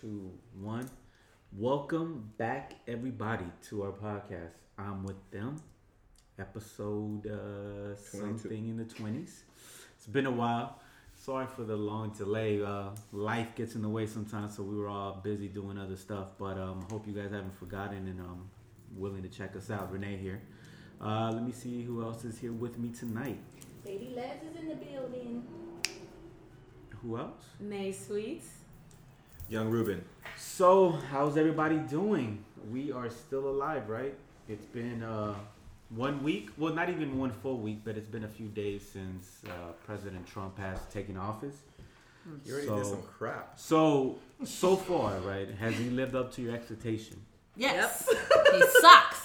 two, 0.00 0.30
one. 0.58 0.88
Welcome 1.52 2.32
back, 2.38 2.74
everybody, 2.88 3.44
to 3.68 3.82
our 3.82 3.92
podcast. 3.92 4.52
I'm 4.78 5.04
with 5.04 5.30
them, 5.30 5.56
episode 6.38 7.26
uh, 7.26 7.96
something 7.96 8.68
in 8.68 8.78
the 8.78 8.84
twenties. 8.84 9.42
It's 9.96 10.06
been 10.06 10.24
a 10.24 10.30
while. 10.30 10.80
Sorry 11.14 11.46
for 11.46 11.64
the 11.64 11.76
long 11.76 12.14
delay. 12.16 12.62
Uh, 12.62 12.90
life 13.12 13.48
gets 13.54 13.74
in 13.74 13.82
the 13.82 13.90
way 13.90 14.06
sometimes, 14.06 14.56
so 14.56 14.62
we 14.62 14.74
were 14.74 14.88
all 14.88 15.20
busy 15.22 15.48
doing 15.48 15.76
other 15.76 15.96
stuff. 15.96 16.28
But 16.38 16.56
um, 16.56 16.86
hope 16.90 17.06
you 17.06 17.12
guys 17.12 17.30
haven't 17.30 17.54
forgotten 17.54 18.08
and 18.08 18.20
um, 18.20 18.48
willing 18.96 19.22
to 19.22 19.28
check 19.28 19.54
us 19.54 19.70
out. 19.70 19.92
Renee 19.92 20.16
here. 20.16 20.40
Uh, 20.98 21.30
let 21.30 21.44
me 21.44 21.52
see 21.52 21.82
who 21.82 22.02
else 22.02 22.24
is 22.24 22.38
here 22.38 22.52
with 22.52 22.78
me 22.78 22.88
tonight. 22.88 23.38
Lady 23.84 24.14
Les 24.16 24.36
is 24.48 24.56
in 24.62 24.68
the 24.68 24.76
building. 24.76 25.44
Who 27.02 27.18
else? 27.18 27.44
Nay 27.58 27.92
Sweets. 27.92 28.59
Young 29.50 29.68
Ruben. 29.68 30.04
So, 30.38 30.90
how's 31.10 31.36
everybody 31.36 31.76
doing? 31.78 32.44
We 32.70 32.92
are 32.92 33.10
still 33.10 33.48
alive, 33.48 33.88
right? 33.88 34.14
It's 34.48 34.64
been 34.66 35.02
uh, 35.02 35.34
one 35.88 36.22
week. 36.22 36.50
Well, 36.56 36.72
not 36.72 36.88
even 36.88 37.18
one 37.18 37.32
full 37.32 37.58
week, 37.58 37.80
but 37.84 37.96
it's 37.96 38.06
been 38.06 38.22
a 38.22 38.28
few 38.28 38.46
days 38.46 38.88
since 38.92 39.42
uh, 39.48 39.72
President 39.84 40.24
Trump 40.24 40.56
has 40.58 40.78
taken 40.92 41.16
office. 41.16 41.56
You 42.44 42.52
already 42.52 42.66
So- 42.68 42.76
did 42.76 42.86
some 42.86 43.02
crap. 43.18 43.58
So, 43.58 44.20
so 44.44 44.76
far, 44.76 45.18
right? 45.18 45.48
Has 45.58 45.74
he 45.74 45.90
lived 45.90 46.14
up 46.14 46.32
to 46.34 46.42
your 46.42 46.54
expectation? 46.54 47.16
Yes. 47.56 48.08
he 48.52 48.62
sucks. 48.80 49.19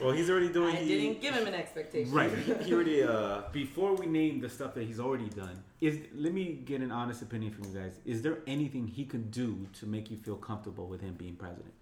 Well, 0.00 0.12
he's 0.12 0.30
already 0.30 0.48
doing. 0.48 0.76
I 0.76 0.80
he, 0.80 0.88
didn't 0.88 1.20
give 1.20 1.34
him 1.34 1.46
an 1.46 1.54
expectation. 1.54 2.12
Right. 2.12 2.30
He, 2.30 2.54
he 2.54 2.74
already. 2.74 3.02
Uh, 3.02 3.42
Before 3.52 3.94
we 3.94 4.06
name 4.06 4.40
the 4.40 4.48
stuff 4.48 4.74
that 4.74 4.84
he's 4.84 5.00
already 5.00 5.28
done, 5.28 5.62
is 5.80 5.98
let 6.14 6.32
me 6.32 6.60
get 6.64 6.80
an 6.80 6.92
honest 6.92 7.22
opinion 7.22 7.52
from 7.52 7.64
you 7.64 7.80
guys. 7.80 7.98
Is 8.04 8.22
there 8.22 8.38
anything 8.46 8.86
he 8.86 9.04
could 9.04 9.30
do 9.30 9.66
to 9.80 9.86
make 9.86 10.10
you 10.10 10.16
feel 10.16 10.36
comfortable 10.36 10.86
with 10.86 11.00
him 11.00 11.14
being 11.14 11.36
president? 11.36 11.72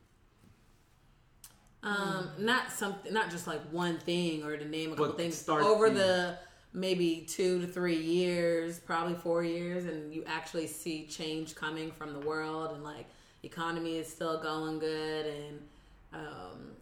Um, 1.83 2.30
not 2.39 2.70
something, 2.70 3.12
not 3.12 3.30
just 3.30 3.47
like 3.47 3.61
one 3.70 3.98
thing 3.98 4.45
or 4.45 4.56
to 4.56 4.64
name 4.67 4.92
a 4.92 4.97
couple 4.97 5.06
But 5.08 5.17
things 5.17 5.36
start 5.36 5.62
over 5.62 5.89
the- 5.89 5.95
the 5.98 6.39
maybe 6.73 7.25
two 7.27 7.61
to 7.61 7.67
three 7.67 7.97
years, 7.97 8.78
probably 8.78 9.14
four 9.14 9.42
years, 9.42 9.86
and 9.86 10.14
you 10.14 10.23
actually 10.27 10.67
see 10.67 11.06
change 11.06 11.55
coming 11.55 11.91
from 11.91 12.12
the 12.12 12.20
world 12.20 12.73
and 12.75 12.84
like 12.84 13.06
economy 13.42 13.97
is 13.97 14.06
still 14.06 14.41
going 14.41 14.78
good 14.78 15.27
and 15.27 15.61
um, 16.12 16.73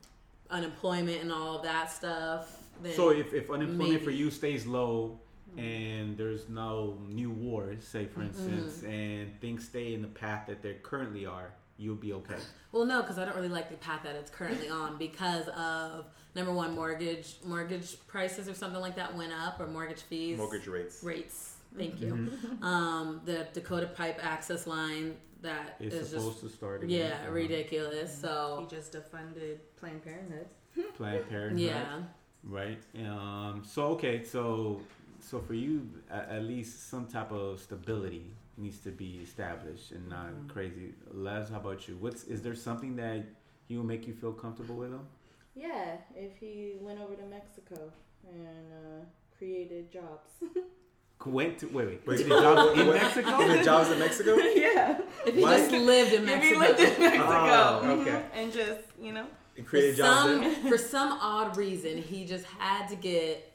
unemployment 0.50 1.22
and 1.22 1.32
all 1.32 1.56
of 1.56 1.62
that 1.62 1.90
stuff. 1.90 2.56
Then 2.82 2.92
So 2.94 3.10
if, 3.10 3.32
if 3.34 3.50
unemployment 3.50 4.02
for 4.02 4.10
you 4.10 4.30
stays 4.30 4.66
low 4.66 5.20
and 5.56 6.16
there's 6.16 6.48
no 6.48 6.98
new 7.08 7.30
wars, 7.30 7.86
say 7.86 8.06
for 8.06 8.22
instance, 8.22 8.82
and 8.84 9.38
things 9.40 9.64
stay 9.66 9.94
in 9.94 10.02
the 10.02 10.08
path 10.08 10.46
that 10.46 10.62
they 10.62 10.74
currently 10.82 11.26
are, 11.26 11.52
you'll 11.76 11.96
be 11.96 12.12
okay. 12.12 12.36
Well, 12.72 12.84
no, 12.84 13.00
because 13.02 13.18
I 13.18 13.24
don't 13.24 13.36
really 13.36 13.48
like 13.48 13.70
the 13.70 13.76
path 13.76 14.02
that 14.04 14.14
it's 14.14 14.30
currently 14.30 14.68
on 14.82 14.98
because 14.98 15.48
of 15.48 16.06
number 16.34 16.52
one, 16.52 16.74
mortgage 16.74 17.36
mortgage 17.44 17.96
prices 18.06 18.48
or 18.48 18.54
something 18.54 18.80
like 18.80 18.96
that 18.96 19.16
went 19.16 19.32
up, 19.32 19.60
or 19.60 19.66
mortgage 19.66 20.02
fees, 20.02 20.38
mortgage 20.38 20.66
rates. 20.66 21.02
rates. 21.02 21.54
Thank 21.76 22.00
you. 22.00 22.32
Um, 22.62 23.20
the 23.24 23.46
Dakota 23.52 23.86
Pipe 23.88 24.18
access 24.22 24.66
line 24.66 25.16
that 25.42 25.76
It's 25.80 25.94
is 25.94 26.08
supposed 26.10 26.40
just 26.40 26.40
to 26.40 26.48
start 26.48 26.82
again. 26.84 27.10
yeah 27.22 27.28
ridiculous. 27.30 28.14
He 28.14 28.20
So 28.22 28.66
just 28.70 28.92
defunded 28.92 29.58
Planned 29.76 30.02
Parenthood. 30.04 30.46
Planned 30.96 31.28
Parenthood, 31.28 31.60
yeah, 31.60 32.02
right? 32.44 32.80
Um, 32.96 33.62
so 33.64 33.82
okay, 33.94 34.22
so 34.24 34.80
so 35.20 35.40
for 35.40 35.54
you, 35.54 35.88
at, 36.10 36.28
at 36.30 36.42
least 36.44 36.88
some 36.90 37.06
type 37.06 37.32
of 37.32 37.60
stability 37.60 38.26
needs 38.56 38.78
to 38.80 38.90
be 38.90 39.20
established 39.22 39.92
and 39.92 40.08
not 40.08 40.26
Mm-hmm. 40.30 40.48
crazy. 40.48 40.94
Les, 41.12 41.48
how 41.50 41.56
about 41.58 41.86
you? 41.88 41.96
What's 42.00 42.24
is 42.24 42.42
there 42.42 42.54
something 42.54 42.96
that 42.96 43.24
he 43.66 43.76
will 43.76 43.84
make 43.84 44.06
you 44.06 44.14
feel 44.14 44.32
comfortable 44.32 44.76
with 44.76 44.90
him? 44.92 45.06
Yeah, 45.54 45.96
if 46.14 46.36
he 46.38 46.76
went 46.80 47.00
over 47.00 47.14
to 47.14 47.24
Mexico 47.26 47.92
and 48.28 48.66
uh, 48.72 49.04
created 49.36 49.90
jobs. 49.92 50.30
Went 51.26 51.58
to 51.58 51.66
wait, 51.66 51.86
wait, 51.88 52.06
Wait, 52.06 52.16
did 52.18 52.28
jobs 52.28 52.78
in 52.78 52.86
what- 52.86 52.96
Mexico? 53.02 53.42
Even 53.42 53.64
jobs 53.64 53.90
in 53.92 53.98
Mexico. 53.98 54.34
yeah. 54.54 54.98
if 55.26 55.34
he 55.34 55.42
Why? 55.42 55.58
just 55.58 55.70
lived 55.72 56.12
in 56.14 56.26
If 56.28 56.42
he 56.42 56.56
Mexico. 56.56 56.58
lived 56.60 56.80
in 56.80 57.00
Mexico 57.00 57.24
Oh, 57.28 57.80
mhm, 57.84 58.00
okay. 58.00 58.24
and 58.34 58.52
just 58.52 58.80
you 59.00 59.12
know, 59.12 59.26
And 59.56 59.66
for 59.66 59.80
jobs 59.92 60.22
some 60.22 60.54
for 60.70 60.78
some 60.78 61.12
odd 61.20 61.56
reason, 61.56 62.00
he 62.00 62.24
just 62.24 62.44
had 62.46 62.88
to 62.88 62.96
get 62.96 63.52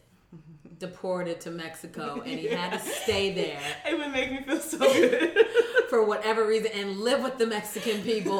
deported 0.79 1.40
to 1.41 1.51
Mexico, 1.51 2.22
and 2.25 2.40
he 2.40 2.47
had 2.47 2.74
to 2.74 2.79
stay 2.79 3.34
there. 3.34 3.59
it 3.90 3.97
would 3.97 4.12
make 4.12 4.31
me 4.31 4.41
feel 4.44 4.59
so 4.59 4.78
good. 4.80 5.34
for 5.90 6.03
whatever 6.06 6.45
reason 6.45 6.72
and 6.74 7.00
live 7.00 7.24
with 7.24 7.38
the 7.38 7.47
Mexican 7.47 8.01
people. 8.03 8.40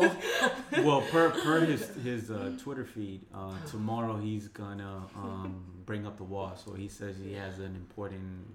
well, 0.84 1.02
per 1.10 1.30
per 1.30 1.62
his 1.66 1.88
his 2.04 2.30
uh, 2.30 2.52
Twitter 2.62 2.86
feed, 2.86 3.22
uh, 3.34 3.54
tomorrow 3.68 4.18
he's 4.18 4.48
gonna 4.50 5.08
um, 5.16 5.64
bring 5.86 6.06
up 6.06 6.18
the 6.18 6.24
wall. 6.26 6.54
So 6.64 6.74
he 6.74 6.88
says 6.90 7.16
he 7.18 7.34
has 7.34 7.60
an 7.60 7.76
important 7.76 8.46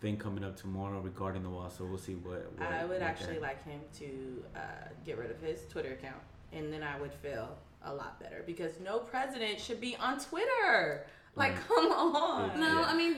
thing 0.00 0.16
coming 0.16 0.44
up 0.44 0.56
tomorrow 0.56 1.00
regarding 1.00 1.42
the 1.42 1.50
wall. 1.50 1.70
So 1.70 1.84
we'll 1.84 1.98
see 1.98 2.14
what. 2.14 2.50
what 2.56 2.68
I 2.72 2.82
would 2.84 3.00
what 3.00 3.02
actually 3.02 3.34
that- 3.34 3.42
like 3.42 3.64
him 3.64 3.80
to 3.98 4.44
uh, 4.56 4.60
get 5.04 5.18
rid 5.18 5.30
of 5.30 5.40
his 5.40 5.66
Twitter 5.66 5.92
account, 5.92 6.20
and 6.52 6.72
then 6.72 6.82
I 6.82 7.00
would 7.00 7.12
feel 7.12 7.56
a 7.84 7.94
lot 7.94 8.20
better 8.20 8.42
because 8.46 8.72
no 8.82 8.98
president 8.98 9.60
should 9.60 9.80
be 9.80 9.96
on 9.96 10.18
Twitter. 10.18 11.06
Like, 11.36 11.52
Right. 11.52 11.68
come 11.68 11.92
on. 11.92 12.58
No, 12.60 12.66
Yeah. 12.80 12.84
I 12.88 12.96
mean, 12.96 13.12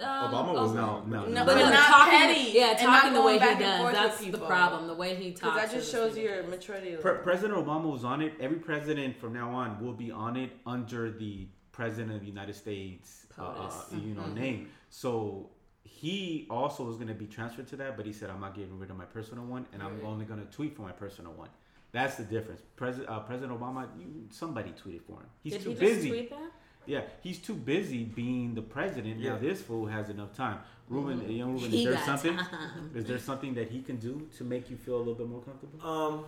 um, 0.00 0.32
Obama 0.32 0.54
was 0.54 0.72
No, 0.72 1.02
no, 1.06 1.26
No, 1.26 1.44
But, 1.44 1.54
But 1.54 1.54
no, 1.62 1.70
not 1.70 1.86
talking, 1.86 2.18
petty 2.18 2.50
yeah, 2.52 2.70
and 2.70 2.78
talking 2.78 3.12
not 3.12 3.20
the 3.20 3.26
way 3.26 3.38
going 3.38 3.38
he 3.38 3.38
back 3.38 3.50
and 3.50 3.60
does. 3.60 3.80
forth 3.80 3.94
That's 3.94 4.20
the 4.40 4.46
problem. 4.46 4.86
The 4.88 4.94
way 4.94 5.14
he 5.14 5.32
talks. 5.32 5.56
that 5.56 5.70
just 5.70 5.92
shows 5.92 6.16
your 6.16 6.30
ridiculous. 6.42 6.58
maturity. 6.68 6.96
Pre- 6.96 7.18
President 7.22 7.64
Obama 7.64 7.92
was 7.92 8.04
on 8.04 8.20
it. 8.22 8.32
Every 8.40 8.58
president 8.58 9.16
from 9.16 9.32
now 9.34 9.50
on 9.50 9.80
will 9.84 9.92
be 9.92 10.10
on 10.10 10.36
it 10.36 10.50
under 10.66 11.10
the 11.12 11.46
President 11.72 12.12
of 12.12 12.20
the 12.20 12.26
United 12.26 12.54
States, 12.56 13.26
uh, 13.38 13.42
uh, 13.44 13.72
you 13.92 14.14
know, 14.14 14.22
Mhm. 14.22 14.34
name. 14.34 14.70
So 14.88 15.50
he 15.84 16.46
also 16.50 16.84
was 16.84 16.96
going 16.96 17.08
to 17.08 17.14
be 17.14 17.26
transferred 17.26 17.66
to 17.68 17.76
that, 17.76 17.96
but 17.96 18.06
he 18.06 18.12
said, 18.12 18.30
"I'm 18.30 18.40
not 18.40 18.54
getting 18.54 18.78
rid 18.78 18.90
of 18.90 18.96
my 18.96 19.04
personal 19.06 19.44
one, 19.44 19.66
and 19.72 19.82
I'm 19.82 19.96
Right. 19.96 20.04
only 20.06 20.24
going 20.24 20.40
to 20.44 20.50
tweet 20.52 20.76
for 20.76 20.82
my 20.82 20.92
personal 20.92 21.32
one." 21.32 21.48
That's 21.92 22.16
the 22.16 22.24
difference. 22.24 22.62
President 22.76 23.08
uh, 23.10 23.20
President 23.20 23.58
Obama, 23.58 23.88
you, 23.98 24.26
somebody 24.30 24.70
tweeted 24.70 25.02
for 25.02 25.14
him. 25.20 25.26
He's 25.42 25.54
Did 25.54 25.62
too 25.62 25.68
he 25.70 25.74
just 25.76 25.94
busy. 25.94 26.08
tweet 26.08 26.30
that? 26.30 26.50
Yeah, 26.86 27.02
he's 27.22 27.38
too 27.38 27.54
busy 27.54 28.04
being 28.04 28.54
the 28.54 28.62
president. 28.62 29.20
Now 29.20 29.36
this 29.38 29.60
fool 29.60 29.86
has 29.86 30.08
enough 30.08 30.32
time. 30.34 30.58
Ruben, 30.88 31.20
Mhm. 31.20 31.36
young 31.36 31.52
Ruben, 31.54 31.66
is 31.72 31.72
He 31.74 31.84
there 31.86 31.98
something? 32.04 32.36
time. 32.36 32.90
Is 32.94 33.04
there 33.04 33.18
something 33.18 33.54
that 33.54 33.68
he 33.70 33.82
can 33.82 33.96
do 33.96 34.28
to 34.38 34.44
make 34.44 34.70
you 34.70 34.76
feel 34.76 34.96
a 34.96 34.98
little 34.98 35.14
bit 35.14 35.28
more 35.28 35.40
comfortable? 35.42 35.86
Um, 35.86 36.24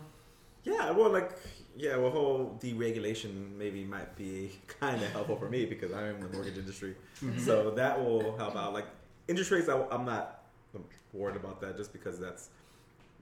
yeah, 0.65 0.91
well, 0.93 1.11
like, 1.11 1.31
yeah, 1.77 1.97
well, 1.97 2.11
whole 2.11 2.59
deregulation 2.63 3.57
maybe 3.57 3.85
might 3.85 4.15
be 4.17 4.53
kind 4.81 5.03
of 5.03 5.11
helpful 5.13 5.37
for 5.37 5.49
me 5.49 5.65
because 5.65 5.91
I'm 5.93 6.17
in 6.17 6.21
the 6.21 6.29
mortgage 6.29 6.59
industry, 6.59 6.95
so 7.39 7.71
that 7.73 7.99
will 8.05 8.37
help 8.37 8.55
out. 8.55 8.73
Like 8.73 8.87
interest 9.29 9.51
rates, 9.51 9.69
I, 9.69 9.81
I'm 9.91 10.05
not 10.05 10.43
I'm 10.75 10.85
worried 11.13 11.37
about 11.37 11.61
that 11.61 11.77
just 11.77 11.93
because 11.93 12.19
that's 12.19 12.49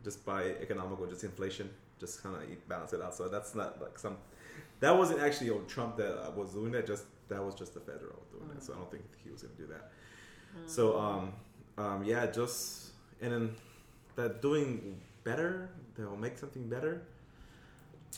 just 0.05 0.25
by 0.25 0.45
economical, 0.63 1.07
just 1.07 1.25
inflation, 1.25 1.69
just 1.99 2.23
kind 2.23 2.35
of 2.37 2.69
balance 2.69 2.93
it 2.93 3.03
out. 3.03 3.15
So 3.15 3.29
that's 3.29 3.55
not 3.55 3.81
like 3.81 3.99
some. 3.99 4.17
That 4.81 4.97
wasn't 4.97 5.21
actually 5.21 5.51
on 5.51 5.67
Trump 5.67 5.97
that 5.97 6.35
was 6.37 6.53
doing 6.53 6.73
that. 6.73 6.87
Just 6.87 7.05
that 7.29 7.45
was 7.45 7.55
just 7.55 7.75
the 7.75 7.81
federal 7.81 8.19
doing 8.33 8.49
that. 8.55 8.63
So 8.63 8.73
I 8.73 8.77
don't 8.77 8.91
think 8.91 9.05
he 9.23 9.31
was 9.31 9.43
going 9.43 9.55
to 9.57 9.63
do 9.63 9.69
that. 9.69 9.91
So 10.67 10.99
um, 10.99 11.33
um, 11.79 12.05
yeah, 12.05 12.27
just 12.27 12.91
and 13.21 13.33
then 13.33 13.55
that 14.17 14.43
doing 14.43 14.97
better, 15.25 15.71
they'll 15.97 16.17
make 16.17 16.39
something 16.39 16.69
better. 16.69 17.03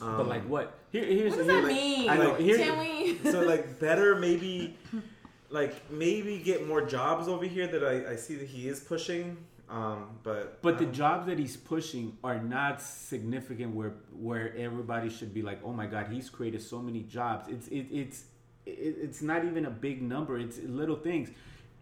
Um, 0.01 0.17
but 0.17 0.29
like 0.29 0.49
what? 0.49 0.79
Here, 0.91 1.05
here's 1.05 1.33
What 1.33 1.39
does 1.39 1.47
here- 1.51 1.63
that 1.63 1.69
mean? 1.69 2.09
I 2.09 2.17
know. 2.17 2.31
Like, 2.31 2.41
Here, 2.41 2.59
Can 2.59 2.79
we? 2.79 3.19
so 3.31 3.43
like 3.43 3.79
better 3.79 4.15
maybe 4.17 4.77
like 5.53 5.91
maybe 5.91 6.39
get 6.39 6.67
more 6.67 6.83
jobs 6.83 7.29
over 7.29 7.45
here 7.45 7.67
that 7.67 7.85
I, 7.85 8.13
I 8.13 8.17
see 8.17 8.37
that 8.37 8.49
he 8.49 8.69
is 8.69 8.81
pushing 8.81 9.37
um 9.69 10.19
but 10.23 10.61
But 10.61 10.79
the 10.79 10.87
jobs 10.87 11.27
that 11.27 11.39
he's 11.39 11.57
pushing 11.57 12.17
are 12.23 12.41
not 12.41 12.83
significant 12.83 13.75
where 13.75 13.95
where 14.13 14.55
everybody 14.57 15.09
should 15.09 15.33
be 15.33 15.43
like, 15.43 15.61
oh 15.65 15.73
my 15.73 15.87
god, 15.87 16.09
he's 16.11 16.29
created 16.29 16.63
so 16.63 16.79
many 16.81 17.03
jobs. 17.03 17.49
It's 17.49 17.69
it, 17.69 17.87
it's 17.91 18.25
it, 18.67 18.97
it's 19.05 19.23
not 19.23 19.45
even 19.45 19.65
a 19.67 19.71
big 19.71 20.03
number. 20.03 20.39
It's 20.39 20.59
little 20.59 20.97
things, 20.97 21.31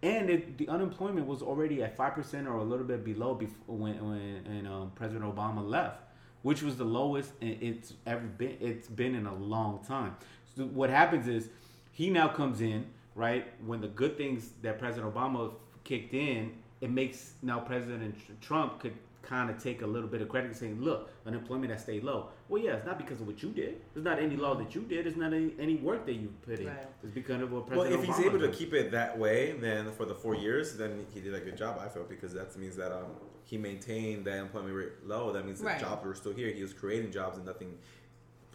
and 0.02 0.31
it, 0.31 0.56
the 0.56 0.69
unemployment 0.69 1.26
was 1.26 1.43
already 1.43 1.82
at 1.82 1.96
five 1.96 2.14
percent 2.14 2.46
or 2.46 2.56
a 2.56 2.64
little 2.64 2.87
bit 2.87 3.05
below 3.05 3.34
before 3.34 3.76
when 3.76 3.94
when 4.08 4.20
and, 4.46 4.69
um, 4.69 4.93
President 4.94 5.25
Obama 5.25 5.62
left, 5.67 6.00
which 6.43 6.62
was 6.62 6.76
the 6.76 6.84
lowest 6.84 7.32
it's 7.40 7.94
ever 8.06 8.26
been. 8.40 8.56
It's 8.61 8.88
been 8.88 9.14
in 9.14 9.26
a 9.26 9.34
long 9.34 9.84
time. 9.84 10.17
So 10.56 10.64
what 10.64 10.90
happens 10.90 11.26
is 11.26 11.49
he 11.93 12.11
now 12.11 12.28
comes 12.28 12.61
in 12.61 12.87
right 13.20 13.46
when 13.67 13.81
the 13.81 13.88
good 13.88 14.17
things 14.17 14.50
that 14.62 14.78
President 14.78 15.14
Obama 15.14 15.52
kicked 15.84 16.14
in, 16.14 16.52
it 16.81 16.90
makes 16.90 17.34
now 17.43 17.61
President 17.61 18.14
Trump 18.40 18.81
could 18.81 18.94
kind 19.22 19.50
of 19.50 19.62
take 19.62 19.82
a 19.82 19.87
little 19.87 20.08
bit 20.08 20.22
of 20.22 20.28
credit 20.31 20.56
saying, 20.56 20.81
look, 20.81 21.11
unemployment 21.26 21.70
has 21.70 21.82
stayed 21.82 22.02
low. 22.02 22.28
Well, 22.49 22.62
yeah, 22.62 22.72
it's 22.72 22.87
not 22.87 22.96
because 22.96 23.20
of 23.20 23.26
what 23.26 23.43
you 23.43 23.50
did. 23.50 23.81
It's 23.94 24.05
not 24.05 24.19
any 24.19 24.37
law 24.37 24.55
that 24.55 24.75
you 24.75 24.81
did. 24.81 25.06
It's 25.06 25.17
not 25.17 25.34
any, 25.34 25.52
any 25.61 25.76
work 25.76 26.06
that 26.06 26.14
you 26.14 26.32
put 26.43 26.58
in. 26.58 26.69
Right. 26.69 26.76
It's 27.02 27.12
because 27.12 27.43
of 27.43 27.52
what 27.52 27.67
President 27.67 27.90
well 27.90 27.99
President 27.99 28.19
if 28.19 28.25
he's 28.25 28.32
Obama 28.32 28.43
able 28.43 28.52
to 28.52 28.58
keep 28.58 28.72
it 28.72 28.90
that 28.93 29.19
way 29.19 29.52
then 29.52 29.93
for 29.93 30.06
the 30.06 30.14
four 30.14 30.34
years 30.34 30.76
then 30.76 31.06
he 31.12 31.20
did 31.20 31.34
a 31.34 31.40
good 31.40 31.56
job 31.56 31.78
i 31.84 31.88
feel 31.88 32.05
because 32.05 32.32
that 32.32 32.56
means 32.56 32.76
that 32.76 32.93
um 32.93 33.11
he 33.50 33.58
maintained 33.58 34.25
that 34.26 34.38
employment 34.38 34.76
rate 34.76 34.93
low, 35.05 35.32
that 35.32 35.44
means 35.44 35.61
the 35.61 35.76
jobs 35.81 36.05
were 36.05 36.14
still 36.14 36.32
here. 36.32 36.52
He 36.52 36.62
was 36.62 36.72
creating 36.72 37.11
jobs, 37.11 37.37
and 37.37 37.44
nothing 37.44 37.76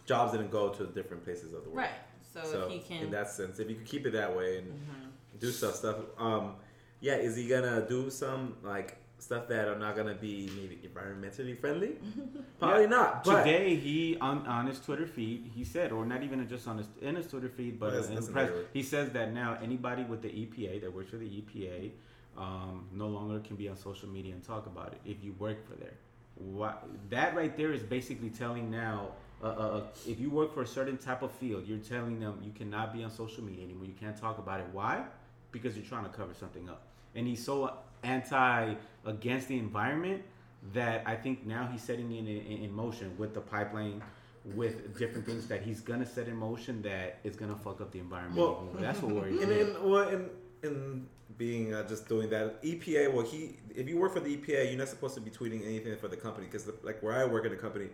jobs 0.06 0.32
didn't 0.32 0.50
go 0.50 0.70
to 0.70 0.86
different 0.86 1.22
places 1.22 1.52
of 1.52 1.64
the 1.64 1.68
world. 1.68 1.76
Right. 1.76 1.90
So, 2.44 2.50
So 2.52 2.66
if 2.66 2.72
he 2.72 2.78
can. 2.80 3.04
in 3.04 3.10
that 3.12 3.30
sense, 3.30 3.58
if 3.58 3.68
you 3.68 3.76
could 3.76 3.86
keep 3.86 4.06
it 4.06 4.12
that 4.12 4.36
way 4.36 4.58
and 4.58 4.68
Mhm. 4.68 5.38
do 5.40 5.50
stuff, 5.50 5.74
stuff. 5.76 5.96
Um, 6.18 6.56
yeah, 7.00 7.14
is 7.14 7.36
he 7.36 7.48
gonna 7.48 7.86
do 7.88 8.10
some 8.10 8.56
like 8.62 8.98
stuff 9.18 9.48
that 9.48 9.66
are 9.68 9.78
not 9.78 9.96
gonna 9.96 10.14
be 10.14 10.50
maybe 10.54 10.76
environmentally 10.86 11.58
friendly? 11.58 11.96
Probably 12.58 12.82
Yeah. 12.82 12.88
not. 12.90 13.24
But 13.24 13.44
Today, 13.44 13.74
he 13.76 14.18
on, 14.20 14.46
on 14.46 14.66
his 14.66 14.78
Twitter 14.80 15.06
feed, 15.06 15.50
he 15.54 15.64
said, 15.64 15.92
or 15.92 16.04
not 16.04 16.22
even 16.22 16.46
just 16.48 16.68
on 16.68 16.78
his 16.78 16.88
in 17.00 17.16
his 17.16 17.26
Twitter 17.26 17.48
feed, 17.48 17.80
but 17.80 17.90
That's- 17.90 18.08
in 18.08 18.14
that's 18.16 18.28
press, 18.28 18.50
he 18.74 18.82
says 18.82 19.10
that 19.12 19.32
now 19.32 19.58
anybody 19.62 20.04
with 20.04 20.20
the 20.22 20.28
EPA 20.28 20.80
that 20.82 20.92
works 20.92 21.10
for 21.10 21.16
the 21.16 21.26
EPA 21.42 21.92
um, 22.36 22.86
no 22.92 23.08
longer 23.08 23.40
can 23.40 23.56
be 23.56 23.66
on 23.66 23.76
social 23.78 24.10
media 24.10 24.34
and 24.34 24.42
talk 24.44 24.66
about 24.66 24.92
it 24.92 25.00
if 25.06 25.24
you 25.24 25.32
work 25.38 25.64
for 25.66 25.74
there. 25.76 25.94
What, 26.34 26.86
that 27.08 27.34
right 27.34 27.56
there 27.56 27.72
is 27.72 27.82
basically 27.82 28.28
telling 28.28 28.70
now. 28.70 29.12
Uh, 29.42 29.46
uh, 29.46 29.50
uh, 29.50 29.82
if 30.06 30.18
you 30.18 30.30
work 30.30 30.54
for 30.54 30.62
a 30.62 30.66
certain 30.66 30.96
type 30.96 31.22
of 31.22 31.30
field, 31.32 31.64
you're 31.66 31.78
telling 31.78 32.18
them 32.18 32.38
you 32.42 32.52
cannot 32.52 32.92
be 32.92 33.04
on 33.04 33.10
social 33.10 33.44
media 33.44 33.64
anymore. 33.64 33.84
You 33.86 33.94
can't 33.98 34.18
talk 34.18 34.38
about 34.38 34.60
it. 34.60 34.66
Why? 34.72 35.04
Because 35.52 35.76
you're 35.76 35.84
trying 35.84 36.04
to 36.04 36.10
cover 36.10 36.32
something 36.34 36.68
up. 36.68 36.82
And 37.14 37.26
he's 37.26 37.44
so 37.44 37.72
anti 38.02 38.74
against 39.04 39.48
the 39.48 39.58
environment 39.58 40.22
that 40.72 41.02
I 41.06 41.14
think 41.16 41.46
now 41.46 41.68
he's 41.70 41.82
setting 41.82 42.10
in, 42.14 42.26
in 42.26 42.64
in 42.64 42.72
motion 42.72 43.16
with 43.18 43.34
the 43.34 43.40
pipeline, 43.40 44.02
with 44.54 44.98
different 44.98 45.26
things 45.26 45.46
that 45.48 45.62
he's 45.62 45.80
gonna 45.80 46.06
set 46.06 46.28
in 46.28 46.36
motion 46.36 46.82
that 46.82 47.18
is 47.24 47.36
gonna 47.36 47.56
fuck 47.56 47.80
up 47.80 47.92
the 47.92 47.98
environment. 47.98 48.38
Well. 48.38 48.68
That's 48.78 49.00
what 49.02 49.14
worries 49.14 49.40
And 49.42 49.50
me. 49.50 49.60
in 49.60 49.90
well, 49.90 50.08
in 50.08 50.30
in 50.62 51.06
being 51.38 51.74
uh, 51.74 51.86
just 51.86 52.08
doing 52.08 52.30
that, 52.30 52.62
EPA. 52.62 53.12
Well, 53.12 53.24
he 53.24 53.56
if 53.74 53.88
you 53.88 53.98
work 53.98 54.14
for 54.14 54.20
the 54.20 54.36
EPA, 54.36 54.68
you're 54.68 54.78
not 54.78 54.88
supposed 54.88 55.14
to 55.14 55.20
be 55.20 55.30
tweeting 55.30 55.64
anything 55.64 55.96
for 55.98 56.08
the 56.08 56.16
company 56.16 56.46
because 56.46 56.68
like 56.82 57.02
where 57.02 57.12
I 57.14 57.24
work 57.24 57.44
in 57.44 57.50
the 57.50 57.58
company, 57.58 57.88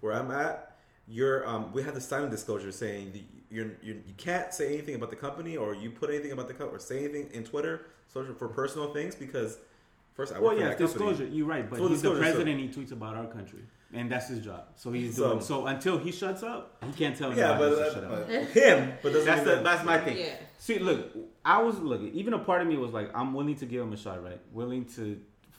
where 0.00 0.12
I'm 0.12 0.30
at, 0.30 0.67
you're 1.08 1.46
um, 1.48 1.72
we 1.72 1.82
have 1.82 1.94
the 1.94 2.00
silent 2.00 2.30
disclosure 2.30 2.70
saying 2.72 3.12
that 3.12 3.22
you're, 3.50 3.70
you're 3.82 3.96
you 3.96 4.14
can't 4.16 4.52
say 4.52 4.74
anything 4.74 4.94
about 4.94 5.10
the 5.10 5.16
company 5.16 5.56
or 5.56 5.74
you 5.74 5.90
put 5.90 6.10
anything 6.10 6.32
about 6.32 6.48
the 6.48 6.54
company 6.54 6.76
or 6.76 6.80
say 6.80 7.04
anything 7.04 7.28
in 7.32 7.44
Twitter, 7.44 7.86
social 8.12 8.34
for 8.34 8.48
personal 8.48 8.92
things 8.92 9.14
because 9.14 9.58
first 10.14 10.32
I 10.32 10.36
work 10.36 10.42
Well, 10.42 10.50
for 10.56 10.60
yeah, 10.62 10.68
that 10.68 10.78
company. 10.78 11.10
disclosure. 11.10 11.26
You're 11.32 11.46
right, 11.46 11.68
but 11.68 11.78
Full 11.78 11.88
he's 11.88 12.02
the 12.02 12.10
disclosure, 12.10 12.30
so- 12.32 12.36
president. 12.44 12.60
he 12.60 12.68
tweets 12.68 12.92
about 12.92 13.16
our 13.16 13.26
country, 13.26 13.60
and 13.94 14.10
that's 14.12 14.28
his 14.28 14.40
job. 14.40 14.64
So 14.76 14.92
he's 14.92 15.16
So- 15.16 15.30
doing. 15.30 15.40
So 15.40 15.66
until 15.66 15.96
he 15.98 16.12
shuts 16.12 16.42
up, 16.42 16.76
he 16.84 16.92
can't 16.92 17.16
tell 17.16 17.34
Yeah, 17.34 17.52
anybody 17.52 17.76
but, 17.76 17.84
to 17.88 17.94
shut 17.94 18.04
uh, 18.04 18.06
up. 18.08 18.26
but 18.26 18.44
him, 18.48 18.92
but 19.02 19.12
doesn't 19.12 19.24
That's 19.26 19.46
mean 19.46 19.56
the, 19.56 19.62
that's 19.62 19.84
my 19.86 19.98
thing. 19.98 20.18
Yeah. 20.18 20.34
See, 20.58 20.78
look, 20.78 21.16
I 21.44 21.62
was 21.62 21.78
looking. 21.78 22.12
Even 22.12 22.34
a 22.34 22.38
part 22.38 22.60
of 22.60 22.68
me 22.68 22.76
was 22.76 22.92
like, 22.92 23.10
I'm 23.16 23.32
willing 23.32 23.56
to 23.56 23.64
give 23.66 23.80
him 23.82 23.92
a 23.94 23.96
shot, 23.96 24.22
right? 24.22 24.40
Willing 24.52 24.84
to 24.96 25.18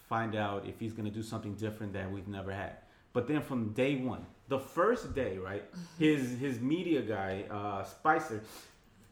find 0.10 0.36
out 0.36 0.68
if 0.68 0.80
he's 0.80 0.94
gonna 0.94 1.10
do 1.10 1.24
something 1.24 1.56
different 1.56 1.94
that 1.94 2.12
we've 2.12 2.28
never 2.28 2.52
had. 2.52 2.74
But 3.14 3.28
then 3.28 3.42
from 3.42 3.70
day 3.74 3.96
one, 3.96 4.26
the 4.50 4.60
first 4.60 5.16
day, 5.16 5.38
right? 5.38 5.64
His 5.98 6.38
his 6.40 6.60
media 6.60 7.02
guy, 7.02 7.46
uh, 7.50 7.84
Spicer, 7.84 8.42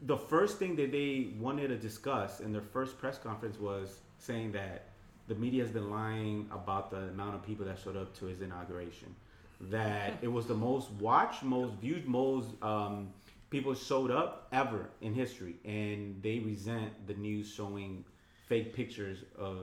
the 0.02 0.16
first 0.16 0.58
thing 0.58 0.76
that 0.76 0.92
they 0.92 1.30
wanted 1.38 1.68
to 1.68 1.76
discuss 1.76 2.40
in 2.40 2.52
their 2.52 2.62
first 2.62 2.98
press 2.98 3.18
conference 3.18 3.58
was 3.58 4.00
saying 4.18 4.52
that 4.52 4.86
the 5.28 5.34
media 5.34 5.62
has 5.62 5.72
been 5.72 5.90
lying 5.90 6.48
about 6.52 6.90
the 6.90 6.98
amount 7.14 7.36
of 7.36 7.42
people 7.46 7.64
that 7.66 7.78
showed 7.78 7.96
up 7.96 8.16
to 8.18 8.26
his 8.26 8.40
inauguration. 8.40 9.14
That 9.60 10.14
it 10.22 10.28
was 10.28 10.46
the 10.46 10.54
most 10.54 10.90
watched, 10.92 11.42
most 11.42 11.74
viewed, 11.74 12.06
most 12.06 12.48
um, 12.62 13.08
people 13.50 13.74
showed 13.74 14.10
up 14.10 14.48
ever 14.52 14.88
in 15.00 15.14
history, 15.14 15.56
and 15.64 16.20
they 16.22 16.38
resent 16.38 17.06
the 17.06 17.14
news 17.14 17.52
showing 17.52 18.04
fake 18.48 18.74
pictures 18.74 19.18
of. 19.38 19.58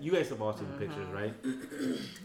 You 0.00 0.12
guys 0.12 0.28
have 0.30 0.40
all 0.40 0.56
seen 0.56 0.66
the 0.70 0.78
pictures, 0.78 1.06
right? 1.12 1.34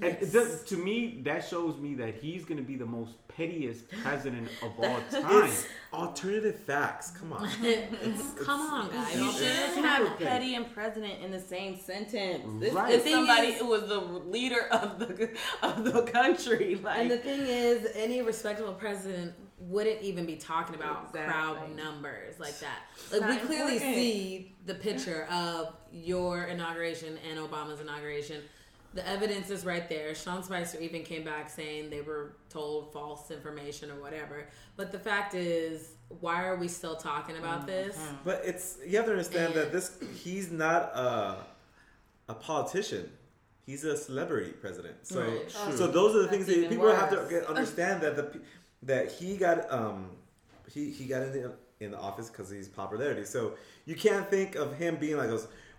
And 0.02 0.18
it 0.22 0.32
does, 0.32 0.64
to 0.66 0.78
me, 0.78 1.22
that 1.24 1.46
shows 1.46 1.78
me 1.78 1.96
that 1.96 2.16
he's 2.16 2.46
going 2.46 2.58
to 2.58 2.64
be 2.64 2.76
the 2.76 2.86
most 2.86 3.14
pettiest 3.28 3.90
president 4.04 4.48
of 4.62 4.72
all 4.80 5.00
time. 5.12 5.46
It's 5.46 5.66
alternative 5.94 6.58
facts. 6.60 7.12
Come 7.12 7.34
on. 7.34 7.50
Come 8.46 8.62
on, 8.62 8.90
guys. 8.92 9.16
You 9.16 9.32
shouldn't 9.32 9.86
have 9.86 10.08
petty. 10.18 10.26
petty 10.26 10.56
and 10.56 10.74
president 10.74 11.22
in 11.24 11.32
the 11.32 11.40
same 11.40 11.78
sentence. 11.80 12.44
This 12.60 12.74
Right. 12.74 12.94
is 12.94 13.04
somebody 13.12 13.48
is- 13.50 13.60
who 13.60 13.68
was 13.68 13.88
the 13.88 14.00
leader 14.00 14.68
of 14.72 15.00
the 15.00 15.30
of 15.64 15.84
the 15.84 16.04
country. 16.04 16.76
Like, 16.84 17.00
And 17.00 17.12
the 17.12 17.18
thing 17.18 17.42
is, 17.42 17.88
any 17.96 18.22
respectable 18.22 18.74
president 18.74 19.34
wouldn't 19.58 20.02
even 20.02 20.26
be 20.26 20.36
talking 20.36 20.76
about 20.76 21.08
Exactly. 21.08 21.22
crowd 21.22 21.76
numbers 21.76 22.40
like 22.40 22.60
that. 22.60 22.80
Like 23.12 23.22
not 23.22 23.30
we 23.30 23.38
clearly 23.48 23.74
important. 23.74 23.96
see 23.96 24.56
the 24.66 24.76
picture 24.76 25.28
of 25.32 25.74
your 25.92 26.44
inauguration 26.46 27.18
and 27.30 27.40
Obama's 27.40 27.80
inauguration. 27.80 28.42
The 28.94 29.08
evidence 29.08 29.50
is 29.50 29.66
right 29.66 29.88
there. 29.90 30.16
Sean 30.16 30.44
Spicer 30.44 30.80
even 30.80 31.04
came 31.04 31.24
back 31.24 31.50
saying 31.50 31.90
they 31.90 32.02
were 32.02 32.38
told 32.50 32.94
false 32.94 33.32
information 33.32 33.92
or 33.92 34.02
whatever. 34.02 34.48
But 34.78 34.92
the 34.92 35.00
fact 35.00 35.36
is, 35.36 35.96
why 36.22 36.46
are 36.46 36.56
we 36.56 36.68
still 36.68 36.96
talking 36.96 37.38
about 37.38 37.60
mm-hmm. 37.60 37.68
this? 37.68 38.00
But 38.24 38.42
it's 38.46 38.78
you 38.86 38.98
have 38.98 39.06
to 39.06 39.12
understand 39.12 39.54
that 39.56 39.72
this 39.72 39.98
he's 40.24 40.52
not 40.52 40.84
a 40.96 41.38
a 42.28 42.34
politician. 42.34 43.10
He's 43.66 43.84
a 43.84 43.98
celebrity 43.98 44.52
president. 44.52 44.96
So 45.04 45.22
Right. 45.22 45.52
so 45.52 45.88
those 45.88 46.16
are 46.16 46.22
the 46.22 46.28
things 46.28 46.46
that 46.46 46.58
even 46.58 46.70
people 46.70 46.94
have 46.94 47.10
to 47.10 47.26
get, 47.30 47.46
understand 47.48 48.02
that 48.02 48.16
the 48.16 48.24
pe- 48.24 48.40
that 48.86 49.12
he 49.12 49.38
got 49.38 49.72
um 49.72 50.10
he 50.72 50.92
he 50.92 51.06
got 51.06 51.22
in 51.24 51.32
the 51.34 51.52
in 51.80 51.92
the 51.92 51.98
office 52.00 52.30
because 52.30 52.50
he's 52.50 52.68
popularity. 52.68 53.26
So 53.26 53.54
you 53.86 53.96
can't 53.96 54.30
think 54.30 54.56
of 54.56 54.78
him 54.78 54.96
being 54.96 55.18
like, 55.18 55.30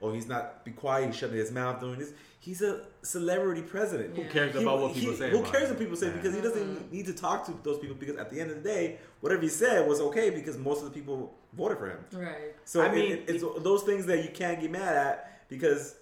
oh, 0.03 0.13
he's 0.13 0.27
not 0.29 0.65
be 0.65 0.71
quiet, 0.73 1.07
he's 1.07 1.17
shutting 1.17 1.37
his 1.37 1.51
mouth 1.51 1.81
doing 1.81 1.99
this. 1.99 2.13
He's 2.39 2.63
a 2.63 2.83
celebrity 3.03 3.63
president. 3.63 4.15
Who 4.17 4.25
cares 4.27 4.55
He- 4.55 4.63
about 4.63 4.81
what 4.81 4.93
he- 4.93 5.01
people 5.01 5.17
say? 5.17 5.31
Who 5.31 5.43
cares 5.43 5.69
what 5.69 5.79
people 5.81 5.97
say? 5.97 6.09
Yeah. 6.09 6.13
Because 6.13 6.35
he 6.35 6.41
doesn't 6.41 6.93
need 6.93 7.07
to 7.07 7.13
talk 7.15 7.45
to 7.47 7.55
those 7.65 7.79
people. 7.81 7.97
Because 7.97 8.17
at 8.17 8.31
the 8.31 8.41
end 8.41 8.51
of 8.53 8.63
the 8.63 8.69
day, 8.69 8.99
whatever 9.21 9.43
he 9.43 9.49
said 9.49 9.89
was 9.89 10.01
okay 10.01 10.31
because 10.31 10.57
most 10.57 10.79
of 10.79 10.85
the 10.85 10.91
people 10.93 11.35
voted 11.55 11.79
for 11.79 11.89
him. 11.91 11.99
Right. 12.13 12.55
So 12.65 12.83
I 12.83 12.87
I 12.87 12.93
mean, 12.95 13.09
mean, 13.15 13.23
it's 13.27 13.43
those 13.65 13.83
things 13.83 14.07
that 14.07 14.23
you 14.23 14.31
can't 14.31 14.61
get 14.61 14.71
mad 14.71 14.95
at 14.97 15.49
because 15.49 15.97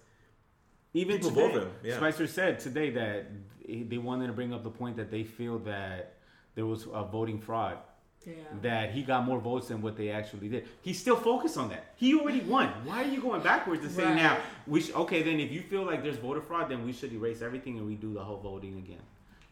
Even 0.92 1.16
People 1.16 1.30
today, 1.30 1.52
vote 1.52 1.62
him, 1.62 1.70
yeah. 1.82 1.96
Spicer 1.96 2.26
said 2.26 2.60
today 2.60 2.90
that 2.90 3.26
they 3.66 3.98
wanted 3.98 4.26
to 4.26 4.32
bring 4.32 4.52
up 4.52 4.62
the 4.64 4.70
point 4.70 4.96
that 4.96 5.10
they 5.10 5.24
feel 5.24 5.58
that 5.60 6.13
there 6.54 6.66
was 6.66 6.86
a 6.92 7.04
voting 7.04 7.40
fraud, 7.40 7.78
Yeah. 8.26 8.34
that 8.62 8.92
he 8.92 9.02
got 9.02 9.24
more 9.26 9.38
votes 9.38 9.68
than 9.68 9.82
what 9.82 9.96
they 9.96 10.10
actually 10.10 10.48
did. 10.48 10.66
He's 10.82 10.98
still 10.98 11.16
focused 11.16 11.58
on 11.58 11.68
that. 11.70 11.92
He 11.96 12.14
already 12.14 12.40
won. 12.40 12.68
Why 12.84 13.02
are 13.04 13.08
you 13.08 13.20
going 13.20 13.42
backwards 13.42 13.82
and 13.82 13.92
saying 13.92 14.10
Right. 14.10 14.22
now 14.22 14.38
we 14.66 14.80
sh- 14.80 14.92
okay? 14.94 15.22
Then 15.22 15.40
if 15.40 15.50
you 15.52 15.60
feel 15.62 15.82
like 15.84 16.02
there's 16.02 16.16
voter 16.16 16.40
fraud, 16.40 16.70
then 16.70 16.84
we 16.86 16.92
should 16.92 17.12
erase 17.12 17.42
everything 17.42 17.78
and 17.78 17.86
redo 17.88 18.14
the 18.14 18.24
whole 18.24 18.38
voting 18.38 18.76
again 18.78 19.02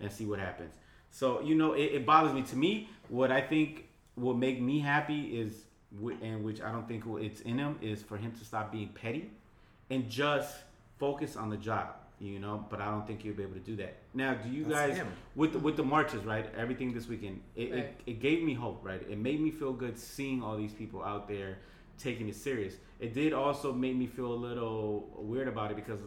and 0.00 0.10
see 0.10 0.24
what 0.26 0.38
happens. 0.38 0.74
So 1.10 1.40
you 1.42 1.54
know, 1.54 1.72
it, 1.74 1.92
it 1.96 2.06
bothers 2.06 2.32
me. 2.32 2.42
To 2.42 2.56
me, 2.56 2.88
what 3.08 3.30
I 3.30 3.40
think 3.42 3.88
will 4.16 4.34
make 4.34 4.60
me 4.60 4.78
happy 4.78 5.38
is, 5.38 5.64
and 6.22 6.42
which 6.42 6.60
I 6.62 6.72
don't 6.72 6.88
think 6.88 7.04
it's 7.20 7.40
in 7.42 7.58
him, 7.58 7.78
is 7.82 8.02
for 8.02 8.16
him 8.16 8.32
to 8.32 8.44
stop 8.44 8.72
being 8.72 8.88
petty 8.88 9.30
and 9.90 10.08
just 10.08 10.56
focus 10.98 11.36
on 11.36 11.50
the 11.50 11.56
job. 11.58 11.88
You 12.22 12.38
know, 12.38 12.64
but 12.70 12.80
I 12.80 12.88
don't 12.88 13.04
think 13.04 13.24
you'll 13.24 13.34
be 13.34 13.42
able 13.42 13.54
to 13.54 13.58
do 13.72 13.74
that. 13.76 13.96
Now, 14.14 14.34
do 14.34 14.48
you 14.48 14.62
That's 14.64 14.74
guys 14.90 14.96
him. 14.96 15.08
with 15.34 15.54
the, 15.54 15.58
with 15.58 15.76
the 15.76 15.82
marches, 15.82 16.24
right? 16.24 16.46
Everything 16.56 16.92
this 16.94 17.08
weekend, 17.08 17.40
it, 17.56 17.70
Right. 17.72 17.78
it, 17.80 18.00
it 18.06 18.20
gave 18.20 18.44
me 18.44 18.54
hope, 18.54 18.78
right? 18.84 19.02
It 19.10 19.18
made 19.18 19.40
me 19.40 19.50
feel 19.50 19.72
good 19.72 19.98
seeing 19.98 20.40
all 20.40 20.56
these 20.56 20.72
people 20.72 21.02
out 21.02 21.26
there 21.26 21.58
taking 21.98 22.28
it 22.28 22.36
serious. 22.36 22.74
It 23.00 23.12
did 23.12 23.32
also 23.32 23.72
make 23.72 23.96
me 23.96 24.06
feel 24.06 24.32
a 24.32 24.40
little 24.48 25.08
weird 25.16 25.48
about 25.48 25.72
it 25.72 25.76
because 25.76 25.98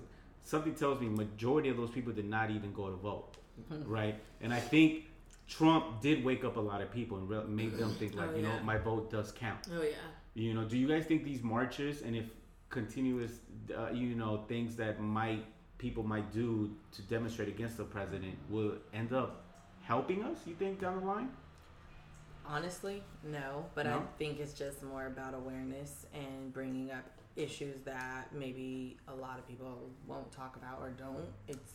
something 0.41 0.73
tells 0.73 1.01
me 1.01 1.09
majority 1.09 1.67
of 1.67 1.75
those 1.75 1.89
people 1.91 2.13
did 2.13 2.29
not 2.29 2.49
even 2.49 2.71
go 2.71 2.89
to 2.89 2.95
vote, 2.95 3.35
right? 3.85 4.15
And 4.39 4.53
I 4.53 4.61
think 4.61 5.03
Trump 5.49 5.99
did 5.99 6.23
wake 6.23 6.45
up 6.45 6.55
a 6.55 6.61
lot 6.61 6.79
of 6.81 6.89
people 6.93 7.17
and 7.17 7.29
re- 7.29 7.43
make 7.45 7.77
them 7.77 7.93
think 7.95 8.15
like, 8.15 8.29
Oh, 8.31 8.37
you 8.37 8.43
know, 8.43 8.57
my 8.63 8.77
vote 8.77 9.11
does 9.11 9.33
count. 9.33 9.67
Oh 9.77 9.81
yeah. 9.83 9.89
You 10.33 10.53
know, 10.53 10.63
do 10.63 10.77
you 10.77 10.87
guys 10.87 11.05
think 11.05 11.25
these 11.25 11.43
marches 11.43 12.03
and 12.03 12.15
if 12.15 12.25
continuous, 12.69 13.31
uh, 13.77 13.89
you 13.91 14.15
know, 14.15 14.45
things 14.47 14.75
that 14.77 15.01
might 15.01 15.43
people 15.77 16.03
might 16.03 16.31
do 16.33 16.71
to 16.93 17.01
demonstrate 17.03 17.49
against 17.49 17.77
the 17.77 17.83
president 17.83 18.35
will 18.49 18.73
end 18.93 19.13
up 19.13 19.43
helping 19.83 20.23
us? 20.23 20.37
You 20.45 20.55
think 20.55 20.79
down 20.81 20.99
the 21.01 21.05
line? 21.05 21.29
Honestly, 22.47 23.01
no. 23.23 23.65
But 23.73 23.87
I 23.87 23.99
think 24.19 24.39
it's 24.39 24.53
just 24.53 24.83
more 24.83 25.07
about 25.07 25.33
awareness 25.33 26.05
and 26.13 26.53
bringing 26.53 26.91
up 26.91 27.03
issues 27.35 27.81
that 27.85 28.31
maybe 28.33 28.97
a 29.07 29.15
lot 29.15 29.39
of 29.39 29.47
people 29.47 29.89
won't 30.07 30.31
talk 30.31 30.55
about 30.55 30.79
or 30.81 30.91
don't. 30.91 31.25
It's 31.47 31.73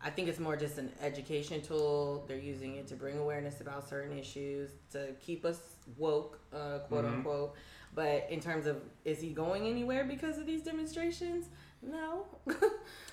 I 0.00 0.10
think 0.10 0.28
it's 0.28 0.38
more 0.38 0.56
just 0.56 0.76
an 0.78 0.92
education 1.00 1.62
tool. 1.62 2.24
They're 2.28 2.38
using 2.38 2.76
it 2.76 2.86
to 2.88 2.94
bring 2.94 3.18
awareness 3.18 3.60
about 3.62 3.88
certain 3.88 4.16
issues 4.18 4.70
to 4.92 5.14
keep 5.20 5.44
us 5.44 5.58
woke, 5.96 6.38
uh, 6.52 6.80
quote 6.80 7.04
Mhm. 7.06 7.14
unquote. 7.14 7.54
But 7.94 8.26
in 8.30 8.40
terms 8.40 8.66
of 8.66 8.82
is 9.04 9.20
he 9.20 9.30
going 9.32 9.66
anywhere 9.66 10.04
because 10.04 10.38
of 10.38 10.46
these 10.46 10.62
demonstrations? 10.62 11.48
No. 11.86 12.26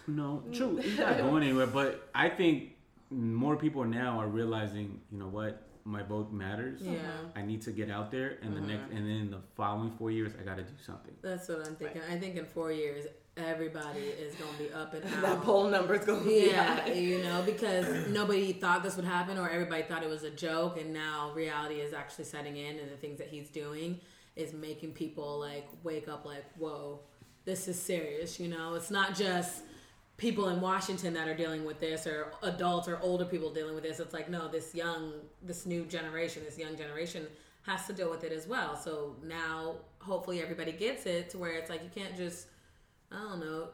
No, 0.07 0.43
true. 0.51 0.77
He's 0.77 0.97
not 0.97 1.17
going 1.17 1.43
anywhere. 1.43 1.67
But 1.67 2.09
I 2.13 2.29
think 2.29 2.75
more 3.09 3.55
people 3.55 3.85
now 3.85 4.19
are 4.19 4.27
realizing, 4.27 4.99
you 5.11 5.17
know 5.17 5.27
what, 5.27 5.61
my 5.85 6.03
vote 6.03 6.31
matters. 6.31 6.81
Yeah. 6.81 6.91
Uh-huh. 6.93 7.27
I 7.35 7.41
need 7.41 7.61
to 7.63 7.71
get 7.71 7.89
out 7.89 8.11
there, 8.11 8.37
and 8.41 8.55
the 8.55 8.59
uh-huh. 8.59 8.67
next, 8.67 8.91
and 8.91 9.07
then 9.07 9.15
in 9.15 9.31
the 9.31 9.39
following 9.55 9.91
four 9.91 10.11
years, 10.11 10.31
I 10.39 10.43
got 10.43 10.57
to 10.57 10.63
do 10.63 10.73
something. 10.85 11.13
That's 11.21 11.47
what 11.47 11.65
I'm 11.65 11.75
thinking. 11.75 12.01
I 12.09 12.17
think 12.17 12.35
in 12.35 12.45
four 12.45 12.71
years, 12.71 13.05
everybody 13.35 13.99
is 13.99 14.35
gonna 14.35 14.57
be 14.57 14.71
up 14.71 14.93
and 14.93 15.03
out. 15.15 15.21
that 15.21 15.41
poll 15.41 15.67
number's 15.67 16.05
gonna 16.05 16.23
be 16.23 16.49
Yeah, 16.51 16.87
you 16.87 17.23
know, 17.23 17.41
because 17.43 18.07
nobody 18.09 18.53
thought 18.53 18.83
this 18.83 18.95
would 18.95 19.05
happen, 19.05 19.37
or 19.37 19.49
everybody 19.49 19.83
thought 19.83 20.03
it 20.03 20.09
was 20.09 20.23
a 20.23 20.29
joke, 20.29 20.79
and 20.79 20.93
now 20.93 21.31
reality 21.33 21.75
is 21.75 21.93
actually 21.93 22.25
setting 22.25 22.57
in, 22.57 22.77
and 22.79 22.91
the 22.91 22.97
things 22.97 23.17
that 23.17 23.27
he's 23.27 23.49
doing 23.49 23.99
is 24.35 24.53
making 24.53 24.93
people 24.93 25.39
like 25.39 25.67
wake 25.83 26.07
up, 26.07 26.25
like, 26.25 26.45
whoa, 26.57 26.99
this 27.45 27.67
is 27.67 27.81
serious. 27.81 28.39
You 28.39 28.47
know, 28.49 28.75
it's 28.75 28.91
not 28.91 29.15
just 29.15 29.63
people 30.17 30.49
in 30.49 30.61
Washington 30.61 31.13
that 31.13 31.27
are 31.27 31.35
dealing 31.35 31.65
with 31.65 31.79
this, 31.79 32.05
or 32.07 32.31
adults 32.43 32.87
or 32.87 32.99
older 33.01 33.25
people 33.25 33.51
dealing 33.53 33.75
with 33.75 33.83
this. 33.83 33.99
It's 33.99 34.13
like, 34.13 34.29
no, 34.29 34.47
this 34.47 34.73
young, 34.75 35.13
this 35.41 35.65
new 35.65 35.85
generation, 35.85 36.43
this 36.45 36.57
young 36.57 36.77
generation 36.77 37.27
has 37.63 37.87
to 37.87 37.93
deal 37.93 38.09
with 38.09 38.23
it 38.23 38.31
as 38.31 38.47
well. 38.47 38.75
So 38.75 39.15
now, 39.23 39.75
hopefully, 39.99 40.41
everybody 40.41 40.71
gets 40.71 41.05
it 41.05 41.29
to 41.31 41.37
where 41.37 41.53
it's 41.53 41.69
like 41.69 41.81
you 41.83 41.89
can't 41.93 42.15
just, 42.15 42.47
I 43.11 43.17
don't 43.17 43.39
know, 43.39 43.69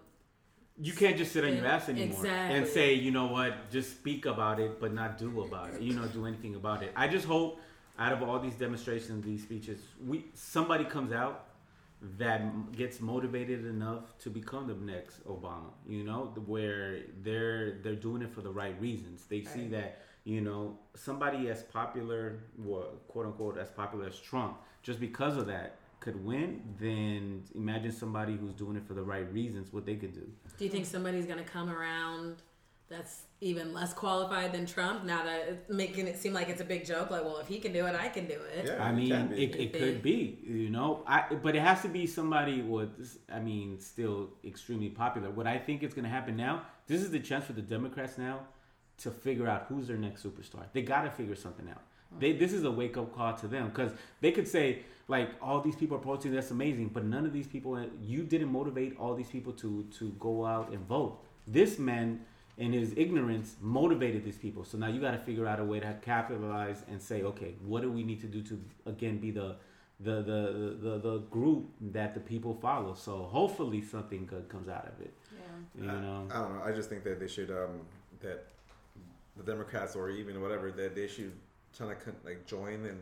You 0.81 0.93
can't 0.93 1.17
just 1.17 1.33
sit 1.33 1.43
on 1.43 1.55
your 1.55 1.65
ass 1.65 1.89
anymore 1.89 2.07
Exactly. 2.19 2.57
and 2.57 2.67
say, 2.67 2.93
you 2.93 3.11
know 3.11 3.27
what, 3.27 3.69
just 3.69 3.89
speak 3.91 4.25
about 4.25 4.59
it, 4.59 4.79
but 4.79 4.93
not 4.93 5.17
do 5.17 5.41
about 5.41 5.73
it. 5.73 5.81
You 5.81 5.93
know, 5.93 6.07
do 6.07 6.25
anything 6.25 6.55
about 6.55 6.83
it. 6.83 6.93
I 6.95 7.07
just 7.09 7.25
hope 7.25 7.59
out 7.97 8.13
of 8.13 8.23
all 8.23 8.39
these 8.39 8.55
demonstrations, 8.55 9.25
these 9.25 9.43
speeches, 9.43 9.79
we 10.07 10.25
somebody 10.33 10.85
comes 10.85 11.11
out 11.11 11.48
that 12.17 12.71
gets 12.71 13.01
motivated 13.01 13.65
enough 13.65 14.17
to 14.19 14.29
become 14.29 14.67
the 14.67 14.73
next 14.75 15.25
Obama. 15.27 15.71
You 15.87 16.03
know, 16.03 16.33
where 16.45 16.99
they're 17.21 17.79
they're 17.83 17.95
doing 17.95 18.21
it 18.21 18.31
for 18.33 18.41
the 18.41 18.51
right 18.51 18.79
reasons. 18.79 19.25
They 19.25 19.43
see 19.43 19.61
Right. 19.63 19.71
that 19.71 20.01
you 20.23 20.41
know 20.41 20.77
somebody 20.95 21.49
as 21.49 21.63
popular, 21.63 22.39
well, 22.57 22.99
quote 23.07 23.25
unquote, 23.25 23.57
as 23.57 23.69
popular 23.69 24.05
as 24.07 24.19
Trump, 24.19 24.57
just 24.81 24.99
because 24.99 25.37
of 25.37 25.47
that 25.47 25.77
could 25.99 26.23
win. 26.23 26.61
Then 26.79 27.43
imagine 27.55 27.91
somebody 27.91 28.37
who's 28.37 28.53
doing 28.53 28.77
it 28.77 28.85
for 28.87 28.93
the 28.93 29.03
right 29.03 29.31
reasons, 29.33 29.73
what 29.73 29.85
they 29.85 29.95
could 29.95 30.13
do. 30.13 30.27
Do 30.57 30.63
you 30.63 30.69
think 30.71 30.85
somebody's 30.85 31.25
going 31.25 31.39
to 31.43 31.49
come 31.49 31.69
around 31.69 32.37
that's 32.89 33.21
even 33.41 33.73
less 33.73 33.93
qualified 33.93 34.51
than 34.51 34.65
Trump 34.65 35.05
now 35.05 35.23
that 35.23 35.47
it's 35.47 35.69
making 35.69 36.07
it 36.07 36.17
seem 36.17 36.33
like 36.33 36.49
it's 36.49 36.61
a 36.61 36.65
big 36.65 36.85
joke? 36.85 37.11
Like, 37.11 37.23
well, 37.23 37.37
if 37.37 37.47
he 37.47 37.59
can 37.59 37.71
do 37.71 37.85
it, 37.85 37.95
I 37.95 38.09
can 38.09 38.25
do 38.25 38.39
it. 38.55 38.65
Yeah. 38.65 38.83
I 38.83 38.91
mean, 38.91 39.31
it, 39.31 39.55
it 39.55 39.73
could 39.73 40.01
be, 40.01 40.39
you 40.43 40.69
know. 40.69 41.03
I 41.07 41.33
but 41.33 41.55
it 41.55 41.61
has 41.61 41.81
to 41.83 41.87
be 41.87 42.07
somebody 42.07 42.61
with, 42.61 43.19
I 43.31 43.39
mean, 43.39 43.79
still 43.79 44.29
extremely 44.43 44.89
popular. 44.89 45.29
What 45.29 45.47
I 45.47 45.57
think 45.57 45.83
is 45.83 45.93
going 45.93 46.03
to 46.05 46.09
happen 46.09 46.35
now, 46.35 46.63
this 46.87 47.01
is 47.01 47.11
the 47.11 47.19
chance 47.19 47.45
for 47.45 47.53
the 47.53 47.61
Democrats 47.61 48.17
now 48.17 48.41
to 48.99 49.11
figure 49.11 49.47
out 49.47 49.67
who's 49.69 49.87
their 49.87 49.97
next 49.97 50.23
superstar. 50.23 50.63
They 50.73 50.81
got 50.81 51.03
to 51.03 51.11
figure 51.11 51.35
something 51.35 51.69
out. 51.69 51.81
They 52.19 52.33
this 52.33 52.53
is 52.53 52.63
a 52.63 52.71
wake 52.71 52.97
up 52.97 53.15
call 53.15 53.35
to 53.35 53.47
them 53.47 53.69
because 53.69 53.91
they 54.19 54.31
could 54.31 54.47
say 54.47 54.79
like 55.07 55.29
all 55.41 55.61
these 55.61 55.75
people 55.75 55.97
are 55.97 56.01
protesting, 56.01 56.33
that's 56.33 56.51
amazing, 56.51 56.89
but 56.89 57.05
none 57.05 57.25
of 57.25 57.33
these 57.33 57.47
people, 57.47 57.79
you 58.01 58.23
didn't 58.23 58.51
motivate 58.51 58.97
all 58.99 59.13
these 59.13 59.29
people 59.29 59.53
to 59.53 59.85
to 59.99 60.09
go 60.19 60.45
out 60.45 60.71
and 60.71 60.79
vote. 60.87 61.23
This 61.45 61.77
man 61.77 62.21
in 62.59 62.73
his 62.73 62.93
ignorance 62.97 63.55
motivated 63.61 64.23
these 64.23 64.37
people. 64.37 64.65
So 64.65 64.77
now 64.77 64.87
you 64.87 64.99
got 64.99 65.11
to 65.11 65.17
figure 65.17 65.47
out 65.47 65.59
a 65.59 65.63
way 65.63 65.79
to 65.79 65.95
capitalize 66.01 66.83
and 66.91 67.01
say, 67.01 67.23
okay, 67.23 67.55
what 67.65 67.81
do 67.81 67.89
we 67.91 68.03
need 68.03 68.19
to 68.21 68.27
do 68.27 68.41
to 68.43 68.61
again 68.85 69.17
be 69.17 69.31
the 69.31 69.55
the 70.01 70.21
the 70.21 70.77
the, 70.85 70.97
the 70.99 71.17
group 71.31 71.69
that 71.79 72.13
the 72.13 72.19
people 72.19 72.53
follow? 72.61 72.93
So 72.93 73.23
hopefully 73.23 73.81
something 73.81 74.25
good 74.25 74.49
comes 74.49 74.67
out 74.67 74.85
of 74.93 75.01
it. 75.01 75.13
Yeah. 75.31 75.83
You 75.83 75.89
I- 75.89 76.01
know, 76.01 76.27
I, 76.29 76.33
don't 76.41 76.57
know. 76.57 76.63
I 76.63 76.71
just 76.73 76.89
think 76.89 77.03
that 77.05 77.19
they 77.19 77.27
should 77.27 77.49
um, 77.49 77.79
that 78.19 78.45
the 79.37 79.43
Democrats 79.43 79.95
or 79.95 80.09
even 80.09 80.41
whatever 80.41 80.69
that 80.71 80.95
they 80.95 81.07
should 81.07 81.31
try 81.75 81.87
to 81.87 82.11
like 82.25 82.45
join 82.45 82.85
and 82.85 82.99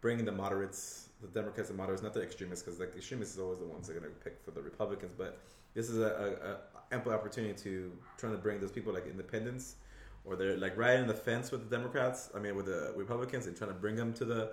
bring 0.00 0.18
in 0.18 0.24
the 0.24 0.32
moderates, 0.32 1.08
the 1.20 1.28
Democrats 1.28 1.68
and 1.68 1.76
moderates, 1.76 2.02
not 2.02 2.14
the 2.14 2.22
extremists, 2.22 2.64
because 2.64 2.80
like 2.80 2.92
the 2.92 2.98
extremists 2.98 3.34
is 3.34 3.40
always 3.40 3.58
the 3.58 3.66
ones 3.66 3.86
that 3.86 3.96
are 3.96 4.00
going 4.00 4.12
to 4.12 4.20
pick 4.20 4.38
for 4.42 4.50
the 4.50 4.62
Republicans. 4.62 5.12
But 5.16 5.38
this 5.74 5.90
is 5.90 5.98
a, 5.98 6.02
a, 6.02 6.50
a 6.52 6.73
ample 6.94 7.12
opportunity 7.12 7.54
to 7.62 7.92
trying 8.18 8.32
to 8.32 8.38
bring 8.38 8.60
those 8.60 8.72
people 8.72 8.92
like 8.92 9.06
independents 9.06 9.76
or 10.24 10.36
they're 10.36 10.56
like 10.56 10.76
right 10.76 10.98
in 10.98 11.06
the 11.06 11.14
fence 11.14 11.50
with 11.50 11.68
the 11.68 11.76
Democrats. 11.76 12.30
I 12.34 12.38
mean, 12.38 12.56
with 12.56 12.66
the 12.66 12.92
Republicans 12.96 13.46
and 13.46 13.56
trying 13.56 13.70
to 13.70 13.76
bring 13.76 13.96
them 13.96 14.12
to 14.14 14.24
the 14.24 14.52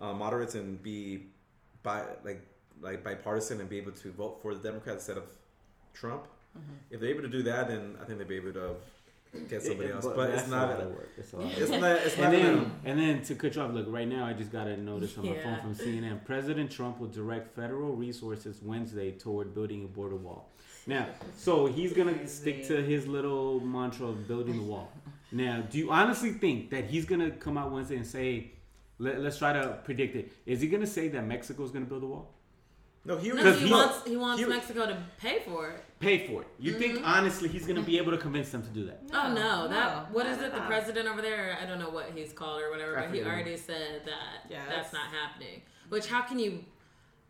uh, 0.00 0.12
moderates 0.12 0.54
and 0.54 0.80
be 0.82 1.26
by 1.82 2.02
like 2.24 2.42
like 2.80 3.02
bipartisan 3.04 3.60
and 3.60 3.68
be 3.68 3.78
able 3.78 3.92
to 3.92 4.12
vote 4.12 4.38
for 4.42 4.54
the 4.54 4.62
Democrats 4.62 5.08
instead 5.08 5.16
of 5.16 5.24
Trump. 5.94 6.26
If 6.90 7.00
they're 7.00 7.08
able 7.08 7.22
to 7.22 7.28
do 7.28 7.42
that, 7.44 7.68
then 7.68 7.96
I 8.00 8.04
think 8.04 8.18
they'd 8.18 8.28
be 8.28 8.36
able 8.36 8.52
to 8.52 8.76
get 9.48 9.62
somebody 9.62 9.88
It- 9.88 9.94
else. 9.94 10.04
But, 10.04 10.30
it's 10.30 10.42
that's 10.42 10.50
not. 10.50 10.68
a 10.68 10.72
lot 10.74 10.80
of 10.82 10.90
work. 10.90 11.10
It's 11.16 11.32
a 11.32 11.36
lot 11.38 11.52
It's 11.56 11.70
not. 11.70 11.96
It's 12.06 12.18
not. 12.18 12.24
And 12.26 12.34
then, 12.34 12.54
gonna, 12.56 12.70
and 12.84 12.98
then 13.00 13.22
to 13.22 13.34
cut 13.34 13.54
you 13.54 13.62
off, 13.62 13.72
look, 13.72 13.86
right 13.88 14.06
now 14.06 14.26
I 14.26 14.34
just 14.34 14.52
got 14.52 14.66
a 14.66 14.76
notice 14.76 15.16
on 15.16 15.26
my 15.26 15.38
phone 15.38 15.60
from 15.60 15.74
CNN. 15.74 16.24
President 16.26 16.70
Trump 16.70 16.98
will 17.00 17.08
direct 17.08 17.56
federal 17.56 17.94
resources 17.96 18.60
Wednesday 18.62 19.12
toward 19.12 19.54
building 19.54 19.84
a 19.84 19.88
border 19.88 20.16
wall. 20.16 20.50
Now, 20.86 21.06
so 21.36 21.66
he's 21.66 21.92
gonna 21.92 22.26
stick 22.26 22.66
to 22.68 22.82
his 22.82 23.06
little 23.06 23.60
mantra 23.60 24.06
of 24.08 24.26
building 24.26 24.56
the 24.56 24.62
wall. 24.64 24.90
Now, 25.30 25.62
do 25.70 25.78
you 25.78 25.90
honestly 25.90 26.32
think 26.32 26.70
that 26.70 26.84
he's 26.86 27.04
gonna 27.04 27.30
come 27.30 27.56
out 27.56 27.70
Wednesday 27.72 27.96
and 27.96 28.06
say, 28.06 28.50
let, 28.98 29.16
us 29.16 29.38
try 29.38 29.52
to 29.52 29.78
predict 29.84 30.16
it? 30.16 30.32
Is 30.44 30.60
he 30.60 30.68
gonna 30.68 30.86
say 30.86 31.08
that 31.08 31.24
Mexico's 31.26 31.70
gonna 31.70 31.86
build 31.86 32.02
a 32.02 32.06
wall? 32.06 32.34
no, 33.04 33.16
he, 33.18 33.30
No, 33.30 33.52
he 33.52 33.66
he- 33.66 33.72
wants 33.72 34.06
he 34.08 34.16
wants 34.16 34.42
he- 34.42 34.48
Mexico 34.48 34.86
to 34.86 34.96
pay 35.18 35.40
for 35.44 35.70
it. 35.70 35.84
Pay 36.00 36.26
for 36.26 36.42
it. 36.42 36.48
You 36.58 36.72
think 36.78 36.96
Mm-hmm. 36.96 37.04
honestly 37.04 37.48
he's 37.48 37.66
gonna 37.66 37.82
be 37.82 37.96
able 37.98 38.10
to 38.12 38.18
convince 38.18 38.50
them 38.50 38.62
to 38.62 38.68
do 38.68 38.84
that? 38.86 39.02
oh 39.12 39.28
no, 39.32 39.62
no, 39.62 39.68
that 39.68 40.10
what 40.12 40.26
is 40.26 40.38
it? 40.38 40.52
The 40.52 40.60
all. 40.60 40.66
president 40.66 41.08
over 41.08 41.22
there, 41.22 41.56
I 41.62 41.66
don't 41.66 41.78
know 41.78 41.90
what 41.90 42.10
he's 42.14 42.32
called 42.32 42.60
or 42.60 42.70
whatever, 42.70 42.94
but 42.96 43.14
he 43.14 43.22
already 43.22 43.56
said 43.56 44.02
that 44.04 44.50
Yeah, 44.50 44.58
that's 44.66 44.90
that's- 44.90 44.92
not 44.92 45.06
happening. 45.12 45.62
Which 45.88 46.06
how 46.06 46.22
can 46.22 46.38
you? 46.40 46.64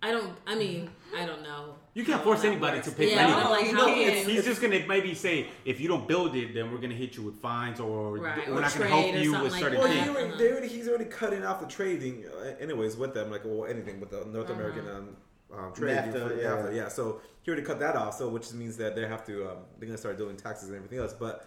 I 0.04 0.10
don't. 0.10 0.34
I 0.46 0.54
mean, 0.56 0.90
I 1.16 1.24
don't 1.24 1.42
know. 1.42 1.76
You 1.94 2.04
can't 2.04 2.22
force 2.24 2.42
anybody 2.44 2.78
works. 2.78 2.88
to 2.88 2.94
pay 2.94 3.06
for 3.06 3.12
yeah, 3.14 3.22
anything. 3.22 3.42
but, 3.42 3.50
like 3.50 3.66
You 3.66 3.76
how 3.76 3.86
know, 3.86 3.94
can 3.94 3.98
it's- 4.08 4.26
He's 4.26 4.44
just 4.44 4.60
gonna 4.60 4.80
maybe 4.88 5.14
say, 5.14 5.46
if 5.64 5.78
you 5.80 5.86
don't 5.88 6.08
build 6.08 6.34
it, 6.34 6.54
then 6.54 6.72
we're 6.72 6.78
gonna 6.78 6.94
hit 6.94 7.16
you 7.16 7.22
with 7.22 7.36
fines, 7.40 7.78
or 7.78 8.18
Right, 8.18 8.48
we're 8.48 8.58
or 8.58 8.60
not 8.62 8.72
gonna 8.72 8.86
help 8.88 9.14
you 9.14 9.24
something 9.24 9.42
with 9.42 9.52
like 9.52 9.60
certain 9.62 9.78
that. 9.80 9.84
Well, 9.84 9.92
he 9.92 10.00
things. 10.00 10.16
already, 10.16 10.38
they 10.38 10.50
already, 10.50 10.68
he's 10.68 10.88
already 10.88 11.04
cutting 11.04 11.44
off 11.44 11.60
the 11.60 11.66
trading, 11.66 12.24
uh, 12.26 12.54
anyways, 12.58 12.96
with 12.96 13.14
them, 13.14 13.30
like 13.30 13.44
or 13.46 13.68
anything 13.68 14.00
with 14.00 14.10
the 14.10 14.24
North 14.24 14.50
American 14.50 14.88
um, 14.88 15.16
um, 15.56 15.72
trade. 15.74 15.96
NAFTA, 15.96 16.28
for- 16.28 16.34
yeah. 16.34 16.48
NAFTA, 16.48 16.74
yeah. 16.76 16.88
So 16.88 17.20
he 17.42 17.50
already 17.50 17.64
cut 17.66 17.78
that 17.80 17.94
off. 17.94 18.16
So 18.16 18.28
which 18.28 18.52
means 18.54 18.76
that 18.78 18.96
they 18.96 19.06
have 19.06 19.24
to, 19.26 19.50
um, 19.50 19.58
they're 19.78 19.86
gonna 19.86 19.98
start 19.98 20.18
doing 20.18 20.36
taxes 20.36 20.68
and 20.70 20.76
everything 20.78 20.98
else. 20.98 21.12
But 21.12 21.46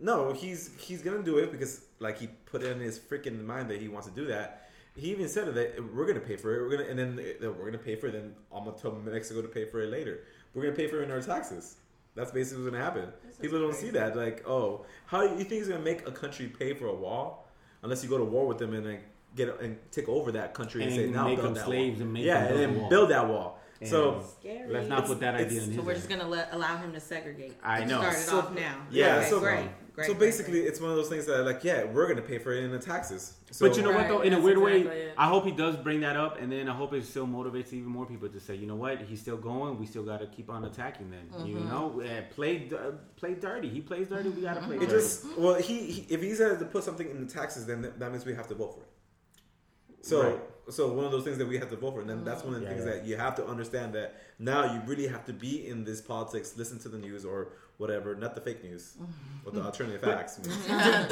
no, 0.00 0.32
he's 0.32 0.70
he's 0.78 1.02
gonna 1.02 1.22
do 1.22 1.38
it 1.38 1.50
because 1.50 1.82
like 1.98 2.18
he 2.18 2.28
put 2.46 2.62
it 2.62 2.70
in 2.70 2.80
his 2.80 2.98
freaking 2.98 3.44
mind 3.44 3.68
that 3.70 3.80
he 3.82 3.88
wants 3.88 4.06
to 4.08 4.14
do 4.14 4.26
that. 4.26 4.67
He 4.98 5.10
even 5.10 5.28
said 5.28 5.54
that 5.54 5.94
we're 5.94 6.06
gonna 6.06 6.18
pay 6.20 6.36
for 6.36 6.54
it. 6.54 6.60
We're 6.62 6.76
gonna 6.76 6.88
and 6.90 6.98
then 6.98 7.24
uh, 7.44 7.52
we're 7.52 7.66
gonna 7.66 7.78
pay 7.78 7.94
for 7.94 8.08
it. 8.08 8.12
Then 8.12 8.34
I'm 8.52 8.64
gonna 8.64 8.76
tell 8.76 8.92
Mexico 8.92 9.42
to 9.42 9.48
pay 9.48 9.64
for 9.64 9.80
it 9.80 9.90
later. 9.90 10.24
We're 10.54 10.62
gonna 10.64 10.74
pay 10.74 10.88
for 10.88 11.00
it 11.00 11.04
in 11.04 11.10
our 11.10 11.20
taxes. 11.20 11.76
That's 12.16 12.32
basically 12.32 12.64
what's 12.64 12.72
gonna 12.72 12.84
happen. 12.84 13.12
This 13.24 13.36
People 13.36 13.60
don't 13.60 13.70
crazy. 13.70 13.86
see 13.86 13.92
that. 13.92 14.16
Like, 14.16 14.44
oh, 14.48 14.84
how 15.06 15.22
you 15.22 15.36
think 15.36 15.50
he's 15.50 15.68
gonna 15.68 15.80
make 15.84 16.06
a 16.08 16.10
country 16.12 16.46
pay 16.48 16.74
for 16.74 16.86
a 16.86 16.94
wall 16.94 17.46
unless 17.82 18.02
you 18.02 18.08
go 18.10 18.18
to 18.18 18.24
war 18.24 18.46
with 18.46 18.58
them 18.58 18.74
and 18.74 18.84
then 18.84 18.98
get 19.36 19.60
and 19.60 19.78
take 19.92 20.08
over 20.08 20.32
that 20.32 20.52
country 20.52 20.82
and, 20.82 20.90
And 20.92 21.00
say 21.00 21.10
now 21.10 21.26
make 21.26 21.36
build 21.36 21.46
them 21.48 21.54
that 21.54 21.64
slaves 21.66 21.98
wall. 21.98 22.02
and 22.04 22.12
make 22.12 22.24
yeah, 22.24 22.40
them 22.40 22.48
build 22.48 22.60
and 22.64 22.72
then 22.74 22.80
wall. 22.80 22.90
build 22.90 23.10
that 23.10 23.28
wall. 23.28 23.60
So 23.84 24.24
Scary. 24.40 24.68
let's 24.72 24.88
not 24.88 25.06
put 25.06 25.20
that 25.20 25.36
idea 25.36 25.60
in 25.62 25.66
his 25.68 25.76
So 25.76 25.82
we're 25.82 25.92
head. 25.92 25.96
just 25.98 26.08
gonna 26.08 26.26
let 26.26 26.52
allow 26.52 26.76
him 26.78 26.92
to 26.94 26.98
segregate. 27.00 27.54
I 27.62 27.84
know. 27.84 28.00
Start 28.00 28.14
it 28.14 28.18
So- 28.18 28.38
off 28.40 28.52
now. 28.52 28.84
yeah, 28.90 29.18
Okay, 29.18 29.30
so- 29.30 29.38
great, 29.38 29.68
great. 29.98 30.06
so 30.06 30.14
great, 30.14 30.26
basically, 30.28 30.60
great. 30.60 30.66
it's 30.68 30.80
one 30.80 30.90
of 30.90 30.96
those 30.96 31.08
things 31.08 31.26
that 31.26 31.44
like 31.44 31.62
yeah, 31.64 31.84
we're 31.84 32.08
gonna 32.08 32.22
pay 32.22 32.38
for 32.38 32.52
it 32.52 32.64
in 32.64 32.70
the 32.70 32.78
taxes. 32.78 33.34
So, 33.50 33.66
but 33.68 33.76
you 33.76 33.82
know 33.82 33.92
what 33.92 34.08
though, 34.08 34.20
in 34.22 34.32
a 34.32 34.40
weird 34.40 34.58
exactly 34.58 34.84
way, 34.88 35.02
it. 35.08 35.14
I 35.18 35.26
hope 35.26 35.44
he 35.44 35.52
does 35.52 35.76
bring 35.76 36.00
that 36.00 36.16
up, 36.16 36.40
and 36.40 36.50
then 36.50 36.68
I 36.68 36.74
hope 36.74 36.92
it 36.94 37.04
still 37.04 37.26
motivates 37.26 37.72
even 37.72 37.90
more 37.90 38.06
people 38.06 38.28
to 38.28 38.40
say, 38.40 38.54
you 38.54 38.66
know 38.66 38.76
what, 38.76 39.02
he's 39.02 39.20
still 39.20 39.36
going. 39.36 39.78
We 39.78 39.86
still 39.86 40.04
got 40.04 40.20
to 40.20 40.26
keep 40.26 40.48
on 40.50 40.64
attacking 40.64 41.10
them. 41.10 41.26
You 41.46 41.56
Mm-hmm. 41.56 41.68
know, 41.68 42.00
uh, 42.02 42.22
play 42.34 42.68
uh, 42.72 42.92
play 43.16 43.34
dirty. 43.34 43.68
He 43.68 43.80
plays 43.80 44.08
dirty. 44.08 44.30
We 44.30 44.42
got 44.42 44.54
to 44.54 44.60
play 44.60 44.76
it 44.76 44.80
dirty. 44.80 44.92
just 44.92 45.24
well, 45.36 45.54
he, 45.56 45.76
he 45.94 46.06
if 46.14 46.22
he's 46.22 46.38
had 46.38 46.58
to 46.58 46.64
put 46.64 46.84
something 46.84 47.08
in 47.10 47.26
the 47.26 47.32
taxes, 47.32 47.66
then 47.66 47.82
that 47.82 47.98
that 48.00 48.10
means 48.12 48.24
we 48.24 48.34
have 48.34 48.48
to 48.48 48.54
vote 48.54 48.74
for 48.74 48.82
it. 48.82 48.88
So 50.02 50.22
Right. 50.22 50.40
so 50.70 50.92
one 50.92 51.04
of 51.04 51.10
those 51.10 51.24
things 51.24 51.38
that 51.38 51.48
we 51.48 51.58
have 51.58 51.70
to 51.70 51.76
vote 51.76 51.94
for, 51.94 52.00
and 52.00 52.08
then 52.10 52.24
that's 52.24 52.44
one 52.44 52.54
of 52.54 52.60
the 52.60 52.66
Yeah, 52.66 52.72
things 52.74 52.86
yeah. 52.86 52.92
that 52.94 53.04
you 53.06 53.16
have 53.16 53.34
to 53.36 53.46
understand 53.46 53.94
that 53.94 54.14
now 54.38 54.72
you 54.72 54.80
really 54.86 55.08
have 55.08 55.24
to 55.26 55.32
be 55.32 55.66
in 55.66 55.84
this 55.84 56.00
politics, 56.00 56.54
listen 56.56 56.78
to 56.80 56.88
the 56.88 56.98
news 56.98 57.24
or 57.24 57.48
whatever, 57.78 58.14
not 58.14 58.34
the 58.34 58.40
fake 58.40 58.62
news 58.62 58.96
or 59.44 59.52
the 59.52 59.62
alternative 59.62 60.02
facts. 60.02 60.36
do 60.36 60.50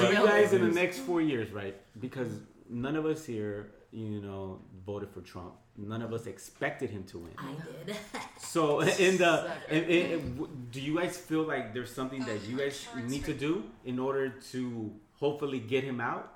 you 0.06 0.14
guys 0.26 0.52
in 0.52 0.62
the 0.62 0.74
next 0.74 0.98
four 0.98 1.22
years, 1.22 1.50
right? 1.52 1.76
Because 2.00 2.28
none 2.68 2.96
of 2.96 3.06
us 3.06 3.24
here, 3.24 3.70
you 3.92 4.20
know, 4.20 4.60
voted 4.84 5.08
for 5.10 5.20
Trump. 5.22 5.54
None 5.78 6.02
of 6.02 6.12
us 6.12 6.26
expected 6.26 6.90
him 6.90 7.04
to 7.04 7.18
win. 7.18 7.32
I 7.38 7.54
did. 7.86 7.96
So 8.38 8.80
in 9.08 9.16
the, 9.18 9.50
in, 9.70 9.84
in, 9.84 10.10
in- 10.12 10.66
do 10.70 10.80
you 10.80 10.98
guys 10.98 11.16
feel 11.16 11.42
like 11.42 11.72
there's 11.74 11.92
something 11.92 12.24
that 12.24 12.44
you 12.46 12.56
guys 12.56 12.86
need 13.06 13.24
to 13.24 13.34
do 13.34 13.64
in 13.84 13.98
order 13.98 14.28
to 14.52 14.92
hopefully 15.18 15.58
get 15.60 15.84
him 15.84 16.00
out? 16.00 16.32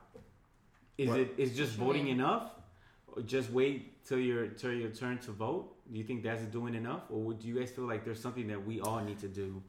Is 0.99 1.09
What? 1.09 1.21
it 1.21 1.35
is 1.39 1.57
just 1.57 1.73
voting 1.73 2.09
enough, 2.09 2.51
or 3.09 3.23
just 3.23 3.51
wait 3.51 4.05
till 4.07 4.19
your 4.19 4.49
till 4.49 4.73
your 4.73 4.91
turn 4.91 5.19
to 5.27 5.31
vote? 5.33 5.75
Do 5.91 5.99
you 5.99 6.05
think 6.05 6.23
that's 6.23 6.43
doing 6.45 6.75
enough, 6.75 7.03
or 7.11 7.33
do 7.33 7.49
you 7.49 7.59
guys 7.59 7.71
feel 7.71 7.87
like 7.87 8.05
there's 8.05 8.21
something 8.21 8.47
that 8.49 8.65
we 8.65 8.81
all 8.81 9.01
need 9.01 9.19
to 9.21 9.29
do 9.29 9.61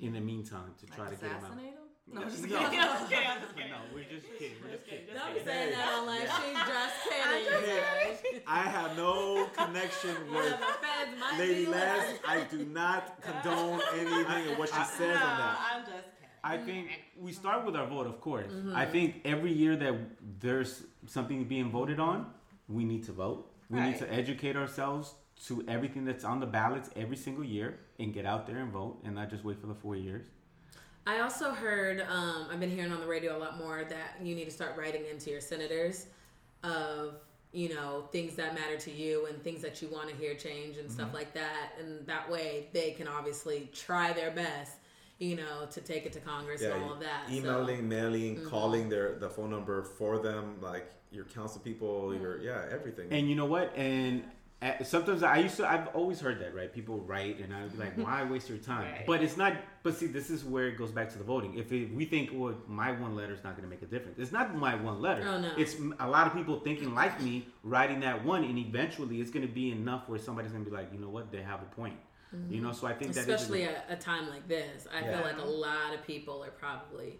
in 0.00 0.12
the 0.12 0.20
meantime 0.20 0.72
to 0.78 0.86
try 0.86 1.08
to 1.10 1.16
get 1.16 1.30
him 1.30 1.44
out? 1.44 1.58
him? 1.58 1.80
No, 2.12 2.22
I'm 2.22 2.30
just 2.30 2.48
no. 2.48 2.56
I'm 2.58 2.72
just 2.72 3.08
kidding. 3.08 3.26
I'm 3.26 3.40
just 3.40 3.56
kidding. 3.56 3.70
No, 3.70 3.78
we're 3.94 4.04
just 4.04 4.26
kidding. 4.38 4.56
We're 4.62 4.72
just 4.72 4.84
kidding. 4.84 5.06
Don't 5.14 5.34
be 5.34 5.44
saying 5.44 5.72
that 5.72 5.88
on 5.98 6.06
like 6.06 6.20
she's 6.20 6.56
just 6.56 6.94
kidding. 7.08 7.54
I'm 7.54 7.64
just 7.64 8.22
guys. 8.22 8.42
I 8.46 8.62
have 8.62 8.96
no 8.96 9.46
connection 9.56 10.16
with 10.34 10.58
the 10.58 11.38
Lady 11.38 11.64
be 11.64 11.70
Les. 11.70 12.18
I 12.26 12.44
do 12.50 12.64
not 12.64 13.20
condone 13.20 13.80
anything 13.94 14.52
of 14.52 14.58
what 14.58 14.68
she 14.68 14.84
says 14.84 15.16
on 15.16 15.38
that. 15.38 15.58
I'm 15.72 15.80
just 15.82 15.92
kidding. 15.92 16.20
I 16.42 16.56
think 16.56 16.88
we 17.18 17.32
start 17.32 17.64
with 17.66 17.76
our 17.76 17.86
vote, 17.86 18.06
of 18.06 18.20
course. 18.20 18.50
Mm-hmm. 18.50 18.74
I 18.74 18.86
think 18.86 19.20
every 19.24 19.52
year 19.52 19.76
that 19.76 19.94
there's 20.40 20.84
something 21.06 21.44
being 21.44 21.70
voted 21.70 22.00
on, 22.00 22.26
we 22.68 22.84
need 22.84 23.04
to 23.04 23.12
vote. 23.12 23.49
We 23.70 23.80
need 23.80 23.98
to 23.98 24.12
educate 24.12 24.56
ourselves 24.56 25.14
to 25.46 25.64
everything 25.68 26.04
that's 26.04 26.24
on 26.24 26.40
the 26.40 26.46
ballots 26.46 26.90
every 26.96 27.16
single 27.16 27.44
year 27.44 27.78
and 27.98 28.12
get 28.12 28.26
out 28.26 28.46
there 28.46 28.58
and 28.58 28.70
vote 28.72 28.98
and 29.04 29.14
not 29.14 29.30
just 29.30 29.44
wait 29.44 29.60
for 29.60 29.68
the 29.68 29.74
four 29.74 29.96
years. 29.96 30.26
I 31.06 31.20
also 31.20 31.52
heard, 31.52 32.02
um, 32.10 32.46
I've 32.52 32.60
been 32.60 32.70
hearing 32.70 32.92
on 32.92 33.00
the 33.00 33.06
radio 33.06 33.36
a 33.36 33.40
lot 33.40 33.56
more 33.58 33.84
that 33.88 34.16
you 34.22 34.34
need 34.34 34.44
to 34.44 34.50
start 34.50 34.76
writing 34.76 35.02
into 35.10 35.30
your 35.30 35.40
senators 35.40 36.06
of, 36.62 37.14
you 37.52 37.70
know, 37.74 38.04
things 38.12 38.34
that 38.36 38.54
matter 38.54 38.76
to 38.76 38.90
you 38.90 39.26
and 39.26 39.42
things 39.42 39.62
that 39.62 39.80
you 39.80 39.88
want 39.88 40.08
to 40.10 40.14
hear 40.16 40.34
change 40.34 40.76
and 40.76 40.86
Mm-hmm. 40.88 40.94
stuff 40.94 41.14
like 41.14 41.32
that. 41.34 41.72
And 41.80 42.06
that 42.06 42.30
way 42.30 42.68
they 42.72 42.90
can 42.90 43.08
obviously 43.08 43.70
try 43.72 44.12
their 44.12 44.30
best, 44.30 44.72
you 45.20 45.36
know, 45.36 45.66
to 45.70 45.80
take 45.80 46.06
it 46.06 46.12
to 46.14 46.20
Congress 46.20 46.62
and 46.62 46.82
all 46.82 46.94
of 46.94 47.00
that. 47.00 47.28
So- 47.28 47.34
emailing, 47.34 47.88
mailing, 47.88 48.44
calling 48.46 48.88
their 48.88 49.16
the 49.18 49.28
phone 49.28 49.50
number 49.50 49.82
for 49.84 50.18
them, 50.18 50.56
like 50.60 50.90
your 51.12 51.26
council 51.26 51.60
people, 51.60 52.14
your 52.14 52.40
yeah, 52.42 52.64
everything. 52.72 53.08
And 53.12 53.28
you 53.28 53.36
know 53.36 53.44
what? 53.44 53.76
And 53.76 54.24
uh, 54.62 54.82
sometimes 54.82 55.22
I 55.22 55.38
used 55.38 55.56
to, 55.56 55.70
I've 55.70 55.88
always 55.88 56.20
heard 56.20 56.38
that, 56.40 56.54
right? 56.54 56.72
People 56.72 57.00
write, 57.00 57.38
and 57.40 57.54
I'd 57.54 57.72
be 57.72 57.78
like, 57.78 57.96
why 57.96 58.24
waste 58.24 58.48
your 58.48 58.58
time? 58.58 58.92
Right. 58.92 59.06
But 59.06 59.22
it's 59.22 59.36
not, 59.38 59.54
but 59.82 59.96
see, 59.96 60.06
this 60.06 60.28
is 60.28 60.44
where 60.44 60.68
it 60.68 60.76
goes 60.76 60.90
back 60.92 61.08
to 61.10 61.18
the 61.18 61.24
voting. 61.24 61.56
If 61.56 61.72
it, 61.72 61.94
we 61.94 62.04
think, 62.04 62.30
well, 62.32 62.54
my 62.66 62.92
one 62.92 63.16
letter 63.16 63.32
is 63.32 63.42
not 63.42 63.56
going 63.56 63.64
to 63.64 63.70
make 63.70 63.80
a 63.82 63.86
difference, 63.86 64.18
it's 64.18 64.32
not 64.32 64.54
my 64.54 64.74
one 64.74 65.00
letter. 65.00 65.24
Oh, 65.26 65.40
no. 65.40 65.50
It's 65.56 65.76
a 65.98 66.08
lot 66.08 66.26
of 66.26 66.34
people 66.34 66.60
thinking 66.60 66.94
like 66.94 67.22
me, 67.22 67.46
writing 67.62 68.00
that 68.00 68.22
one, 68.22 68.44
and 68.44 68.58
eventually 68.58 69.20
it's 69.22 69.30
going 69.30 69.46
to 69.46 69.52
be 69.52 69.70
enough 69.70 70.08
where 70.10 70.18
somebody's 70.18 70.52
going 70.52 70.64
to 70.64 70.70
be 70.70 70.76
like, 70.76 70.92
you 70.92 70.98
know 70.98 71.10
what? 71.10 71.32
They 71.32 71.42
have 71.42 71.62
a 71.62 71.74
point. 71.74 71.96
You 72.48 72.60
know, 72.60 72.72
so 72.72 72.86
I 72.86 72.92
think 72.94 73.12
that 73.14 73.20
is 73.22 73.28
a- 73.28 73.32
especially 73.34 73.64
at 73.64 73.86
a 73.88 73.96
time 73.96 74.28
like 74.28 74.46
this. 74.46 74.86
I 74.92 75.00
Yeah. 75.00 75.16
feel 75.16 75.26
like 75.26 75.38
a 75.38 75.44
lot 75.48 75.94
of 75.94 76.06
people 76.06 76.44
are 76.44 76.50
probably 76.50 77.18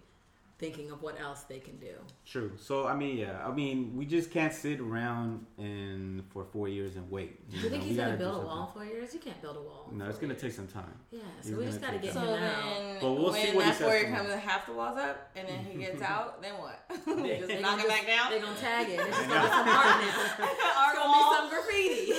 thinking 0.60 0.90
of 0.90 1.02
what 1.02 1.18
else 1.20 1.42
they 1.44 1.58
can 1.58 1.76
do. 1.78 1.94
True. 2.26 2.52
So 2.58 2.86
I 2.86 2.94
mean, 2.94 3.16
yeah. 3.16 3.44
I 3.44 3.50
mean, 3.50 3.96
we 3.96 4.04
just 4.04 4.30
can't 4.30 4.52
sit 4.52 4.78
around 4.78 5.46
and 5.58 6.22
for 6.30 6.44
four 6.44 6.68
years 6.68 6.96
and 6.96 7.10
wait. 7.10 7.48
Do 7.50 7.56
you 7.56 7.62
think 7.70 7.72
know, 7.72 7.78
he's 7.80 7.90
we 7.90 7.96
gonna 7.96 8.08
gotta 8.10 8.18
do 8.18 8.24
build 8.24 8.34
a 8.34 8.36
something. 8.36 8.46
wall 8.58 8.66
in 8.66 8.72
four 8.74 8.84
years? 8.84 9.14
You 9.14 9.20
can't 9.20 9.40
build 9.42 9.56
a 9.56 9.60
wall. 9.62 9.88
No, 9.90 10.04
it's 10.08 10.18
gonna 10.18 10.34
years. 10.34 10.42
take 10.42 10.52
some 10.52 10.66
time. 10.68 10.94
Yeah, 11.10 11.20
He's 11.42 11.50
so 11.52 11.58
we 11.58 11.64
just 11.64 11.80
gotta 11.80 11.98
get 11.98 12.12
time. 12.14 12.26
So 12.26 12.34
him 12.34 12.42
out. 12.44 13.00
But 13.00 13.12
we'll 13.14 13.32
when 13.32 13.46
see 13.46 13.56
what 13.56 13.64
he 13.64 13.70
that 13.70 13.76
says 13.78 13.86
four 13.86 13.94
year 13.96 14.04
tomorrow. 14.04 14.28
comes, 14.28 14.42
half 14.44 14.66
the 14.66 14.72
walls 14.74 14.98
up, 14.98 15.30
and 15.34 15.48
then 15.48 15.58
he 15.64 15.78
gets 15.78 16.02
out, 16.12 16.42
then 16.42 16.54
what? 16.58 16.78
They 17.06 17.38
just 17.38 17.48
gonna 17.48 17.60
knock 17.62 17.78
it 17.80 17.82
just- 17.82 17.88
back 17.88 18.06
down. 18.06 18.30
They're 18.30 18.40
gonna 18.40 18.56
tag 18.60 18.88
it. 18.90 19.00
It's 19.00 19.16
just 19.16 19.28
gonna 19.28 19.42
be 19.42 19.48
some 19.48 19.68
art 19.68 20.00
now. 20.00 20.46
Our 20.76 20.92
It's 20.92 20.98
gonna 21.00 21.16
be 21.16 21.36
some 21.36 21.48
graffiti. 21.50 22.12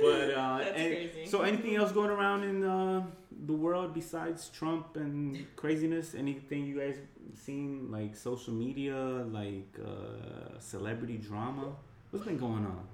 But 0.00 0.30
uh, 0.34 0.58
That's 0.58 0.70
crazy. 0.72 1.26
So 1.26 1.42
anything 1.42 1.76
else 1.76 1.92
going 1.92 2.10
around 2.10 2.44
in 2.44 2.64
uh, 2.64 3.02
the 3.46 3.52
world 3.52 3.92
besides 3.94 4.48
Trump 4.50 4.96
and 4.96 5.46
craziness? 5.56 6.14
Anything 6.14 6.64
you 6.66 6.78
guys 6.80 6.96
seen 7.34 7.90
like 7.90 8.16
social 8.16 8.52
media, 8.54 8.96
like 9.40 9.72
uh, 9.84 10.58
celebrity 10.58 11.18
drama? 11.18 11.72
What's 12.10 12.24
been 12.26 12.38
going 12.38 12.66
on? 12.66 12.86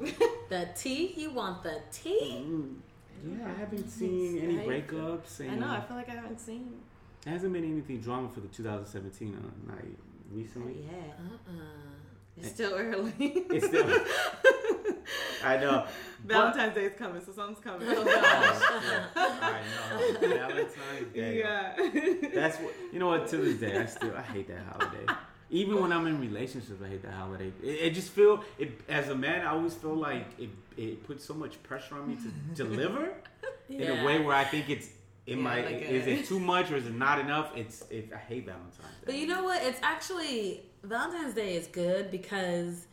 the 0.48 0.68
tea? 0.76 1.14
You 1.16 1.30
want 1.30 1.62
the 1.62 1.80
tea? 1.92 2.44
Mm, 2.46 2.74
yeah, 3.26 3.46
I 3.48 3.58
haven't 3.60 3.88
seen 3.88 4.38
any 4.38 4.58
breakups. 4.58 5.40
I 5.40 5.44
And 5.44 5.60
know. 5.60 5.68
I 5.68 5.80
feel 5.80 5.96
like 5.96 6.08
I 6.08 6.14
haven't 6.14 6.40
seen. 6.40 6.74
there 7.22 7.32
hasn't 7.32 7.52
been 7.52 7.64
anything 7.64 8.00
drama 8.00 8.28
for 8.34 8.40
the 8.40 8.48
2017 8.48 9.34
uh, 9.34 9.72
night 9.72 9.96
recently. 10.30 10.76
Yeah, 10.84 11.12
Uh-uh. 11.32 11.93
It's 12.36 12.48
still 12.50 12.74
early. 12.74 13.12
It's 13.18 13.66
still. 13.66 13.88
I 15.44 15.56
know. 15.58 15.86
Valentine's 16.24 16.74
Day 16.74 16.84
is 16.84 16.94
coming, 16.94 17.22
so 17.24 17.32
something's 17.32 17.60
coming. 17.62 17.86
Oh, 17.88 17.94
oh 17.98 18.04
gosh. 18.04 19.10
Oh, 19.16 19.38
I 19.42 20.20
know. 20.22 20.28
Valentine's 20.28 21.12
Day. 21.14 21.38
yeah. 21.38 21.76
That's 22.34 22.58
what 22.58 22.72
you 22.92 22.98
know. 22.98 23.08
What 23.08 23.26
to 23.28 23.36
this 23.36 23.60
day, 23.60 23.78
I 23.78 23.86
still 23.86 24.16
I 24.16 24.22
hate 24.22 24.48
that 24.48 24.62
holiday. 24.72 25.06
Even 25.50 25.80
when 25.80 25.92
I'm 25.92 26.06
in 26.06 26.18
relationships, 26.20 26.80
I 26.82 26.88
hate 26.88 27.02
that 27.02 27.12
holiday. 27.12 27.52
It, 27.62 27.66
it 27.68 27.90
just 27.94 28.10
feel 28.10 28.42
it 28.58 28.80
as 28.88 29.10
a 29.10 29.14
man. 29.14 29.46
I 29.46 29.50
always 29.50 29.74
feel 29.74 29.94
like 29.94 30.26
it. 30.38 30.50
It 30.76 31.06
puts 31.06 31.24
so 31.24 31.34
much 31.34 31.62
pressure 31.62 31.94
on 31.96 32.08
me 32.08 32.16
to 32.16 32.30
deliver 32.64 33.12
yeah. 33.68 33.92
in 33.92 33.98
a 34.00 34.04
way 34.04 34.18
where 34.20 34.34
I 34.34 34.44
think 34.44 34.70
it's. 34.70 34.88
It 35.26 35.36
Yeah, 35.36 35.42
might 35.42 35.64
like 35.64 35.82
is 35.82 36.06
it 36.06 36.26
too 36.26 36.38
much 36.38 36.70
or 36.70 36.76
is 36.76 36.86
it 36.86 36.94
not 36.94 37.18
enough? 37.18 37.50
It's 37.56 37.82
it, 37.90 38.10
I 38.14 38.18
hate 38.18 38.44
Valentine's 38.44 38.76
Day. 38.76 39.04
But 39.06 39.14
you 39.14 39.26
know 39.26 39.42
what? 39.44 39.62
It's 39.62 39.80
actually 39.82 40.64
Valentine's 40.84 41.34
Day 41.34 41.56
is 41.56 41.66
good 41.66 42.10
because 42.10 42.86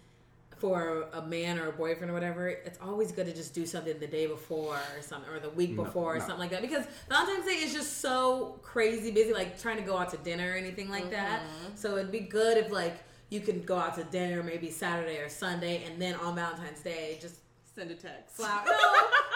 for 0.58 1.08
a 1.14 1.22
man 1.24 1.58
or 1.58 1.70
a 1.70 1.72
boyfriend 1.72 2.12
or 2.12 2.14
whatever, 2.14 2.48
it's 2.48 2.78
always 2.82 3.12
good 3.12 3.26
to 3.26 3.34
just 3.34 3.54
do 3.54 3.66
something 3.66 3.98
the 4.00 4.06
day 4.08 4.28
before 4.28 4.76
or 4.76 5.02
something 5.02 5.32
or 5.34 5.40
the 5.40 5.50
week 5.50 5.72
No, 5.72 5.84
before 5.84 6.14
or 6.16 6.20
no. 6.20 6.22
something 6.22 6.40
like 6.40 6.52
that. 6.52 6.62
Because 6.62 6.86
Valentine's 7.10 7.46
Day 7.46 7.54
is 7.56 7.74
just 7.74 8.00
so 8.00 8.60
crazy 8.62 9.12
busy, 9.12 9.34
like 9.34 9.60
trying 9.60 9.78
to 9.78 9.84
go 9.84 9.98
out 9.98 10.12
to 10.12 10.18
dinner 10.18 10.52
or 10.52 10.56
anything 10.56 10.90
like 10.90 11.10
that. 11.10 11.42
Mm-hmm. 11.42 11.76
So 11.76 11.98
it'd 11.98 12.12
be 12.12 12.20
good 12.20 12.58
if 12.58 12.72
like 12.72 12.98
you 13.30 13.40
can 13.40 13.62
go 13.64 13.76
out 13.78 13.96
to 13.96 14.04
dinner 14.06 14.44
maybe 14.44 14.70
Saturday 14.70 15.18
or 15.18 15.30
Sunday, 15.30 15.84
and 15.86 16.00
then 16.02 16.16
on 16.16 16.36
Valentine's 16.36 16.82
Day 16.82 17.18
just 17.22 17.36
Send 17.74 17.90
a 17.90 17.96
text. 17.96 18.36
flower. 18.36 18.64
No, 18.66 18.74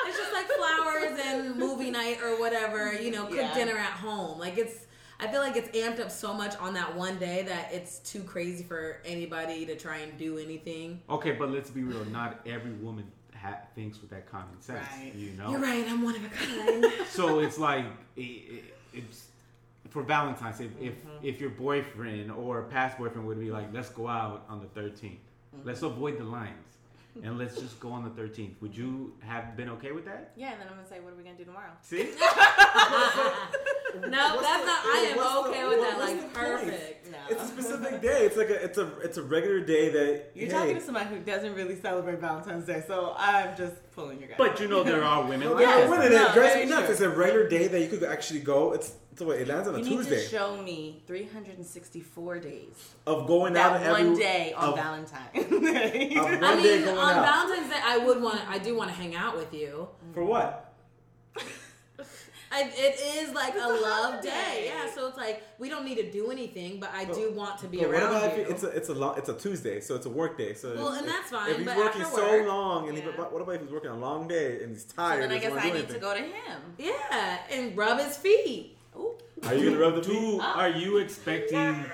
it's 0.08 0.18
just 0.18 0.34
like 0.34 0.46
flowers 0.48 1.18
and 1.26 1.56
movie 1.56 1.90
night 1.90 2.20
or 2.22 2.38
whatever. 2.38 2.94
You 2.94 3.12
know, 3.12 3.26
cook 3.28 3.38
Yeah. 3.38 3.54
dinner 3.56 3.78
at 3.78 3.92
home. 3.94 4.38
Like 4.40 4.58
it's. 4.58 4.86
I 5.20 5.28
feel 5.28 5.40
like 5.42 5.56
it's 5.56 5.70
amped 5.70 6.00
up 6.00 6.12
so 6.12 6.34
much 6.34 6.56
on 6.58 6.74
that 6.74 6.96
one 6.96 7.18
day 7.18 7.44
that 7.44 7.70
it's 7.72 8.00
too 8.00 8.22
crazy 8.24 8.64
for 8.64 8.98
anybody 9.06 9.66
to 9.66 9.76
try 9.76 9.98
and 10.00 10.18
do 10.18 10.38
anything. 10.38 11.02
okay, 11.10 11.32
but 11.32 11.50
let's 11.52 11.70
be 11.70 11.84
real. 11.84 12.04
Not 12.06 12.42
every 12.46 12.72
woman 12.74 13.10
ha- 13.36 13.60
thinks 13.76 14.02
with 14.02 14.10
that 14.10 14.30
common 14.30 14.60
sense. 14.62 14.86
Right. 15.00 15.14
You 15.16 15.32
know. 15.32 15.52
You're 15.52 15.60
right. 15.62 15.86
I'm 15.88 16.02
one 16.04 16.16
of 16.16 16.26
a 16.26 16.30
kind. 16.30 16.86
so 17.10 17.40
it's 17.40 17.58
like 17.58 17.86
it, 18.18 18.22
it, 18.22 18.64
it's 18.94 19.28
for 19.90 20.04
Valentine's. 20.04 20.60
If, 20.60 20.72
if 20.82 20.94
Mm-hmm. 20.96 21.26
if 21.26 21.40
your 21.40 21.52
boyfriend 21.52 22.32
or 22.32 22.64
past 22.64 22.98
boyfriend 22.98 23.26
would 23.28 23.40
be 23.40 23.52
like, 23.52 23.68
let's 23.74 23.90
go 23.90 24.08
out 24.08 24.44
on 24.50 24.60
the 24.60 24.80
13th. 24.82 24.92
Mm-hmm. 25.02 25.66
Let's 25.68 25.82
avoid 25.82 26.18
the 26.18 26.24
lines 26.26 26.75
and 27.24 27.38
let's 27.38 27.60
just 27.60 27.80
go 27.80 27.92
on 27.92 28.04
the 28.04 28.10
13th. 28.10 28.62
Would 28.62 28.76
you 28.76 29.14
have 29.20 29.56
been 29.56 29.70
okay 29.70 29.92
with 29.92 30.06
that? 30.06 30.34
Yeah, 30.36 30.52
and 30.52 30.62
then 30.62 30.68
I'm 30.68 30.76
gonna 30.76 30.88
say, 30.88 31.00
what 31.00 31.14
are 31.14 31.16
we 31.16 31.24
gonna 31.24 31.38
do 31.38 31.46
tomorrow? 31.46 31.72
See? 31.82 32.04
no, 34.10 34.42
that's 34.42 34.66
not. 34.66 34.86
I 34.86 35.08
am 35.12 35.18
what's 35.18 35.34
the- 35.34 35.50
okay 35.50 35.68
with 35.68 35.80
that. 35.82 36.00
Like 36.00 36.16
the 36.18 36.22
point? 36.24 36.34
perfect. 36.34 37.12
No. 37.12 37.18
It's 37.30 37.44
a 37.44 37.48
specific 37.48 38.02
day. 38.02 38.26
It's 38.26 38.38
like 38.38 38.50
a 38.50 38.64
it's 38.64 38.78
a 38.78 38.98
it's 39.00 39.18
a 39.18 39.24
regular 39.24 39.62
day 39.62 39.90
that 39.90 40.32
You're 40.34 40.48
hey, 40.48 40.52
talking 40.52 40.76
to 40.76 40.82
somebody 40.82 41.10
who 41.10 41.20
doesn't 41.20 41.54
really 41.56 41.76
celebrate 41.80 42.20
Valentine's 42.20 42.66
Day, 42.66 42.84
so 42.86 43.16
I'm 43.18 43.56
just 43.56 43.76
pulling 43.96 44.20
your 44.20 44.30
guy. 44.30 44.36
But 44.38 44.60
you 44.60 44.68
know 44.68 44.84
there 44.84 45.04
are 45.04 45.24
women 45.28 45.52
like 45.54 45.62
Yeah, 45.66 45.80
that. 45.82 45.90
women, 45.90 46.12
No, 46.12 46.28
it 46.28 46.34
drives 46.34 46.54
very 46.54 46.66
me 46.66 46.70
nuts. 46.72 46.86
true. 46.86 46.92
It's 46.94 47.02
a 47.02 47.10
regular 47.10 47.48
day 47.50 47.68
that 47.68 47.80
you 47.80 47.88
could 47.88 48.04
actually 48.04 48.42
go. 48.42 48.74
It's 48.74 48.94
it's 49.12 49.22
what 49.22 49.38
it 49.40 49.48
lands 49.48 49.66
on 49.70 49.76
a 49.76 49.78
you 49.80 49.86
Tuesday 49.86 50.18
need 50.18 50.22
to 50.24 50.28
show 50.30 50.62
me 50.62 51.02
364 51.08 52.40
days. 52.40 52.94
of 53.08 53.26
going 53.28 53.56
out 53.56 53.74
That 53.80 53.84
and 53.84 53.92
one 53.92 54.02
every 54.12 54.16
day 54.18 54.54
on 54.56 54.70
of- 54.70 54.76
Valentine's 54.76 55.34
Day. 55.34 56.16
of 56.18 56.26
I 56.26 56.38
one 56.42 56.62
day 56.64 56.76
mean, 56.78 56.86
going 56.86 56.98
on 56.98 57.14
out. 57.16 57.26
Valentine's 57.48 57.70
Day, 57.72 57.80
I 57.84 57.98
would 58.00 58.22
want. 58.22 58.42
I 58.50 58.58
do 58.58 58.76
want 58.76 58.90
to 58.90 58.96
hang 58.96 59.16
out 59.16 59.38
with 59.38 59.54
you. 59.54 59.88
for 60.14 60.24
what? 60.26 60.65
I, 62.58 62.60
it 62.88 62.96
is 63.20 63.34
like 63.42 63.56
a 63.56 63.60
a 63.60 63.70
love 63.90 64.22
day. 64.24 64.30
holiday. 64.30 64.66
Yeah, 64.72 64.94
so 64.96 65.08
it's 65.10 65.18
like 65.18 65.44
we 65.60 65.68
don't 65.70 65.86
need 65.90 65.96
to 66.04 66.10
do 66.20 66.32
anything, 66.32 66.80
but 66.80 66.90
I 66.94 67.06
But- 67.06 67.16
do 67.16 67.32
want 67.42 67.56
to 67.64 67.68
be 67.68 67.78
But 67.80 67.88
what 67.90 67.96
around 68.04 68.16
about 68.16 68.38
you. 68.38 68.44
if 68.44 68.50
it's 68.52 68.64
a 68.64 68.68
it's 68.80 68.90
a 68.90 68.94
long, 68.94 69.14
it's 69.20 69.30
a 69.30 69.38
Tuesday, 69.46 69.78
so 69.82 69.96
it's 69.96 70.06
a 70.06 70.10
work 70.22 70.38
day. 70.38 70.54
So 70.54 70.74
Well, 70.76 70.94
if- 70.94 71.00
and 71.00 71.08
that's 71.14 71.30
fine, 71.30 71.52
If 71.52 71.58
he's 71.58 71.66
but 71.66 71.78
working 71.78 72.02
after 72.02 72.16
so 72.22 72.44
long, 72.54 72.88
and 72.90 72.98
he, 72.98 73.04
Yeah. 73.04 73.12
what 73.34 73.42
about 73.42 73.56
if 73.56 73.62
he's 73.62 73.72
working 73.72 73.92
a 73.92 73.98
long 74.08 74.28
day 74.28 74.48
and 74.64 74.70
he's 74.74 74.86
tired? 74.86 75.24
So 75.24 75.28
then 75.28 75.38
I 75.38 75.40
guess 75.44 75.54
I 75.66 75.70
need 75.72 75.88
do 75.88 75.94
to 75.96 76.00
go 76.00 76.14
to 76.14 76.22
him. 76.22 76.60
yeah, 76.78 77.38
and 77.50 77.76
rub 77.78 78.00
his 78.00 78.16
feet. 78.18 78.78
Ooh. 78.98 79.16
Are 79.44 79.54
you 79.54 79.66
gonna 79.70 79.80
rub 79.86 79.96
the 79.96 80.02
Do, 80.02 80.14
feet? 80.14 80.42
are 80.42 80.70
you 80.70 80.98
expecting 81.06 81.86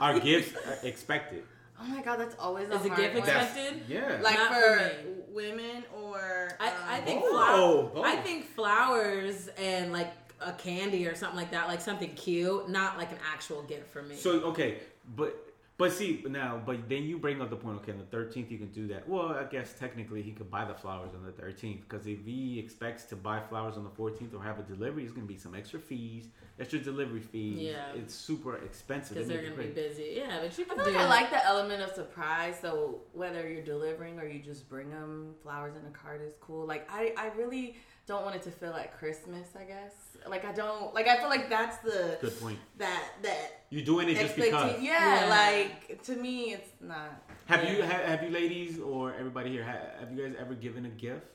our 0.00 0.18
gifts 0.20 0.52
are 0.66 0.78
expected? 0.86 1.42
Oh 1.80 1.84
my 1.84 2.02
god, 2.02 2.18
that's 2.18 2.34
always 2.38 2.68
a 2.68 2.74
Is 2.74 2.84
a 2.86 2.88
gift 2.90 3.14
one. 3.14 3.26
That's- 3.26 3.56
expected? 3.56 3.82
Yeah. 3.88 4.18
Like 4.22 4.36
Not 4.36 4.52
for, 4.52 4.78
for 4.78 4.84
me. 5.08 5.14
women 5.32 5.84
or 6.02 6.50
I, 6.60 6.68
um, 6.68 6.74
I 6.88 7.00
think 7.00 7.22
Oh, 7.24 7.30
flower, 7.30 7.90
oh. 7.94 8.02
I 8.04 8.16
think 8.16 8.46
flowers 8.46 9.48
and 9.58 9.92
like 9.92 10.12
a 10.40 10.52
candy 10.52 11.06
or 11.06 11.14
something 11.14 11.36
like 11.38 11.50
that, 11.52 11.68
like 11.68 11.80
something 11.80 12.12
cute, 12.14 12.68
not 12.68 12.98
like 12.98 13.10
an 13.12 13.18
actual 13.32 13.62
gift 13.62 13.88
for 13.92 14.02
me. 14.02 14.16
So 14.16 14.40
okay, 14.50 14.78
but 15.16 15.47
but 15.78 15.92
see 15.92 16.24
now, 16.28 16.60
but 16.66 16.88
then 16.88 17.04
you 17.04 17.18
bring 17.18 17.40
up 17.40 17.50
the 17.50 17.56
point. 17.56 17.76
Okay, 17.78 17.92
on 17.92 17.98
the 17.98 18.04
thirteenth 18.04 18.50
you 18.50 18.58
can 18.58 18.70
do 18.72 18.88
that. 18.88 19.08
Well, 19.08 19.28
I 19.28 19.44
guess 19.44 19.74
technically 19.78 20.22
he 20.22 20.32
could 20.32 20.50
buy 20.50 20.64
the 20.64 20.74
flowers 20.74 21.10
on 21.14 21.24
the 21.24 21.32
thirteenth 21.32 21.82
because 21.88 22.06
if 22.06 22.24
he 22.24 22.58
expects 22.58 23.04
to 23.04 23.16
buy 23.16 23.40
flowers 23.40 23.76
on 23.76 23.84
the 23.84 23.90
fourteenth 23.90 24.34
or 24.34 24.42
have 24.42 24.58
a 24.58 24.62
delivery, 24.62 25.04
it's 25.04 25.12
gonna 25.12 25.26
be 25.26 25.36
some 25.38 25.54
extra 25.54 25.78
fees, 25.78 26.26
extra 26.58 26.80
delivery 26.80 27.20
fees. 27.20 27.58
Yeah. 27.60 27.92
it's 27.94 28.14
super 28.14 28.56
expensive. 28.56 29.14
because 29.16 29.28
They 29.28 29.36
they're 29.36 29.50
gonna 29.50 29.62
be 29.62 29.68
busy. 29.68 30.14
Yeah, 30.16 30.40
but 30.42 30.58
you 30.58 30.64
can 30.64 30.76
feel 30.76 30.86
do. 30.86 30.90
like 30.92 31.00
I 31.00 31.08
like 31.08 31.30
the 31.30 31.46
element 31.46 31.80
of 31.82 31.94
surprise. 31.94 32.56
So 32.60 33.02
whether 33.12 33.48
you're 33.48 33.62
delivering 33.62 34.18
or 34.18 34.26
you 34.26 34.40
just 34.40 34.68
bring 34.68 34.90
them 34.90 35.34
flowers 35.44 35.74
in 35.76 35.86
a 35.86 35.90
card 35.90 36.22
is 36.26 36.34
cool. 36.40 36.66
Like 36.66 36.88
I, 36.90 37.14
I 37.16 37.28
really 37.38 37.76
don't 38.08 38.24
want 38.24 38.34
it 38.34 38.42
to 38.42 38.50
feel 38.50 38.70
like 38.70 38.98
Christmas. 38.98 39.48
I 39.58 39.64
guess. 39.64 39.92
Like 40.28 40.44
I 40.44 40.52
don't 40.52 40.92
like. 40.94 41.06
I 41.06 41.16
feel 41.18 41.28
like 41.28 41.48
that's 41.48 41.76
the 41.78 42.18
Good 42.20 42.40
point. 42.40 42.58
that 42.78 43.02
that 43.22 43.62
You're 43.70 43.84
doing 43.84 44.08
it 44.08 44.16
just 44.16 44.34
because. 44.34 44.52
expectation. 44.54 44.84
Yeah, 44.84 45.20
Yeah. 45.20 45.36
like 45.38 46.02
to 46.04 46.16
me, 46.16 46.54
it's 46.54 46.70
not. 46.80 47.22
Have 47.46 47.62
you 47.70 47.82
have, 47.82 48.04
have 48.04 48.22
you 48.24 48.30
ladies 48.30 48.80
or 48.80 49.14
everybody 49.14 49.50
here 49.50 49.62
have, 49.64 50.00
have 50.00 50.10
you 50.12 50.18
guys 50.26 50.34
ever 50.38 50.54
given 50.54 50.84
a 50.86 50.90
gift 50.90 51.26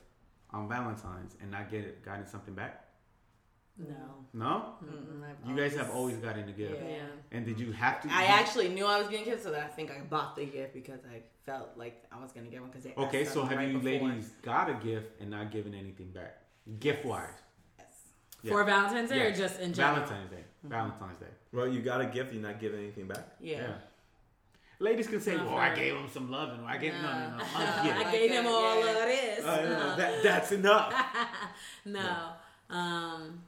on 0.50 0.68
Valentine's 0.68 1.34
and 1.40 1.50
not 1.50 1.70
get 1.70 2.04
gotten 2.04 2.26
something 2.26 2.54
back? 2.54 2.80
No. 3.76 3.94
No, 4.32 4.74
Mm-mm, 4.84 5.48
you 5.48 5.56
guys 5.56 5.74
have 5.76 5.90
always- 5.90 6.14
always 6.14 6.16
gotten 6.18 6.48
a 6.48 6.52
gift. 6.52 6.80
Yeah. 6.80 6.88
Yeah. 6.90 7.06
And 7.32 7.44
did 7.44 7.58
you 7.58 7.72
have 7.72 8.00
to? 8.02 8.08
I 8.12 8.24
actually 8.26 8.68
knew 8.68 8.86
I 8.86 8.98
was 9.00 9.08
getting 9.08 9.24
gifts, 9.24 9.42
so 9.42 9.50
that 9.50 9.64
I 9.64 9.66
think 9.68 9.90
I 9.90 9.98
bought 10.00 10.36
the 10.36 10.44
gift 10.46 10.74
because 10.74 11.00
I 11.12 11.22
felt 11.44 11.70
like 11.76 12.04
I 12.12 12.20
was 12.22 12.30
gonna 12.30 12.46
get 12.46 12.60
one 12.60 12.70
because 12.70 12.84
they. 12.84 12.94
Okay, 12.96 13.24
so 13.24 13.42
us 13.42 13.48
have 13.48 13.58
right 13.58 13.68
you 13.68 13.78
before. 13.80 14.08
ladies 14.10 14.30
got 14.42 14.70
a 14.70 14.74
gift 14.74 15.20
and 15.20 15.30
not 15.30 15.50
given 15.50 15.74
anything 15.74 16.10
back, 16.12 16.36
gift 16.80 17.04
wise? 17.04 17.28
Yes. 17.78 17.86
Yeah. 18.42 18.52
For 18.52 18.64
Valentine's 18.64 19.10
Day 19.10 19.20
or 19.20 19.32
just 19.34 19.60
in 19.60 19.72
general? 19.72 19.96
Valentine's 19.96 20.30
Day. 20.30 20.44
Valentine's 20.62 21.18
Day. 21.18 21.26
Well, 21.52 21.68
you 21.68 21.80
got 21.82 22.00
a 22.00 22.06
gift, 22.06 22.32
you're 22.32 22.42
not 22.42 22.60
giving 22.60 22.80
anything 22.80 23.06
back. 23.06 23.26
Yeah. 23.40 23.58
Yeah. 23.58 23.74
Ladies 24.80 25.06
can 25.06 25.20
say, 25.20 25.36
Not 25.36 25.46
"Well, 25.46 25.56
I 25.56 25.70
me. 25.70 25.76
gave 25.76 25.94
him 25.94 26.08
some 26.12 26.30
loving." 26.30 26.60
Or 26.60 26.66
I 26.66 26.76
gave 26.78 26.92
no, 26.94 27.02
no, 27.02 27.30
no. 27.30 27.36
No. 27.36 27.44
a. 27.44 28.06
I 28.06 28.10
gave 28.10 28.30
him 28.32 28.46
all 28.46 28.84
yeah. 28.84 28.90
of 28.90 28.96
this. 29.06 29.44
Uh, 29.44 29.56
No. 29.62 29.96
that, 29.96 30.22
that's 30.22 30.52
enough. 30.52 30.92
no. 31.84 32.28
Um, 32.68 33.42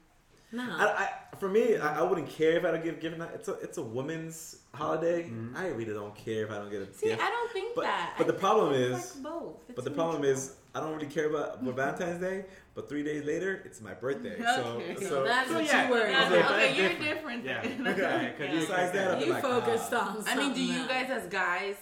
no. 0.52 0.62
I, 0.62 0.84
I, 1.32 1.36
for 1.36 1.48
me, 1.48 1.76
I, 1.76 1.98
I 2.00 2.02
wouldn't 2.02 2.28
care 2.28 2.56
if 2.56 2.64
I 2.64 2.70
don't 2.70 2.82
give 2.84 3.00
gift. 3.00 3.16
It's 3.34 3.48
a 3.48 3.52
it's 3.54 3.78
a 3.78 3.82
women's 3.82 4.56
holiday. 4.74 5.24
Mm-hmm. 5.24 5.56
I 5.56 5.68
really 5.68 5.92
don't 5.92 6.14
care 6.14 6.44
if 6.44 6.50
I 6.50 6.56
don't 6.56 6.70
get 6.70 6.82
a 6.82 6.92
See, 6.94 7.08
gift. 7.08 7.22
I 7.22 7.30
don't 7.30 7.52
think 7.52 7.74
But- 7.74 7.84
that. 7.84 8.14
but 8.18 8.26
the 8.26 8.32
problem 8.32 8.72
is- 8.74 9.14
like 9.16 9.22
both. 9.24 9.56
But 9.74 9.84
the 9.84 9.90
It's 9.90 9.96
problem 9.96 10.22
neutral. 10.22 10.38
is, 10.38 10.56
I 10.74 10.80
don't 10.80 10.92
really 10.94 11.06
care 11.06 11.28
about 11.30 11.64
for 11.64 11.72
Valentine's 11.72 12.20
Day. 12.20 12.44
But 12.74 12.88
three 12.88 13.02
days 13.02 13.24
later, 13.24 13.62
it's 13.64 13.80
my 13.80 13.94
birthday. 13.94 14.34
Okay. 14.34 14.44
So, 14.44 14.82
So 15.00 15.06
so 15.08 15.24
that's 15.24 15.48
So, 15.48 15.54
what 15.56 15.64
yeah. 15.64 15.86
you 15.86 15.90
worry 15.94 16.10
Yeah, 16.10 16.26
about. 16.26 16.30
but 16.30 16.54
okay, 16.54 16.66
that's 16.66 16.78
you're 16.78 16.88
different. 16.88 17.44
different. 17.44 17.44
Yeah. 17.44 17.62
then. 17.62 17.86
Okay, 17.88 18.34
'cause 18.38 18.54
you 18.54 18.60
besides 18.60 18.92
that, 18.92 19.10
I'll 19.12 19.24
You 19.24 19.32
like, 19.32 19.42
focused 19.42 19.92
ah. 19.92 20.16
on 20.18 20.24
I 20.28 20.34
mean, 20.36 20.52
do 20.52 20.62
you 20.62 20.86
guys 20.86 21.08
as 21.10 21.26
guys 21.28 21.76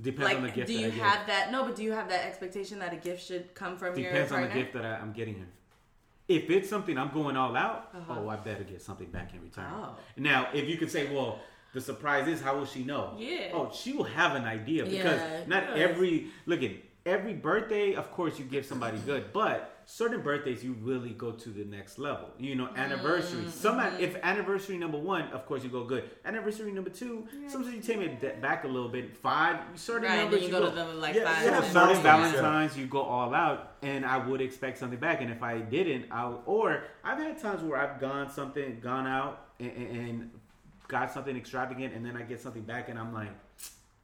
Depends 0.00 0.24
like? 0.24 0.36
on 0.38 0.42
the 0.42 0.50
gift 0.50 0.66
do 0.68 0.74
that 0.74 0.80
you 0.80 0.86
I 0.88 0.90
give. 0.90 1.00
have 1.04 1.26
that? 1.28 1.52
No, 1.52 1.64
but 1.64 1.76
do 1.76 1.82
you 1.84 1.92
have 1.92 2.08
that 2.08 2.26
expectation 2.26 2.80
that 2.80 2.92
a 2.92 2.96
gift 2.96 3.24
should 3.24 3.54
come 3.54 3.76
from 3.76 3.96
your 3.96 4.10
Depends 4.10 4.32
on 4.32 4.42
the 4.42 4.48
gift 4.48 4.72
that 4.74 4.84
I, 4.84 4.96
I'm 4.96 5.12
getting 5.12 5.38
her. 5.38 5.46
If 6.28 6.48
it's 6.50 6.68
something 6.70 6.96
I'm 6.96 7.12
going 7.12 7.36
all 7.36 7.56
out, 7.56 7.90
Uh-huh. 7.94 8.14
oh, 8.20 8.28
I 8.28 8.36
better 8.36 8.64
get 8.64 8.80
something 8.80 9.10
back 9.10 9.34
in 9.34 9.42
return. 9.42 9.66
Oh. 9.74 9.96
Now, 10.16 10.48
if 10.54 10.68
you 10.68 10.76
could 10.76 10.90
say, 10.90 11.12
well, 11.12 11.40
the 11.74 11.80
surprise 11.80 12.28
is, 12.28 12.40
how 12.40 12.56
will 12.56 12.66
she 12.66 12.84
know? 12.84 13.14
Yeah. 13.18 13.50
Oh, 13.52 13.70
she 13.74 13.92
will 13.92 14.04
have 14.04 14.34
an 14.36 14.44
idea 14.44 14.84
because 14.84 15.20
Yeah, 15.20 15.44
not 15.46 15.64
every 15.76 16.28
look 16.46 16.62
at 16.62 16.70
every 17.04 17.34
birthday. 17.34 17.94
Of 17.94 18.10
course, 18.12 18.38
you 18.38 18.44
give 18.44 18.64
somebody 18.66 18.98
good, 18.98 19.32
but 19.32 19.71
certain 19.86 20.20
birthdays 20.22 20.62
you 20.64 20.74
really 20.80 21.10
go 21.10 21.32
to 21.32 21.48
the 21.50 21.64
next 21.64 21.98
level. 21.98 22.30
You 22.38 22.54
know, 22.54 22.68
anniversary. 22.76 23.42
Mm, 23.44 23.50
Some 23.50 23.78
mm-hmm. 23.78 24.00
if 24.00 24.16
anniversary 24.22 24.78
number 24.78 24.98
one, 24.98 25.22
of 25.32 25.46
course 25.46 25.62
you 25.64 25.70
go 25.70 25.84
good. 25.84 26.10
Anniversary 26.24 26.72
number 26.72 26.90
two, 26.90 27.26
sometimes 27.48 27.74
you 27.74 27.80
take 27.82 27.98
it 28.22 28.40
back 28.42 28.64
a 28.64 28.68
little 28.68 28.88
bit. 28.88 29.16
Five, 29.16 29.58
certain 29.74 30.08
Right, 30.08 30.18
numbers 30.22 30.42
you 30.42 30.48
go 30.50 30.64
to 30.68 30.74
them 30.74 31.00
like 31.00 31.14
Yeah, 31.14 31.24
five. 31.24 31.44
yeah, 31.44 31.50
yeah, 31.50 31.60
certain 31.60 31.72
milestones, 32.02 32.02
Valentines 32.02 32.76
you 32.78 32.86
go 32.86 33.02
all 33.02 33.34
out, 33.34 33.72
and 33.82 34.04
I 34.04 34.18
would 34.18 34.40
expect 34.40 34.78
something 34.78 34.98
back. 34.98 35.20
And 35.20 35.30
if 35.30 35.42
I 35.42 35.58
didn't, 35.58 36.06
I 36.10 36.26
would, 36.28 36.38
or 36.46 36.84
I've 37.04 37.18
had 37.18 37.38
times 37.38 37.62
where 37.62 37.78
I've 37.78 38.00
gone 38.00 38.30
something, 38.30 38.80
gone 38.80 39.06
out, 39.06 39.46
and, 39.60 39.70
and, 39.76 40.30
got 40.88 41.10
something 41.10 41.34
extravagant, 41.36 41.94
and 41.94 42.04
then 42.04 42.16
I 42.18 42.22
get 42.22 42.38
something 42.38 42.64
back, 42.64 42.90
and 42.90 42.98
I'm 42.98 43.14
like, 43.14 43.30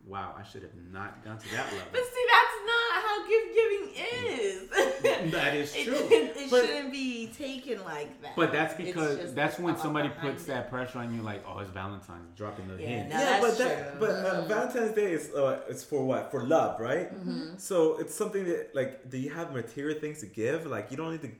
wow, 0.06 0.34
I 0.38 0.42
should 0.42 0.62
have 0.62 0.74
not 0.90 1.22
gone 1.22 1.36
to 1.36 1.50
that 1.52 1.66
But 1.70 1.76
level. 1.76 1.92
see, 1.92 2.26
that's 2.30 2.47
not 2.47 2.47
how 3.18 3.28
gift 3.28 3.54
giving 3.54 3.88
is. 4.34 4.68
that 5.32 5.54
is 5.56 5.72
true. 5.72 5.94
it, 5.94 6.36
it 6.36 6.50
But- 6.50 6.64
shouldn't 6.66 6.92
be 6.92 7.28
taken 7.36 7.82
like 7.84 8.20
that. 8.22 8.36
But 8.36 8.52
that's 8.52 8.74
because 8.74 9.34
that's 9.34 9.58
when 9.58 9.76
somebody 9.76 10.08
behind 10.08 10.30
puts 10.32 10.44
it. 10.44 10.48
that 10.48 10.70
pressure 10.70 10.98
on 10.98 11.14
you, 11.14 11.22
like, 11.22 11.44
oh, 11.46 11.58
it's 11.58 11.70
Valentine's, 11.70 12.36
dropping 12.36 12.68
the 12.68 12.74
Yeah, 12.80 12.88
hint. 12.88 13.08
no. 13.10 13.18
yeah, 13.18 13.24
that's 13.40 13.58
but 13.58 13.58
that, 13.58 14.00
but 14.00 14.10
uh, 14.10 14.44
Valentine's 14.46 14.92
Day 14.94 15.12
is 15.12 15.30
uh, 15.34 15.60
it's 15.68 15.84
for 15.84 16.04
what? 16.04 16.30
For 16.30 16.42
love, 16.44 16.80
right? 16.80 17.10
So 17.56 17.98
it's 17.98 18.14
something 18.14 18.44
that 18.44 18.74
like, 18.74 19.10
do 19.10 19.18
you 19.18 19.30
have 19.30 19.52
material 19.52 19.98
things 19.98 20.20
to 20.20 20.26
give? 20.26 20.66
Like, 20.66 20.90
you 20.90 20.96
don't 20.96 21.10
need 21.12 21.22
to 21.22 21.30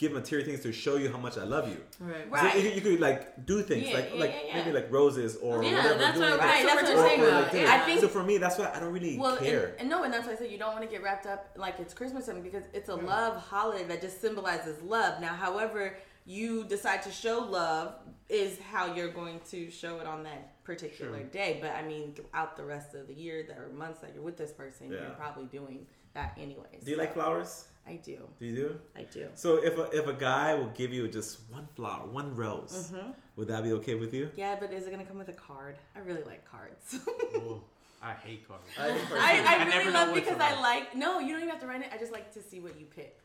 give 0.00 0.12
material 0.12 0.46
things 0.48 0.60
to 0.62 0.72
show 0.72 0.96
you 0.96 1.12
how 1.12 1.18
much 1.18 1.36
I 1.36 1.44
love 1.44 1.68
you. 1.68 1.76
Right. 2.00 2.24
So 2.24 2.30
Right. 2.30 2.64
you, 2.64 2.70
you 2.70 2.80
could 2.80 3.00
like 3.00 3.44
do 3.44 3.60
things 3.62 3.86
Yeah, 3.88 3.94
like 3.96 4.10
yeah, 4.14 4.20
like 4.20 4.30
yeah, 4.34 4.46
yeah. 4.46 4.54
maybe 4.64 4.72
like 4.78 4.90
roses 4.90 5.36
or 5.36 5.62
Yeah, 5.62 5.76
whatever. 5.76 5.98
that's 5.98 6.16
doing 6.18 6.30
what, 6.30 6.38
like- 6.40 6.48
Right, 6.48 6.66
that's 6.66 6.80
that's 6.82 6.88
what 6.94 7.06
what 7.06 7.18
we're 7.18 7.28
I'm 7.28 7.28
talking 7.28 7.28
saying, 7.28 7.28
about. 7.28 7.42
like 7.42 7.52
though. 7.52 7.82
I 7.82 7.86
think- 7.86 8.00
so 8.00 8.08
for 8.08 8.22
me, 8.24 8.38
that's 8.38 8.56
why 8.58 8.72
I 8.74 8.80
don't 8.80 8.92
really 8.94 9.18
Well, 9.18 9.36
care. 9.36 9.66
and, 9.72 9.80
and 9.80 9.90
no, 9.90 10.02
and 10.04 10.12
that's 10.12 10.26
why 10.26 10.32
I 10.32 10.36
said 10.36 10.50
you 10.50 10.58
don't 10.58 10.72
want 10.72 10.84
to 10.84 10.90
get 10.90 11.02
wrapped 11.02 11.26
up 11.26 11.50
like 11.56 11.78
it's 11.78 11.92
Christmas 11.92 12.22
or 12.22 12.26
something 12.28 12.42
because 12.42 12.64
it's 12.72 12.88
a 12.88 12.94
love 12.96 13.36
holiday 13.36 13.84
that 13.88 14.00
just 14.00 14.22
symbolizes 14.22 14.80
love. 14.82 15.20
Now, 15.20 15.34
however 15.34 15.96
you 16.24 16.64
decide 16.64 17.02
to 17.02 17.10
show 17.12 17.40
love 17.40 17.94
is 18.30 18.58
how 18.72 18.94
you're 18.94 19.08
going 19.12 19.40
to 19.50 19.70
show 19.70 19.98
it 20.00 20.06
on 20.06 20.22
that 20.22 20.62
particular 20.64 21.18
Sure. 21.18 21.26
day. 21.26 21.58
But 21.60 21.72
I 21.74 21.82
mean, 21.82 22.14
throughout 22.14 22.56
the 22.56 22.64
rest 22.64 22.94
of 22.94 23.06
the 23.06 23.14
year, 23.14 23.44
that 23.48 23.58
or 23.58 23.68
months 23.74 24.00
that 24.00 24.14
you're 24.14 24.22
with 24.22 24.36
this 24.38 24.52
person, 24.52 24.90
Yeah. 24.92 25.00
you're 25.02 25.10
probably 25.10 25.44
doing 25.46 25.86
that 26.14 26.32
anyways. 26.38 26.84
do 26.84 26.90
you 26.90 26.96
like 26.96 27.12
flowers? 27.14 27.66
I 27.86 27.94
do. 27.94 28.18
Do 28.38 28.46
you 28.46 28.54
do? 28.54 28.80
I 28.96 29.02
do. 29.02 29.28
So 29.34 29.56
if 29.56 29.76
a, 29.76 29.90
if 29.90 30.06
a 30.06 30.12
guy 30.12 30.54
will 30.54 30.68
give 30.74 30.92
you 30.92 31.08
just 31.08 31.40
one 31.50 31.66
flower, 31.74 32.06
one 32.06 32.36
rose, 32.36 32.92
Mm-hmm. 32.92 33.10
would 33.36 33.48
that 33.48 33.64
be 33.64 33.72
okay 33.72 33.94
with 33.96 34.14
you? 34.14 34.30
Yeah, 34.36 34.56
but 34.60 34.72
is 34.72 34.86
it 34.86 34.90
gonna 34.90 35.04
come 35.04 35.18
with 35.18 35.28
a 35.28 35.32
card? 35.32 35.76
I 35.96 36.00
really 36.00 36.22
like 36.22 36.44
cards. 36.48 36.98
Ooh, 37.36 37.60
I 38.02 38.12
hate 38.12 38.46
cards. 38.46 38.62
I, 38.78 38.88
think 38.92 38.98
I, 38.98 39.08
personally- 39.08 39.20
I 39.20 39.54
I 39.54 39.58
really 39.64 39.70
never 39.78 39.90
love 39.90 40.08
what 40.10 40.14
because. 40.14 40.40
I 40.40 40.60
like. 40.60 40.94
No, 40.94 41.18
you 41.18 41.28
don't 41.32 41.38
even 41.38 41.48
have 41.50 41.60
to 41.60 41.66
write 41.66 41.80
it. 41.80 41.88
I 41.92 41.98
just 41.98 42.12
like 42.12 42.32
to 42.34 42.42
see 42.42 42.60
what 42.60 42.78
you 42.78 42.86
picked. 42.86 43.22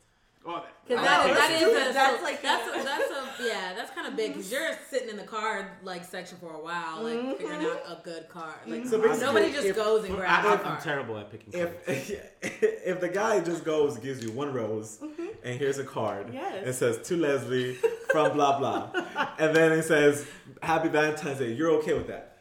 Oh, 0.47 0.63
Because 0.87 1.03
I 1.03 1.07
that, 1.07 1.25
hate 1.25 1.33
that 1.33 1.49
cards. 1.49 1.63
is 1.63 1.73
That's 1.73 1.89
a, 1.89 1.93
that's 1.93 2.23
like 2.23 2.33
like 2.33 2.41
that's 2.43 2.67
a- 2.67 2.79
a, 2.79 2.83
that's 2.83 3.11
a 3.11 3.43
yeah 3.47 3.73
that's 3.75 3.91
kind 3.91 4.07
of 4.07 4.15
big 4.15 4.33
because 4.33 4.51
you're 4.51 4.69
sitting 4.91 5.09
in 5.09 5.17
the 5.17 5.23
card 5.23 5.65
like 5.81 6.03
section 6.03 6.37
for 6.37 6.53
a 6.53 6.59
while 6.59 7.01
like 7.03 7.15
Mm-hmm. 7.15 7.31
figuring 7.31 7.65
out 7.65 7.81
a 7.87 7.99
good 8.03 8.29
card 8.29 8.53
like 8.67 8.85
So 8.85 8.97
nobody 8.97 9.51
just 9.51 9.65
if- 9.65 9.75
goes 9.75 10.03
and 10.05 10.13
I, 10.13 10.17
grabs 10.17 10.45
a 10.45 10.49
I'm 10.51 10.59
card. 10.59 10.79
terrible 10.81 11.17
at 11.17 11.31
picking 11.31 11.51
cards. 11.51 11.73
if 11.87 12.43
if 12.85 12.99
the 13.01 13.09
guy 13.09 13.39
just 13.39 13.63
goes 13.65 13.97
gives 13.97 14.23
you 14.23 14.31
one 14.31 14.53
rose 14.53 14.99
and 15.43 15.57
here's 15.59 15.79
a 15.79 15.83
card 15.83 16.27
Mm-hmm. 16.27 16.35
Yes. 16.35 16.67
it 16.67 16.73
says 16.73 17.07
to 17.07 17.17
Leslie 17.17 17.73
from 18.11 18.33
blah 18.33 18.59
blah 18.59 18.91
and 19.39 19.55
then 19.55 19.71
it 19.71 19.83
says 19.83 20.27
Happy 20.61 20.89
Valentine's 20.89 21.39
Day 21.39 21.53
you're 21.53 21.71
okay 21.79 21.93
with 21.93 22.07
that 22.07 22.37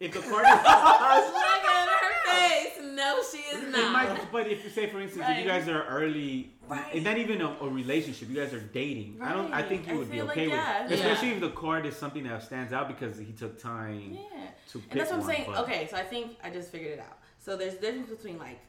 if 0.00 0.12
the 0.12 0.20
card 0.20 0.44
is 0.44 0.50
Look 0.64 1.64
at 1.64 1.88
her 1.88 2.30
face. 2.30 2.72
No, 2.82 3.13
she 3.32 3.38
is 3.38 3.72
not. 3.72 3.92
might, 3.92 4.32
but 4.32 4.46
if 4.46 4.64
you 4.64 4.70
say, 4.70 4.88
for 4.88 5.00
instance, 5.00 5.24
if 5.28 5.38
you 5.38 5.44
guys 5.44 5.68
are 5.68 5.84
early, 5.84 6.50
Right. 6.66 6.94
it's 6.94 7.04
not 7.04 7.18
even 7.18 7.42
a, 7.42 7.48
a 7.60 7.68
relationship. 7.68 8.28
You 8.30 8.36
guys 8.36 8.54
are 8.54 8.60
dating. 8.60 9.18
I 9.20 9.32
don't. 9.34 9.52
I 9.52 9.62
think 9.62 9.86
you 9.86 9.94
I 9.94 9.96
would 9.98 10.10
be 10.10 10.16
feel 10.16 10.26
like, 10.26 10.36
okay 10.38 10.48
yeah. 10.48 10.82
with, 10.84 10.92
it. 10.92 10.94
especially 11.00 11.28
Yeah. 11.28 11.34
if 11.34 11.40
the 11.42 11.50
card 11.50 11.84
is 11.86 11.94
something 11.96 12.24
that 12.24 12.42
stands 12.42 12.72
out 12.72 12.88
because 12.88 13.18
he 13.18 13.32
took 13.32 13.60
time 13.60 14.12
Yeah. 14.32 14.48
to 14.72 14.78
pick 14.78 14.90
And 14.92 15.00
that's 15.00 15.10
what 15.10 15.20
I'm 15.20 15.26
one, 15.26 15.34
saying. 15.36 15.44
but- 15.48 15.58
Okay, 15.64 15.86
so 15.90 15.96
I 15.98 16.02
think 16.04 16.36
I 16.42 16.48
just 16.50 16.70
figured 16.72 16.92
it 16.92 17.00
out. 17.00 17.18
So 17.38 17.56
there's 17.56 17.74
a 17.74 17.80
difference 17.80 18.08
between 18.08 18.38
like 18.38 18.60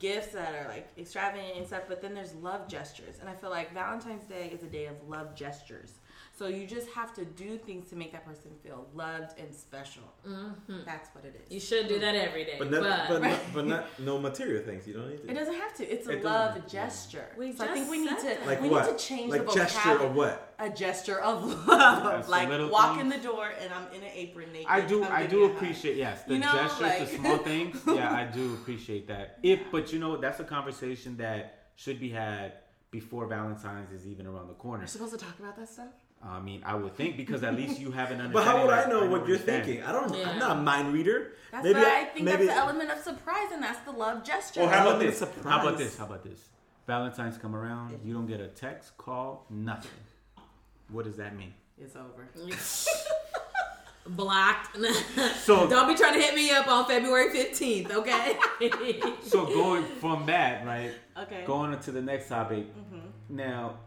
gifts 0.00 0.32
that 0.32 0.52
are 0.54 0.68
like 0.68 0.88
extravagant 0.98 1.56
and 1.56 1.64
stuff, 1.66 1.82
but 1.88 2.02
then 2.02 2.12
there's 2.12 2.34
love 2.34 2.66
gestures. 2.66 3.18
And 3.20 3.28
I 3.28 3.34
feel 3.34 3.50
like 3.50 3.72
Valentine's 3.72 4.24
Day 4.24 4.50
is 4.52 4.64
a 4.64 4.66
day 4.66 4.86
of 4.86 4.96
love 5.08 5.36
gestures. 5.36 5.92
So 6.38 6.46
you 6.46 6.66
just 6.68 6.88
have 6.90 7.12
to 7.14 7.24
do 7.24 7.58
things 7.58 7.90
to 7.90 7.96
make 7.96 8.12
that 8.12 8.24
person 8.24 8.52
feel 8.62 8.86
loved 8.94 9.38
and 9.40 9.52
special. 9.52 10.04
That's 10.86 11.08
what 11.14 11.24
it 11.24 11.34
is. 11.34 11.42
Mm-hmm. 11.46 11.54
You 11.54 11.60
should 11.60 11.88
do 11.88 11.98
that 11.98 12.14
every 12.14 12.44
day. 12.44 12.56
but 12.58 12.70
But, 12.70 12.82
not 12.82 13.08
but, 13.08 13.22
not, 13.28 13.40
but 13.54 13.66
not 13.66 14.00
no 14.00 14.18
material 14.20 14.62
things 14.64 14.86
you 14.86 14.94
don't 14.94 15.08
need 15.10 15.22
to 15.22 15.30
It 15.30 15.34
doesn't 15.34 15.54
have 15.54 15.74
to. 15.78 15.84
It's 15.92 16.06
a 16.06 16.12
It 16.12 16.24
love 16.24 16.54
doesn't- 16.54 16.68
gesture. 16.70 17.26
We 17.36 17.52
so 17.52 17.64
I 17.64 17.68
think 17.68 17.90
we 17.90 17.98
need 17.98 18.18
to 18.18 18.38
like 18.46 18.60
we 18.62 18.68
what 18.68 18.86
need 18.86 18.98
to 18.98 19.04
change 19.04 19.30
like 19.32 19.46
the 19.46 19.52
gesture 19.54 19.78
vocabulary. 19.98 20.10
of 20.10 20.16
what 20.16 20.54
A 20.60 20.70
gesture 20.70 21.20
of 21.20 21.66
love, 21.66 22.28
like 22.36 22.48
walk 22.70 22.96
things. 22.96 23.02
in 23.02 23.08
the 23.08 23.18
door 23.28 23.50
and 23.60 23.72
I'm 23.72 23.86
in 23.92 24.02
an 24.02 24.10
apron 24.14 24.52
naked. 24.52 24.68
I 24.70 24.80
do. 24.82 25.04
I 25.04 25.26
do 25.26 25.38
me 25.40 25.44
a 25.44 25.48
hug. 25.48 25.56
appreciate 25.56 25.96
yes 25.96 26.22
the 26.22 26.34
You 26.34 26.40
know, 26.40 26.52
gestures, 26.52 26.80
like- 26.80 26.98
the 27.00 27.16
small 27.16 27.38
things. 27.38 27.80
Yeah, 27.86 28.12
I 28.12 28.24
do 28.24 28.54
appreciate 28.54 29.08
that. 29.08 29.38
If 29.42 29.60
but 29.72 29.92
you 29.92 29.98
know 29.98 30.16
that's 30.18 30.38
a 30.40 30.44
conversation 30.44 31.16
that 31.16 31.70
should 31.74 31.98
be 31.98 32.10
had 32.10 32.52
before 32.90 33.26
Valentine's 33.26 33.90
is 33.92 34.06
even 34.06 34.26
around 34.26 34.48
the 34.48 34.54
corner. 34.54 34.82
We're 34.84 34.86
supposed 34.86 35.12
to 35.18 35.18
talk 35.18 35.38
about 35.38 35.56
that 35.56 35.68
stuff. 35.68 35.88
I 36.24 36.40
mean, 36.40 36.62
I 36.64 36.74
would 36.74 36.96
think 36.96 37.16
because 37.16 37.44
at 37.44 37.54
least 37.54 37.78
you 37.78 37.92
have 37.92 38.10
an 38.10 38.20
understanding. 38.20 38.32
but 38.32 38.44
how 38.44 38.62
would 38.62 38.74
I 38.74 38.88
know 38.88 39.06
what 39.06 39.20
where 39.20 39.28
you're 39.30 39.38
thinking 39.38 39.82
I 39.82 39.92
don't 39.92 40.14
Yeah. 40.14 40.30
I'm 40.30 40.38
not 40.38 40.56
a 40.56 40.60
mind 40.60 40.92
reader 40.92 41.32
That's 41.52 41.64
maybe 41.64 41.80
why 41.80 42.00
I 42.00 42.04
think 42.04 42.24
maybe 42.24 42.46
that's 42.46 42.58
the 42.58 42.64
element 42.64 42.90
of 42.90 42.98
surprise, 42.98 43.52
and 43.52 43.62
that's 43.62 43.80
the 43.80 43.92
love 43.92 44.24
gesture. 44.24 44.62
Or 44.62 44.68
how 44.68 44.88
about 44.88 45.00
this? 45.00 45.22
of 45.22 45.34
How 45.44 45.60
about 45.60 45.78
this? 45.78 45.96
How 45.96 46.06
about 46.06 46.24
this? 46.24 46.48
Valentine's 46.86 47.36
come 47.36 47.54
around, 47.54 48.00
you 48.02 48.14
don't 48.14 48.26
get 48.26 48.40
a 48.40 48.48
text, 48.48 48.96
call, 48.96 49.44
nothing. 49.50 49.90
What 50.90 51.04
does 51.04 51.16
that 51.16 51.36
mean? 51.36 51.52
it's 51.80 51.94
over. 51.94 52.28
blocked. 54.08 54.76
So- 55.42 55.68
don't 55.68 55.88
be 55.88 55.94
trying 55.94 56.14
to 56.14 56.20
hit 56.20 56.34
me 56.34 56.50
up 56.50 56.66
on 56.68 56.86
February 56.86 57.28
15th, 57.30 57.90
okay? 57.92 58.38
So 59.22 59.44
going 59.46 59.84
from 59.84 60.26
that, 60.26 60.64
right? 60.66 60.92
Okay. 61.16 61.44
Going 61.46 61.72
on 61.74 61.80
to 61.80 61.92
the 61.92 62.02
next 62.02 62.28
topic. 62.28 62.66
Mm-hmm. 62.66 63.36
Now, 63.36 63.78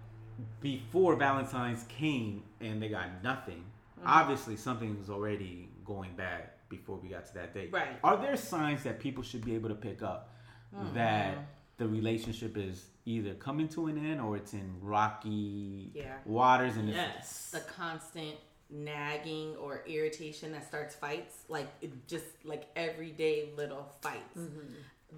before 0.61 1.15
Valentine's 1.15 1.83
came 1.89 2.43
and 2.59 2.81
they 2.81 2.89
got 2.89 3.23
nothing, 3.23 3.63
Mm-hmm. 3.99 4.07
obviously 4.09 4.55
something 4.55 4.97
was 4.97 5.11
already 5.11 5.69
going 5.85 6.15
bad 6.15 6.49
before 6.69 6.97
we 6.97 7.09
got 7.09 7.25
to 7.27 7.33
that 7.35 7.53
date. 7.53 7.69
Right. 7.71 7.99
Are 8.03 8.17
there 8.17 8.35
signs 8.35 8.81
that 8.83 8.99
people 8.99 9.21
should 9.21 9.45
be 9.45 9.53
able 9.53 9.69
to 9.69 9.75
pick 9.75 10.01
up 10.01 10.33
Mm-hmm. 10.75 10.95
that 10.95 11.37
the 11.77 11.87
relationship 11.87 12.57
is 12.57 12.85
either 13.05 13.33
coming 13.35 13.67
to 13.69 13.87
an 13.87 13.97
end 14.03 14.19
or 14.21 14.37
it's 14.37 14.53
in 14.53 14.73
rocky 14.81 15.91
Yeah. 15.93 16.15
waters 16.25 16.77
and 16.77 16.87
it's 16.89 16.97
Yes. 16.97 17.49
the 17.51 17.59
constant 17.59 18.35
nagging 18.71 19.55
or 19.57 19.83
irritation 19.85 20.51
that 20.53 20.65
starts 20.65 20.95
fights, 20.95 21.43
like 21.49 21.67
it 21.81 22.07
just 22.07 22.25
like 22.45 22.69
everyday 22.75 23.49
little 23.57 23.85
fights. 24.01 24.39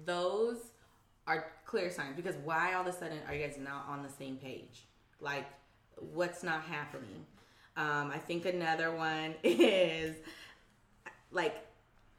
Those 0.04 0.58
are 1.26 1.46
clear 1.64 1.90
signs 1.90 2.16
because 2.16 2.34
why 2.44 2.74
all 2.74 2.82
of 2.82 2.86
a 2.88 2.92
sudden 2.92 3.18
are 3.28 3.34
you 3.34 3.46
guys 3.46 3.56
not 3.58 3.86
on 3.88 4.02
the 4.02 4.08
same 4.10 4.36
page? 4.36 4.86
Like, 5.24 5.46
what's 6.12 6.42
not 6.42 6.62
happening? 6.64 7.24
Um, 7.76 8.10
I 8.14 8.18
think 8.18 8.44
another 8.44 8.94
one 8.94 9.34
is 9.42 10.14
like 11.32 11.66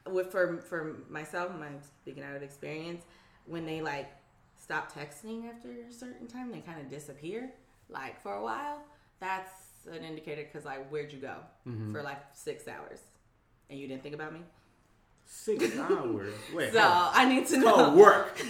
with 0.09 0.31
for 0.31 0.57
for 0.61 0.97
myself, 1.09 1.51
my 1.57 1.67
speaking 2.01 2.23
out 2.23 2.35
of 2.35 2.41
experience, 2.43 3.03
when 3.45 3.65
they 3.65 3.81
like 3.81 4.11
stop 4.61 4.91
texting 4.91 5.47
after 5.49 5.69
a 5.89 5.93
certain 5.93 6.27
time, 6.27 6.51
they 6.51 6.59
kind 6.59 6.81
of 6.81 6.89
disappear, 6.89 7.51
like 7.89 8.19
for 8.21 8.33
a 8.33 8.41
while. 8.43 8.81
That's 9.19 9.51
an 9.89 10.03
indicator 10.03 10.43
because 10.43 10.65
like, 10.65 10.89
where'd 10.89 11.13
you 11.13 11.19
go 11.19 11.35
Mm-hmm. 11.67 11.91
for 11.93 12.01
like 12.03 12.21
six 12.33 12.67
hours, 12.67 12.99
and 13.69 13.79
you 13.79 13.87
didn't 13.87 14.03
think 14.03 14.15
about 14.15 14.33
me? 14.33 14.41
six 15.27 15.75
hours. 15.79 16.33
Wait, 16.53 16.71
So. 16.73 16.79
I 16.81 17.25
need 17.27 17.47
to 17.47 17.57
know. 17.57 17.95
work. 17.95 18.39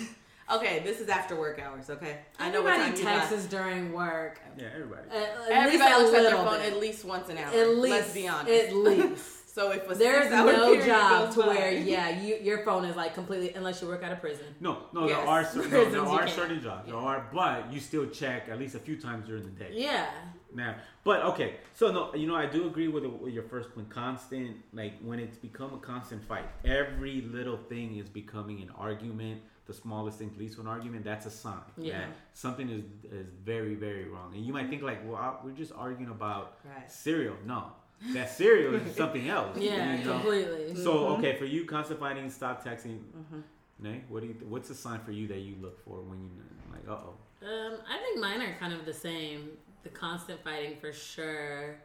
Okay, 0.51 0.81
this 0.83 0.99
is 0.99 1.09
after 1.09 1.35
work 1.35 1.59
hours. 1.59 1.89
Okay, 1.89 2.19
I 2.39 2.51
know 2.51 2.61
what 2.61 2.73
Everybody 2.73 3.01
time 3.03 3.13
you 3.13 3.19
got. 3.19 3.29
texts 3.29 3.47
during 3.49 3.93
work. 3.93 4.39
yeah, 4.57 4.67
everybody. 4.75 5.01
At, 5.09 5.15
at 5.15 5.51
Everybody 5.51 5.91
least 5.93 6.03
looks 6.03 6.17
at 6.17 6.21
their 6.23 6.35
phone 6.35 6.59
bit. 6.59 6.73
at 6.73 6.79
least 6.79 7.05
once 7.05 7.29
an 7.29 7.37
hour. 7.39 7.47
At 7.53 7.69
least, 7.77 7.95
Let's 7.95 8.13
be 8.13 8.27
honest. 8.27 8.51
At 8.51 8.75
least. 8.75 9.55
so 9.55 9.71
if 9.71 9.89
a 9.89 9.95
There's 9.95 10.29
no 10.29 10.85
job 10.85 11.33
to 11.33 11.39
by- 11.41 11.47
where, 11.47 11.71
yeah, 11.93 12.21
you 12.21 12.37
your 12.43 12.59
phone 12.63 12.85
is 12.85 12.95
like 12.95 13.15
completely 13.15 13.53
unless 13.55 13.81
you 13.81 13.87
work 13.87 14.03
out 14.03 14.11
of 14.11 14.21
prison. 14.21 14.45
No, 14.59 14.83
no, 14.93 15.07
Yes. 15.07 15.17
there 15.17 15.27
are 15.27 15.43
cer- 15.51 15.57
no, 15.63 15.69
Prisons 15.69 15.93
there 15.93 16.01
you 16.03 16.09
are 16.09 16.19
can't. 16.19 16.29
certain 16.31 16.61
jobs. 16.61 16.85
There 16.87 16.95
are, 16.95 17.25
but 17.33 17.73
you 17.73 17.79
still 17.79 18.05
check 18.07 18.47
at 18.47 18.59
least 18.59 18.75
a 18.75 18.79
few 18.79 18.97
times 19.01 19.25
during 19.25 19.43
the 19.45 19.49
day. 19.49 19.71
Yeah. 19.73 20.05
Now, 20.53 20.75
but 21.03 21.21
okay, 21.23 21.55
so 21.73 21.91
no, 21.91 22.13
you 22.13 22.27
know, 22.27 22.35
I 22.35 22.45
do 22.45 22.67
agree 22.67 22.87
with, 22.87 23.03
with 23.03 23.33
your 23.33 23.43
first 23.43 23.73
point. 23.73 23.89
Constant, 23.89 24.57
like 24.73 24.93
when 25.01 25.19
it's 25.19 25.37
become 25.37 25.73
a 25.73 25.79
constant 25.79 26.23
fight, 26.23 26.45
every 26.63 27.21
little 27.21 27.57
thing 27.57 27.97
is 27.97 28.07
becoming 28.07 28.61
an 28.61 28.69
argument. 28.77 29.41
The 29.65 29.73
smallest 29.73 30.19
thing 30.19 30.31
leads 30.37 30.55
to 30.55 30.61
an 30.61 30.67
argument. 30.67 31.03
That's 31.05 31.25
a 31.25 31.31
sign 31.31 31.59
Yeah. 31.77 32.05
something 32.33 32.69
is 32.69 32.83
is 33.11 33.27
very 33.43 33.75
very 33.75 34.05
wrong. 34.05 34.33
And 34.35 34.45
you 34.45 34.53
might 34.53 34.69
think 34.69 34.81
like, 34.83 34.99
well, 35.05 35.15
I- 35.17 35.37
we're 35.43 35.51
just 35.63 35.73
arguing 35.73 36.11
about 36.11 36.57
Right. 36.63 36.89
cereal. 36.91 37.35
No, 37.45 37.71
that 38.13 38.29
cereal 38.29 38.75
is 38.75 38.95
something 39.01 39.27
else. 39.27 39.57
Yeah, 39.57 39.95
you 39.97 40.05
know? 40.05 40.13
completely. 40.13 40.75
So 40.75 41.07
okay, 41.17 41.35
for 41.37 41.45
you, 41.45 41.65
constant 41.65 41.99
fighting, 41.99 42.29
stop 42.29 42.63
texting. 42.63 42.99
Nay, 43.79 44.03
what 44.07 44.21
do 44.21 44.27
you? 44.27 44.35
What's 44.47 44.69
a 44.69 44.75
sign 44.75 44.99
for 45.01 45.11
you 45.11 45.27
that 45.27 45.39
you 45.39 45.55
look 45.61 45.77
for 45.83 45.99
when 46.01 46.19
you 46.23 46.29
like? 46.71 46.87
Uh 46.87 47.01
oh. 47.07 47.15
Um, 47.45 47.73
I 47.89 47.97
think 47.97 48.19
mine 48.19 48.41
are 48.41 48.55
kind 48.59 48.73
of 48.73 48.85
the 48.85 48.93
same. 48.93 49.49
The 49.83 49.89
constant 49.89 50.43
fighting 50.43 50.77
for 50.79 50.91
sure. 50.93 51.75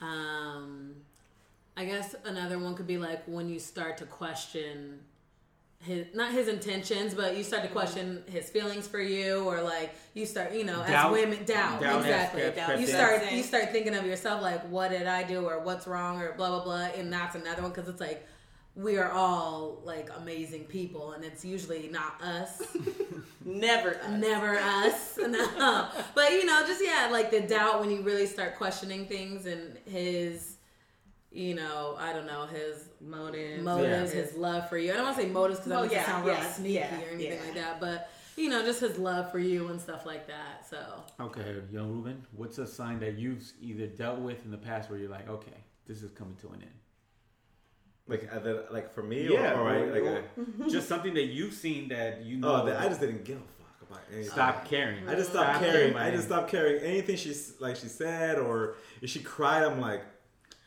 Um, 0.00 0.94
I 1.76 1.84
guess 1.84 2.14
another 2.24 2.58
one 2.58 2.74
could 2.74 2.86
be 2.86 2.98
like 2.98 3.22
when 3.26 3.48
you 3.48 3.58
start 3.58 3.96
to 3.98 4.06
question 4.06 5.00
his 5.82 6.06
not 6.14 6.32
his 6.32 6.48
intentions, 6.48 7.14
but 7.14 7.36
you 7.36 7.42
start 7.42 7.62
to 7.62 7.68
question 7.68 8.22
his 8.26 8.50
feelings 8.50 8.86
for 8.86 9.00
you, 9.00 9.44
or 9.44 9.62
like 9.62 9.94
you 10.14 10.26
start, 10.26 10.52
you 10.52 10.64
know, 10.64 10.84
Doubt. 10.86 11.06
as 11.06 11.12
women 11.12 11.44
doubt, 11.44 11.80
Doubt 11.80 12.00
exactly. 12.00 12.42
kept- 12.42 12.56
kept 12.56 12.80
you 12.80 12.86
start 12.86 13.32
you 13.32 13.42
start 13.42 13.70
thinking 13.72 13.94
of 13.94 14.04
yourself 14.04 14.42
like, 14.42 14.62
what 14.68 14.90
did 14.90 15.06
I 15.06 15.22
do, 15.22 15.44
or 15.46 15.60
what's 15.60 15.86
wrong, 15.86 16.20
or 16.20 16.32
blah 16.32 16.48
blah 16.50 16.64
blah, 16.64 16.88
and 17.00 17.12
that's 17.12 17.34
another 17.34 17.62
one 17.62 17.70
because 17.70 17.88
it's 17.88 18.00
like 18.00 18.26
we 18.76 18.98
are 18.98 19.10
all 19.10 19.80
like 19.84 20.10
amazing 20.18 20.64
people, 20.64 21.12
and 21.12 21.24
it's 21.24 21.44
usually 21.44 21.88
not 21.88 22.20
us. 22.22 22.62
Never. 23.44 23.96
us. 23.96 24.10
Never 24.10 24.58
us. 24.58 25.18
No. 25.28 25.88
But 26.14 26.32
you 26.32 26.44
know, 26.44 26.62
just 26.66 26.82
yeah, 26.84 27.08
like 27.10 27.30
the 27.30 27.40
doubt 27.40 27.80
when 27.80 27.90
you 27.90 28.02
really 28.02 28.26
start 28.26 28.56
questioning 28.56 29.06
things 29.06 29.46
and 29.46 29.78
his 29.86 30.49
you 31.32 31.54
know, 31.54 31.96
I 31.98 32.12
don't 32.12 32.26
know, 32.26 32.46
his 32.46 32.88
Motives. 33.00 33.62
motives, 33.62 34.14
Yeah. 34.14 34.20
his 34.22 34.34
love 34.34 34.68
for 34.68 34.76
you. 34.78 34.92
I 34.92 34.96
don't 34.96 35.04
want 35.04 35.16
to 35.16 35.22
say 35.22 35.28
motives 35.28 35.60
because 35.60 35.70
Well, 35.72 35.82
that 35.82 35.88
makes 35.90 35.94
yeah, 35.94 36.02
it 36.02 36.06
sound 36.06 36.26
real 36.26 36.34
yeah, 36.34 36.52
sneaky 36.52 36.72
yeah, 36.74 37.00
or 37.02 37.08
anything 37.14 37.32
yeah. 37.38 37.44
like 37.44 37.54
that. 37.54 37.80
But 37.80 38.10
you 38.36 38.48
know, 38.48 38.64
just 38.64 38.80
his 38.80 38.98
love 38.98 39.30
for 39.30 39.38
you 39.38 39.68
and 39.68 39.80
stuff 39.80 40.06
like 40.06 40.26
that. 40.28 40.66
So 40.68 40.78
Okay, 41.20 41.56
young 41.70 41.90
Ruben, 41.92 42.26
what's 42.32 42.58
a 42.58 42.66
sign 42.66 42.98
that 43.00 43.16
you've 43.18 43.42
either 43.60 43.86
dealt 43.86 44.18
with 44.20 44.44
in 44.44 44.50
the 44.50 44.58
past 44.58 44.90
where 44.90 44.98
you're 44.98 45.10
like, 45.10 45.28
okay, 45.28 45.64
this 45.86 46.02
is 46.02 46.10
coming 46.12 46.36
to 46.36 46.48
an 46.48 46.62
end? 46.62 46.70
Like, 48.08 48.28
uh, 48.34 48.62
like 48.72 48.92
for 48.92 49.02
me, 49.02 49.28
Yeah, 49.32 49.52
or, 49.54 49.60
or, 49.70 49.74
or- 49.84 49.92
like, 49.92 50.02
or- 50.02 50.64
uh, 50.64 50.68
just 50.68 50.88
something 50.88 51.14
that 51.14 51.26
you've 51.26 51.54
seen 51.54 51.88
that 51.90 52.22
you 52.24 52.38
know. 52.38 52.62
oh, 52.62 52.66
that 52.66 52.80
I 52.80 52.88
just 52.88 53.00
didn't 53.00 53.24
give 53.24 53.36
a 53.36 53.40
fuck 53.62 53.88
about 53.88 54.00
anything. 54.12 54.30
stop 54.32 54.64
caring. 54.64 55.08
I 55.08 55.14
just 55.14 55.30
stopped 55.30 55.56
Stop 55.58 55.62
caring. 55.62 55.90
about 55.92 56.02
I 56.02 56.10
just 56.10 56.14
anything. 56.24 56.26
stopped 56.26 56.50
caring 56.50 56.82
anything 56.82 57.16
she 57.16 57.34
like 57.60 57.76
she 57.76 57.86
said 57.88 58.38
or 58.38 58.74
if 59.00 59.10
she 59.10 59.20
cried. 59.20 59.62
I'm 59.62 59.80
like, 59.80 60.02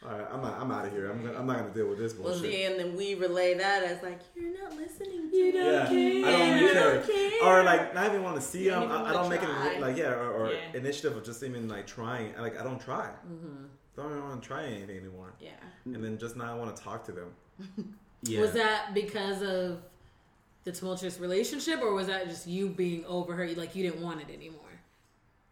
all 0.05 0.17
right, 0.17 0.27
I'm 0.31 0.41
not, 0.41 0.59
I'm 0.59 0.71
out 0.71 0.85
of 0.85 0.91
here. 0.91 1.09
I'm, 1.09 1.23
gonna, 1.23 1.37
I'm 1.39 1.45
not 1.47 1.57
gonna 1.59 1.69
deal 1.73 1.87
with 1.87 1.97
this 1.97 2.13
bullshit. 2.13 2.31
Well, 2.33 2.41
bullshit. 2.41 2.53
see, 2.59 2.63
and 2.65 2.79
then 2.79 2.95
we 2.95 3.15
relay 3.15 3.53
that 3.55 3.83
as 3.83 4.01
like 4.03 4.19
you're 4.35 4.53
not 4.61 4.75
listening. 4.75 5.29
To 5.29 5.35
You 5.37 5.51
don't 5.51 5.65
yeah, 5.65 5.85
care. 5.87 6.25
I 6.27 6.31
don't 6.31 6.49
really 6.49 6.61
You 6.67 6.73
care. 6.73 6.93
don't 6.95 7.05
care. 7.05 7.59
Or 7.59 7.63
like, 7.63 7.93
not 7.95 8.05
even 8.07 8.23
want 8.23 8.35
to 8.35 8.41
see 8.41 8.65
You 8.65 8.71
them. 8.71 8.91
I, 8.91 9.09
I 9.09 9.13
don't 9.13 9.29
make 9.29 9.41
try. 9.41 9.73
it 9.73 9.81
like 9.81 9.97
yeah, 9.97 10.11
or, 10.13 10.31
or 10.31 10.51
Yeah. 10.51 10.59
initiative 10.79 11.15
of 11.17 11.23
just 11.23 11.41
even 11.43 11.67
like 11.69 11.87
trying. 11.87 12.33
Like 12.37 12.59
I 12.59 12.63
don't 12.63 12.79
try. 12.81 13.09
Mm-hmm. 13.31 13.65
Don't 13.95 14.09
even 14.11 14.23
want 14.23 14.41
to 14.41 14.47
try 14.47 14.63
anything 14.65 14.97
anymore. 14.97 15.33
Yeah. 15.39 15.51
And 15.85 16.03
then 16.03 16.17
just 16.17 16.35
now 16.35 16.51
I 16.51 16.55
want 16.57 16.75
to 16.75 16.81
talk 16.83 17.05
to 17.05 17.11
them. 17.11 17.95
Yeah. 18.25 18.39
was 18.39 18.53
that 18.53 18.93
because 18.93 19.41
of 19.41 19.79
the 20.63 20.71
tumultuous 20.71 21.19
relationship, 21.19 21.81
or 21.81 21.93
was 21.93 22.07
that 22.07 22.29
just 22.29 22.47
you 22.47 22.69
being 22.69 23.03
over 23.05 23.35
her? 23.35 23.45
Like 23.49 23.75
you 23.75 23.83
didn't 23.83 24.01
want 24.01 24.21
it 24.21 24.33
anymore? 24.33 24.61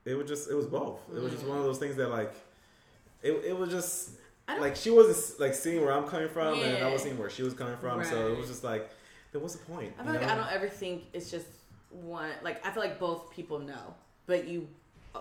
It 0.06 0.16
was 0.16 0.26
just 0.28 0.50
it 0.50 0.54
was 0.56 0.68
both. 0.68 1.02
It 1.14 1.22
was 1.22 1.34
just 1.34 1.46
one 1.46 1.58
of 1.58 1.66
those 1.66 1.80
things 1.80 1.98
that 1.98 2.08
like 2.10 2.34
it 3.22 3.34
it 3.46 3.58
was 3.58 3.70
just 3.70 4.12
I 4.12 4.14
don't- 4.14 4.22
like 4.60 4.76
she 4.76 4.90
wasn't 4.90 5.40
like 5.40 5.54
seeing 5.54 5.82
where 5.82 5.92
I'm 5.94 6.08
coming 6.08 6.30
from 6.30 6.56
and 6.60 6.78
I 6.78 6.80
Yeah. 6.80 6.92
was 6.92 7.04
seeing 7.04 7.18
where 7.18 7.30
she 7.30 7.44
was 7.44 7.54
coming 7.54 7.78
from. 7.78 8.04
So 8.04 8.28
it 8.32 8.38
was 8.38 8.48
just 8.48 8.64
like 8.64 8.90
then 9.32 9.42
what's 9.42 9.56
the 9.56 9.64
point? 9.66 9.94
I 9.98 10.02
you 10.02 10.10
feel 10.12 10.20
like 10.20 10.28
know? 10.28 10.34
I 10.34 10.36
don't 10.38 10.52
ever 10.52 10.68
think 10.68 11.04
it's 11.14 11.32
just 11.32 11.48
one. 11.90 12.32
Like 12.44 12.66
I 12.66 12.72
feel 12.72 12.84
like 12.84 13.00
both 13.00 13.32
people 13.32 13.60
know, 13.60 13.96
but 14.26 14.48
you 14.48 14.68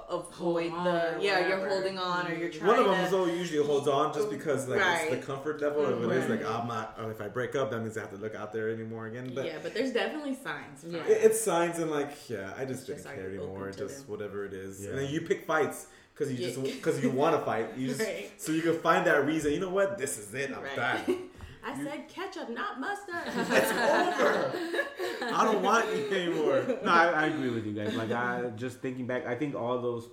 avoid 0.09 0.71
Hold 0.71 0.87
the 0.87 0.91
on 0.91 1.15
or 1.17 1.19
yeah. 1.21 1.49
You're 1.49 1.69
holding 1.69 1.99
on 1.99 2.27
or 2.31 2.35
you're 2.35 2.49
trying. 2.49 2.69
One 2.69 2.79
of 2.79 2.85
them 2.87 2.95
to, 2.95 3.03
is 3.05 3.11
though 3.11 3.27
usually 3.27 3.65
holds 3.65 3.89
on 3.89 4.13
just 4.15 4.31
because 4.31 4.69
like 4.69 4.81
Right. 4.81 5.09
it's 5.11 5.27
the 5.27 5.33
comfort 5.33 5.61
level 5.61 5.85
of 5.85 6.05
it 6.05 6.17
is 6.17 6.29
like 6.31 6.45
I'm 6.45 6.69
not 6.69 6.97
oh, 6.99 7.11
if 7.11 7.21
I 7.21 7.27
break 7.29 7.57
up 7.57 7.71
that 7.73 7.81
means 7.81 7.97
I 7.97 8.03
have 8.03 8.11
to 8.11 8.17
look 8.17 8.35
out 8.37 8.53
there 8.53 8.71
anymore 8.71 9.07
again. 9.07 9.33
But 9.35 9.47
yeah, 9.47 9.59
but 9.63 9.75
there's 9.75 9.93
definitely 9.93 10.37
signs. 10.37 10.85
Yeah. 10.87 11.01
it, 11.01 11.19
it's 11.25 11.41
signs 11.41 11.79
and 11.81 11.91
like 11.91 12.29
yeah, 12.29 12.53
I 12.57 12.65
just 12.65 12.81
It's 12.81 12.87
didn't 12.87 12.97
just, 12.99 13.07
like, 13.07 13.17
care 13.17 13.29
anymore. 13.29 13.71
Just 13.73 13.79
them. 14.07 14.07
whatever 14.09 14.45
it 14.45 14.53
is, 14.53 14.81
Yeah. 14.85 14.91
and 14.91 14.99
then 15.01 15.11
you 15.11 15.23
pick 15.23 15.45
fights 15.47 15.87
because 16.21 16.33
you 16.39 16.47
Yeah. 16.47 16.55
just 16.55 16.77
because 16.77 17.03
you 17.03 17.11
want 17.11 17.35
to 17.39 17.43
fight. 17.45 17.77
You 17.79 17.89
just 17.89 18.01
Right. 18.07 18.31
so 18.37 18.53
you 18.53 18.61
can 18.63 18.79
find 18.79 19.07
that 19.07 19.25
reason. 19.27 19.53
You 19.53 19.61
know 19.61 19.71
what? 19.71 19.97
This 19.99 20.19
is 20.19 20.33
it. 20.35 20.51
I'm 20.55 20.63
Right. 20.63 20.77
done. 21.07 21.19
I 21.65 21.77
said 21.85 22.09
ketchup, 22.09 22.49
not 22.51 22.81
mustard. 22.81 23.17
It's 23.27 23.71
over. 23.71 25.35
I 25.35 25.45
don't 25.45 25.63
want 25.63 25.87
you 25.95 26.09
anymore. 26.11 26.65
no, 26.85 26.91
I, 26.91 27.07
I 27.09 27.27
agree 27.27 27.51
with 27.51 27.67
you 27.67 27.73
guys. 27.73 27.95
Like 27.95 28.11
I 28.13 28.51
just 28.57 28.81
thinking 28.81 29.07
back, 29.07 29.27
I 29.27 29.35
think 29.35 29.55
all 29.55 29.79
those 29.81 30.09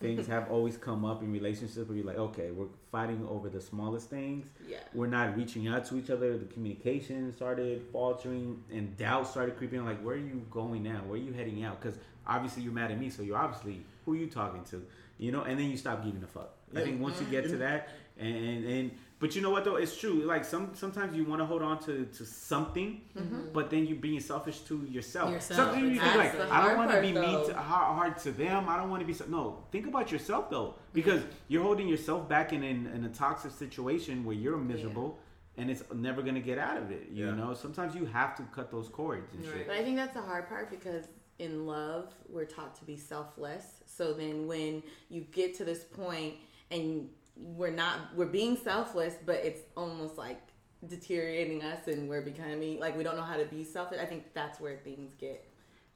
things 0.00 0.26
have 0.28 0.48
always 0.50 0.76
come 0.76 1.04
up 1.04 1.22
in 1.22 1.32
relationships 1.32 1.88
where 1.88 1.96
you're 1.96 2.06
like, 2.06 2.18
okay, 2.18 2.50
we're 2.52 2.66
fighting 2.92 3.24
over 3.28 3.48
the 3.48 3.60
smallest 3.60 4.10
things. 4.10 4.46
yeah. 4.68 4.78
We're 4.94 5.06
not 5.08 5.36
reaching 5.36 5.66
out 5.68 5.84
to 5.86 5.96
each 5.98 6.10
other. 6.10 6.36
The 6.38 6.44
communication 6.46 7.32
started 7.34 7.82
faltering, 7.92 8.62
and 8.72 8.96
doubt 8.96 9.26
started 9.28 9.56
creeping. 9.56 9.80
in, 9.80 9.84
Like, 9.86 10.00
where 10.02 10.14
are 10.14 10.18
you 10.18 10.44
going 10.50 10.82
now? 10.84 11.00
Where 11.06 11.14
are 11.18 11.22
you 11.22 11.32
heading 11.32 11.64
out? 11.64 11.80
Because 11.80 11.98
obviously 12.26 12.62
you're 12.64 12.72
mad 12.72 12.90
at 12.92 12.98
me, 13.00 13.10
so 13.10 13.22
you're 13.22 13.38
obviously 13.38 13.84
who 14.04 14.12
are 14.14 14.16
you 14.16 14.28
talking 14.28 14.62
to? 14.70 14.84
You 15.18 15.32
know, 15.32 15.42
and 15.42 15.58
then 15.58 15.70
you 15.70 15.76
stop 15.76 16.04
giving 16.04 16.22
a 16.22 16.26
fuck. 16.26 16.50
I 16.74 16.80
think 16.80 17.00
once 17.00 17.20
you 17.20 17.26
get 17.26 17.44
to 17.44 17.50
mm-hmm. 17.50 17.58
that, 17.60 17.88
and 18.18 18.64
and 18.64 18.90
but 19.20 19.34
you 19.34 19.42
know 19.42 19.50
what 19.50 19.64
though, 19.64 19.76
it's 19.76 19.96
true. 19.96 20.22
Like 20.22 20.44
some 20.44 20.74
sometimes 20.74 21.16
you 21.16 21.24
want 21.24 21.40
to 21.40 21.46
hold 21.46 21.62
on 21.62 21.80
to 21.84 22.04
to 22.04 22.24
something, 22.24 23.00
mm-hmm. 23.16 23.52
but 23.52 23.68
then 23.70 23.86
you're 23.86 23.96
being 23.96 24.20
selfish 24.20 24.60
to 24.60 24.86
yourself. 24.88 25.32
Yourself, 25.32 25.56
Something 25.56 25.90
you 25.90 26.00
think 26.00 26.14
like, 26.14 26.40
I 26.40 26.66
don't 26.66 26.76
want 26.76 26.90
to 26.90 26.94
part, 26.94 27.02
be 27.02 27.12
mean 27.12 27.46
to 27.46 27.54
hard, 27.54 27.96
hard 27.96 28.18
to 28.18 28.30
them. 28.30 28.68
I 28.68 28.76
don't 28.76 28.90
want 28.90 29.00
to 29.00 29.06
be 29.06 29.12
so. 29.12 29.24
No, 29.26 29.64
think 29.72 29.86
about 29.86 30.12
yourself 30.12 30.50
though, 30.50 30.74
because 30.92 31.20
mm-hmm. 31.20 31.48
you're 31.48 31.62
holding 31.62 31.88
yourself 31.88 32.28
back 32.28 32.52
in, 32.52 32.62
in 32.62 32.86
in 32.86 33.04
a 33.04 33.08
toxic 33.08 33.50
situation 33.50 34.24
where 34.24 34.36
you're 34.36 34.58
miserable. 34.58 35.18
And 35.60 35.68
it's 35.72 35.82
never 35.92 36.22
gonna 36.22 36.38
get 36.38 36.56
out 36.56 36.76
of 36.76 36.92
it, 36.92 37.08
you 37.10 37.26
Yeah. 37.26 37.34
know. 37.34 37.52
Sometimes 37.52 37.92
you 37.96 38.06
have 38.06 38.36
to 38.36 38.44
cut 38.54 38.70
those 38.70 38.88
cords 38.88 39.34
and 39.34 39.44
Right. 39.44 39.56
shit. 39.56 39.66
But 39.66 39.74
I 39.74 39.82
think 39.82 39.96
that's 39.96 40.14
the 40.14 40.22
hard 40.22 40.48
part 40.48 40.70
because 40.70 41.08
in 41.38 41.66
love, 41.66 42.12
we're 42.28 42.44
taught 42.44 42.74
to 42.76 42.84
be 42.84 42.96
selfless. 42.96 43.64
So 43.86 44.12
then 44.12 44.46
when 44.46 44.82
you 45.08 45.22
get 45.32 45.54
to 45.58 45.64
this 45.64 45.84
point 45.84 46.34
and 46.70 47.08
we're 47.36 47.70
not, 47.70 48.14
we're 48.14 48.26
being 48.26 48.56
selfless, 48.56 49.14
but 49.24 49.36
it's 49.36 49.62
almost 49.76 50.18
like 50.18 50.40
deteriorating 50.86 51.62
us 51.62 51.86
and 51.86 52.08
we're 52.08 52.22
becoming, 52.22 52.80
like, 52.80 52.96
we 52.96 53.04
don't 53.04 53.16
know 53.16 53.22
how 53.22 53.36
to 53.36 53.44
be 53.44 53.64
selfish. 53.64 53.98
I 54.00 54.06
think 54.06 54.34
that's 54.34 54.60
where 54.60 54.76
things 54.76 55.12
get. 55.14 55.44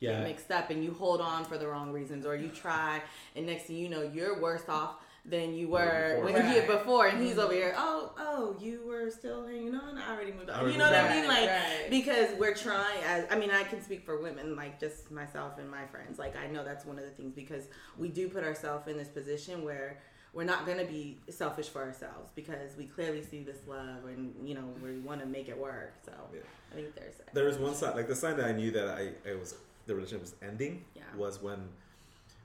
Yeah. 0.00 0.24
mixed 0.24 0.50
up 0.50 0.70
and 0.70 0.82
you 0.82 0.92
hold 0.92 1.20
on 1.20 1.44
for 1.44 1.56
the 1.58 1.68
wrong 1.68 1.92
reasons 1.92 2.26
or 2.26 2.34
you 2.34 2.48
try 2.48 3.00
and 3.36 3.46
next 3.46 3.66
thing 3.66 3.76
you 3.76 3.88
know 3.88 4.02
you're 4.02 4.40
worse 4.40 4.68
off 4.68 4.96
than 5.24 5.54
you 5.54 5.68
were 5.68 6.16
before. 6.16 6.24
when 6.24 6.34
Right. 6.34 6.56
you 6.56 6.62
before, 6.72 7.06
and 7.06 7.22
he's 7.22 7.32
mm-hmm. 7.32 7.40
over 7.40 7.52
here. 7.52 7.74
Oh, 7.76 8.12
oh, 8.18 8.56
you 8.60 8.82
were 8.84 9.08
still 9.10 9.46
hanging 9.46 9.74
on. 9.74 9.96
I 9.96 10.14
already 10.14 10.32
moved 10.32 10.50
on. 10.50 10.58
already 10.58 10.72
You 10.72 10.78
know 10.78 10.90
what 10.90 10.94
I 10.96 11.14
mean? 11.14 11.28
Like 11.28 11.48
Right. 11.48 11.86
because 11.90 12.36
we're 12.38 12.54
trying. 12.54 13.02
As 13.04 13.26
I 13.30 13.36
mean, 13.36 13.50
I 13.50 13.62
can 13.62 13.80
speak 13.82 14.04
for 14.04 14.20
women, 14.20 14.56
like 14.56 14.80
just 14.80 15.10
myself 15.12 15.58
and 15.58 15.70
my 15.70 15.86
friends. 15.86 16.18
Like 16.18 16.36
I 16.36 16.48
know 16.48 16.64
that's 16.64 16.84
one 16.84 16.98
of 16.98 17.04
the 17.04 17.10
things 17.10 17.34
because 17.34 17.68
we 17.96 18.08
do 18.08 18.28
put 18.28 18.42
ourselves 18.42 18.88
in 18.88 18.96
this 18.96 19.08
position 19.08 19.64
where 19.64 20.00
we're 20.34 20.44
not 20.44 20.64
going 20.66 20.78
to 20.78 20.86
be 20.86 21.18
selfish 21.28 21.68
for 21.68 21.82
ourselves 21.82 22.32
because 22.34 22.74
we 22.76 22.86
clearly 22.86 23.22
see 23.22 23.42
this 23.42 23.58
love 23.68 24.06
and 24.06 24.34
you 24.48 24.54
know 24.54 24.64
we 24.82 24.98
want 24.98 25.20
to 25.20 25.26
make 25.26 25.48
it 25.48 25.56
work. 25.56 25.94
So 26.04 26.12
Yeah. 26.34 26.40
I 26.72 26.74
think 26.74 26.94
there's 26.96 27.16
that. 27.16 27.32
There 27.32 27.44
was 27.44 27.58
one 27.58 27.74
sign, 27.74 27.94
like 27.94 28.08
the 28.08 28.16
sign 28.16 28.36
that 28.38 28.46
I 28.46 28.52
knew 28.52 28.70
that 28.72 28.88
I, 28.88 29.10
it 29.28 29.38
was 29.38 29.54
the 29.86 29.94
relationship 29.94 30.22
was 30.22 30.34
ending 30.42 30.84
Yeah. 30.96 31.02
was 31.16 31.40
when 31.40 31.68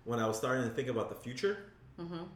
when 0.06 0.20
I 0.20 0.28
was 0.28 0.38
starting 0.38 0.64
to 0.64 0.76
think 0.76 0.90
about 0.90 1.10
the 1.10 1.16
future. 1.16 1.58
And 1.98 2.28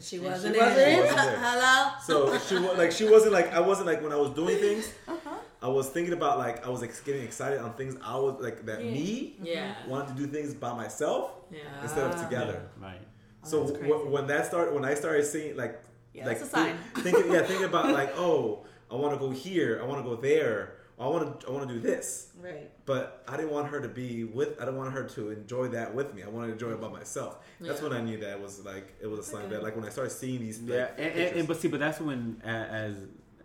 she 0.00 0.18
wasn't 0.18 0.54
she 0.54 0.60
in 0.60 0.66
wasn't 0.66 0.80
it. 0.80 0.88
in 0.92 0.98
Wasn't 1.00 1.16
there. 1.16 1.38
Hello. 1.40 1.92
So 2.04 2.38
she 2.38 2.54
was 2.58 2.78
like 2.78 2.92
she 2.92 3.08
wasn't 3.08 3.32
like 3.32 3.52
I 3.52 3.60
wasn't 3.60 3.86
like 3.86 4.02
when 4.02 4.12
I 4.12 4.16
was 4.16 4.30
doing 4.30 4.58
things. 4.58 4.92
Uh-huh. 5.08 5.30
I 5.62 5.68
was 5.68 5.88
thinking 5.88 6.12
about 6.12 6.38
like 6.38 6.66
I 6.66 6.70
was 6.70 6.80
like, 6.80 6.92
getting 7.04 7.22
excited 7.22 7.58
on 7.60 7.72
things 7.74 7.96
I 8.02 8.16
was 8.16 8.40
like 8.40 8.66
that 8.66 8.84
Yeah. 8.84 8.90
me 8.90 9.36
Yeah. 9.42 9.74
wanted 9.88 10.08
to 10.16 10.22
do 10.22 10.26
things 10.26 10.54
by 10.54 10.72
myself 10.74 11.30
Yeah. 11.50 11.58
instead 11.82 12.04
of 12.10 12.20
together. 12.22 12.62
Right. 12.80 13.00
so 13.42 13.64
w- 13.66 14.08
when 14.10 14.26
that 14.26 14.46
started, 14.46 14.74
when 14.74 14.84
I 14.84 14.94
started 14.94 15.24
seeing 15.24 15.56
like 15.56 15.80
Yeah, 16.12 16.26
like 16.26 16.38
that's 16.38 16.50
a 16.52 16.56
sign. 16.56 16.76
thi- 16.94 17.02
thinking 17.02 17.32
yeah 17.32 17.42
thinking 17.42 17.64
about 17.66 17.90
like 18.00 18.12
oh 18.18 18.64
I 18.90 18.94
want 18.94 19.14
to 19.14 19.18
go 19.18 19.30
here 19.30 19.80
I 19.82 19.86
want 19.86 20.04
to 20.04 20.08
go 20.08 20.16
there 20.16 20.75
I 20.98 21.06
want 21.08 21.40
to 21.40 21.46
I 21.46 21.50
want 21.50 21.68
to 21.68 21.74
do 21.74 21.80
this 21.80 22.28
Right. 22.42 22.70
but 22.86 23.22
I 23.28 23.36
didn't 23.36 23.50
want 23.50 23.68
her 23.68 23.80
to 23.80 23.88
be 23.88 24.24
with. 24.24 24.58
I 24.60 24.64
didn't 24.64 24.78
want 24.78 24.92
her 24.94 25.04
to 25.04 25.30
enjoy 25.30 25.68
that 25.68 25.94
with 25.94 26.14
me. 26.14 26.22
I 26.22 26.28
wanted 26.28 26.46
to 26.48 26.52
enjoy 26.54 26.70
it 26.72 26.80
by 26.80 26.88
myself. 26.88 27.38
That's 27.60 27.82
when 27.82 27.92
I 27.92 28.00
knew 28.00 28.18
that 28.18 28.30
it 28.30 28.40
was 28.40 28.64
like 28.64 28.94
it 29.00 29.06
was 29.06 29.20
a 29.20 29.22
sign 29.22 29.50
that 29.50 29.62
like 29.62 29.76
when 29.76 29.84
I 29.84 29.90
started 29.90 30.10
seeing 30.10 30.40
these. 30.40 30.60
Like, 30.60 30.70
Yeah, 30.70 30.88
and, 30.96 31.20
and, 31.20 31.36
and 31.38 31.48
but 31.48 31.58
see, 31.60 31.68
but 31.68 31.80
that's 31.80 32.00
when 32.00 32.40
as 32.44 32.96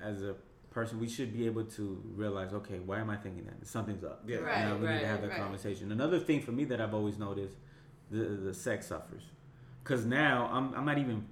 as 0.02 0.22
a 0.24 0.36
person 0.70 1.00
we 1.02 1.10
should 1.10 1.34
be 1.34 1.46
able 1.46 1.66
to 1.66 2.02
realize, 2.16 2.54
okay, 2.54 2.80
why 2.80 3.00
am 3.00 3.10
I 3.10 3.18
thinking 3.18 3.44
that? 3.46 3.68
Something's 3.68 4.06
up. 4.06 4.24
yeah, 4.26 4.38
Right. 4.38 4.66
Now 4.66 4.78
we 4.78 4.88
need 4.88 5.02
to 5.02 5.08
have 5.08 5.22
that 5.22 5.32
right. 5.32 5.38
conversation. 5.40 5.92
Another 5.92 6.20
thing 6.20 6.42
for 6.42 6.54
me 6.54 6.64
that 6.66 6.80
I've 6.80 6.94
always 6.94 7.18
noticed, 7.18 7.58
the 8.10 8.20
the 8.48 8.54
sex 8.54 8.88
suffers, 8.88 9.24
because 9.84 10.06
now 10.06 10.50
I'm 10.54 10.74
I'm 10.74 10.86
not 10.86 10.98
even 10.98 11.28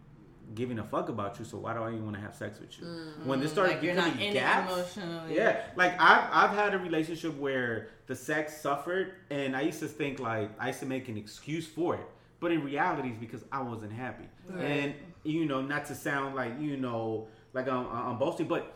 giving 0.55 0.79
a 0.79 0.83
fuck 0.83 1.09
about 1.09 1.37
you. 1.39 1.45
So 1.45 1.57
why 1.57 1.73
do 1.73 1.81
I 1.81 1.89
even 1.91 2.03
want 2.05 2.15
to 2.15 2.21
have 2.21 2.35
sex 2.35 2.59
with 2.59 2.79
you? 2.79 2.85
When 3.23 3.39
this 3.39 3.51
started 3.51 3.73
Like 3.73 3.81
becoming 3.81 4.33
gaps, 4.33 4.71
emotionally. 4.97 5.35
yeah, 5.35 5.61
like 5.75 5.93
I've 5.99 6.29
I've 6.31 6.55
had 6.57 6.73
a 6.73 6.79
relationship 6.79 7.37
where 7.37 7.89
the 8.07 8.15
sex 8.15 8.59
suffered, 8.61 9.13
and 9.29 9.55
I 9.55 9.61
used 9.61 9.79
to 9.79 9.87
think 9.87 10.19
like 10.19 10.49
I 10.59 10.67
used 10.67 10.79
to 10.79 10.85
make 10.85 11.07
an 11.09 11.17
excuse 11.17 11.67
for 11.67 11.95
it, 11.95 12.05
but 12.39 12.51
in 12.51 12.63
reality, 12.63 13.09
it's 13.09 13.19
because 13.19 13.43
I 13.51 13.61
wasn't 13.61 13.93
happy. 13.93 14.25
Right. 14.49 14.63
And 14.65 14.93
you 15.23 15.45
know, 15.45 15.61
not 15.61 15.85
to 15.87 15.95
sound 15.95 16.35
like 16.35 16.59
you 16.59 16.77
know, 16.77 17.27
like 17.53 17.67
I'm, 17.67 17.85
I'm 17.91 18.17
boasting, 18.17 18.47
but 18.47 18.73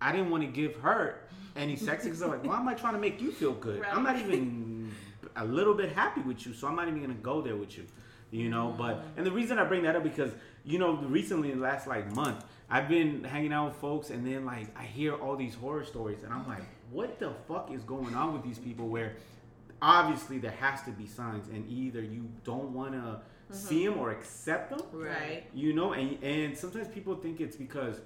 I 0.00 0.12
didn't 0.12 0.30
want 0.30 0.42
to 0.42 0.48
give 0.48 0.76
her 0.76 1.20
any 1.56 1.76
sex 1.76 2.04
because 2.04 2.20
I'm 2.20 2.30
like, 2.30 2.44
why 2.44 2.58
am 2.58 2.68
I 2.68 2.74
trying 2.74 2.94
to 2.94 2.98
make 2.98 3.20
you 3.22 3.30
feel 3.32 3.52
good? 3.52 3.82
I'm 3.90 4.02
not 4.02 4.18
even 4.18 4.92
a 5.36 5.44
little 5.44 5.74
bit 5.74 5.92
happy 5.92 6.20
with 6.20 6.44
you, 6.46 6.52
so 6.52 6.66
I'm 6.68 6.76
not 6.76 6.88
even 6.88 7.00
gonna 7.00 7.14
go 7.14 7.40
there 7.40 7.56
with 7.56 7.78
you. 7.78 7.84
You 8.30 8.48
know, 8.50 8.74
but 8.76 9.04
and 9.16 9.24
the 9.24 9.30
reason 9.30 9.58
I 9.58 9.64
bring 9.64 9.84
that 9.84 9.94
up 9.94 10.02
because 10.02 10.32
you 10.64 10.78
know 10.78 10.96
recently 10.96 11.52
in 11.52 11.58
the 11.58 11.64
last 11.64 11.86
like 11.86 12.14
month 12.14 12.44
I've 12.70 12.88
been 12.88 13.24
hanging 13.24 13.52
out 13.52 13.66
with 13.68 13.76
folks 13.76 14.10
and 14.10 14.26
then 14.26 14.44
like 14.44 14.66
I 14.76 14.84
hear 14.84 15.14
all 15.14 15.36
these 15.36 15.54
horror 15.54 15.84
stories 15.84 16.22
and 16.22 16.32
I'm 16.32 16.46
like, 16.48 16.62
what 16.90 17.18
the 17.18 17.30
fuck 17.46 17.70
is 17.72 17.82
going 17.82 18.14
on 18.14 18.32
with 18.32 18.42
these 18.42 18.58
people? 18.58 18.88
Where 18.88 19.14
obviously 19.82 20.38
there 20.38 20.52
has 20.52 20.82
to 20.82 20.90
be 20.90 21.06
signs 21.06 21.48
and 21.48 21.68
either 21.68 22.02
you 22.02 22.28
don't 22.42 22.72
want 22.72 22.92
to 22.92 22.98
mm-hmm. 22.98 23.54
see 23.54 23.86
them 23.86 23.98
or 23.98 24.10
accept 24.10 24.70
them, 24.70 24.80
Right. 24.92 25.44
you 25.54 25.72
know, 25.72 25.92
and 25.92 26.22
and 26.22 26.56
sometimes 26.56 26.88
people 26.88 27.14
think 27.16 27.40
it's 27.40 27.56
because, 27.56 28.00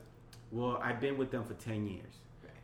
well, 0.51 0.81
I've 0.83 1.01
been 1.01 1.17
with 1.17 1.31
them 1.31 1.45
for 1.45 1.55
ten 1.55 1.87
years. 1.87 2.15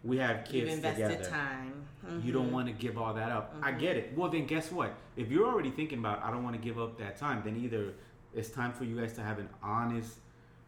We 0.02 0.18
have 0.18 0.40
You've 0.40 0.66
kids 0.66 0.74
invested 0.74 1.08
together. 1.08 1.30
time. 1.30 1.86
You 2.22 2.32
don't 2.32 2.46
mm-hmm. 2.46 2.52
want 2.52 2.66
to 2.66 2.74
give 2.74 2.98
all 2.98 3.14
that 3.14 3.30
up. 3.30 3.56
I 3.62 3.70
mm-hmm. 3.70 3.80
get 3.80 3.96
it. 3.96 4.12
Well, 4.14 4.28
then 4.28 4.44
guess 4.46 4.70
what? 4.70 4.94
If 5.16 5.30
you're 5.30 5.46
already 5.46 5.70
thinking 5.70 6.00
about 6.00 6.22
I 6.22 6.30
don't 6.30 6.44
want 6.44 6.56
to 6.56 6.60
give 6.60 6.78
up 6.78 6.98
that 6.98 7.16
time, 7.16 7.40
then 7.42 7.56
either 7.56 7.94
it's 8.34 8.50
time 8.50 8.72
for 8.72 8.84
you 8.84 8.98
guys 9.00 9.12
to 9.14 9.22
have 9.22 9.38
an 9.38 9.48
honest 9.62 10.14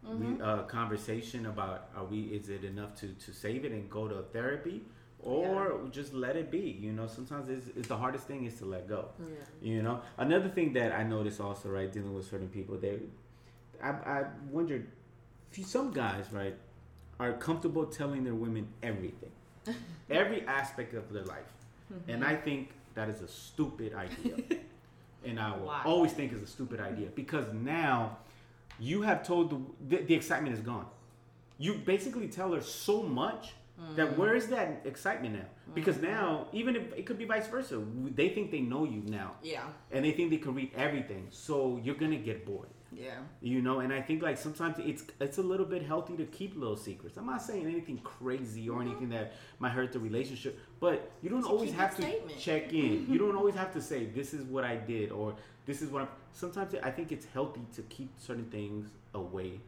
re- 0.03 0.41
uh, 0.41 0.63
conversation 0.63 1.45
about 1.47 1.89
are 1.95 2.05
we 2.05 2.21
is 2.21 2.49
it 2.49 2.63
enough 2.63 2.95
to 3.01 3.07
to 3.25 3.33
save 3.33 3.65
it 3.65 3.71
and 3.71 3.89
go 3.89 4.07
to 4.07 4.21
therapy 4.33 4.81
or 5.19 5.81
just 5.91 6.13
let 6.13 6.35
it 6.35 6.51
be. 6.51 6.77
You 6.79 6.93
know, 6.93 7.07
sometimes 7.07 7.49
it's, 7.49 7.67
it's 7.75 7.87
the 7.87 7.97
hardest 7.97 8.25
thing 8.27 8.45
is 8.45 8.55
to 8.59 8.65
let 8.65 8.87
go. 8.87 9.09
Yeah. 9.19 9.35
You 9.61 9.81
know, 9.81 10.01
another 10.17 10.49
thing 10.49 10.73
that 10.73 10.91
I 10.93 11.03
noticed 11.03 11.41
also, 11.41 11.69
right, 11.69 11.91
dealing 11.91 12.13
with 12.13 12.29
certain 12.29 12.49
people, 12.49 12.77
they, 12.77 12.99
I, 13.83 13.89
I 13.89 14.25
wondered, 14.49 14.87
some 15.63 15.91
guys, 15.91 16.25
right, 16.31 16.55
are 17.19 17.33
comfortable 17.33 17.85
telling 17.87 18.23
their 18.23 18.35
women 18.35 18.67
everything, 18.83 19.31
every 20.09 20.45
aspect 20.45 20.93
of 20.93 21.11
their 21.11 21.23
life, 21.25 21.51
and 22.07 22.23
I 22.23 22.35
think 22.35 22.69
that 22.93 23.09
is 23.09 23.21
a 23.21 23.27
stupid 23.27 23.95
idea, 23.95 24.35
and 25.27 25.39
I 25.39 25.55
will 25.55 25.67
Why? 25.67 25.81
always 25.85 26.11
think 26.11 26.33
is 26.33 26.41
a 26.41 26.47
stupid 26.47 26.79
idea 26.79 27.09
because 27.15 27.53
now 27.53 28.17
you 28.79 29.01
have 29.01 29.25
told 29.25 29.49
the, 29.51 29.97
the 29.97 30.03
the 30.03 30.13
excitement 30.15 30.55
is 30.55 30.61
gone. 30.61 30.85
You 31.57 31.75
basically 31.75 32.27
tell 32.27 32.53
her 32.53 32.61
so 32.61 33.01
much 33.03 33.53
that 33.95 34.09
mm. 34.09 34.17
where 34.17 34.35
is 34.35 34.47
that 34.47 34.81
excitement 34.85 35.35
now? 35.35 35.45
Because 35.73 35.97
mm-hmm. 35.97 36.11
now, 36.11 36.47
even 36.51 36.75
if 36.75 36.93
it 36.93 37.05
could 37.05 37.17
be 37.17 37.25
vice 37.25 37.47
versa, 37.47 37.83
they 38.15 38.29
think 38.29 38.51
they 38.51 38.61
know 38.61 38.85
you 38.85 39.03
now 39.05 39.35
Yeah. 39.43 39.63
and 39.91 40.03
they 40.03 40.11
think 40.11 40.31
they 40.31 40.37
can 40.37 40.55
read 40.55 40.71
everything. 40.75 41.27
So 41.29 41.79
you're 41.83 41.95
gonna 41.95 42.17
get 42.17 42.45
bored, 42.45 42.69
Yeah. 42.97 43.11
you 43.41 43.61
know. 43.61 43.79
And 43.79 43.93
I 43.93 44.01
think 44.01 44.21
like 44.23 44.37
sometimes 44.37 44.75
it's 44.79 45.03
it's 45.19 45.37
a 45.37 45.41
little 45.43 45.65
bit 45.65 45.83
healthy 45.83 46.15
to 46.17 46.25
keep 46.25 46.57
little 46.57 46.75
secrets. 46.77 47.17
I'm 47.17 47.25
not 47.27 47.41
saying 47.41 47.65
anything 47.65 47.99
crazy 47.99 48.69
or 48.69 48.81
anything 48.81 49.09
that 49.09 49.33
might 49.59 49.71
hurt 49.71 49.91
the 49.91 49.99
relationship, 49.99 50.59
but 50.79 51.11
you 51.21 51.29
don't 51.29 51.45
always 51.45 51.71
have 51.73 51.95
to 51.97 52.03
check 52.39 52.73
in. 52.73 53.05
you 53.09 53.17
don't 53.17 53.35
always 53.35 53.55
have 53.55 53.71
to 53.73 53.81
say 53.81 54.05
this 54.05 54.33
is 54.33 54.43
what 54.43 54.63
I 54.63 54.75
did 54.75 55.11
or 55.11 55.35
this 55.65 55.81
is 55.81 55.89
what. 55.89 56.01
I'm... 56.03 56.07
Sometimes 56.33 56.75
I 56.83 56.91
think 56.91 57.11
it's 57.11 57.25
healthy 57.33 57.61
to 57.75 57.81
keep 57.83 58.09
certain 58.17 58.45
things 58.45 58.89
away, 59.13 59.59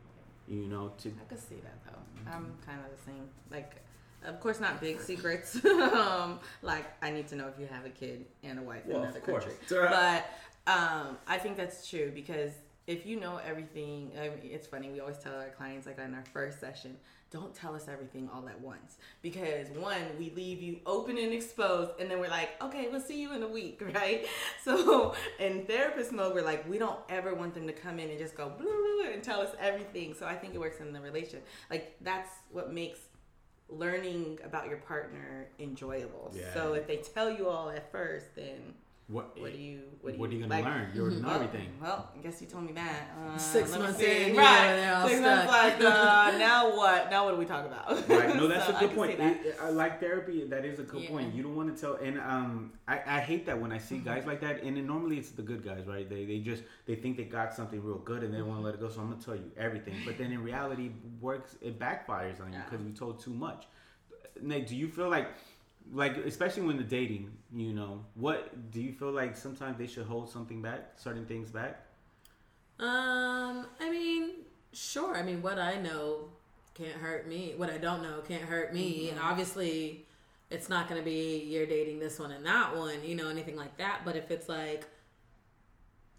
you 0.48 0.68
know. 0.68 0.92
To 1.00 1.10
I 1.10 1.26
could 1.30 1.40
see 1.40 1.56
that 1.64 1.84
though. 1.86 2.32
I'm 2.32 2.54
kind 2.66 2.80
of 2.80 2.96
the 2.98 3.04
same. 3.12 3.28
Like, 3.52 3.76
of 4.24 4.40
course, 4.40 4.60
not 4.60 4.80
big 4.80 5.00
secrets. 5.12 5.64
um, 5.66 6.40
like, 6.62 6.86
I 7.02 7.10
need 7.12 7.28
to 7.30 7.36
know 7.36 7.48
if 7.48 7.60
you 7.60 7.68
have 7.68 7.86
a 7.86 7.90
kid 7.90 8.26
and 8.44 8.60
a 8.60 8.62
wife 8.62 8.84
Well, 8.86 8.98
in 9.04 9.10
of 9.10 9.16
another 9.16 9.26
course. 9.26 9.46
country. 9.46 9.88
But 9.90 10.26
um, 10.68 11.18
I 11.28 11.38
think 11.40 11.58
that's 11.58 11.88
true 11.90 12.12
because 12.14 12.52
if 12.88 13.06
you 13.06 13.20
know 13.20 13.40
everything, 13.46 14.12
I 14.20 14.30
mean, 14.30 14.40
it's 14.44 14.68
funny. 14.68 14.90
We 14.90 15.00
always 15.00 15.18
tell 15.18 15.36
our 15.36 15.50
clients, 15.50 15.86
like 15.86 16.00
in 16.00 16.14
our 16.14 16.24
first 16.34 16.60
session, 16.60 16.98
don't 17.32 17.54
tell 17.54 17.76
us 17.76 17.88
everything 17.88 18.28
all 18.34 18.50
at 18.50 18.60
once 18.60 18.98
because 19.22 19.68
one, 19.70 20.02
we 20.18 20.32
leave 20.32 20.62
you 20.62 20.80
open 20.88 21.18
and 21.18 21.32
exposed, 21.32 21.92
and 22.00 22.10
then 22.10 22.20
we're 22.20 22.30
like, 22.30 22.62
okay, 22.64 22.88
we'll 22.92 23.02
see 23.02 23.22
you 23.22 23.34
in 23.34 23.44
a 23.44 23.48
week, 23.48 23.82
right? 23.94 24.26
So 24.64 25.14
in 25.40 25.66
therapist 25.66 26.12
mode, 26.12 26.34
we're 26.34 26.46
like, 26.46 26.68
we 26.68 26.78
don't 26.80 27.00
ever 27.10 27.36
want 27.36 27.54
them 27.54 27.68
to 27.68 27.74
come 27.74 28.00
in 28.00 28.10
and 28.10 28.18
just 28.18 28.36
go 28.36 28.52
and 29.14 29.24
tell 29.24 29.42
us 29.42 29.56
everything. 29.60 30.14
So 30.14 30.26
I 30.26 30.36
think 30.36 30.56
it 30.56 30.60
works 30.60 30.80
in 30.80 30.94
the 30.94 31.02
relation. 31.02 31.40
Like 31.70 31.96
that's 32.02 32.32
what 32.52 32.74
makes 32.74 33.00
learning 33.70 34.40
about 34.44 34.68
your 34.68 34.78
partner 34.78 35.48
enjoyable. 35.60 36.32
Yeah. 36.34 36.54
So 36.54 36.74
if 36.74 36.88
they 36.88 36.98
tell 36.98 37.32
you 37.32 37.48
all 37.48 37.70
at 37.70 37.92
first, 37.92 38.36
then 38.36 38.74
what? 39.10 39.38
what 39.40 39.52
do 39.52 39.58
you 39.58 39.80
what, 40.02 40.14
do 40.14 40.20
what 40.20 40.30
are 40.30 40.34
you 40.34 40.40
gonna 40.42 40.54
like, 40.54 40.64
learn? 40.66 40.88
You 40.94 41.02
already 41.02 41.16
know 41.22 41.28
well, 41.28 41.36
everything. 41.42 41.70
Well, 41.82 42.10
I 42.16 42.22
guess 42.22 42.40
you 42.42 42.48
told 42.48 42.66
me 42.66 42.74
that. 42.74 43.10
Uh, 43.20 43.38
Six 43.38 43.72
months 43.78 44.00
in, 44.00 44.36
right? 44.36 44.44
yeah, 44.78 45.08
Six 45.08 45.20
months 45.22 45.44
stuck. 45.52 45.64
like, 45.64 45.82
uh, 45.82 46.38
now 46.38 46.76
what? 46.78 47.10
Now 47.10 47.26
what 47.26 47.32
do 47.32 47.38
we 47.38 47.46
talk 47.46 47.66
about? 47.66 48.08
Right. 48.08 48.36
No, 48.36 48.48
that's 48.52 48.68
So 48.68 48.74
a 48.74 48.76
I 48.78 48.80
good 48.82 48.90
can 48.90 48.98
point. 48.98 49.20
It- 49.20 49.58
I 49.62 49.70
like 49.70 50.00
therapy. 50.00 50.46
That 50.46 50.64
is 50.64 50.80
a 50.80 50.84
good 50.84 51.02
Yeah. 51.04 51.10
point. 51.10 51.34
You 51.34 51.44
don't 51.44 51.56
want 51.56 51.76
to 51.76 51.82
tell, 51.82 51.96
and 51.96 52.20
um, 52.20 52.72
I, 52.88 53.02
I 53.06 53.20
hate 53.20 53.46
that 53.48 53.60
when 53.60 53.72
I 53.72 53.78
see 53.78 53.96
Mm-hmm. 53.96 54.06
guys 54.06 54.26
like 54.26 54.42
that. 54.42 54.64
And 54.64 54.78
then 54.78 54.86
normally 54.88 55.18
it's 55.18 55.32
the 55.32 55.42
good 55.42 55.64
guys, 55.66 55.86
right? 55.88 56.08
They 56.10 56.24
they 56.26 56.40
just 56.40 56.64
they 56.86 56.96
think 56.96 57.18
they 57.18 57.24
got 57.26 57.54
something 57.54 57.84
real 57.84 57.98
good 57.98 58.24
and 58.24 58.34
they 58.34 58.42
want 58.42 58.60
to 58.60 58.64
let 58.64 58.76
it 58.76 58.80
go. 58.80 58.90
So 58.90 59.02
I'm 59.02 59.10
gonna 59.10 59.22
tell 59.22 59.36
you 59.36 59.52
everything. 59.58 59.96
But 60.06 60.18
then 60.18 60.32
in 60.32 60.42
reality, 60.44 60.92
works 61.20 61.56
it 61.62 61.80
backfires 61.80 62.40
on 62.42 62.54
you 62.54 62.60
Yeah. 62.60 62.64
because 62.70 62.86
we 62.86 62.92
told 62.92 63.20
too 63.22 63.34
much. 63.34 63.66
Nate, 64.42 64.68
do 64.68 64.76
you 64.76 64.88
feel 64.88 65.10
like? 65.10 65.28
Like 65.92 66.18
especially 66.18 66.64
when 66.64 66.78
the 66.78 66.84
dating, 66.84 67.32
you 67.56 67.74
know, 67.74 68.06
what 68.16 68.72
do 68.72 68.80
you 68.82 68.94
feel 68.94 69.12
like 69.12 69.36
sometimes 69.36 69.78
they 69.78 69.88
should 69.88 70.06
hold 70.06 70.30
something 70.30 70.62
back, 70.62 70.94
certain 70.98 71.26
things 71.26 71.50
back? 71.50 71.84
Um, 72.80 73.66
I 73.80 73.90
mean, 73.90 74.32
sure. 74.74 75.16
I 75.18 75.24
mean, 75.24 75.42
what 75.42 75.60
I 75.60 75.76
know 75.82 76.30
can't 76.76 76.94
hurt 76.94 77.28
me. 77.28 77.54
What 77.58 77.70
I 77.70 77.78
don't 77.78 78.02
know 78.04 78.22
can't 78.28 78.44
hurt 78.44 78.74
me. 78.74 79.10
And 79.10 79.20
obviously, 79.20 80.06
it's 80.50 80.70
not 80.70 80.88
going 80.88 81.02
to 81.02 81.06
be 81.06 81.44
you're 81.48 81.66
dating 81.66 82.00
this 82.00 82.20
one 82.20 82.32
and 82.32 82.46
that 82.46 82.76
one, 82.76 83.04
you 83.04 83.16
know, 83.16 83.30
anything 83.30 83.56
like 83.56 83.78
that. 83.78 84.02
But 84.06 84.16
if 84.16 84.32
it's 84.32 84.48
like, 84.48 84.86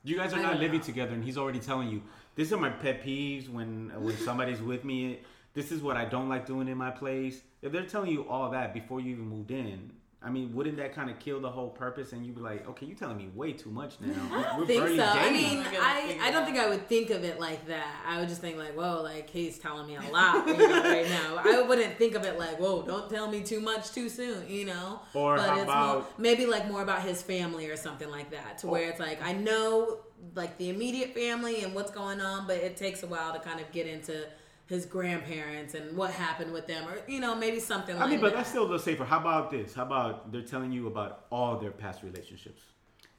You 0.03 0.17
guys 0.17 0.33
are 0.33 0.39
I 0.39 0.43
not 0.43 0.59
living 0.59 0.79
know. 0.81 0.85
together, 0.85 1.15
and 1.15 1.25
he's 1.25 1.39
already 1.39 1.59
telling 1.61 1.89
you 1.89 2.03
these 2.35 2.53
are 2.53 2.57
my 2.59 2.71
pet 2.71 3.03
peeves 3.05 3.49
when 3.49 3.93
when 4.01 4.17
somebody's 4.19 4.61
with 4.63 4.85
me. 4.85 5.21
This 5.53 5.73
is 5.73 5.83
what 5.83 5.97
I 5.97 6.05
don't 6.05 6.29
like 6.29 6.47
doing 6.47 6.69
in 6.69 6.79
my 6.79 6.91
place. 6.91 7.43
If 7.63 7.73
they're 7.73 7.87
telling 7.87 8.11
you 8.11 8.29
all 8.29 8.51
that 8.51 8.73
before 8.73 9.01
you 9.01 9.13
even 9.13 9.29
moved 9.29 9.51
in, 9.51 9.91
I 10.23 10.29
mean, 10.29 10.55
wouldn't 10.55 10.77
that 10.77 10.95
kind 10.95 11.09
of 11.09 11.19
kill 11.19 11.41
the 11.41 11.49
whole 11.49 11.71
purpose? 11.71 12.13
And 12.13 12.27
you'd 12.27 12.35
be 12.35 12.43
like, 12.43 12.69
okay, 12.69 12.85
you're 12.85 12.97
telling 12.97 13.17
me 13.17 13.31
way 13.35 13.53
too 13.53 13.71
much 13.71 13.95
now. 14.01 14.13
I 14.31 14.37
We're 14.37 14.43
don't 14.43 14.67
think 14.67 14.83
barely 14.83 14.97
so. 14.99 15.05
I 15.07 15.31
mean, 15.31 15.65
I, 15.81 16.19
I 16.21 16.31
don't 16.31 16.45
think 16.45 16.59
I 16.59 16.69
would 16.69 16.87
think 16.89 17.09
of 17.09 17.25
it 17.25 17.41
like 17.41 17.67
that. 17.69 17.97
I 18.07 18.21
would 18.21 18.29
just 18.29 18.43
think 18.43 18.59
like, 18.59 18.77
whoa, 18.77 19.01
like 19.03 19.31
he's 19.31 19.59
telling 19.59 19.87
me 19.87 19.97
a 19.97 20.03
lot 20.13 20.47
you 20.47 20.59
know, 20.59 20.83
right 20.83 21.09
now. 21.09 21.41
I 21.45 21.63
wouldn't 21.63 21.97
think 21.97 22.15
of 22.15 22.25
it 22.25 22.39
like, 22.39 22.61
whoa, 22.61 22.83
don't 22.83 23.09
tell 23.09 23.31
me 23.31 23.43
too 23.43 23.61
much 23.61 23.93
too 23.93 24.11
soon, 24.11 24.47
you 24.47 24.67
know. 24.67 25.01
Or 25.15 25.37
but 25.37 25.49
how 25.49 25.57
it's 25.57 25.67
more, 25.67 25.75
about- 25.75 26.19
maybe 26.19 26.45
like 26.45 26.71
more 26.71 26.83
about 26.83 27.01
his 27.01 27.23
family 27.23 27.71
or 27.71 27.77
something 27.77 28.11
like 28.11 28.31
that, 28.33 28.59
to 28.59 28.67
oh. 28.67 28.73
where 28.73 28.91
it's 28.91 29.01
like 29.01 29.23
I 29.23 29.33
know 29.33 30.01
like 30.35 30.59
the 30.59 30.69
immediate 30.69 31.15
family 31.15 31.63
and 31.65 31.75
what's 31.75 31.91
going 31.91 32.21
on, 32.21 32.47
but 32.47 32.59
it 32.59 32.77
takes 32.77 33.03
a 33.03 33.07
while 33.07 33.33
to 33.33 33.39
kind 33.39 33.59
of 33.59 33.73
get 33.73 33.87
into 33.87 34.27
his 34.71 34.87
grandparents 34.87 35.75
and 35.75 35.97
what 35.97 36.13
happened 36.13 36.53
with 36.53 36.69
them, 36.69 36.89
or 36.89 37.01
you 37.09 37.19
know, 37.19 37.35
maybe 37.35 37.59
something 37.59 37.97
like 37.97 37.99
that. 37.99 38.05
I 38.05 38.05
like 38.05 38.11
mean, 38.13 38.21
but 38.21 38.31
that. 38.31 38.37
that's 38.37 38.51
still 38.51 38.63
a 38.63 38.65
little 38.71 38.79
safer. 38.79 39.05
How 39.05 39.19
about 39.19 39.51
this? 39.51 39.75
How 39.75 39.83
about 39.83 40.31
they're 40.31 40.43
telling 40.43 40.71
you 40.71 40.87
about 40.87 41.27
all 41.31 41.59
their 41.59 41.73
past 41.73 42.05
relationships? 42.05 42.63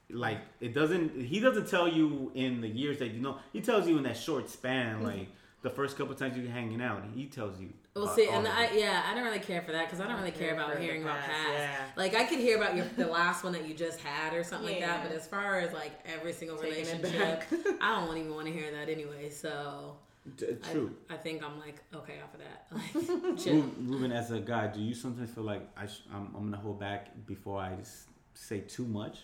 Like 0.09 0.39
it 0.61 0.73
doesn't. 0.73 1.21
He 1.21 1.41
doesn't 1.41 1.67
tell 1.67 1.89
you 1.89 2.31
in 2.35 2.61
the 2.61 2.69
years 2.69 2.99
that 2.99 3.09
you 3.09 3.19
know. 3.19 3.37
He 3.51 3.59
tells 3.59 3.85
you 3.85 3.97
in 3.97 4.03
that 4.03 4.15
short 4.15 4.49
span, 4.49 4.95
mm-hmm. 4.95 5.05
like 5.05 5.27
the 5.61 5.69
first 5.69 5.97
couple 5.97 6.15
times 6.15 6.37
you're 6.37 6.49
hanging 6.49 6.81
out. 6.81 7.03
He 7.13 7.25
tells 7.25 7.59
you. 7.59 7.73
Well, 7.95 8.05
about 8.05 8.15
see, 8.15 8.29
and 8.29 8.47
I 8.47 8.71
yeah, 8.71 9.03
I 9.05 9.13
don't 9.13 9.25
really 9.25 9.39
care 9.39 9.61
for 9.61 9.73
that 9.73 9.87
because 9.87 9.99
I 9.99 10.07
don't 10.07 10.19
really 10.19 10.31
care 10.31 10.47
care 10.47 10.53
about 10.53 10.69
for 10.71 10.77
the 10.77 10.83
hearing 10.83 11.03
about 11.03 11.17
past, 11.17 11.31
past. 11.31 11.53
yeah. 11.53 11.85
Like 11.97 12.15
I 12.15 12.23
could 12.23 12.39
hear 12.39 12.55
about 12.55 12.77
your 12.77 12.85
the 12.95 13.07
last 13.11 13.43
one 13.43 13.51
that 13.51 13.67
you 13.67 13.73
just 13.73 13.99
had 13.99 14.33
or 14.33 14.45
something 14.45 14.69
like 14.69 14.79
that, 14.79 15.03
but 15.03 15.11
as 15.11 15.27
far 15.27 15.59
as 15.59 15.73
like 15.73 15.91
every 16.05 16.31
single 16.31 16.55
Taking 16.55 16.85
relationship, 16.85 17.43
I 17.81 18.05
don't 18.05 18.17
even 18.17 18.33
want 18.33 18.47
to 18.47 18.53
hear 18.53 18.71
that 18.71 18.87
anyway. 18.87 19.29
So 19.29 19.97
D- 20.37 20.45
uh, 20.45 20.49
I- 20.69 20.71
true. 20.71 20.95
I, 21.09 21.17
think 21.17 21.43
I'm 21.43 21.59
like 21.59 21.81
okay 21.95 22.19
off 22.23 22.33
of 22.33 22.41
that. 22.41 22.67
Like, 23.27 23.37
chill. 23.43 23.55
Ru- 23.55 23.73
Ruben, 23.79 24.11
as 24.11 24.31
a 24.31 24.39
guy, 24.39 24.67
do 24.67 24.79
you 24.79 24.93
sometimes 24.93 25.31
feel 25.31 25.43
like 25.43 25.67
I 25.75 25.87
sh- 25.87 26.03
I'm, 26.13 26.27
I'm 26.35 26.43
gonna 26.51 26.57
hold 26.57 26.79
back 26.79 27.25
before 27.25 27.59
I 27.59 27.73
s- 27.81 28.05
say 28.33 28.59
too 28.61 28.85
much? 28.85 29.19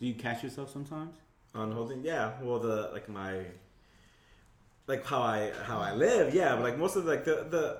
Do 0.00 0.06
you 0.06 0.14
catch 0.14 0.42
yourself 0.42 0.70
sometimes? 0.72 1.16
on 1.52 1.72
holding 1.72 2.04
yeah 2.04 2.30
well 2.42 2.60
the 2.60 2.90
like 2.92 3.08
my 3.08 3.44
like 4.86 5.04
how 5.04 5.20
i 5.20 5.50
how 5.64 5.80
i 5.80 5.92
live 5.92 6.32
yeah 6.32 6.54
but 6.54 6.62
like 6.62 6.78
most 6.78 6.94
of 6.94 7.04
like 7.04 7.24
the 7.24 7.44
the 7.50 7.78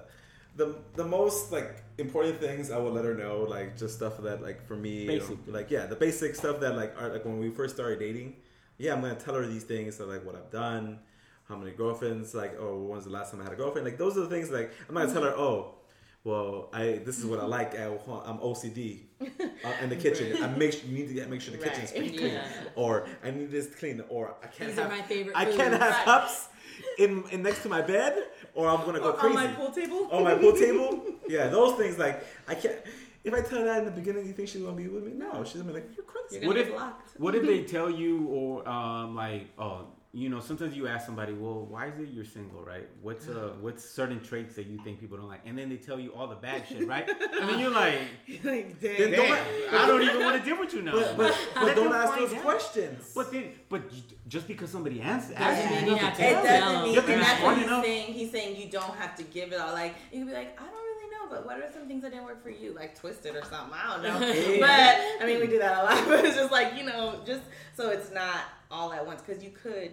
the, 0.56 0.74
the 0.96 1.04
most 1.04 1.52
like 1.52 1.82
important 1.96 2.40
things 2.40 2.72
I 2.72 2.78
will 2.78 2.90
let 2.90 3.04
her 3.04 3.14
know, 3.14 3.42
like 3.48 3.78
just 3.78 3.94
stuff 3.96 4.18
that 4.22 4.42
like 4.42 4.66
for 4.66 4.74
me, 4.74 5.04
you 5.04 5.18
know, 5.20 5.38
like 5.46 5.70
yeah, 5.70 5.86
the 5.86 5.94
basic 5.94 6.34
stuff 6.34 6.58
that 6.60 6.74
like 6.76 7.00
are 7.00 7.08
like 7.12 7.24
when 7.24 7.38
we 7.38 7.50
first 7.50 7.76
started 7.76 8.00
dating. 8.00 8.34
Yeah, 8.76 8.94
I'm 8.94 9.00
gonna 9.00 9.14
tell 9.14 9.34
her 9.34 9.46
these 9.46 9.62
things, 9.62 9.96
so 9.96 10.06
like 10.06 10.24
what 10.26 10.34
I've 10.34 10.50
done, 10.50 10.98
how 11.50 11.56
many 11.56 11.72
girlfriends, 11.72 12.34
like 12.34 12.54
oh, 12.58 12.76
when's 12.88 13.04
the 13.04 13.10
last 13.10 13.32
time 13.32 13.40
I 13.40 13.44
had 13.44 13.52
a 13.52 13.56
girlfriend? 13.56 13.84
Like 13.84 13.98
those 13.98 14.16
are 14.16 14.20
the 14.20 14.28
things 14.34 14.50
like 14.50 14.70
I'm 14.88 14.94
not 14.94 15.00
gonna 15.08 15.12
tell 15.12 15.22
her 15.24 15.36
oh, 15.36 15.74
well 16.24 16.70
I 16.72 17.00
this 17.04 17.18
is 17.18 17.26
what 17.26 17.40
I 17.40 17.44
like. 17.44 17.74
I, 17.78 17.84
I'm 17.86 18.38
OCD 18.38 19.00
uh, 19.20 19.26
in 19.82 19.88
the 19.90 19.96
kitchen. 19.96 20.42
I 20.42 20.46
make 20.48 20.72
sure, 20.72 20.86
you 20.88 20.94
need 20.98 21.08
to 21.08 21.14
get, 21.14 21.28
make 21.28 21.40
sure 21.42 21.52
the 21.56 21.58
kitchen's 21.66 21.92
Right. 21.92 22.16
clean, 22.16 22.32
Yeah. 22.32 22.46
or 22.76 23.06
I 23.24 23.30
need 23.32 23.50
this 23.50 23.66
clean, 23.74 24.02
or 24.08 24.34
I 24.42 24.46
can't 24.46 24.70
These 24.70 24.78
have 24.78 24.86
are 24.92 24.96
my 24.96 25.02
favorite. 25.02 25.36
I 25.36 25.44
can't 25.44 25.72
foods. 25.74 25.82
have 25.84 26.04
cups 26.04 26.48
in, 26.98 27.24
in 27.32 27.42
next 27.42 27.62
to 27.64 27.68
my 27.68 27.82
bed, 27.82 28.14
or 28.54 28.68
I'm 28.68 28.84
gonna 28.86 29.00
go 29.00 29.10
Or 29.10 29.12
crazy 29.14 29.36
on 29.36 29.44
my 29.44 29.52
pool 29.52 29.70
table. 29.72 30.08
on 30.12 30.24
my 30.24 30.34
pool 30.36 30.52
table. 30.52 31.04
Yeah, 31.28 31.46
those 31.48 31.76
things 31.78 31.96
like 31.98 32.24
I 32.48 32.54
can't. 32.56 32.74
If 33.22 33.32
I 33.34 33.40
tell 33.42 33.58
her 33.60 33.64
that 33.66 33.78
in 33.80 33.84
the 33.84 33.90
beginning, 34.00 34.26
you 34.26 34.32
think 34.32 34.48
she's 34.48 34.62
gonna 34.62 34.76
be 34.76 34.88
with 34.88 35.04
me? 35.04 35.12
No, 35.14 35.44
she's 35.44 35.60
gonna 35.60 35.72
be 35.72 35.74
like, 35.80 35.88
"You're 35.96 36.04
crazy." 36.06 36.38
You're 36.40 36.48
What 36.48 36.56
if- 36.56 36.66
get 36.68 36.76
blocked. 36.76 37.20
What 37.20 37.34
if 37.36 37.42
they 37.46 37.62
tell 37.76 37.88
you, 37.90 38.26
or 38.28 38.66
um, 38.68 39.14
like, 39.14 39.46
oh, 39.58 39.86
you 40.12 40.28
know, 40.28 40.40
sometimes 40.40 40.76
you 40.76 40.88
ask 40.88 41.06
somebody, 41.06 41.32
well, 41.32 41.66
why 41.66 41.86
is 41.86 41.96
it 42.00 42.08
you're 42.12 42.24
single, 42.24 42.62
right? 42.64 42.88
What's 43.00 43.28
uh, 43.28 43.52
what's 43.60 43.84
certain 43.88 44.20
traits 44.20 44.56
that 44.56 44.66
you 44.66 44.78
think 44.82 44.98
people 44.98 45.16
don't 45.18 45.28
like, 45.28 45.42
and 45.46 45.56
then 45.56 45.68
they 45.68 45.76
tell 45.76 46.00
you 46.00 46.12
all 46.14 46.26
the 46.26 46.34
bad 46.34 46.66
shit, 46.68 46.86
right? 46.88 47.08
and 47.40 47.48
then 47.48 47.58
you're 47.60 47.70
like, 47.70 47.98
like, 48.44 48.80
damn. 48.80 49.10
don't 49.12 49.38
I 49.72 49.86
don't 49.86 50.02
even 50.02 50.20
want 50.24 50.36
to 50.38 50.44
deal 50.44 50.58
with 50.58 50.74
you 50.74 50.82
now. 50.82 50.92
But 50.92 51.16
but, 51.16 51.38
but 51.54 51.64
Let 51.64 51.76
don't 51.76 51.94
ask 51.94 52.16
those 52.18 52.32
out. 52.34 52.42
questions. 52.42 53.12
But 53.14 53.30
then, 53.30 53.52
but 53.68 53.82
you- 53.92 54.02
just 54.26 54.48
because 54.48 54.70
somebody 54.70 55.00
answers, 55.00 55.30
Doesn't 55.36 55.42
asks 55.44 55.70
mean 55.70 55.84
you, 55.84 55.90
you 55.92 55.96
have 55.96 56.16
to 56.16 56.22
It 56.24 56.30
tell 56.32 56.42
tell 56.44 56.60
doesn't 56.72 56.82
mean, 56.82 56.94
You 56.94 57.00
have 57.00 57.06
to 57.06 57.12
and 57.12 57.20
be 57.20 57.24
that's 57.26 57.42
what 57.42 57.56
he's 57.56 57.66
enough. 57.66 57.84
saying. 57.84 58.12
He's 58.12 58.30
saying 58.32 58.56
you 58.60 58.68
don't 58.68 58.94
have 58.96 59.14
to 59.16 59.22
give 59.22 59.52
it 59.52 59.60
all. 59.60 59.72
Like 59.72 59.94
you 60.12 60.18
can 60.18 60.26
be 60.26 60.32
like, 60.32 60.60
I 60.60 60.64
don't 60.64 60.72
really 60.74 61.10
know, 61.10 61.26
but 61.30 61.46
what 61.46 61.56
are 61.58 61.70
some 61.72 61.86
things 61.86 62.02
that 62.02 62.10
didn't 62.10 62.24
work 62.26 62.42
for 62.42 62.50
you? 62.50 62.72
Like 62.74 62.98
twisted 62.98 63.36
or 63.36 63.44
something. 63.44 63.74
I 63.80 63.94
don't 63.94 64.02
know. 64.02 64.18
But 64.60 64.70
I 65.22 65.24
mean, 65.26 65.38
we 65.40 65.46
do 65.46 65.58
that 65.60 65.78
a 65.78 65.82
lot. 65.84 66.08
But 66.08 66.24
it's 66.24 66.36
just 66.36 66.50
like 66.50 66.74
you 66.76 66.82
know, 66.84 67.20
just 67.24 67.42
so 67.76 67.90
it's 67.90 68.10
not 68.12 68.40
all 68.70 68.92
at 68.92 69.06
once 69.06 69.22
because 69.22 69.42
you 69.42 69.50
could 69.50 69.92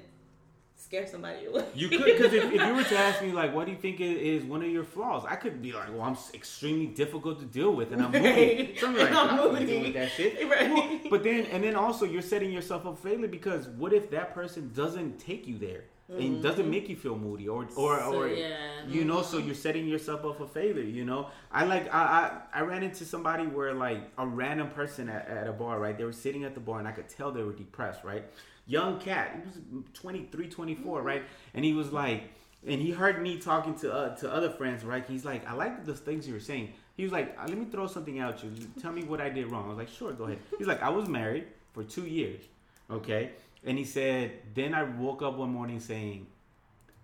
scare 0.78 1.08
somebody 1.08 1.46
away. 1.46 1.66
You 1.76 1.90
could, 1.90 2.06
because 2.06 2.34
if, 2.34 2.46
if 2.46 2.62
you 2.62 2.74
were 2.74 2.84
to 2.84 2.98
ask 2.98 3.22
me, 3.22 3.32
like, 3.32 3.54
what 3.54 3.66
do 3.66 3.72
you 3.72 3.78
think 3.78 4.00
is 4.00 4.44
one 4.44 4.62
of 4.64 4.70
your 4.70 4.84
flaws? 4.84 5.26
I 5.28 5.36
could 5.36 5.62
be 5.62 5.74
like, 5.74 5.90
well, 5.90 6.04
I'm 6.04 6.18
extremely 6.34 6.88
difficult 6.88 7.40
to 7.40 7.46
deal 7.46 7.74
with, 7.74 7.92
and 7.92 8.02
I'm 8.02 8.12
moody. 8.12 8.26
Right. 8.26 8.80
Something 8.80 9.04
like, 9.04 9.14
I'm 9.14 9.38
moody. 9.38 9.66
dealing 9.66 9.84
with 9.84 9.94
that 9.94 10.12
shit. 10.12 10.38
Right. 10.48 10.72
Well, 10.72 11.00
but 11.10 11.24
then, 11.24 11.46
and 11.48 11.64
then 11.64 11.76
also, 11.76 12.06
you're 12.06 12.22
setting 12.22 12.52
yourself 12.52 12.86
up 12.86 12.98
for 12.98 13.10
failure 13.10 13.28
because 13.28 13.68
what 13.68 13.92
if 13.92 14.10
that 14.12 14.34
person 14.34 14.72
doesn't 14.74 15.20
take 15.20 15.46
you 15.46 15.58
there 15.58 15.84
and 16.10 16.20
mm-hmm. 16.20 16.42
doesn't 16.42 16.70
make 16.70 16.88
you 16.88 16.96
feel 16.96 17.18
moody, 17.18 17.50
or 17.50 17.68
or 17.76 18.00
So, 18.00 18.22
or 18.22 18.28
yeah. 18.30 18.56
you 18.88 19.04
know, 19.04 19.22
so 19.22 19.38
mm-hmm. 19.38 19.48
you're 19.48 19.56
setting 19.56 19.88
yourself 19.88 20.24
up 20.24 20.38
for 20.38 20.48
failure. 20.48 20.84
You 20.84 21.04
know, 21.04 21.28
I 21.52 21.66
like 21.66 21.94
I 21.94 22.42
I, 22.54 22.60
I 22.60 22.62
ran 22.62 22.84
into 22.84 23.04
somebody 23.04 23.46
where 23.46 23.74
like 23.74 24.10
a 24.18 24.26
random 24.26 24.70
person 24.70 25.10
at, 25.10 25.28
at 25.28 25.48
a 25.48 25.54
bar, 25.54 25.80
right? 25.80 25.98
They 25.98 26.06
were 26.06 26.14
sitting 26.14 26.46
at 26.46 26.54
the 26.54 26.62
bar, 26.62 26.80
and 26.80 26.88
I 26.88 26.92
could 26.92 27.10
tell 27.10 27.32
they 27.32 27.44
were 27.44 27.52
depressed, 27.52 28.06
right? 28.06 28.24
Young 28.68 29.00
cat, 29.00 29.32
he 29.34 29.48
was 29.48 29.86
23, 29.94 30.50
24, 30.50 31.02
right? 31.02 31.24
And 31.54 31.64
he 31.64 31.74
was 31.74 31.92
like, 31.94 32.24
and 32.68 32.82
he 32.82 32.92
heard 32.92 33.22
me 33.22 33.38
talking 33.38 33.76
to 33.76 33.94
uh, 33.94 34.16
to 34.18 34.34
other 34.34 34.50
friends, 34.50 34.84
right? 34.84 35.06
He's 35.08 35.24
like, 35.24 35.48
I 35.48 35.54
like 35.54 35.86
the 35.86 35.94
things 35.94 36.28
you 36.28 36.34
were 36.34 36.40
saying. 36.40 36.74
He 36.98 37.04
was 37.04 37.12
like, 37.12 37.38
uh, 37.40 37.46
let 37.48 37.58
me 37.58 37.66
throw 37.66 37.88
something 37.88 38.20
out 38.20 38.44
you. 38.44 38.52
Tell 38.82 38.92
me 38.92 39.04
what 39.04 39.22
I 39.22 39.30
did 39.30 39.52
wrong. 39.52 39.66
I 39.66 39.70
was 39.70 39.78
like, 39.78 39.90
sure, 39.90 40.12
go 40.12 40.26
ahead. 40.26 40.40
He's 40.58 40.68
like, 40.68 40.82
I 40.82 40.90
was 40.90 41.08
married 41.08 41.46
for 41.74 41.84
two 41.84 42.06
years, 42.06 42.42
okay? 42.90 43.32
And 43.64 43.78
he 43.78 43.86
said, 43.86 44.32
then 44.54 44.74
I 44.74 44.84
woke 44.84 45.22
up 45.22 45.38
one 45.38 45.52
morning 45.52 45.80
saying, 45.80 46.26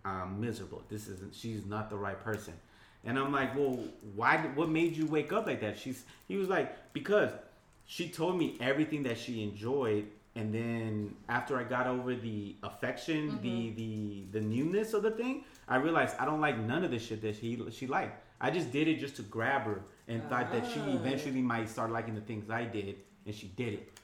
I'm 0.04 0.42
miserable. 0.42 0.84
This 0.90 1.08
isn't. 1.08 1.34
She's 1.34 1.66
not 1.66 1.90
the 1.90 1.96
right 1.96 2.20
person. 2.22 2.54
And 3.06 3.18
I'm 3.18 3.32
like, 3.32 3.56
well, 3.56 3.80
why? 4.16 4.38
What 4.56 4.70
made 4.70 4.96
you 4.98 5.06
wake 5.06 5.32
up 5.32 5.46
like 5.46 5.62
that? 5.62 5.78
She's. 5.78 6.04
He 6.28 6.36
was 6.36 6.50
like, 6.50 6.94
because 6.94 7.32
she 7.86 8.10
told 8.10 8.38
me 8.38 8.58
everything 8.60 9.04
that 9.04 9.18
she 9.18 9.44
enjoyed, 9.44 10.08
and 10.36 10.54
then 10.54 11.16
after 11.30 11.58
I 11.58 11.64
got 11.64 11.86
over 11.86 12.16
the 12.16 12.56
affection, 12.64 13.40
the 13.42 13.50
mm-hmm. 13.50 13.76
the 13.76 14.40
the 14.40 14.42
newness 14.42 14.94
of 14.94 15.04
the 15.04 15.12
thing, 15.12 15.44
I 15.68 15.76
realized 15.78 16.16
I 16.20 16.26
don't 16.26 16.42
like 16.42 16.58
none 16.58 16.84
of 16.84 16.92
the 16.92 17.00
shit 17.00 17.22
that 17.22 17.36
she 17.36 17.64
she 17.72 17.88
liked. 17.88 18.20
I 18.42 18.50
just 18.50 18.72
did 18.72 18.88
it 18.88 19.00
just 19.00 19.16
to 19.18 19.22
grab 19.22 19.64
her, 19.64 19.82
and 20.08 20.28
thought 20.30 20.52
that 20.52 20.66
she 20.72 20.80
ah. 20.80 20.96
eventually 20.96 21.42
might 21.42 21.70
start 21.70 21.92
liking 21.92 22.16
the 22.16 22.22
things 22.22 22.50
I 22.50 22.66
did, 22.66 22.96
and 23.26 23.34
she 23.34 23.48
did 23.48 23.74
it. 23.74 24.00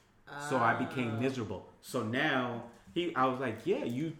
So 0.48 0.58
I 0.58 0.74
became 0.74 1.14
ah. 1.16 1.20
miserable. 1.20 1.66
So 1.82 2.02
now 2.02 2.64
he, 2.94 3.14
I 3.14 3.26
was 3.26 3.40
like, 3.40 3.58
yeah, 3.64 3.84
you, 3.84 4.12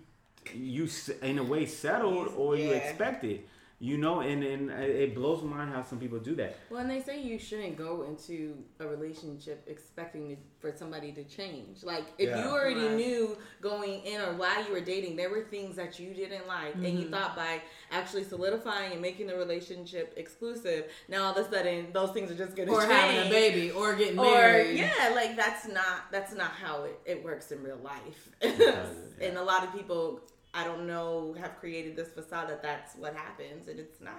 you 0.54 0.88
in 1.22 1.38
a 1.38 1.44
way 1.44 1.66
settled 1.66 2.32
or 2.36 2.56
you 2.56 2.70
expected, 2.70 3.44
you 3.82 3.96
know, 3.96 4.20
and 4.20 4.44
and 4.44 4.70
it 4.70 5.14
blows 5.14 5.42
my 5.42 5.56
mind 5.56 5.72
how 5.72 5.82
some 5.82 5.98
people 5.98 6.18
do 6.18 6.34
that. 6.36 6.54
Well, 6.68 6.80
and 6.80 6.90
they 6.90 7.00
say 7.00 7.22
you 7.22 7.38
shouldn't 7.38 7.78
go 7.78 8.02
into 8.02 8.58
a 8.78 8.86
relationship 8.86 9.64
expecting 9.66 10.36
for 10.58 10.70
somebody 10.76 11.12
to 11.12 11.24
change. 11.24 11.82
Like, 11.82 12.04
if 12.18 12.28
Yeah. 12.28 12.44
you 12.44 12.50
already 12.50 12.80
Right. 12.88 12.94
knew 12.96 13.38
going 13.62 14.04
in 14.04 14.20
or 14.20 14.34
while 14.34 14.62
you 14.66 14.70
were 14.72 14.82
dating, 14.82 15.16
there 15.16 15.30
were 15.30 15.44
things 15.44 15.76
that 15.76 15.98
you 15.98 16.12
didn't 16.12 16.46
like, 16.46 16.74
and 16.74 16.84
you 16.84 17.06
mm-hmm. 17.06 17.10
thought 17.14 17.34
by 17.34 17.62
actually 17.90 18.24
solidifying 18.24 18.92
and 18.92 19.00
making 19.00 19.26
the 19.28 19.36
relationship 19.36 20.12
exclusive, 20.18 20.90
now 21.08 21.24
all 21.24 21.32
of 21.34 21.38
a 21.46 21.50
sudden 21.50 21.90
those 21.94 22.10
things 22.10 22.30
are 22.30 22.34
just 22.34 22.54
going 22.56 22.68
to 22.68 22.74
or 22.74 22.80
change. 22.82 22.92
having 22.92 23.26
a 23.28 23.30
baby 23.30 23.70
or 23.70 23.94
getting 23.94 24.18
Or 24.18 24.24
married. 24.24 24.76
yeah, 24.78 25.12
like 25.14 25.36
that's 25.36 25.66
not 25.66 26.12
that's 26.12 26.34
not 26.34 26.50
how 26.50 26.84
it, 26.84 27.00
it 27.06 27.24
works 27.24 27.50
in 27.50 27.62
real 27.62 27.78
life. 27.82 28.28
doesn't, 28.42 28.58
yeah. 28.60 29.26
And 29.28 29.38
a 29.38 29.42
lot 29.42 29.64
of 29.64 29.72
people 29.72 30.20
I 30.52 30.64
don't 30.64 30.86
know 30.86 31.34
have 31.40 31.58
created 31.60 31.96
this 31.96 32.08
facade 32.08 32.48
that 32.48 32.62
that's 32.62 32.96
what 32.96 33.14
happens, 33.14 33.68
and 33.68 33.78
it's 33.78 34.00
not. 34.00 34.14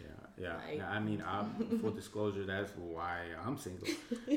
Yeah, 0.00 0.06
yeah. 0.38 0.54
Like- 0.56 0.78
yeah 0.78 0.90
I 0.90 1.00
mean, 1.00 1.22
I'm, 1.26 1.78
full 1.80 1.90
disclosure, 1.90 2.44
that's 2.44 2.72
why 2.76 3.22
I'm 3.44 3.58
single. 3.58 3.88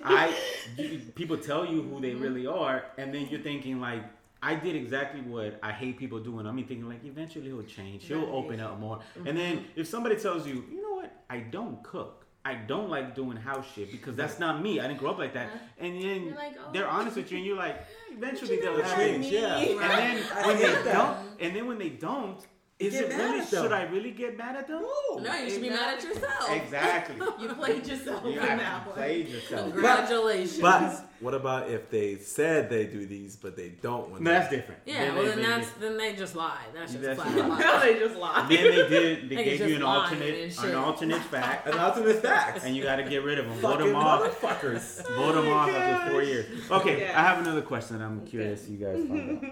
I 0.04 0.36
you- 0.78 1.00
people 1.16 1.38
tell 1.38 1.66
you 1.66 1.82
who 1.82 2.02
they 2.02 2.12
mm-hmm. 2.12 2.24
really 2.24 2.48
are, 2.48 2.86
and 2.98 3.14
then 3.14 3.28
you're 3.30 3.42
thinking 3.42 3.80
like. 3.80 4.04
I 4.42 4.56
did 4.56 4.74
exactly 4.74 5.20
what 5.20 5.60
I 5.62 5.74
hate 5.74 5.98
people 5.98 6.20
doing. 6.20 6.48
I 6.48 6.54
mean, 6.54 6.66
thinking 6.66 6.88
like 6.88 7.04
eventually 7.04 7.48
he'll 7.48 7.62
change, 7.64 8.06
he'll 8.06 8.20
Right. 8.20 8.30
open 8.30 8.60
up 8.62 8.80
more. 8.80 9.02
And 9.16 9.26
mm-hmm. 9.26 9.36
then 9.38 9.66
if 9.76 9.86
somebody 9.86 10.16
tells 10.16 10.48
you, 10.48 10.64
you 10.72 10.82
know 10.82 10.94
what, 10.94 11.12
I 11.30 11.40
don't 11.40 11.84
cook, 11.84 12.26
I 12.46 12.56
don't 12.56 12.90
like 12.90 13.16
doing 13.16 13.38
house 13.38 13.66
shit 13.76 13.92
because 13.92 14.16
that's 14.16 14.40
not 14.40 14.62
me. 14.64 14.80
I 14.80 14.88
didn't 14.88 15.00
grow 15.00 15.12
up 15.12 15.18
like 15.20 15.34
that. 15.34 15.48
Uh-huh. 15.48 15.58
And 15.80 16.02
then 16.02 16.24
You're 16.24 16.36
like, 16.36 16.56
oh. 16.60 16.72
they're 16.72 16.88
honest 16.88 17.18
with 17.18 17.32
you, 17.32 17.38
and 17.38 17.46
you're 17.46 17.58
like, 17.58 17.86
eventually 18.12 18.56
You 18.56 18.62
they'll 18.62 18.96
change. 18.96 19.26
me. 19.26 19.34
Yeah. 19.40 19.58
And 19.58 19.80
then 19.80 20.46
when 20.48 20.58
they 20.58 20.64
that. 20.68 20.84
don't, 20.86 21.18
and 21.42 21.56
then 21.56 21.68
when 21.68 21.78
they 21.78 21.90
don't, 21.90 22.40
Is 22.80 22.94
Get 22.94 23.12
it 23.12 23.18
really? 23.18 23.46
Should 23.46 23.74
I 23.74 23.84
really 23.84 24.12
get 24.12 24.38
mad 24.38 24.56
at 24.56 24.68
them? 24.68 24.82
No. 24.82 25.18
No, 25.20 25.36
you 25.36 25.50
should 25.50 25.62
be 25.62 25.70
mad 25.70 25.98
at 25.98 26.04
yourself. 26.04 26.50
Exactly. 26.50 27.16
You 27.42 27.50
played 27.50 27.86
yourself 27.86 28.24
you 28.24 28.32
in 28.32 28.38
have 28.40 28.60
that 28.60 28.86
one. 28.88 28.96
played 28.96 29.28
yourself. 29.28 29.72
Congratulations. 29.74 30.60
But 30.62 31.09
what 31.22 31.34
about 31.34 31.70
if 31.70 31.90
they 31.90 32.18
said 32.18 32.70
they 32.70 32.86
do 32.86 33.06
these, 33.06 33.36
but 33.36 33.56
they 33.56 33.70
don't? 33.70 34.10
When 34.12 34.24
No, 34.24 34.32
they- 34.32 34.38
that's 34.38 34.50
different. 34.50 34.82
yeah, 34.86 35.14
well 35.14 35.24
they- 35.24 35.30
then 35.30 35.38
they- 35.38 35.44
that's 35.44 35.72
then 35.74 35.98
they 35.98 36.14
just 36.16 36.36
lie. 36.36 36.62
That's 36.74 36.92
just 36.94 37.04
That's 37.04 37.22
flat 37.22 37.36
just- 37.36 37.50
lie. 37.50 37.60
Now 37.60 37.80
they 37.82 38.00
just 38.00 38.16
lie. 38.16 38.46
Then 38.50 38.64
they 38.64 38.90
did. 38.90 39.30
They 39.30 39.36
Niggas 39.36 39.44
gave 39.60 39.70
you 39.70 39.76
an 39.78 39.84
alternate, 39.84 40.58
an 40.64 40.76
alternate 40.76 41.22
fact, 41.36 41.68
An 41.68 41.78
alternate 41.78 42.22
fact. 42.22 42.64
and 42.64 42.76
you 42.76 42.84
got 42.84 42.98
to 42.98 43.04
get 43.04 43.24
rid 43.24 43.40
of 43.40 43.46
them. 43.48 43.58
Vote 43.60 43.80
them 43.80 43.96
off. 43.96 44.22
motherfuckers. 44.22 45.08
Vote 45.16 45.34
them 45.34 45.48
oh 45.48 45.54
off 45.54 45.70
after 45.70 46.12
four 46.12 46.24
years. 46.24 46.46
Okay, 46.72 47.02
Yeah. 47.02 47.20
I 47.20 47.24
have 47.24 47.40
another 47.40 47.62
question. 47.62 48.02
I'm 48.02 48.26
curious. 48.26 48.68
You 48.70 48.78
guys 48.78 48.98
find 49.08 49.44
out. 49.46 49.52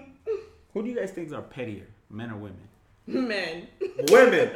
Who 0.74 0.82
do 0.82 0.88
you 0.90 0.96
guys 0.96 1.10
think 1.10 1.32
are 1.32 1.42
pettier, 1.42 1.86
men 2.10 2.30
or 2.30 2.36
women? 2.36 2.58
Men. 3.06 3.68
Women. 4.10 4.50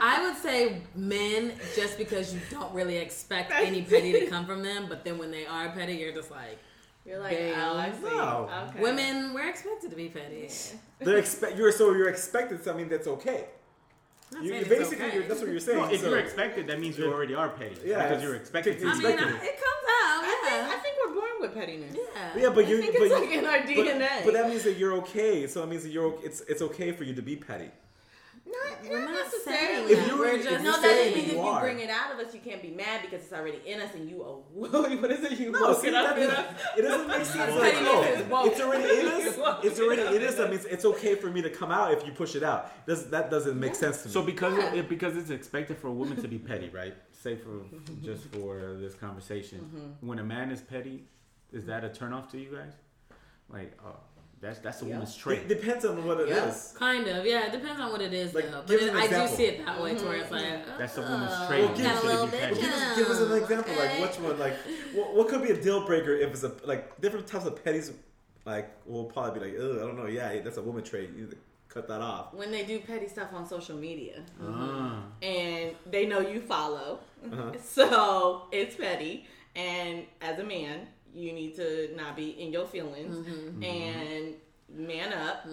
I 0.00 0.26
would 0.26 0.36
say 0.36 0.80
men, 0.94 1.52
just 1.76 1.98
because 1.98 2.32
you 2.34 2.40
don't 2.50 2.72
really 2.74 2.96
expect 2.96 3.52
any 3.54 3.82
petty 3.82 4.12
to 4.12 4.26
come 4.26 4.46
from 4.46 4.62
them, 4.62 4.86
but 4.88 5.04
then 5.04 5.18
when 5.18 5.30
they 5.30 5.46
are 5.46 5.68
petty, 5.70 5.94
you're 5.94 6.12
just 6.14 6.30
like, 6.30 6.58
You're 7.04 7.18
like, 7.20 7.36
oh, 7.38 7.50
Damn. 7.54 7.70
oh, 7.70 7.78
I 7.78 7.92
see. 7.92 8.02
No. 8.16 8.50
Okay. 8.70 8.80
women, 8.80 9.34
we're 9.34 9.48
expected 9.48 9.90
to 9.90 9.96
be 9.96 10.08
petty. 10.08 10.48
They're 11.00 11.18
expect. 11.26 11.56
You're 11.56 11.72
so 11.72 11.92
you're 11.94 12.08
expected 12.08 12.64
something 12.64 12.88
that's 12.88 13.06
okay. 13.06 13.44
You, 14.40 14.54
you 14.54 14.64
basically, 14.64 15.06
okay. 15.06 15.14
you're, 15.16 15.26
that's 15.26 15.40
what 15.40 15.50
you're 15.50 15.58
saying. 15.58 15.78
No, 15.78 15.90
if 15.90 16.00
so- 16.02 16.08
you're 16.10 16.18
expected, 16.20 16.66
that 16.68 16.78
means 16.78 16.96
you 16.96 17.12
already 17.12 17.34
are 17.34 17.48
petty. 17.48 17.76
Yeah, 17.84 18.06
because 18.06 18.22
you're 18.22 18.36
expected 18.36 18.78
to. 18.80 18.86
I 18.88 18.92
be 18.96 18.98
mean, 19.04 19.18
I, 19.18 19.22
it 19.22 19.58
comes 19.64 19.86
out. 19.98 20.22
I 20.22 20.40
think, 20.44 20.68
I 20.74 20.78
think 20.78 20.94
we're 21.04 21.14
born 21.14 21.30
with 21.40 21.54
pettiness. 21.54 21.96
yeah. 21.96 22.42
yeah, 22.42 22.48
but 22.50 22.64
I 22.64 22.68
you, 22.68 22.80
think 22.80 22.92
but, 22.92 23.02
it's 23.02 23.10
you- 23.10 23.20
like 23.20 23.30
in 23.38 23.44
our 23.46 23.58
DNA. 23.98 24.24
But, 24.24 24.34
that 24.34 24.48
means 24.48 24.62
that 24.62 24.76
you're 24.78 24.92
okay. 24.98 25.46
So 25.48 25.60
that 25.62 25.66
means 25.68 25.82
that 25.82 25.90
you're. 25.90 26.04
o- 26.06 26.20
It's 26.22 26.42
it's 26.42 26.62
okay 26.62 26.92
for 26.92 27.02
you 27.04 27.12
to 27.14 27.22
be 27.22 27.34
petty. 27.36 27.70
Not, 28.46 28.82
We're 28.88 28.98
not 29.00 29.10
not 29.12 29.24
necessarily. 29.24 29.92
If 29.92 30.06
you 30.08 30.16
were- 30.16 30.24
We're 30.24 30.42
just 30.42 30.64
no, 30.64 30.72
that 30.72 30.82
doesn't 30.82 31.14
mean 31.14 31.24
if 31.30 31.32
you 31.32 31.56
bring 31.60 31.78
it 31.80 31.90
out 31.90 32.12
of 32.12 32.26
us, 32.26 32.34
you 32.34 32.40
can't 32.40 32.62
be 32.62 32.70
mad 32.70 33.02
because 33.02 33.22
it's 33.24 33.32
already 33.32 33.60
in 33.66 33.80
us, 33.80 33.94
and 33.94 34.08
you 34.10 34.22
oh, 34.22 34.44
what 34.52 35.10
is 35.10 35.22
it? 35.24 35.38
You 35.38 35.52
No, 35.52 35.60
woke 35.68 35.80
see, 35.80 35.88
it 35.88 35.94
up 35.94 36.16
that 36.16 36.22
in 36.22 36.28
doesn't, 36.28 36.46
it 36.78 36.82
doesn't 36.82 37.08
make 37.08 37.16
sense. 37.26 37.36
Pettiness 37.36 37.60
Like, 37.60 38.28
no, 38.30 38.42
is 38.44 38.52
it's 38.52 38.60
already 38.60 39.00
in 39.00 39.06
us. 39.06 39.64
It's 39.64 39.80
already 39.80 40.16
in 40.16 40.22
us. 40.24 40.34
That 40.36 40.50
means 40.50 40.64
it's 40.64 40.84
okay 40.84 41.14
for 41.14 41.28
me 41.28 41.42
to 41.42 41.50
come 41.50 41.70
out 41.70 41.92
if 41.92 42.04
you 42.06 42.12
push 42.12 42.34
it 42.34 42.42
out. 42.42 42.86
Does 42.86 43.08
that 43.10 43.30
doesn't 43.30 43.58
make 43.60 43.74
sense 43.74 44.02
to 44.02 44.08
me? 44.08 44.12
So 44.14 44.22
because 44.22 44.56
Yeah. 44.56 44.74
it, 44.74 44.88
because 44.88 45.16
it's 45.16 45.30
expected 45.30 45.76
for 45.78 45.88
a 45.88 45.92
woman 45.92 46.20
to 46.22 46.26
be 46.28 46.38
petty, 46.38 46.70
right? 46.70 46.94
Say 47.12 47.36
for 47.36 47.60
just 48.02 48.24
for 48.32 48.76
this 48.80 48.94
conversation, 48.94 49.60
Mm-hmm. 49.60 50.06
when 50.06 50.18
a 50.18 50.24
man 50.24 50.50
is 50.50 50.60
petty, 50.60 51.04
is 51.52 51.66
that 51.66 51.84
a 51.84 51.88
turnoff 51.88 52.30
to 52.30 52.38
you 52.38 52.50
guys? 52.56 52.72
Like, 53.48 53.76
oh, 53.84 53.96
that's 54.40 54.58
that's 54.60 54.80
a 54.82 54.86
Yeah. 54.86 54.92
woman's 54.94 55.26
it 55.26 55.48
depends 55.48 55.84
on 55.84 56.04
what 56.04 56.20
it 56.20 56.28
is. 56.30 56.70
Yeah. 56.72 56.78
Kind 56.78 57.06
of, 57.08 57.26
yeah. 57.26 57.46
It 57.46 57.52
depends 57.52 57.80
on 57.80 57.92
what 57.92 58.00
it 58.00 58.12
is, 58.12 58.34
Like, 58.34 58.50
though. 58.50 58.62
But 58.66 58.68
give 58.68 58.80
us 58.80 58.86
it, 58.86 58.90
an 58.90 58.96
I 58.96 59.26
do 59.26 59.34
see 59.36 59.44
it 59.44 59.66
that 59.66 59.82
way, 59.82 59.94
to 59.94 60.04
where 60.04 60.16
it's 60.16 60.30
like, 60.30 60.78
That's 60.78 60.96
a 60.98 61.02
woman's 61.02 61.30
oh, 61.34 61.46
trait. 61.48 61.64
Well, 61.64 61.76
give- 61.76 62.04
a 62.04 62.06
little 62.06 62.26
bit. 62.26 62.50
Well, 62.52 62.60
give, 62.60 62.72
us, 62.72 62.96
give 62.96 63.06
us 63.08 63.20
an 63.20 63.32
example. 63.42 63.72
okay? 63.74 64.00
Like 64.00 64.08
which 64.10 64.20
one? 64.20 64.38
Like 64.38 64.54
what, 64.94 65.14
what 65.14 65.28
could 65.28 65.42
be 65.42 65.50
a 65.50 65.60
deal 65.62 65.84
breaker 65.86 66.14
if 66.14 66.30
it's 66.30 66.42
a 66.42 66.52
like 66.64 67.00
different 67.00 67.26
types 67.26 67.44
of 67.46 67.62
petties? 67.62 67.92
Like 68.46 68.70
we'll 68.86 69.04
probably 69.04 69.38
be 69.38 69.46
like, 69.46 69.60
Ugh, 69.60 69.76
I 69.76 69.80
don't 69.86 69.96
know. 69.98 70.06
Yeah, 70.06 70.40
that's 70.40 70.56
a 70.56 70.62
woman 70.62 70.82
trait. 70.82 71.10
You 71.14 71.22
need 71.22 71.30
to 71.32 71.36
cut 71.68 71.86
that 71.88 72.00
off. 72.00 72.32
When 72.32 72.50
they 72.50 72.64
do 72.64 72.80
petty 72.80 73.06
stuff 73.08 73.28
on 73.34 73.46
social 73.46 73.76
media, 73.76 74.22
Ah. 74.42 75.02
and 75.22 75.76
they 75.90 76.06
know 76.06 76.20
you 76.20 76.40
follow, 76.40 77.00
Uh-huh. 77.30 77.52
so 77.62 78.42
it's 78.50 78.74
petty. 78.76 79.26
And 79.54 80.04
as 80.22 80.38
a 80.38 80.44
man, 80.44 80.86
you 81.14 81.32
need 81.32 81.54
to 81.56 81.90
not 81.96 82.16
be 82.16 82.30
in 82.40 82.52
your 82.52 82.66
feelings 82.66 83.16
Mm-hmm. 83.16 83.62
and 83.62 84.34
man 84.72 85.12
up 85.12 85.44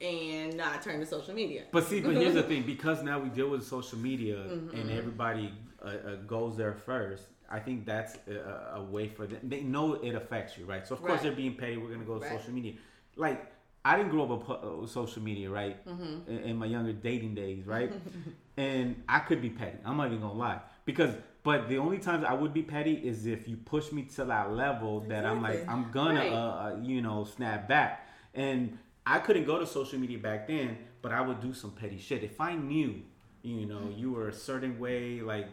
and 0.00 0.56
not 0.56 0.82
turn 0.82 0.98
to 1.00 1.06
social 1.06 1.34
media. 1.34 1.62
But 1.70 1.84
see, 1.84 2.00
but 2.00 2.14
here's 2.16 2.34
the 2.34 2.42
thing: 2.52 2.62
because 2.64 3.02
now 3.02 3.18
we 3.18 3.28
deal 3.28 3.48
with 3.50 3.64
social 3.66 3.98
media 3.98 4.36
Mm-hmm. 4.36 4.76
and 4.76 4.90
everybody 4.90 5.52
uh, 5.82 5.88
uh, 5.88 6.14
goes 6.26 6.56
there 6.56 6.74
first. 6.74 7.24
I 7.50 7.58
think 7.60 7.86
that's 7.86 8.16
a, 8.28 8.74
a 8.76 8.82
way 8.82 9.08
for 9.08 9.26
them. 9.26 9.38
They 9.44 9.62
know 9.62 9.94
it 9.94 10.14
affects 10.14 10.58
you, 10.58 10.64
right? 10.66 10.86
So 10.86 10.94
of 10.94 11.00
course 11.00 11.12
Right. 11.12 11.22
they're 11.22 11.32
being 11.32 11.54
petty. 11.54 11.76
We're 11.78 11.90
gonna 11.92 12.04
go 12.04 12.18
to 12.18 12.24
Right. 12.26 12.38
social 12.38 12.52
media. 12.52 12.74
Like 13.16 13.52
I 13.84 13.96
didn't 13.96 14.10
grow 14.10 14.24
up 14.24 14.30
with 14.30 14.50
uh, 14.50 14.76
with 14.76 14.90
social 14.90 15.22
media, 15.22 15.48
right? 15.50 15.86
Mm-hmm. 15.86 16.30
In, 16.30 16.38
in 16.50 16.56
my 16.56 16.66
younger 16.66 16.92
dating 16.92 17.34
days, 17.36 17.64
right? 17.66 17.92
and 18.56 19.02
I 19.08 19.20
could 19.20 19.40
be 19.40 19.50
petty. 19.50 19.78
I'm 19.84 19.96
not 19.96 20.06
even 20.06 20.20
gonna 20.20 20.34
lie 20.34 20.60
because. 20.84 21.14
But 21.48 21.66
the 21.70 21.78
only 21.78 21.96
times 21.96 22.26
I 22.28 22.34
would 22.34 22.52
be 22.52 22.60
petty 22.60 22.92
is 22.92 23.24
if 23.24 23.48
you 23.48 23.56
push 23.56 23.90
me 23.90 24.02
to 24.16 24.26
that 24.26 24.52
level 24.52 25.00
that 25.08 25.24
I'm 25.24 25.40
like 25.40 25.66
I'm 25.66 25.90
gonna 25.90 26.20
Right. 26.20 26.30
uh, 26.30 26.36
uh, 26.36 26.76
you 26.82 27.00
know 27.00 27.24
snap 27.24 27.66
back. 27.66 28.06
And 28.34 28.76
I 29.06 29.18
couldn't 29.18 29.46
go 29.46 29.58
to 29.58 29.66
social 29.66 29.98
media 29.98 30.18
back 30.18 30.46
then, 30.46 30.76
but 31.00 31.10
I 31.10 31.22
would 31.22 31.40
do 31.40 31.54
some 31.54 31.70
petty 31.70 31.96
shit. 31.96 32.22
If 32.22 32.38
I 32.38 32.54
knew, 32.54 33.00
you 33.40 33.64
know, 33.64 33.90
you 33.96 34.12
were 34.12 34.28
a 34.28 34.32
certain 34.34 34.78
way, 34.78 35.22
like 35.22 35.48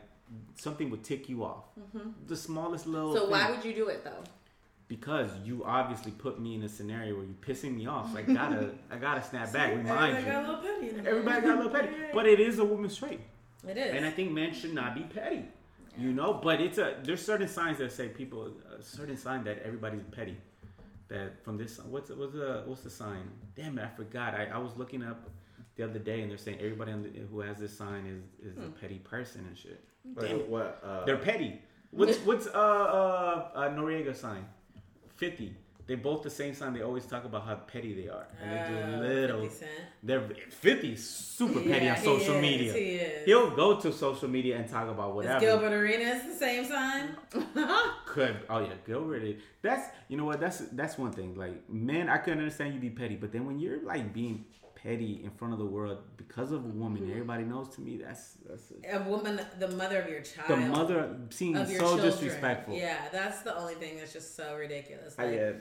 something 0.56 0.90
would 0.90 1.06
tick 1.06 1.30
you 1.30 1.46
off. 1.46 1.64
The 2.28 2.36
smallest 2.36 2.88
little. 2.88 3.14
Mm-hmm. 3.14 3.26
So 3.28 3.30
why 3.30 3.50
would 3.52 3.64
you 3.64 3.74
do 3.74 3.88
it 3.88 4.04
though? 4.04 4.24
Because 4.90 5.32
you 5.46 5.64
obviously 5.64 6.12
put 6.12 6.42
me 6.42 6.56
in 6.56 6.64
a 6.64 6.68
scenario 6.78 7.16
where 7.16 7.24
you're 7.24 7.36
pissing 7.36 7.74
me 7.74 7.88
off. 7.88 8.14
Like 8.14 8.28
gotta, 8.42 8.72
I 8.92 8.98
gotta 8.98 9.24
snap 9.24 9.54
back. 9.54 9.74
Remind 9.74 10.18
you. 10.18 10.26
Got 10.30 10.44
a 10.44 10.48
little 10.48 10.62
petty. 10.62 10.90
in. 10.90 11.08
Everybody 11.08 11.40
got 11.40 11.54
a 11.54 11.62
little 11.64 11.72
petty, 11.72 11.88
but 12.14 12.26
it 12.28 12.42
is 12.42 12.60
a 12.60 12.66
woman's 12.66 12.98
trait, 12.98 13.22
It 13.66 13.78
is. 13.78 13.96
and 13.96 14.06
I 14.06 14.12
think 14.12 14.34
men 14.34 14.54
should 14.54 14.74
not 14.74 14.94
be 14.94 15.04
petty. 15.04 15.46
You 15.98 16.12
know, 16.12 16.34
but 16.34 16.60
it's 16.62 16.78
a 16.78 16.96
there's 17.04 17.24
certain 17.26 17.48
signs 17.48 17.78
that 17.78 17.92
say 17.92 18.10
people 18.10 18.52
a 18.78 18.82
certain 18.84 19.18
sign 19.18 19.44
that 19.46 19.60
everybody's 19.64 20.04
petty. 20.12 20.38
That 21.08 21.44
from 21.44 21.58
this 21.58 21.80
what's 21.80 22.10
what's 22.10 22.34
the 22.34 22.64
what's 22.66 22.82
the 22.82 22.90
sign? 22.90 23.30
Damn 23.56 23.78
it, 23.78 23.84
I 23.86 23.96
forgot. 23.96 24.34
I, 24.34 24.46
I 24.46 24.58
was 24.58 24.76
looking 24.76 25.04
up 25.04 25.30
the 25.76 25.84
other 25.84 26.00
day 26.00 26.22
and 26.22 26.32
they're 26.32 26.38
saying 26.38 26.58
everybody 26.60 26.92
on 26.92 27.04
the, 27.04 27.10
who 27.32 27.42
has 27.42 27.58
this 27.60 27.78
sign 27.78 28.06
is 28.08 28.52
is 28.52 28.58
a 28.58 28.70
petty 28.82 28.98
person 29.00 29.46
and 29.48 29.58
shit. 29.58 29.84
Damn 30.20 30.24
Like, 30.24 30.32
it. 30.32 30.50
what? 30.50 30.82
Uh, 30.84 31.06
They're 31.06 31.18
petty. 31.18 31.62
What's 31.92 32.18
what's 32.20 32.48
uh 32.48 32.50
uh, 32.52 33.50
uh 33.56 33.70
Noriega 33.70 34.16
sign? 34.16 34.46
Fifty. 35.16 35.56
They 35.88 35.96
both 35.96 36.24
the 36.24 36.30
same 36.32 36.56
sign. 36.56 36.74
They 36.74 36.82
always 36.82 37.06
talk 37.06 37.26
about 37.26 37.46
how 37.46 37.56
petty 37.56 37.94
they 37.94 38.10
are, 38.10 38.26
and 38.42 38.52
they 38.52 38.68
do 38.68 38.96
Oh, 38.96 39.00
little. 39.08 39.42
50 39.42 39.56
Cent. 39.56 39.72
They're 40.02 40.28
fifty 40.50 40.96
super 40.96 41.60
petty 41.62 41.86
Yeah, 41.86 41.92
on 41.92 41.98
he 42.00 42.04
social 42.06 42.36
is, 42.36 42.42
media. 42.42 42.74
He 42.74 42.80
is. 42.96 43.26
He'll 43.26 43.52
go 43.56 43.80
to 43.80 43.94
social 43.94 44.28
media 44.28 44.58
and 44.58 44.68
talk 44.68 44.90
about 44.90 45.14
whatever. 45.16 45.38
Is. 45.38 45.42
Gilbert 45.44 45.74
Arenas 45.74 46.24
the 46.24 46.34
same 46.34 46.66
sign? 46.66 47.10
Could 48.06 48.38
oh 48.50 48.60
yeah, 48.60 48.74
Gilbert. 48.86 49.38
That's 49.62 49.90
you 50.08 50.18
know 50.18 50.26
what 50.26 50.40
that's 50.40 50.60
that's 50.72 50.98
one 50.98 51.12
thing. 51.12 51.36
Like 51.36 51.70
men, 51.70 52.10
I 52.10 52.18
can 52.18 52.34
understand 52.40 52.74
you 52.74 52.80
be 52.80 52.90
petty, 52.90 53.16
but 53.16 53.32
then 53.32 53.46
when 53.46 53.60
you're 53.60 53.82
like 53.84 54.12
being 54.14 54.46
petty 54.86 55.22
in 55.24 55.32
front 55.32 55.52
of 55.56 55.60
the 55.60 55.66
world 55.66 55.98
because 56.18 56.52
of 56.52 56.62
a 56.64 56.74
woman, 56.84 57.02
Mm-hmm. 57.02 57.12
everybody 57.18 57.44
knows 57.44 57.68
to 57.76 57.82
me 57.82 57.94
that's 58.06 58.24
that's 58.48 58.72
A 58.98 59.00
woman, 59.14 59.34
the 59.60 59.70
mother 59.82 59.98
of 60.04 60.08
your 60.14 60.22
child. 60.22 60.50
the 60.54 60.58
mother 60.78 60.98
seems 61.40 61.58
so 61.72 61.80
children. 61.80 62.06
disrespectful. 62.12 62.74
Yeah, 62.76 62.98
that's 63.12 63.40
the 63.48 63.54
only 63.62 63.76
thing 63.82 63.98
that's 63.98 64.14
just 64.14 64.36
so 64.40 64.48
ridiculous. 64.66 65.16
I, 65.18 65.26
Like, 65.26 65.40
uh, 65.40 65.54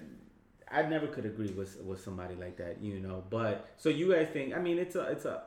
I 0.79 0.83
never 0.95 1.07
could 1.15 1.27
agree 1.33 1.53
with 1.61 1.73
with 1.89 2.01
somebody 2.09 2.35
like 2.45 2.57
that, 2.63 2.75
you 2.87 3.01
know. 3.07 3.19
But 3.39 3.55
so 3.83 3.89
you 4.01 4.07
guys 4.15 4.29
think? 4.37 4.49
I 4.59 4.61
mean, 4.67 4.79
it's 4.85 4.97
a 4.97 5.03
it's 5.15 5.25
a 5.25 5.43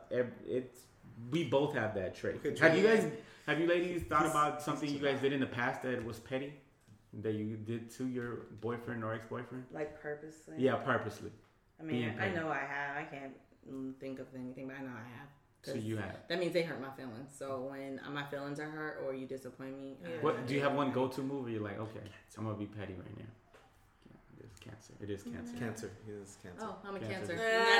it's 0.60 0.80
we 1.34 1.40
both 1.58 1.72
have 1.82 1.92
that 2.00 2.12
trait. 2.20 2.36
Okay, 2.46 2.60
have 2.66 2.78
you 2.78 2.86
guys 2.90 3.04
have 3.48 3.58
you 3.62 3.68
ladies 3.76 4.04
thought 4.10 4.22
He's- 4.28 4.32
about 4.36 4.62
something 4.68 4.90
you 4.90 5.00
guys 5.08 5.20
did 5.26 5.34
in 5.38 5.42
the 5.48 5.52
past 5.60 5.78
that 5.84 6.04
was 6.10 6.18
petty 6.32 6.54
that 7.26 7.34
you 7.34 7.56
did 7.72 7.82
to 7.98 8.04
your 8.18 8.32
boyfriend 8.68 9.04
or 9.04 9.14
ex 9.18 9.24
boyfriend? 9.36 9.64
Like 9.80 9.90
purposely? 10.06 10.56
Yeah, 10.68 10.76
purposely. 10.92 11.32
I 11.80 11.84
mean, 11.84 12.14
I 12.26 12.30
know 12.38 12.48
I 12.50 12.64
have. 12.76 12.92
I 13.02 13.04
can't 13.14 13.34
think 14.00 14.20
of 14.20 14.28
anything, 14.36 14.68
but 14.68 14.78
I 14.78 14.82
know 14.82 14.92
I 14.92 15.08
have. 15.18 15.28
So 15.64 15.74
'Cause 15.74 15.84
you 15.84 15.98
have. 15.98 16.16
That 16.30 16.40
means 16.40 16.54
they 16.54 16.62
hurt 16.64 16.80
my 16.80 16.92
feelings. 16.92 17.32
So 17.38 17.68
when 17.70 18.00
my 18.14 18.24
feelings 18.26 18.60
are 18.60 18.70
hurt 18.70 19.02
or 19.06 19.14
you 19.14 19.26
disappoint 19.28 19.78
me, 19.78 19.98
I- 20.06 20.24
What 20.24 20.46
do 20.48 20.54
you 20.56 20.62
have 20.62 20.74
one 20.76 20.92
go 20.92 21.08
to 21.08 21.22
movie? 21.22 21.54
You're 21.54 21.62
like, 21.64 21.80
okay, 21.80 22.08
I'm 22.38 22.46
gonna 22.46 22.58
be 22.58 22.68
petty 22.68 22.94
right 22.94 23.18
now. 23.18 23.26
Yeah, 24.10 24.40
It 24.40 24.46
is 24.46 24.60
cancer. 24.60 24.94
It 25.02 25.10
is 25.10 25.24
cancer. 25.24 25.58
Cancer. 25.58 25.92
He 26.06 26.12
is 26.14 26.38
cancer. 26.42 26.60
Oh, 26.66 26.78
I'm 26.88 26.96
a 26.96 27.00
Cancer. 27.00 27.36
cancer. 27.36 27.40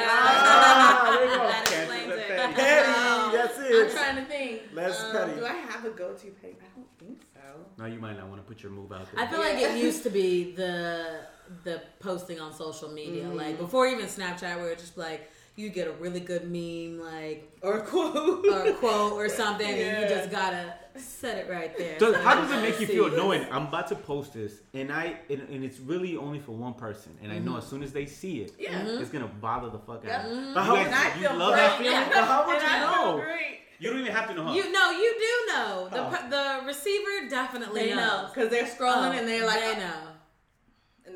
Ah, 0.10 1.10
there 1.12 1.26
you 1.26 1.32
go. 1.38 1.38
That 1.48 1.62
explains 1.62 2.12
it. 2.12 2.28
petty. 2.28 2.54
Petty. 2.54 2.92
Oh, 2.98 3.32
That's 3.34 3.58
I'm 3.58 3.66
it. 3.66 3.92
trying 3.92 4.16
to 4.18 4.26
think. 4.26 4.62
Less 4.74 5.04
Um, 5.04 5.12
petty. 5.12 5.36
Do 5.40 5.46
I 5.46 5.54
have 5.54 5.86
a 5.86 5.90
go-to 5.92 6.28
petty? 6.42 6.58
I 6.60 6.66
don't 6.76 7.00
think 7.00 7.22
so. 7.34 7.66
No, 7.78 7.86
you 7.86 8.00
might 8.00 8.18
not 8.18 8.28
want 8.28 8.42
to 8.42 8.48
put 8.48 8.64
your 8.64 8.72
move 8.74 8.92
out 8.92 9.08
there. 9.14 9.24
I 9.24 9.28
feel 9.28 9.40
like 9.40 9.58
it 9.60 9.78
used 9.78 10.04
to 10.04 10.10
be 10.10 10.54
the 10.56 11.22
the 11.64 11.82
posting 12.00 12.40
on 12.42 12.52
social 12.54 12.90
media. 12.90 13.24
Mm-hmm. 13.24 13.38
Like 13.38 13.58
before 13.58 13.88
even 13.88 14.06
Snapchat, 14.08 14.58
where 14.58 14.72
it's 14.72 14.82
just 14.84 14.98
like 14.98 15.32
you 15.58 15.70
get 15.70 15.88
a 15.88 15.92
really 15.94 16.20
good 16.22 16.44
meme, 16.50 17.00
like 17.04 17.52
Or 17.62 17.80
a 17.80 17.82
quote. 17.82 18.46
or 18.46 18.62
a 18.68 18.74
quote 18.74 19.14
or 19.14 19.28
something, 19.28 19.68
and 19.68 20.04
you 20.04 20.08
just 20.16 20.30
gotta 20.32 20.74
set 20.96 21.38
it 21.40 21.50
right 21.52 21.76
there. 21.78 21.98
Does, 22.00 22.16
so 22.16 22.22
how 22.22 22.36
does 22.36 22.52
it 22.52 22.62
make 22.62 22.80
you 22.80 22.88
feel 22.88 23.10
knowing 23.12 23.46
I'm 23.52 23.68
about 23.68 23.88
to 23.90 23.96
post 23.96 24.34
this 24.34 24.54
and 24.74 24.92
I 24.92 25.18
and, 25.30 25.42
and 25.50 25.64
it's 25.64 25.80
really 25.80 26.16
only 26.18 26.40
for 26.40 26.54
one 26.54 26.74
person 26.76 27.16
and 27.22 27.32
I 27.32 27.38
know 27.40 27.52
mm-hmm. 27.52 27.58
as 27.60 27.68
soon 27.68 27.84
as 27.84 27.92
they 27.92 28.06
see 28.06 28.42
it, 28.42 28.54
Yeah. 28.60 28.82
Mm-hmm. 28.82 29.02
it's 29.02 29.10
gonna 29.12 29.28
bother 29.28 29.70
the 29.70 29.78
fuck 29.80 29.98
out 29.98 30.06
Yeah. 30.06 30.26
of 30.28 30.32
me. 30.38 30.54
But 30.54 30.60
You 30.62 30.66
how 30.66 30.76
guys- 30.76 30.86
would 30.86 30.94
I 30.94 31.06
you 31.22 31.28
feel 31.28 31.38
love 31.38 31.54
great. 31.54 31.62
that 31.62 31.78
feeling? 31.78 31.92
Yeah. 31.94 32.10
But 32.10 32.24
how 32.26 32.48
would 32.48 32.56
And 32.56 32.64
you 32.64 32.70
I 32.70 32.80
feel 32.80 33.06
know? 33.18 33.18
great. 33.24 33.60
You 33.80 33.90
don't 33.92 34.00
even 34.00 34.12
have 34.12 34.28
to 34.30 34.34
know. 34.34 34.46
Huh? 34.46 34.54
You 34.54 34.72
know, 34.72 34.90
you 34.90 35.14
do 35.20 35.54
know. 35.54 35.88
The 35.92 36.02
Oh. 36.02 36.30
the 36.62 36.66
receiver 36.66 37.30
definitely 37.30 37.82
They 37.90 37.90
know 37.96 38.22
knows. 38.24 38.30
because 38.34 38.50
they're 38.50 38.66
scrolling 38.66 39.10
Oh, 39.14 39.20
and 39.20 39.28
they're 39.28 39.46
like, 39.46 39.60
they 39.60 39.76
know. 39.76 40.02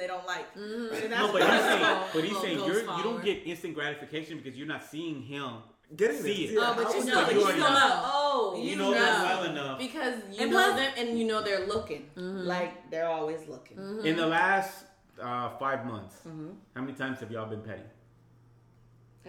And 0.01 0.09
they 0.09 0.13
don't 0.13 0.25
like. 0.25 0.55
Mhm. 0.55 1.01
And 1.01 1.11
no, 1.11 1.31
but 1.31 1.41
he's 1.43 1.61
saying, 1.61 1.97
but 2.13 2.23
he's 2.23 2.37
saying 2.39 2.57
you're, 2.59 2.81
you 2.81 3.03
don't 3.03 3.23
get 3.23 3.45
instant 3.45 3.73
gratification 3.75 4.37
because 4.37 4.57
you're 4.57 4.67
not 4.67 4.83
seeing 4.83 5.21
him 5.21 5.57
getting 5.95 6.17
See 6.21 6.47
this. 6.47 6.55
it. 6.55 6.57
Oh, 6.59 6.73
but 6.75 6.93
you 6.95 7.05
know, 7.05 7.25
it? 7.27 7.33
you 7.33 7.39
you 7.39 7.45
know. 7.45 7.69
know. 7.69 8.01
Oh, 8.03 8.55
You 8.57 8.69
You 8.71 8.75
know 8.77 8.91
know. 8.91 8.99
them 8.99 9.21
well 9.23 9.43
enough. 9.43 9.77
because 9.79 10.15
you 10.31 10.41
And 10.41 10.51
know 10.51 10.57
plus- 10.57 10.75
them 10.79 10.93
and 10.97 11.19
you 11.19 11.25
know 11.25 11.41
they're 11.41 11.67
looking 11.67 12.09
Mhm. 12.15 12.45
like 12.45 12.89
they're 12.89 13.07
always 13.09 13.47
looking. 13.47 13.77
Mhm. 13.77 14.05
In 14.05 14.15
the 14.17 14.25
last 14.27 14.85
uh, 15.21 15.49
five 15.57 15.85
months, 15.85 16.15
Mm-hmm. 16.27 16.49
how 16.75 16.81
many 16.81 16.93
times 16.93 17.19
have 17.19 17.29
y'all 17.31 17.45
been 17.47 17.61
petty? 17.61 17.83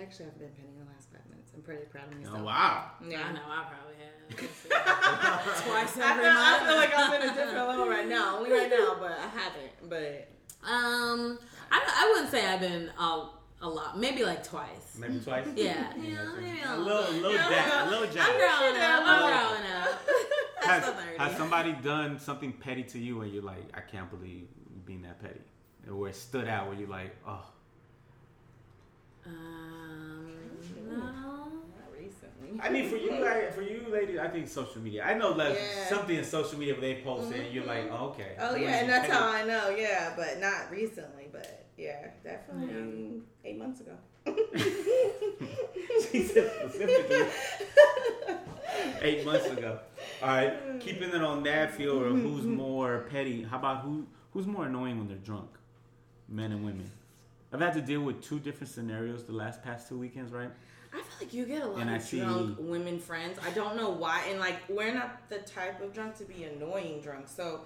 Actually, 0.00 0.26
I've 0.26 0.38
been 0.38 0.48
petty 0.50 0.68
in 0.68 0.78
the 0.78 0.90
last 0.90 1.10
five 1.12 1.26
minutes. 1.28 1.52
I'm 1.54 1.60
pretty 1.62 1.84
proud 1.84 2.08
of 2.10 2.16
myself. 2.16 2.38
Oh 2.40 2.44
wow! 2.44 2.90
Yeah. 3.06 3.28
I 3.28 3.32
know, 3.32 3.42
I 3.46 3.64
probably 3.68 3.96
have. 4.00 4.22
Twice 5.66 5.98
I 5.98 6.10
every 6.12 6.24
feel, 6.24 6.32
I 6.32 6.50
month. 6.50 6.66
feel 6.66 6.76
like 6.76 6.92
I'm 6.96 7.12
in 7.12 7.22
a 7.28 7.34
different 7.34 7.68
level 7.68 7.88
right 7.88 8.08
now. 8.08 8.38
Only 8.38 8.52
right 8.52 8.70
now, 8.70 8.96
but 8.98 9.12
I 9.12 9.26
haven't. 9.28 9.90
But 9.90 10.28
Um, 10.64 11.38
I, 11.70 11.80
I 11.80 12.10
wouldn't 12.12 12.30
say 12.30 12.46
I've 12.46 12.60
been 12.60 12.90
a, 12.98 13.26
a 13.62 13.68
lot. 13.68 13.98
Maybe 13.98 14.24
like 14.24 14.44
twice. 14.46 14.96
Maybe 14.98 15.18
twice. 15.20 15.46
Yeah, 15.56 15.92
yeah, 16.00 16.28
maybe 16.36 16.60
A 16.60 16.74
a 16.74 16.76
little, 16.76 17.12
little 17.14 17.32
Yeah. 17.32 17.48
jack, 17.48 17.86
a 17.86 17.90
little 17.90 18.04
I'm 18.06 18.12
jack. 18.12 18.26
growing 18.26 18.76
up. 18.80 19.02
I'm 19.04 19.20
growing 19.58 19.72
up. 19.72 20.02
Has, 20.62 20.84
That's 20.84 20.86
the 20.86 21.02
30. 21.02 21.18
has 21.18 21.36
somebody 21.36 21.72
done 21.72 22.20
something 22.20 22.52
petty 22.52 22.84
to 22.84 22.98
you 23.00 23.22
and 23.22 23.32
you're 23.32 23.42
like, 23.42 23.64
I 23.76 23.80
can't 23.80 24.08
believe 24.08 24.46
being 24.86 25.02
that 25.02 25.20
petty? 25.20 25.40
Where 25.88 26.10
it 26.10 26.14
stood 26.14 26.46
out, 26.46 26.68
where 26.68 26.76
you're 26.76 26.88
like, 26.88 27.16
oh, 27.26 27.44
Um, 29.26 30.30
no. 30.88 31.31
I 32.61 32.70
mean, 32.70 32.88
for 32.88 32.96
you 32.96 33.11
guys, 33.24 33.55
for 33.55 33.62
you 33.62 33.84
ladies, 33.90 34.18
I 34.18 34.28
think 34.28 34.48
social 34.48 34.80
media. 34.80 35.05
I 35.05 35.14
know 35.14 35.30
like 35.30 35.55
Yeah. 35.55 35.88
something 35.88 36.16
in 36.16 36.24
social 36.24 36.59
media 36.59 36.74
where 36.74 36.82
they 36.82 37.03
post 37.03 37.32
it, 37.32 37.46
and 37.46 37.55
you're 37.55 37.64
like, 37.64 37.88
oh, 37.90 38.09
okay. 38.09 38.36
Oh 38.38 38.55
yeah, 38.55 38.80
and 38.80 38.88
that's 38.88 39.11
how 39.11 39.28
I 39.28 39.44
know. 39.44 39.70
Yeah, 39.70 40.12
but 40.16 40.40
not 40.40 40.70
recently. 40.70 41.28
But 41.30 41.66
yeah, 41.76 42.09
definitely 42.24 43.22
eight 43.44 43.59
months 43.59 43.80
ago. 43.80 43.92
she 46.11 46.22
said 46.22 46.53
specifically 46.59 47.26
eight 49.03 49.24
months 49.24 49.46
ago. 49.46 49.78
All 50.22 50.28
right, 50.28 50.80
keeping 50.80 51.11
it 51.11 51.22
on 51.22 51.42
that 51.44 51.74
field 51.74 52.03
of 52.05 52.12
mm-hmm. 52.12 52.28
who's 52.28 52.44
more 52.44 53.07
petty. 53.11 53.42
How 53.42 53.59
about 53.59 53.82
who 53.82 54.07
who's 54.32 54.46
more 54.46 54.66
annoying 54.66 54.98
when 54.98 55.09
they're 55.09 55.16
drunk, 55.16 55.50
men 56.28 56.53
and 56.53 56.64
women? 56.64 56.90
I've 57.53 57.61
had 57.61 57.74
to 57.74 57.82
deal 57.82 58.00
with 58.00 58.22
two 58.22 58.40
different 58.40 58.72
scenarios 58.72 59.24
the 59.24 59.32
last 59.32 59.62
past 59.62 59.88
two 59.88 59.98
weekends, 59.98 60.32
right? 60.32 60.50
I 60.93 60.97
feel 60.97 61.05
like 61.20 61.32
you 61.32 61.47
get 61.47 61.62
a 61.62 61.66
lot 61.66 61.80
And 61.80 61.90
I 61.90 61.97
of 61.97 62.03
see- 62.03 62.20
drunk 62.20 62.59
women 62.61 62.99
friends. 62.99 63.38
I 63.45 63.51
don't 63.51 63.76
know 63.76 63.90
why, 63.90 64.24
and 64.28 64.38
like 64.38 64.57
we're 64.68 64.93
not 64.93 65.28
the 65.30 65.38
type 65.38 65.80
of 65.82 65.93
drunk 65.95 66.16
to 66.18 66.24
be 66.24 66.45
annoying 66.45 67.01
drunk. 67.01 67.28
So 67.28 67.62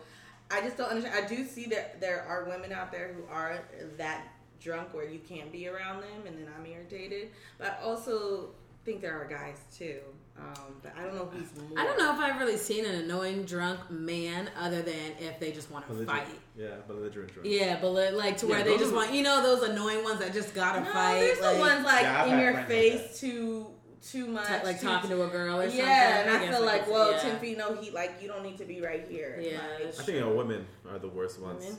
I 0.51 0.61
just 0.61 0.77
don't 0.77 0.89
understand. 0.91 1.25
I 1.25 1.29
do 1.29 1.45
see 1.45 1.67
that 1.67 2.01
there 2.01 2.23
are 2.23 2.45
women 2.45 2.73
out 2.73 2.93
there 2.93 3.13
who 3.15 3.25
are 3.33 3.59
that 3.97 4.29
drunk 4.61 4.95
where 4.95 5.09
you 5.09 5.19
can't 5.19 5.51
be 5.51 5.67
around 5.69 6.03
them, 6.03 6.27
and 6.27 6.39
then 6.39 6.49
I'm 6.57 6.65
irritated. 6.67 7.31
But 7.59 7.79
I 7.81 7.85
also 7.85 8.51
think 8.85 9.01
there 9.01 9.21
are 9.21 9.25
guys 9.27 9.59
too. 9.77 9.99
Um, 10.39 10.75
but 10.83 10.93
I 10.99 11.03
don't 11.05 11.15
know 11.15 11.25
who's 11.33 11.49
more. 11.57 11.79
I 11.79 11.85
don't 11.85 11.99
know 11.99 12.13
if 12.13 12.21
I've 12.21 12.39
really 12.39 12.59
seen 12.59 12.85
an 12.85 12.97
annoying 12.97 13.45
drunk 13.45 13.91
man 13.91 14.51
other 14.59 14.83
than 14.83 15.13
if 15.19 15.41
they 15.41 15.51
just 15.51 15.71
want 15.71 15.87
to 15.87 15.93
Belligerent. 15.95 16.27
fight. 16.29 16.39
Yeah, 16.57 16.69
belligerent 16.87 17.33
drunk. 17.33 17.49
Yeah, 17.51 17.79
but 17.81 17.91
like 18.15 18.37
to 18.39 18.47
where 18.47 18.59
Yeah, 18.59 18.65
they 18.65 18.77
just 18.79 18.93
want, 18.95 19.13
you 19.15 19.23
know, 19.23 19.43
those 19.43 19.69
annoying 19.69 20.05
ones 20.05 20.21
that 20.21 20.33
just 20.35 20.55
gotta 20.55 20.81
No, 20.81 20.93
fight. 20.93 21.21
there's 21.21 21.41
like, 21.41 21.55
the 21.55 21.61
ones 21.61 21.85
like 21.85 22.03
Yeah, 22.03 22.25
in 22.27 22.39
your 22.39 22.53
friends 22.53 22.69
like 22.69 22.69
face 22.69 23.21
too 23.21 23.67
too 24.03 24.27
much, 24.27 24.47
t- 24.47 24.53
like 24.65 24.79
too- 24.81 24.87
talking 24.87 25.11
to 25.11 25.23
a 25.25 25.29
girl 25.29 25.59
or 25.59 25.63
something. 25.65 25.79
Yeah, 25.81 26.21
and 26.21 26.31
I 26.31 26.45
guess 26.45 26.55
feel 26.57 26.65
like, 26.65 26.85
could- 26.85 26.93
well, 26.93 27.11
yeah. 27.13 27.19
ten 27.19 27.39
feet 27.41 27.59
no 27.59 27.75
heat. 27.75 27.93
Like 27.95 28.13
you 28.23 28.29
don't 28.29 28.43
need 28.45 28.59
to 28.59 28.65
be 28.65 28.81
right 28.81 29.05
here. 29.09 29.41
Yeah, 29.43 29.59
Like, 29.81 29.89
I 29.89 29.91
think 30.03 30.09
you 30.09 30.21
know, 30.21 30.35
women 30.35 30.67
are 30.89 30.99
the 30.99 31.09
worst 31.09 31.41
ones. 31.41 31.65
Women? 31.65 31.79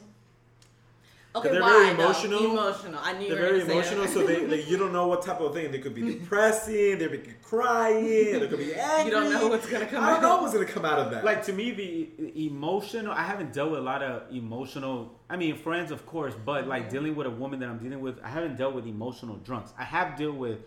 Okay, 1.37 1.49
they're 1.49 1.61
why 1.61 1.69
very 1.69 1.95
though? 1.95 2.03
emotional. 2.03 2.51
Emotional. 2.51 2.99
I 3.03 3.13
knew 3.13 3.27
They're 3.29 3.37
you 3.37 3.43
were 3.43 3.47
very 3.49 3.59
gonna 3.59 3.65
say 3.65 3.73
emotional, 3.95 4.01
that. 4.03 4.09
so 4.13 4.27
they 4.27 4.47
like, 4.47 4.69
you 4.69 4.77
don't 4.77 4.93
know 4.93 5.07
what 5.07 5.21
type 5.23 5.39
of 5.39 5.53
thing. 5.53 5.71
They 5.71 5.79
could 5.79 5.93
be 5.93 6.01
depressing. 6.13 6.97
They 6.99 7.07
could 7.07 7.23
be 7.23 7.33
crying. 7.43 8.39
They 8.39 8.47
could 8.47 8.59
be 8.59 8.73
angry. 8.73 9.05
you 9.05 9.11
don't 9.11 9.31
know 9.31 9.47
what's 9.47 9.67
gonna 9.69 9.85
come 9.85 10.03
I 10.03 10.09
don't 10.11 10.21
know 10.21 10.33
out. 10.33 10.41
what's 10.41 10.53
gonna 10.53 10.65
come 10.65 10.85
out 10.85 10.99
of 10.99 11.11
that. 11.11 11.23
Like 11.23 11.43
to 11.45 11.53
me, 11.53 11.71
the 11.71 12.45
emotional. 12.47 13.11
I 13.11 13.23
haven't 13.23 13.53
dealt 13.53 13.71
with 13.71 13.79
a 13.79 13.83
lot 13.83 14.01
of 14.03 14.23
emotional. 14.33 15.13
I 15.29 15.35
mean, 15.37 15.55
friends, 15.57 15.91
of 15.91 16.05
course, 16.05 16.33
but 16.45 16.61
Mm-hmm. 16.61 16.69
like 16.69 16.89
dealing 16.89 17.15
with 17.15 17.27
a 17.27 17.31
woman 17.31 17.59
that 17.59 17.69
I'm 17.69 17.77
dealing 17.79 18.01
with, 18.01 18.19
I 18.23 18.29
haven't 18.29 18.55
dealt 18.57 18.73
with 18.73 18.85
emotional 18.87 19.35
drunks. 19.37 19.73
I 19.77 19.83
have 19.83 20.17
dealt 20.17 20.35
with 20.35 20.59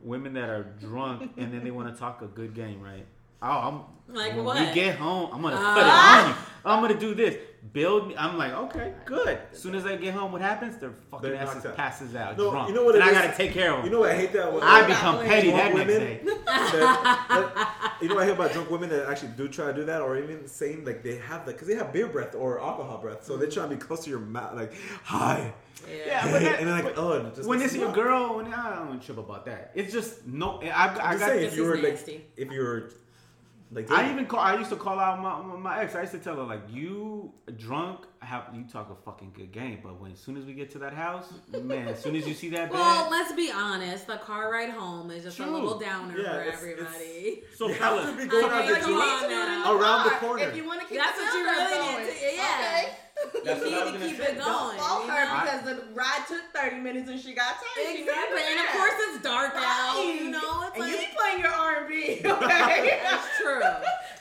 women 0.00 0.32
that 0.34 0.48
are 0.48 0.64
drunk 0.80 1.30
and 1.36 1.52
then 1.52 1.62
they 1.64 1.70
want 1.70 1.92
to 1.92 1.98
talk 1.98 2.22
a 2.22 2.26
good 2.26 2.54
game, 2.54 2.80
right? 2.82 3.06
Oh, 3.42 3.48
I'm 4.08 4.14
Like 4.14 4.34
when 4.36 4.44
what? 4.44 4.58
we 4.68 4.72
get 4.74 4.96
home, 4.96 5.30
I'm 5.32 5.42
gonna 5.42 5.56
Ah. 5.58 5.74
put 5.74 5.82
it 5.82 5.88
on 5.90 6.28
you. 6.30 6.34
I'm 6.64 6.80
gonna 6.82 7.00
do 7.00 7.14
this. 7.14 7.36
Build 7.72 8.08
me. 8.08 8.14
I'm 8.18 8.36
like, 8.36 8.52
okay, 8.52 8.92
good. 9.06 9.38
As 9.52 9.58
soon 9.58 9.74
as 9.76 9.86
I 9.86 9.96
get 9.96 10.12
home, 10.14 10.32
what 10.32 10.42
happens? 10.42 10.76
Their 10.78 10.90
fucking 11.10 11.30
They're 11.30 11.40
asses 11.40 11.64
out. 11.64 11.76
passes 11.76 12.14
out 12.16 12.36
No, 12.36 12.50
drunk. 12.50 12.68
you 12.68 12.74
know 12.74 12.84
what 12.84 12.96
and 12.96 13.04
it 13.04 13.06
I 13.06 13.10
is? 13.10 13.18
gotta 13.26 13.36
take 13.36 13.52
care 13.52 13.70
of 13.72 13.76
them. 13.78 13.84
you 13.86 13.90
know 13.92 14.00
what 14.00 14.10
I 14.10 14.16
hate 14.16 14.32
that. 14.32 14.48
I 14.48 14.50
Drunk 14.50 14.86
become 14.88 15.24
petty 15.24 15.50
that 15.52 15.72
next 15.72 15.74
women. 15.74 16.00
day. 16.00 16.20
that, 16.24 17.26
that- 17.28 17.94
you 18.02 18.08
know 18.08 18.16
what 18.16 18.22
I 18.22 18.24
hear 18.26 18.34
about 18.34 18.52
drunk 18.52 18.68
women 18.70 18.90
that 18.90 19.08
actually 19.08 19.28
do 19.36 19.48
try 19.48 19.66
to 19.66 19.72
do 19.72 19.84
that, 19.84 20.00
or 20.02 20.18
even 20.18 20.46
saying 20.48 20.84
like 20.84 21.02
they 21.04 21.16
have 21.18 21.46
that 21.46 21.52
because 21.52 21.68
they 21.68 21.74
have 21.76 21.92
beer 21.92 22.08
breath 22.08 22.34
or 22.34 22.60
alcohol 22.60 22.98
breath, 22.98 23.24
so 23.24 23.36
they 23.36 23.46
try 23.46 23.62
to 23.62 23.68
be 23.68 23.76
close 23.76 24.02
to 24.04 24.10
your 24.10 24.18
mouth, 24.18 24.54
like 24.56 24.74
hi, 25.04 25.52
Yeah, 25.88 26.24
but 26.30 26.40
that- 26.42 26.58
and 26.58 26.68
then 26.68 26.84
like 26.84 26.94
but- 26.96 26.98
oh, 27.02 27.30
just 27.34 27.48
when 27.48 27.62
it's 27.62 27.74
you 27.74 27.80
your 27.80 27.90
up. 27.90 27.94
girl, 27.94 28.36
when 28.36 28.52
I 28.52 28.74
don't 28.74 29.00
trip 29.00 29.18
about 29.18 29.46
that. 29.46 29.70
It's 29.76 29.92
just 29.92 30.26
no. 30.26 30.60
I, 30.62 30.66
I 30.66 30.86
I'm 30.88 30.94
got. 30.96 31.12
just 31.12 31.24
saying, 31.26 31.44
if 31.46 31.56
you 31.56 31.62
is 31.62 31.68
were 31.70 31.76
like, 31.88 32.26
if 32.36 32.50
you 32.52 32.60
were 32.60 32.90
like, 33.72 33.90
I 33.90 34.10
even 34.12 34.26
call. 34.26 34.40
I 34.40 34.56
used 34.58 34.70
to 34.70 34.76
call 34.76 34.98
out 35.00 35.20
my, 35.20 35.56
my 35.56 35.82
ex. 35.82 35.94
I 35.94 36.00
used 36.02 36.12
to 36.12 36.18
tell 36.18 36.36
her 36.36 36.42
like, 36.42 36.60
"You 36.70 37.32
drunk? 37.56 38.00
Have 38.20 38.44
you 38.54 38.64
talk 38.64 38.90
a 38.90 38.94
fucking 39.04 39.32
good 39.34 39.50
game? 39.50 39.80
But 39.82 40.00
when 40.00 40.12
as 40.12 40.18
soon 40.20 40.36
as 40.36 40.44
we 40.44 40.52
get 40.52 40.70
to 40.72 40.78
that 40.80 40.92
house, 40.92 41.32
man, 41.62 41.88
as 41.88 42.00
soon 42.00 42.14
as 42.16 42.26
you 42.28 42.34
see 42.34 42.50
that 42.50 42.70
bed, 42.70 42.78
Well, 42.78 43.08
let's 43.10 43.32
be 43.32 43.50
honest. 43.50 44.06
The 44.06 44.16
car 44.18 44.52
ride 44.52 44.70
home 44.70 45.10
is 45.10 45.24
just 45.24 45.36
True. 45.38 45.46
a 45.46 45.50
little 45.50 45.78
downer 45.78 46.16
Yeah, 46.18 46.32
for 46.34 46.40
it's- 46.42 46.58
everybody. 46.58 47.42
so 47.56 47.66
you 47.68 47.74
have 47.74 47.80
fellas, 48.00 48.16
be 48.16 48.26
going 48.26 48.44
I 48.44 48.48
out 48.58 48.64
mean, 48.64 48.74
the 48.74 48.80
come 48.80 48.90
door. 48.92 49.02
on 49.02 49.30
now. 49.30 49.76
Around 49.80 50.04
the 50.04 50.10
corner. 50.16 50.42
If 50.44 50.56
you 50.56 50.66
want 50.66 50.80
to 50.82 50.86
keep 50.86 50.98
That's 50.98 51.18
what 51.18 51.32
you 51.34 51.44
really 51.44 51.74
going. 51.78 52.04
need 52.06 52.12
to. 52.12 52.36
Yeah. 52.36 52.58
Okay. 52.84 52.96
That's 53.44 53.64
you 53.64 53.72
what 53.72 53.80
I 53.80 53.84
was 53.84 53.92
need 53.94 53.98
to 53.98 53.98
gonna 53.98 54.08
keep 54.08 54.16
say. 54.16 54.32
it 54.32 54.38
Don't 54.38 54.46
going. 54.46 54.78
fault 54.78 55.08
her 55.08 55.24
know? 55.24 55.40
because 55.42 55.62
the 55.64 55.94
ride 55.94 56.24
took 56.28 56.42
30 56.54 56.80
minutes 56.80 57.08
and 57.10 57.18
she 57.20 57.32
got 57.32 57.56
tired. 57.56 57.98
Exactly, 57.98 58.40
and 58.50 58.60
of 58.60 58.66
course 58.76 58.92
it's 59.08 59.22
dark 59.22 59.52
out. 59.56 59.96
Right. 59.96 60.20
You 60.22 60.30
know, 60.30 60.62
it's 60.68 60.76
and 60.76 60.86
you 60.88 60.96
like 60.96 61.10
be 61.10 61.16
playing 61.16 61.40
your 61.40 61.52
R&B, 61.52 62.20
okay? 62.24 63.00
that's 63.02 63.28
true. 63.38 63.60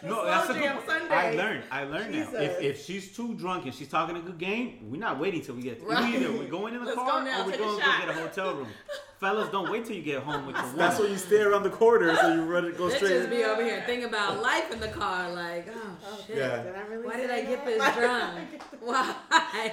no, 0.09 0.15
Slow 0.15 0.25
that's 0.25 0.49
a 0.49 0.53
good. 0.53 0.71
Sunday. 0.87 1.13
I 1.13 1.31
learned. 1.35 1.63
I 1.71 1.83
learned 1.83 2.11
now. 2.13 2.29
If 2.33 2.61
if 2.61 2.85
she's 2.85 3.15
too 3.15 3.33
drunk 3.35 3.65
and 3.65 3.73
she's 3.73 3.87
talking 3.89 4.15
a 4.15 4.21
good 4.21 4.37
game, 4.37 4.77
we're 4.89 4.97
not 4.99 5.19
waiting 5.19 5.41
till 5.41 5.55
we 5.55 5.61
get. 5.63 5.81
Right. 5.83 6.15
Either 6.15 6.31
we're 6.31 6.47
going 6.47 6.73
in 6.73 6.79
the 6.81 6.85
Let's 6.87 6.97
car 6.97 7.19
go 7.19 7.25
now, 7.25 7.41
or 7.41 7.45
we're 7.45 7.57
going 7.57 7.79
to 7.79 7.85
go 7.85 7.97
get 7.99 8.09
a 8.09 8.13
hotel 8.13 8.55
room. 8.55 8.67
Fellas, 9.21 9.49
don't 9.49 9.69
wait 9.71 9.85
till 9.85 9.95
you 9.95 10.01
get 10.01 10.23
home 10.23 10.47
with 10.47 10.55
your 10.55 10.63
woman. 10.65 10.79
That's 10.79 10.99
when 10.99 11.11
you 11.11 11.17
stay 11.19 11.41
around 11.43 11.61
the 11.61 11.69
corner, 11.69 12.15
so 12.15 12.33
you 12.33 12.41
run 12.41 12.65
it, 12.65 12.75
go 12.75 12.85
Let's 12.85 12.95
straight. 12.95 13.09
just 13.19 13.29
be 13.29 13.43
over 13.43 13.63
here 13.63 13.83
thinking 13.85 14.09
about 14.09 14.41
life 14.41 14.71
in 14.73 14.79
the 14.79 14.87
car, 14.87 15.31
like, 15.31 15.67
oh 15.71 16.19
shit. 16.25 16.37
Yeah. 16.37 16.63
Did 16.63 16.75
I 16.75 16.81
really 16.87 17.05
Why 17.05 17.17
did 17.17 17.29
I 17.29 17.41
get 17.43 17.63
that? 17.63 17.65
this 17.67 17.79
Why 17.79 17.91
did 17.93 18.03
I 18.03 18.07
drunk? 18.07 18.51
get 18.51 18.61
Why? 18.81 19.15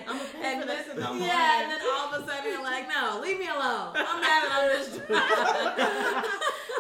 I'm 0.07 0.19
gonna 0.19 0.21
and 0.45 0.61
for 0.61 0.67
then, 0.67 0.77
this 0.77 0.89
in 0.89 0.97
the 0.97 1.25
yeah, 1.27 1.63
and 1.63 1.71
then 1.71 1.81
all 1.91 2.13
of 2.15 2.23
a 2.23 2.27
sudden 2.31 2.53
you're 2.53 2.63
like, 2.63 2.89
no, 2.91 3.21
leave 3.23 3.39
me 3.39 3.47
alone. 3.49 3.93
I'm 3.97 4.21
mad 4.21 4.45
that 4.45 4.53
I'm 4.53 4.69
this 4.69 4.89
drunk. 5.09 6.27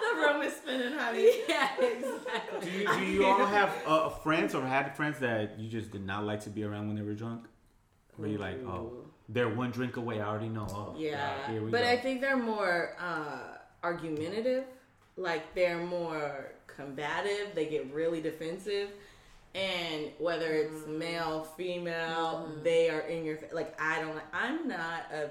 the 0.04 0.20
room 0.20 0.42
is 0.42 0.54
spinning, 0.54 0.92
honey. 0.92 1.32
yeah, 1.48 1.70
exactly. 1.80 2.70
Do 2.70 2.78
you, 2.78 2.86
do 2.98 3.04
you 3.06 3.24
all 3.24 3.46
have 3.46 3.74
uh, 3.86 4.10
friends 4.10 4.54
or 4.54 4.62
had 4.62 4.94
friends 4.94 5.18
that 5.20 5.58
you 5.58 5.70
just 5.70 5.90
did 5.90 6.04
not 6.04 6.24
like 6.26 6.42
to 6.44 6.50
be 6.50 6.64
around 6.64 6.88
when 6.88 6.96
they 6.96 7.02
were 7.02 7.14
drunk? 7.14 7.46
Where 8.18 8.28
you're 8.28 8.38
like, 8.38 8.62
oh, 8.66 8.92
they're 9.28 9.48
one 9.48 9.70
drink 9.70 9.96
away. 9.96 10.20
I 10.20 10.26
already 10.28 10.48
know. 10.48 10.66
Oh, 10.70 10.94
Yeah, 10.96 11.32
God, 11.46 11.50
here 11.52 11.62
we 11.62 11.70
but 11.70 11.82
go. 11.82 11.88
I 11.88 11.96
think 11.96 12.20
they're 12.20 12.36
more 12.36 12.94
uh, 13.00 13.58
argumentative. 13.82 14.64
Like 15.16 15.54
they're 15.54 15.84
more 15.84 16.52
combative. 16.66 17.54
They 17.54 17.66
get 17.66 17.92
really 17.92 18.20
defensive, 18.20 18.90
and 19.54 20.10
whether 20.18 20.46
it's 20.52 20.86
male, 20.86 21.42
female, 21.56 22.48
Mhm. 22.48 22.62
they 22.62 22.88
are 22.90 23.00
in 23.00 23.24
your 23.24 23.38
like. 23.52 23.74
I 23.80 24.00
don't. 24.00 24.20
I'm 24.32 24.68
not 24.68 25.02
a 25.12 25.28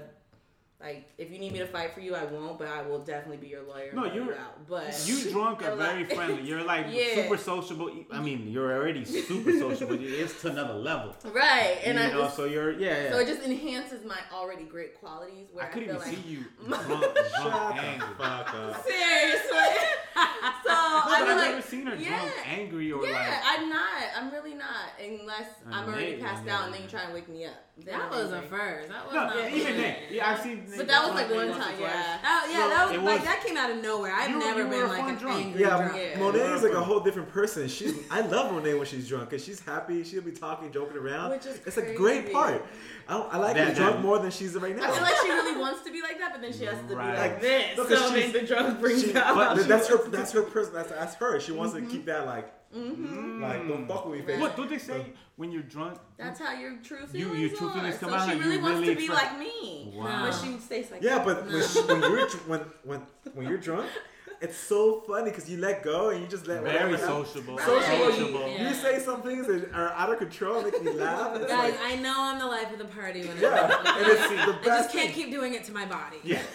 like. 0.80 1.08
If 1.18 1.30
you 1.30 1.38
need 1.38 1.52
me 1.52 1.58
to 1.58 1.66
fight 1.66 1.92
for 1.94 2.00
you, 2.00 2.14
I 2.14 2.24
won't. 2.24 2.58
But 2.58 2.68
I 2.68 2.82
will 2.82 3.00
definitely 3.00 3.38
be 3.38 3.48
your 3.48 3.62
lawyer. 3.62 3.90
No, 3.92 4.04
you're- 4.04 4.34
out. 4.34 4.66
But 4.68 5.02
You 5.06 5.30
drunk 5.30 5.62
are 5.62 5.66
You're 5.68 5.76
like- 5.76 5.90
very 5.90 6.04
friendly. 6.04 6.42
You're 6.42 6.62
like 6.64 6.86
Yeah. 6.90 7.14
super 7.16 7.36
sociable. 7.36 7.90
I 8.12 8.20
mean, 8.20 8.48
you're 8.48 8.72
already 8.76 9.04
super 9.04 9.52
sociable. 9.52 9.96
It's 10.00 10.40
to 10.42 10.48
another 10.50 10.74
level. 10.74 11.14
right, 11.32 11.78
and 11.84 11.98
you 11.98 12.04
I 12.04 12.10
know, 12.10 12.22
just, 12.24 12.36
so 12.36 12.44
you're 12.44 12.72
yeah. 12.72 13.04
yeah. 13.04 13.10
so 13.12 13.18
it 13.18 13.26
just 13.26 13.42
enhances 13.42 14.04
my 14.04 14.18
already 14.32 14.64
great 14.64 14.98
qualities. 15.00 15.48
Where 15.52 15.64
I 15.64 15.68
I, 15.68 15.70
couldn't 15.70 15.88
feel 15.88 15.96
even 15.96 16.08
like 16.08 16.16
see 16.24 16.28
you 16.30 16.44
My- 16.66 16.82
drunk, 16.84 17.04
Shut 17.16 17.42
drunk, 17.42 17.82
angry. 17.82 18.08
fuck 18.18 18.54
up. 18.54 18.86
seriously. 18.86 19.76
so 20.14 20.22
No, 20.68 20.74
I 20.74 21.02
but 21.06 21.18
feel 21.18 21.28
I've 21.28 21.36
like 21.36 21.50
never 21.50 21.62
seen 21.62 21.86
her 21.86 21.96
yeah. 21.96 22.18
drunk, 22.20 22.32
angry, 22.48 22.92
or 22.92 23.06
yeah, 23.06 23.12
like. 23.12 23.60
I'm 23.60 23.68
not. 23.68 24.02
I'm 24.16 24.30
really 24.30 24.54
not. 24.54 24.90
Unless 25.02 25.46
I 25.70 25.80
I'm 25.80 25.88
already 25.88 26.16
passed 26.16 26.46
out 26.48 26.66
and 26.66 26.74
then 26.74 26.82
you 26.82 26.88
try 26.88 27.02
and 27.04 27.14
wake 27.14 27.28
me 27.28 27.44
up. 27.46 27.54
Then 27.78 27.96
That 27.98 28.12
I'm 28.12 28.18
was 28.18 28.32
a 28.32 28.42
first. 28.42 28.88
That 28.88 29.04
was 29.06 29.14
No, 29.14 29.24
not 29.26 29.36
yeah, 29.36 29.48
even 29.48 29.72
good. 29.72 29.78
then, 29.78 29.96
yeah, 30.10 30.30
I've 30.30 30.40
seen. 30.40 30.64
But 30.76 30.86
that 30.88 31.04
was 31.06 31.14
like 31.14 31.30
one 31.34 31.48
time, 31.52 31.74
yeah. 31.80 32.18
Oh 32.24 32.48
yeah, 32.50 32.56
So, 32.62 32.68
that 32.68 32.94
it 32.94 33.02
was, 33.02 33.12
like 33.14 33.24
that 33.24 33.44
came 33.44 33.56
out 33.56 33.70
of 33.70 33.82
nowhere. 33.82 34.12
I've 34.14 34.30
You- 34.30 34.38
never 34.38 34.62
you 34.64 34.68
been 34.68 34.88
like 34.88 35.08
an 35.08 35.14
drunk. 35.16 35.44
angry 35.46 35.60
Yeah, 35.62 35.76
drunk. 35.76 35.92
Yeah. 35.96 36.18
Monet 36.18 36.40
is 36.54 36.62
like 36.62 36.72
a 36.72 36.82
whole 36.82 37.00
different 37.00 37.30
person. 37.30 37.68
She's 37.68 37.94
I 38.10 38.20
love 38.20 38.52
Monet 38.52 38.74
when 38.74 38.86
she's 38.86 39.08
drunk 39.08 39.30
because 39.30 39.44
she's 39.44 39.60
happy. 39.60 40.04
She'll 40.04 40.22
be 40.22 40.32
talking, 40.32 40.70
joking 40.72 40.96
around. 40.96 41.30
Which 41.30 41.46
is 41.46 41.60
it's 41.66 41.76
a 41.76 41.94
great 41.94 42.32
part. 42.32 42.64
I, 43.08 43.16
I 43.18 43.36
like 43.38 43.56
her 43.56 43.74
drunk 43.74 44.00
more 44.00 44.18
than 44.18 44.30
she's 44.30 44.54
right 44.54 44.76
now. 44.76 44.84
I 44.88 44.92
feel 44.92 45.02
like 45.02 45.16
she 45.22 45.30
really 45.30 45.58
wants 45.58 45.82
to 45.84 45.90
be 45.92 46.02
like 46.02 46.18
that, 46.18 46.32
but 46.32 46.42
then 46.42 46.52
she 46.52 46.64
has 46.64 46.76
to 46.88 46.94
Right. 46.96 47.12
be 47.12 47.18
like 47.18 47.40
this. 47.40 47.76
No, 47.78 47.84
'cause 47.84 47.98
so 47.98 48.14
she's- 48.14 48.32
then 48.32 48.42
the 48.42 48.46
drunk 48.46 48.80
brings 48.80 49.02
She- 49.02 49.16
out. 49.16 49.34
but 49.34 49.48
how 49.48 49.54
th- 49.54 49.64
she 49.64 49.68
that's 49.68 49.88
her. 49.88 50.08
That's 50.08 50.32
her 50.32 50.42
person. 50.42 50.74
That's, 50.74 50.90
that's 50.90 51.14
her. 51.14 51.40
She 51.40 51.52
wants 51.52 51.74
to 51.74 51.80
keep 51.82 52.04
that 52.06 52.26
like, 52.26 52.52
mm-hmm. 52.74 53.40
like 53.42 53.66
don't 53.66 53.86
fuck 53.88 54.06
with 54.06 54.20
me 54.20 54.26
face. 54.26 54.40
What 54.40 54.56
do 54.56 54.66
they 54.66 54.76
say 54.78 55.06
when 55.36 55.50
you're 55.52 55.62
drunk? 55.62 55.98
That's 56.18 56.38
how 56.40 56.52
your 56.52 56.76
true 56.84 56.98
You- 57.00 57.06
feelings 57.30 57.40
your 57.40 57.58
true 57.58 57.68
are. 57.68 57.72
feelings 57.74 57.96
come 57.98 58.10
so 58.10 58.16
out, 58.16 58.28
she 58.28 58.34
like, 58.34 58.42
really 58.44 58.56
you 58.56 58.62
wants 58.62 58.80
really 58.80 58.94
to 58.94 58.98
be 58.98 59.04
express- 59.06 59.22
like 59.32 59.38
me, 59.38 59.92
Wow. 59.96 60.26
but 60.30 60.32
she 60.32 60.57
stays 60.70 60.90
like 60.90 61.02
Yeah, 61.02 61.18
that. 61.18 61.26
but 61.26 61.46
when, 61.46 61.62
she, 61.62 61.80
when 61.82 62.00
you're 62.00 62.26
dr- 62.28 62.48
when 62.48 62.60
when 62.84 63.02
when 63.34 63.48
you're 63.48 63.58
drunk, 63.58 63.86
it's 64.40 64.56
so 64.56 65.00
funny 65.06 65.30
because 65.30 65.50
you 65.50 65.58
let 65.58 65.82
go 65.82 66.10
and 66.10 66.20
you 66.22 66.28
just 66.28 66.46
let 66.46 66.62
Very 66.62 66.92
whatever 66.92 66.98
sociable. 66.98 67.56
Right. 67.56 67.66
Sociable. 67.66 68.10
Sociable. 68.12 68.48
You, 68.50 68.68
you 68.68 68.74
say 68.74 68.98
some 69.00 69.22
things 69.22 69.46
that 69.48 69.72
are 69.72 69.88
out 69.92 70.12
of 70.12 70.18
control, 70.18 70.62
make 70.62 70.80
me 70.82 70.92
laugh. 70.92 71.34
and 71.34 71.42
It's 71.42 71.52
Guys, 71.52 71.72
like, 71.72 71.80
I 71.92 71.96
know 71.96 72.14
I'm 72.16 72.38
the 72.38 72.46
life 72.46 72.72
of 72.72 72.78
the 72.78 72.84
party 72.84 73.26
when 73.26 73.36
yeah, 73.38 73.76
I'm 73.84 74.02
and 74.02 74.06
it's 74.12 74.28
the 74.28 74.36
I 74.36 74.52
best 74.52 74.64
just 74.64 74.92
can't 74.92 75.12
thing. 75.12 75.24
keep 75.24 75.30
doing 75.32 75.54
it 75.54 75.64
to 75.64 75.72
my 75.72 75.86
body. 75.86 76.18
Yeah. 76.24 76.42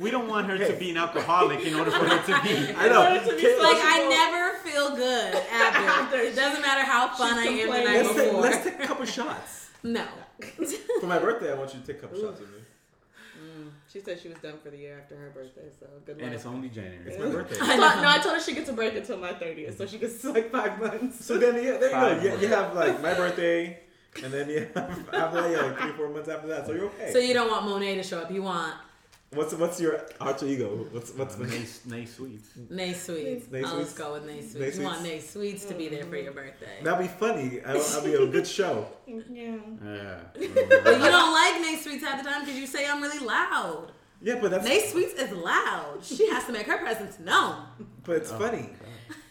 We 0.00 0.10
don't 0.10 0.26
want 0.26 0.48
her 0.48 0.58
to 0.58 0.72
be 0.78 0.90
an 0.90 0.96
alcoholic 0.96 1.64
in 1.64 1.74
order 1.76 1.92
for 1.92 2.04
her 2.04 2.18
to 2.18 2.42
be. 2.42 2.74
I 2.74 2.88
know. 2.88 3.00
wanted 3.02 3.22
to 3.30 3.36
be 3.36 3.42
Like 3.68 3.78
I 3.80 3.98
never 4.08 4.58
feel 4.68 4.96
good 4.96 5.32
after. 5.52 6.16
it 6.16 6.34
doesn't 6.34 6.60
matter 6.62 6.82
how 6.84 7.06
fun 7.14 7.38
I 7.38 7.44
am 7.44 7.70
the 7.70 7.78
night 7.78 7.84
Let's 7.84 8.08
take, 8.08 8.16
before. 8.26 8.40
let's 8.40 8.64
take 8.64 8.80
a 8.82 8.86
couple 8.88 9.04
shots. 9.06 9.68
no. 9.84 10.04
For 11.00 11.06
my 11.06 11.20
birthday, 11.20 11.52
I 11.52 11.54
want 11.54 11.72
you 11.74 11.78
to 11.80 11.86
take 11.86 11.98
a 11.98 12.00
couple 12.00 12.18
shots 12.20 12.40
with 12.40 12.48
me. 12.50 12.56
She 13.92 14.00
said 14.00 14.20
she 14.20 14.28
was 14.28 14.38
done 14.38 14.54
for 14.62 14.70
the 14.70 14.76
year 14.76 14.98
after 15.02 15.16
her 15.16 15.30
birthday, 15.30 15.68
so 15.78 15.86
good 16.06 16.16
luck. 16.16 16.24
And 16.26 16.34
it's 16.34 16.46
only 16.46 16.68
January. 16.68 16.98
It's 17.06 17.18
my 17.18 17.26
birthday. 17.30 17.56
I 17.60 17.76
thought- 17.76 18.02
no, 18.02 18.08
I 18.08 18.18
told 18.18 18.34
her 18.36 18.40
she 18.40 18.54
gets 18.54 18.68
a 18.68 18.72
break 18.72 18.94
until 18.96 19.18
my 19.18 19.32
30th, 19.32 19.76
so 19.78 19.86
she 19.86 19.98
gets 19.98 20.22
like 20.24 20.50
five 20.50 20.78
months. 20.80 21.24
So 21.24 21.38
then, 21.38 21.54
yeah, 21.56 21.78
there 21.78 21.88
you 21.90 21.90
Five 21.90 22.22
go. 22.22 22.28
You, 22.34 22.38
you 22.40 22.48
have 22.48 22.74
like 22.74 23.02
my 23.02 23.14
birthday, 23.14 23.80
and 24.22 24.32
then 24.32 24.48
you 24.48 24.68
have 24.74 25.08
after 25.12 25.40
that, 25.42 25.50
you 25.50 25.56
have 25.56 25.66
like 25.72 25.78
three, 25.80 25.92
four 25.92 26.08
months 26.08 26.28
after 26.28 26.48
that. 26.48 26.66
So 26.66 26.72
you're 26.72 26.86
okay. 26.86 27.12
So 27.12 27.18
you 27.18 27.34
don't 27.34 27.50
want 27.50 27.64
Monet 27.66 27.96
to 27.96 28.02
show 28.02 28.20
up. 28.20 28.30
You 28.30 28.42
want 28.42 28.74
what's 29.32 29.54
what's 29.54 29.80
your 29.80 30.00
alter 30.20 30.46
ego? 30.46 30.86
What's 30.90 31.12
what's 31.14 31.34
uh, 31.36 31.38
the 31.38 31.46
Nay, 31.46 31.64
nay 31.86 32.06
sweets. 32.06 32.48
Nay 32.68 32.92
Sweets. 32.92 33.50
Nay 33.50 33.62
I'll 33.64 33.78
just 33.78 33.96
go 33.96 34.12
with 34.14 34.24
Nay 34.26 34.40
Sweets. 34.40 34.76
Nay 34.76 34.82
You 34.82 34.82
want 34.82 34.98
Sweets. 35.00 35.14
Nay 35.14 35.20
Sweets 35.20 35.64
to 35.66 35.74
be 35.74 35.88
there 35.88 36.04
for 36.04 36.16
your 36.16 36.32
birthday. 36.32 36.80
That'd 36.82 37.06
be 37.06 37.12
funny. 37.12 37.60
I'll, 37.64 37.80
I'll 37.80 38.04
be 38.04 38.14
a 38.14 38.26
good 38.26 38.46
show. 38.46 38.86
Yeah. 39.06 39.16
Yeah. 39.84 40.18
But 40.34 40.44
you 40.44 40.48
don't 40.48 41.32
like 41.32 41.60
Nay 41.60 41.78
Sweets 41.80 42.04
half 42.04 42.22
the 42.22 42.28
time 42.28 42.44
because 42.44 42.58
you 42.58 42.66
say 42.66 42.86
I'm 42.88 43.00
really 43.00 43.24
loud. 43.24 43.92
Yeah, 44.22 44.38
but 44.40 44.50
that's 44.50 44.64
Nay 44.64 44.86
Sweets 44.86 45.14
is 45.14 45.32
loud. 45.32 45.98
She 46.02 46.28
has 46.28 46.44
to 46.46 46.52
make 46.52 46.66
her 46.66 46.78
presence 46.78 47.18
known. 47.18 47.64
but 48.02 48.16
it's 48.16 48.32
oh, 48.32 48.38
funny. 48.38 48.70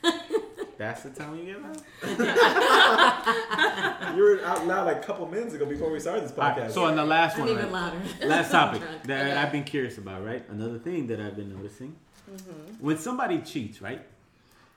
That's 0.80 1.04
the 1.04 1.10
time 1.10 1.36
you 1.38 1.46
get 1.46 1.58
out. 1.62 1.82
You 4.16 4.24
were 4.24 4.40
out 4.44 4.66
loud 4.66 4.88
like 4.88 4.98
a 4.98 5.02
couple 5.06 5.28
minutes 5.28 5.54
ago 5.54 5.66
before 5.66 5.92
we 5.92 6.00
started 6.00 6.24
this 6.24 6.32
All 6.32 6.38
right, 6.44 6.58
podcast. 6.58 6.72
so 6.72 6.86
on 6.86 6.96
the 6.96 7.06
last 7.06 7.36
I'm 7.36 7.42
one, 7.42 7.50
even 7.50 7.64
right? 7.66 7.72
louder. 7.72 8.00
last 8.26 8.50
topic 8.58 8.82
Drunk. 8.82 9.04
that 9.04 9.26
Okay. 9.28 9.38
I've 9.38 9.52
been 9.52 9.64
curious 9.66 9.98
about, 10.00 10.24
right? 10.26 10.44
Another 10.50 10.80
thing 10.80 11.06
that 11.08 11.20
I've 11.22 11.36
been 11.36 11.54
noticing 11.56 11.96
Mm-hmm. 12.32 12.86
when 12.86 12.98
somebody 12.98 13.40
cheats, 13.42 13.82
right? 13.82 14.02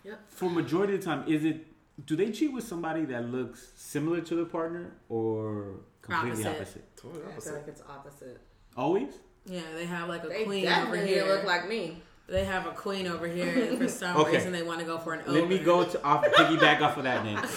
Yep. 0.04 0.18
For 0.28 0.48
majority 0.50 0.94
of 0.94 1.00
the 1.00 1.06
time, 1.06 1.24
is 1.28 1.44
it 1.44 1.66
do 2.06 2.16
they 2.16 2.30
cheat 2.32 2.50
with 2.52 2.64
somebody 2.66 3.04
that 3.06 3.26
looks 3.30 3.70
similar 3.76 4.20
to 4.22 4.34
their 4.36 4.44
partner 4.46 4.92
or 5.10 5.74
completely 6.00 6.44
Opposite. 6.46 6.60
opposite? 6.60 6.96
Totally 6.96 7.20
I 7.20 7.24
feel 7.24 7.32
opposite. 7.32 7.54
like 7.54 7.68
it's 7.68 7.82
opposite. 7.88 8.40
Always. 8.76 9.12
Yeah, 9.44 9.60
they 9.76 9.84
have 9.86 10.08
like 10.08 10.24
a 10.24 10.28
They 10.28 10.44
queen 10.44 10.66
over 10.66 10.74
definitely 10.74 11.06
here. 11.08 11.26
look 11.26 11.44
like 11.44 11.68
me. 11.68 12.00
They 12.28 12.44
have 12.44 12.66
a 12.66 12.70
queen 12.70 13.06
over 13.06 13.26
here, 13.26 13.64
and 13.68 13.78
for 13.78 13.88
some 13.88 14.16
Okay. 14.16 14.36
reason 14.36 14.52
they 14.52 14.62
want 14.62 14.80
to 14.80 14.86
go 14.86 14.98
for 14.98 15.12
an 15.14 15.20
ogre. 15.22 15.32
Let 15.40 15.48
me 15.48 15.58
go 15.58 15.84
to 15.84 16.02
off 16.04 16.24
piggyback 16.24 16.80
off 16.80 16.96
of 16.96 17.04
that 17.04 17.24
name. 17.24 17.38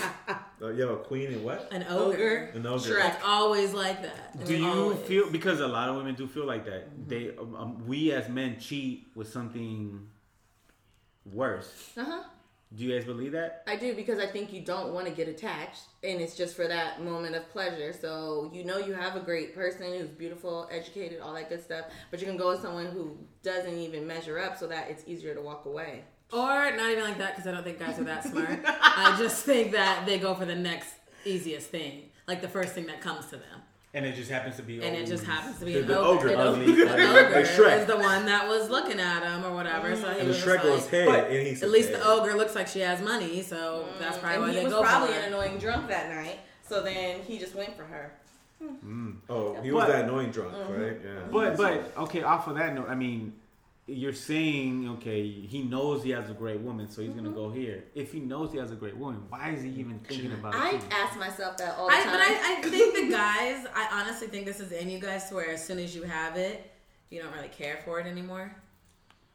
Uh, 0.62 0.70
you 0.70 0.82
have 0.84 0.92
a 0.92 0.96
queen 1.04 1.28
and 1.34 1.44
what? 1.44 1.68
An 1.74 1.86
ogre. 1.90 2.50
An 2.56 2.66
ogre. 2.66 2.90
Shrek. 2.96 3.16
It's 3.16 3.24
always 3.26 3.74
like 3.74 4.02
that. 4.04 4.46
Do 4.46 4.56
you 4.56 4.66
Always. 4.66 5.00
feel 5.00 5.30
because 5.30 5.60
a 5.60 5.68
lot 5.68 5.90
of 5.90 5.98
women 5.98 6.16
do 6.16 6.28
feel 6.28 6.46
like 6.46 6.64
that? 6.64 6.90
Mm-hmm. 6.90 7.10
They 7.10 7.38
um, 7.38 7.56
um, 7.56 7.86
we 7.86 8.14
as 8.14 8.30
men 8.30 8.58
cheat 8.58 9.08
with 9.16 9.28
something 9.32 10.08
worse. 11.26 11.92
Uh 11.98 12.06
huh. 12.06 12.24
Do 12.76 12.84
you 12.84 12.94
guys 12.94 13.06
believe 13.06 13.32
that? 13.32 13.64
I 13.68 13.78
do 13.78 13.96
because 13.96 14.20
I 14.20 14.26
think 14.26 14.52
you 14.52 14.60
don't 14.60 14.94
want 14.94 15.08
to 15.08 15.14
get 15.14 15.30
attached, 15.30 15.84
and 16.04 16.20
it's 16.20 16.36
just 16.36 16.56
for 16.56 16.68
that 16.68 17.02
moment 17.02 17.34
of 17.36 17.50
pleasure. 17.50 17.94
So 17.94 18.52
you 18.54 18.66
know 18.66 18.78
you 18.80 18.94
have 18.94 19.16
a 19.16 19.22
great 19.22 19.56
person 19.56 19.94
who's 19.94 20.10
beautiful, 20.10 20.68
educated, 20.70 21.22
all 21.22 21.34
that 21.36 21.48
good 21.48 21.64
stuff, 21.64 21.86
but 22.12 22.20
you 22.20 22.28
can 22.28 22.36
go 22.36 22.50
with 22.50 22.62
someone 22.62 22.88
who 22.88 23.18
doesn't 23.44 23.78
even 23.78 24.06
measure 24.06 24.40
up, 24.40 24.58
so 24.58 24.68
that 24.68 24.90
it's 24.90 25.04
easier 25.08 25.34
to 25.34 25.42
walk 25.42 25.66
away. 25.66 26.04
Or 26.34 26.76
not 26.76 26.92
even 26.92 27.04
like 27.04 27.18
that 27.20 27.36
because 27.36 27.48
I 27.48 27.52
don't 27.52 27.64
think 27.64 27.80
guys 27.80 27.98
are 27.98 28.04
that 28.04 28.24
smart. 28.26 28.60
I 28.66 29.16
just 29.18 29.46
think 29.46 29.72
that 29.72 30.06
they 30.06 30.20
go 30.20 30.36
for 30.36 30.46
the 30.46 30.56
next 30.56 30.90
easiest 31.24 31.70
thing, 31.70 32.10
like 32.28 32.42
the 32.42 32.50
first 32.50 32.74
thing 32.74 32.88
that 32.88 33.00
comes 33.00 33.28
to 33.28 33.38
them, 33.38 33.62
And 33.96 34.06
it 34.06 34.14
just 34.14 34.30
happens 34.30 34.58
to 34.58 34.62
be. 34.62 34.84
and 34.84 34.94
it 34.96 35.08
just 35.08 35.24
happens 35.24 35.58
to 35.60 35.66
be 35.66 35.74
The- 35.74 35.80
an 35.80 35.88
the 35.88 35.98
ogre. 36.00 36.30
ogre. 36.32 36.38
ugly. 36.38 36.66
The 36.76 36.84
ogre 36.84 37.30
Like 37.34 37.46
Shrek. 37.46 37.80
is 37.80 37.86
the 37.88 37.96
one 37.98 38.26
that 38.26 38.46
was 38.48 38.70
looking 38.70 39.00
at 39.00 39.24
him 39.24 39.46
or 39.46 39.54
whatever. 39.56 39.96
So 39.96 40.10
he 40.12 40.20
And 40.20 40.28
was 40.28 40.38
Shrek 40.38 40.56
just 40.62 40.64
goes, 40.64 40.82
like, 40.82 40.90
hey, 40.92 41.06
But 41.06 41.30
and 41.32 41.48
he 41.48 41.54
says, 41.56 41.64
at 41.64 41.70
least 41.72 41.90
hey. 41.90 41.96
the 41.96 42.06
ogre 42.06 42.34
looks 42.36 42.56
like 42.56 42.68
she 42.68 42.82
has 42.82 43.02
money, 43.02 43.42
so 43.42 43.86
mm. 43.88 44.00
that's 44.00 44.18
probably 44.18 44.40
why 44.40 44.48
they 44.48 44.48
go. 44.48 44.48
and 44.48 44.52
he 44.52 44.58
they 44.60 44.64
was 44.66 44.74
go 44.74 44.82
probably 44.84 45.14
for 45.14 45.20
an 45.22 45.26
annoying 45.34 45.58
drunk 45.60 45.88
that 45.88 46.10
night, 46.14 46.40
so 46.68 46.82
then 46.84 47.22
he 47.22 47.38
just 47.40 47.56
went 47.56 47.76
for 47.78 47.84
her. 47.84 48.12
Mm. 48.62 49.16
Oh, 49.30 49.62
he 49.62 49.72
was 49.72 49.86
But- 49.86 49.92
that 49.94 50.04
annoying 50.06 50.32
drunk, 50.32 50.54
mm-hmm. 50.54 50.82
right? 50.82 50.98
Yeah. 51.04 51.12
But 51.32 51.56
but 51.58 51.94
okay, 52.04 52.22
off 52.24 52.48
of 52.50 52.56
that 52.58 52.76
note, 52.76 52.88
I 52.90 52.96
mean, 52.96 53.34
you're 53.88 54.14
saying 54.14 54.90
okay, 54.98 55.30
he 55.30 55.62
knows 55.62 56.04
he 56.04 56.10
has 56.12 56.30
a 56.30 56.34
great 56.34 56.60
woman, 56.60 56.90
so 56.90 57.02
he's 57.02 57.12
gonna 57.14 57.30
Mm-hmm. 57.30 57.38
go 57.38 57.52
here. 57.52 57.84
If 57.94 58.12
he 58.12 58.20
knows 58.20 58.52
he 58.52 58.58
has 58.58 58.72
a 58.72 58.76
great 58.76 58.98
woman, 58.98 59.22
why 59.30 59.52
is 59.52 59.62
he 59.64 59.70
even 59.70 60.00
thinking 60.00 60.32
about 60.34 60.56
I 60.56 60.72
it? 60.76 60.84
I 60.92 60.96
ask 61.04 61.20
myself 61.20 61.58
that 61.58 61.78
all 61.78 61.88
the 61.88 61.94
I, 61.94 62.02
time. 62.04 62.12
but 62.12 62.22
I, 62.22 62.58
I 62.58 62.62
think 62.62 62.96
the 62.96 63.10
guys, 63.12 63.66
I 63.76 64.02
honestly 64.02 64.28
think 64.28 64.46
this 64.46 64.60
is 64.60 64.72
in 64.72 64.90
you 64.90 65.00
guys 65.00 65.30
where 65.32 65.50
as 65.52 65.64
soon 65.66 65.78
as 65.80 65.96
you 65.96 66.02
have 66.04 66.36
it, 66.36 66.72
you 67.12 67.22
don't 67.22 67.32
really 67.34 67.50
care 67.50 67.80
for 67.86 68.00
it 68.00 68.08
anymore. 68.08 68.56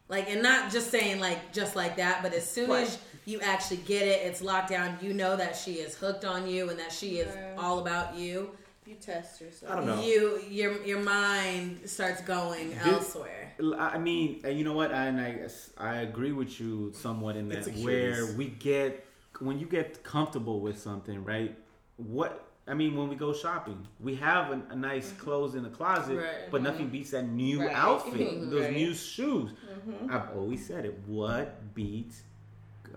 Like, 0.09 0.28
and 0.28 0.42
not 0.42 0.72
just 0.72 0.90
saying 0.90 1.20
like 1.20 1.53
just 1.53 1.76
like 1.76 1.96
that, 1.98 2.20
but 2.22 2.32
as 2.34 2.48
soon 2.51 2.68
What? 2.70 2.82
as 2.82 2.98
you 3.26 3.40
actually 3.42 3.76
get 3.78 4.03
it, 4.03 4.26
it's 4.26 4.42
locked 4.42 4.70
down. 4.70 4.98
You 5.01 5.14
know 5.14 5.36
that 5.36 5.55
she 5.55 5.74
is 5.74 5.94
hooked 5.94 6.24
on 6.24 6.48
you 6.48 6.68
and 6.70 6.78
that 6.80 6.90
she 6.90 7.18
is 7.18 7.32
Yeah. 7.32 7.55
all 7.57 7.78
about 7.78 8.16
you. 8.16 8.51
You 8.91 8.97
test 8.97 9.41
yourself. 9.41 9.72
I 9.72 9.76
don't 9.76 9.86
know. 9.86 10.03
You, 10.03 10.43
your 10.49 10.84
your 10.84 11.01
mind 11.01 11.80
starts 11.88 12.20
going 12.22 12.74
elsewhere. 12.84 13.55
I 13.78 13.99
mean, 13.99 14.41
and 14.45 14.59
you 14.59 14.64
know 14.64 14.72
what? 14.72 14.91
And 14.91 15.20
I 15.20 15.49
I 15.78 15.97
agree 15.99 16.32
with 16.32 16.61
you 16.61 16.93
somewhat 16.95 17.36
in 17.36 17.49
that 17.51 17.66
where 17.78 18.26
we 18.34 18.49
get 18.49 19.07
when 19.38 19.59
you 19.59 19.66
get 19.66 20.03
comfortable 20.03 20.61
with 20.61 20.78
something, 20.78 21.24
right? 21.24 21.57
What 21.97 22.47
I 22.66 22.74
mean, 22.74 22.97
when 22.97 23.09
we 23.09 23.16
go 23.16 23.32
shopping, 23.32 23.86
we 24.01 24.14
have 24.16 24.51
a, 24.51 24.62
a 24.70 24.76
nice 24.76 25.09
mm-hmm. 25.09 25.24
clothes 25.24 25.55
in 25.55 25.62
the 25.62 25.70
closet, 25.70 26.16
Right. 26.16 26.51
but 26.51 26.62
nothing 26.62 26.82
mm-hmm. 26.82 26.93
beats 26.93 27.11
that 27.12 27.26
new 27.26 27.62
Right. 27.62 27.74
outfit, 27.74 28.51
those 28.51 28.64
Right. 28.64 28.72
new 28.72 28.95
shoes. 28.95 29.51
Mm-hmm. 29.51 30.12
I've 30.12 30.36
always 30.36 30.66
said 30.66 30.84
it. 30.84 30.99
What 31.07 31.74
beats? 31.74 32.22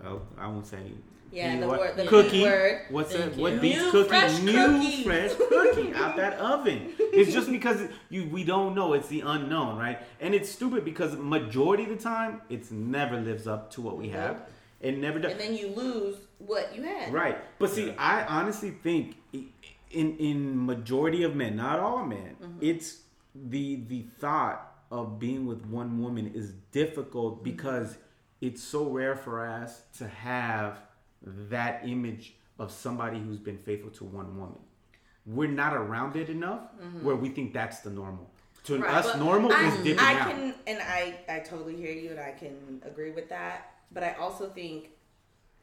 Oh, 0.04 0.22
I 0.38 0.46
won't 0.48 0.66
say. 0.66 0.92
Yeah, 1.34 1.54
the 1.54 1.60
know 1.60 1.68
word- 1.68 1.96
the 1.96 2.06
cookie. 2.06 2.30
big 2.30 2.42
word. 2.42 2.80
What's 2.90 3.12
Thank 3.12 3.34
that? 3.34 3.40
What 3.40 3.60
beats 3.60 3.78
New 3.78 3.90
cookie? 3.90 4.08
fresh 4.08 4.40
new 4.40 4.52
cookie. 4.52 5.04
fresh 5.04 5.34
cookie 5.48 5.92
out 5.94 6.16
that 6.16 6.34
oven. 6.34 6.92
It's 6.98 7.32
just 7.32 7.50
because 7.50 7.88
you 8.08 8.28
we 8.28 8.44
don't 8.44 8.74
know. 8.74 8.92
It's 8.92 9.08
the 9.08 9.20
unknown, 9.20 9.76
right? 9.76 9.98
And 10.20 10.34
it's 10.34 10.48
stupid 10.48 10.84
because 10.84 11.16
majority 11.16 11.84
of 11.84 11.88
the 11.90 11.96
time, 11.96 12.40
it's 12.48 12.70
never 12.70 13.20
lives 13.20 13.46
up 13.46 13.70
to 13.72 13.82
what 13.82 13.96
we 13.96 14.10
have. 14.10 14.42
It 14.80 14.98
never 14.98 15.18
does. 15.18 15.32
And 15.32 15.40
then 15.40 15.56
you 15.56 15.68
lose 15.68 16.16
what 16.38 16.74
you 16.76 16.82
had. 16.82 17.12
Right. 17.12 17.38
But 17.58 17.70
see, 17.70 17.90
I 17.92 18.24
honestly 18.26 18.70
think 18.70 19.16
in 19.32 20.16
in 20.18 20.64
majority 20.64 21.22
of 21.22 21.34
men, 21.34 21.56
not 21.56 21.80
all 21.80 22.04
men, 22.04 22.36
mm-hmm. 22.40 22.58
it's 22.60 22.98
the 23.34 23.82
the 23.88 24.02
thought 24.20 24.70
of 24.90 25.18
being 25.18 25.46
with 25.46 25.66
one 25.66 26.00
woman 26.00 26.30
is 26.34 26.52
difficult 26.70 27.36
mm-hmm. 27.36 27.44
because 27.44 27.96
it's 28.40 28.62
so 28.62 28.84
rare 28.88 29.16
for 29.16 29.44
us 29.44 29.82
to 29.98 30.06
have 30.06 30.80
that 31.24 31.82
image 31.88 32.34
of 32.58 32.70
somebody 32.70 33.18
who's 33.18 33.38
been 33.38 33.58
faithful 33.58 33.90
to 33.90 34.04
one 34.04 34.38
woman. 34.38 34.58
We're 35.26 35.48
not 35.48 35.74
around 35.74 36.16
it 36.16 36.28
enough 36.28 36.60
where 37.02 37.16
we 37.16 37.30
think 37.30 37.52
that's 37.54 37.80
the 37.80 37.90
normal. 37.90 38.30
To 38.64 38.78
Right, 38.78 38.94
us, 38.94 39.06
but 39.06 39.18
normal 39.18 39.52
I, 39.52 39.64
is 39.66 39.76
dipping 39.84 39.98
I 39.98 40.14
out. 40.20 40.30
can, 40.30 40.54
and 40.66 40.78
I, 40.80 41.18
I 41.28 41.40
totally 41.40 41.76
hear 41.76 41.92
you, 41.92 42.10
and 42.10 42.20
I 42.20 42.32
can 42.32 42.80
agree 42.84 43.10
with 43.10 43.28
that. 43.28 43.72
But 43.92 44.02
I 44.04 44.14
also 44.14 44.48
think 44.48 44.90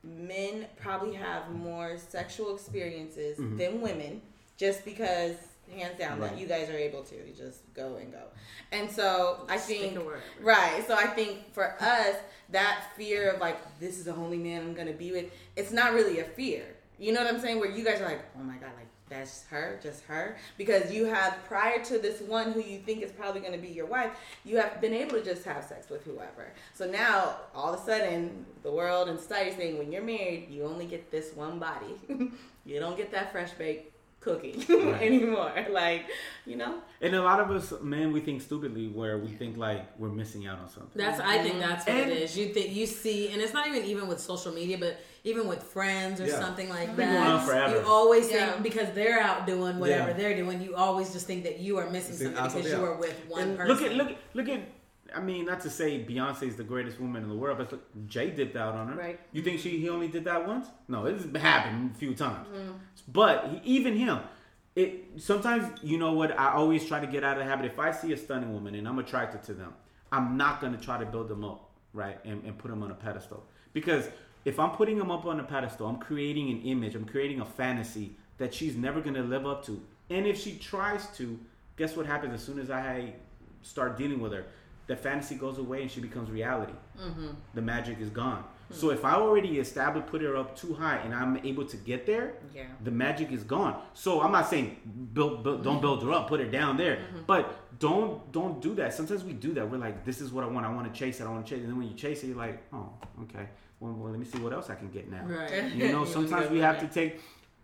men 0.03 0.66
probably 0.78 1.14
have 1.14 1.51
more 1.51 1.97
sexual 1.97 2.53
experiences 2.55 3.38
Mm-hmm. 3.38 3.57
than 3.57 3.82
women, 3.82 4.22
just 4.57 4.84
because 4.86 5.36
hands 5.72 5.97
down 5.97 6.19
that 6.19 6.38
you 6.38 6.47
guys 6.47 6.69
are 6.69 6.78
able 6.78 7.03
to 7.03 7.15
you 7.15 7.34
just 7.36 7.74
go 7.74 7.95
and 7.95 8.11
go. 8.11 8.24
And 8.72 8.89
so 8.89 9.45
I 9.49 9.57
think 9.57 9.99
right. 10.41 10.86
So 10.88 10.95
I 10.95 11.07
think 11.07 11.53
for 11.53 11.76
us 11.82 12.15
that 12.49 12.84
fear 12.95 13.32
of 13.32 13.41
like 13.41 13.57
this 13.80 13.97
is 13.97 14.05
the 14.05 14.15
only 14.15 14.38
man 14.38 14.61
I'm 14.61 14.74
gonna 14.74 14.93
be 14.93 15.11
with, 15.11 15.32
it's 15.55 15.72
not 15.72 15.93
really 15.93 16.19
a 16.19 16.26
fear. 16.26 16.65
You 16.99 17.13
know 17.13 17.24
what 17.24 17.34
I'm 17.34 17.39
saying? 17.39 17.59
Where 17.59 17.72
you 17.72 17.84
guys 17.84 17.99
are 18.01 18.05
like, 18.05 18.24
oh 18.39 18.43
my 18.43 18.55
god, 18.55 18.72
like 18.78 18.88
that's 19.11 19.43
her, 19.47 19.78
just 19.84 20.03
her, 20.05 20.38
because 20.57 20.91
you 20.91 21.05
have 21.05 21.38
prior 21.45 21.84
to 21.84 21.99
this 21.99 22.22
one 22.22 22.53
who 22.53 22.61
you 22.61 22.80
think 22.80 23.03
is 23.03 23.11
probably 23.11 23.41
going 23.41 23.51
to 23.51 23.59
be 23.59 23.67
your 23.67 23.86
wife, 23.86 24.11
you 24.45 24.57
have 24.57 24.80
been 24.80 24.93
able 24.93 25.11
to 25.11 25.24
just 25.24 25.43
have 25.43 25.63
sex 25.65 25.89
with 25.89 26.03
whoever. 26.05 26.53
So 26.74 26.89
now 26.89 27.36
all 27.53 27.74
of 27.74 27.82
a 27.82 27.84
sudden, 27.84 28.45
the 28.63 28.72
world 28.72 29.09
and 29.09 29.19
society 29.19 29.55
saying 29.55 29.78
when 29.78 29.91
you're 29.91 30.01
married, 30.01 30.47
you 30.49 30.63
only 30.63 30.86
get 30.86 31.11
this 31.11 31.36
one 31.36 31.59
body. 31.59 31.93
you 32.65 32.80
don't 32.80 32.95
get 32.95 33.11
that 33.11 33.34
fresh 33.34 33.51
baked 33.51 33.90
cookie 34.22 34.53
Right. 34.69 35.01
anymore. 35.01 35.51
Like, 35.72 36.05
you 36.45 36.55
know, 36.55 36.76
And 37.01 37.13
a 37.15 37.22
lot 37.22 37.39
of 37.39 37.49
us 37.51 37.74
men, 37.82 38.11
we 38.13 38.22
think 38.22 38.41
stupidly 38.41 38.88
where 38.88 39.17
we 39.17 39.30
think 39.30 39.57
like 39.57 39.84
we're 39.99 40.09
missing 40.22 40.47
out 40.47 40.59
on 40.59 40.69
something. 40.69 40.91
That's 41.03 41.19
I 41.19 41.39
think 41.43 41.59
that's 41.59 41.86
what 41.86 41.95
And- 41.97 42.11
it 42.11 42.22
is. 42.22 42.38
You 42.38 42.47
think 42.53 42.74
you 42.74 42.86
see, 42.86 43.30
and 43.32 43.41
it's 43.41 43.53
not 43.53 43.67
even 43.67 43.84
even 43.84 44.07
with 44.07 44.19
social 44.19 44.51
media, 44.53 44.78
but 44.78 44.93
even 45.24 45.47
with 45.47 45.61
friends 45.63 46.22
or 46.22 46.26
Yeah. 46.28 46.39
something 46.39 46.69
like 46.69 46.95
that. 46.95 47.11
going 47.13 47.28
on 47.34 47.45
forever. 47.45 47.76
You 47.82 47.86
always 47.88 48.28
think 48.28 48.63
because 48.63 48.89
they're 48.93 49.19
out 49.19 49.45
doing 49.45 49.80
whatever 49.80 50.09
Yeah. 50.11 50.17
they're 50.17 50.36
doing, 50.36 50.61
you 50.61 50.76
always 50.76 51.11
just 51.13 51.26
think 51.28 51.43
that 51.43 51.59
you 51.59 51.78
are 51.80 51.89
missing 51.89 52.15
something 52.15 52.43
because 52.61 52.72
you 52.72 52.84
are 52.86 52.95
with 52.95 53.15
one 53.28 53.41
And 53.41 53.57
person. 53.57 53.67
look 53.76 53.82
at 53.84 53.91
look 53.99 54.09
at 54.11 54.17
look 54.34 54.49
at. 54.49 54.61
I 55.16 55.20
mean, 55.20 55.45
not 55.45 55.62
to 55.62 55.70
say 55.70 56.03
Beyonce 56.03 56.43
is 56.43 56.55
the 56.55 56.64
greatest 56.64 56.99
woman 56.99 57.24
in 57.24 57.30
the 57.30 57.36
world, 57.36 57.57
but 57.57 57.72
look, 57.72 58.07
Jay 58.07 58.30
dipped 58.30 58.55
out 58.55 58.76
on 58.76 58.88
her. 58.88 58.95
Right. 58.95 59.20
You 59.32 59.41
think 59.41 59.59
she 59.59 59.80
he 59.80 59.89
only 59.89 60.07
did 60.07 60.24
that 60.26 60.47
once? 60.47 60.68
No, 60.88 61.05
it's 61.05 61.26
happened 61.38 61.91
a 61.95 61.97
few 61.97 62.14
times. 62.14 62.47
Mm-hmm. 62.47 62.72
But 63.07 63.47
he, 63.49 63.76
even 63.76 63.95
him, 63.95 64.20
it 64.76 65.05
sometimes 65.18 65.80
you 65.84 65.97
know 65.97 66.14
what 66.14 66.38
I 66.39 66.53
always 66.53 66.86
try 66.88 66.99
to 66.99 67.07
get 67.07 67.24
out 67.24 67.38
of 67.38 67.43
the 67.43 67.49
habit. 67.49 67.66
If 67.66 67.80
I 67.80 67.91
see 67.91 68.14
a 68.14 68.18
stunning 68.18 68.53
woman 68.53 68.76
and 68.76 68.88
I'm 68.88 68.99
attracted 68.99 69.43
to 69.43 69.53
them, 69.53 69.74
I'm 70.12 70.38
not 70.38 70.62
gonna 70.62 70.78
try 70.78 70.97
to 70.97 71.05
build 71.05 71.28
them 71.28 71.43
up, 71.43 71.70
right, 71.93 72.18
and, 72.26 72.43
and 72.43 72.57
put 72.57 72.70
them 72.70 72.84
on 72.84 72.91
a 72.91 72.95
pedestal 72.95 73.43
because 73.74 74.07
if 74.45 74.59
I'm 74.59 74.72
putting 74.72 74.97
them 74.97 75.12
up 75.12 75.26
on 75.26 75.39
a 75.39 75.43
pedestal, 75.43 75.88
I'm 75.88 75.97
creating 75.97 76.49
an 76.49 76.62
image, 76.64 76.95
I'm 76.95 77.05
creating 77.05 77.41
a 77.41 77.45
fantasy 77.45 78.16
that 78.38 78.53
she's 78.53 78.76
never 78.76 79.01
gonna 79.01 79.24
live 79.24 79.45
up 79.45 79.66
to. 79.66 79.82
And 80.09 80.26
if 80.26 80.41
she 80.41 80.57
tries 80.57 81.05
to, 81.18 81.39
guess 81.78 81.95
what 81.95 82.05
happens 82.05 82.34
as 82.34 82.43
soon 82.43 82.59
as 82.59 82.70
I 82.70 83.14
start 83.62 83.97
dealing 83.97 84.20
with 84.20 84.34
her? 84.34 84.45
The 84.91 84.97
fantasy 84.97 85.35
goes 85.35 85.57
away 85.65 85.79
and 85.83 85.89
she 85.93 86.01
becomes 86.01 86.27
reality. 86.29 86.73
The 87.53 87.61
magic 87.61 87.97
is 88.05 88.09
gone. 88.09 88.43
So 88.81 88.89
if 88.97 89.03
I 89.11 89.13
already 89.25 89.53
established, 89.65 90.07
put 90.07 90.21
her 90.21 90.35
up 90.41 90.49
too 90.61 90.73
high, 90.73 90.97
and 91.05 91.13
I'm 91.13 91.33
able 91.51 91.65
to 91.73 91.77
get 91.91 92.05
there, 92.05 92.27
Yeah. 92.53 92.63
the 92.87 92.91
magic 93.05 93.31
is 93.37 93.43
gone. 93.43 93.73
So 93.93 94.09
I'm 94.23 94.31
not 94.37 94.45
saying 94.49 94.65
build, 95.17 95.43
build 95.45 95.63
don't 95.67 95.81
build 95.85 95.99
her 96.03 96.11
up, 96.17 96.23
put 96.33 96.39
her 96.43 96.51
down 96.59 96.77
there, 96.83 96.95
but 97.31 97.43
don't 97.79 98.11
don't 98.37 98.55
do 98.67 98.71
that. 98.79 98.89
Sometimes 98.99 99.21
we 99.29 99.33
do 99.47 99.51
that. 99.57 99.63
We're 99.69 99.83
like, 99.87 99.97
this 100.09 100.19
is 100.21 100.29
what 100.33 100.43
I 100.45 100.47
want. 100.53 100.65
I 100.69 100.71
want 100.77 100.85
to 100.93 100.97
chase 101.01 101.19
it. 101.19 101.25
I 101.27 101.29
want 101.33 101.45
to 101.45 101.49
chase 101.49 101.59
it. 101.61 101.65
And 101.65 101.71
then 101.71 101.79
when 101.81 101.87
you 101.91 101.95
chase 102.05 102.23
it, 102.23 102.27
you're 102.27 102.43
like, 102.47 102.57
oh, 102.77 102.89
okay. 103.23 103.45
Well, 103.79 103.93
well 103.99 104.11
let 104.13 104.19
me 104.23 104.25
see 104.31 104.39
what 104.45 104.51
else 104.57 104.69
I 104.69 104.75
can 104.81 104.89
get 104.97 105.05
now. 105.15 105.23
right. 105.25 105.71
You 105.79 105.89
know, 105.93 106.03
sometimes 106.17 106.49
we 106.55 106.59
have 106.59 106.79
to 106.81 106.87
take. 106.99 107.11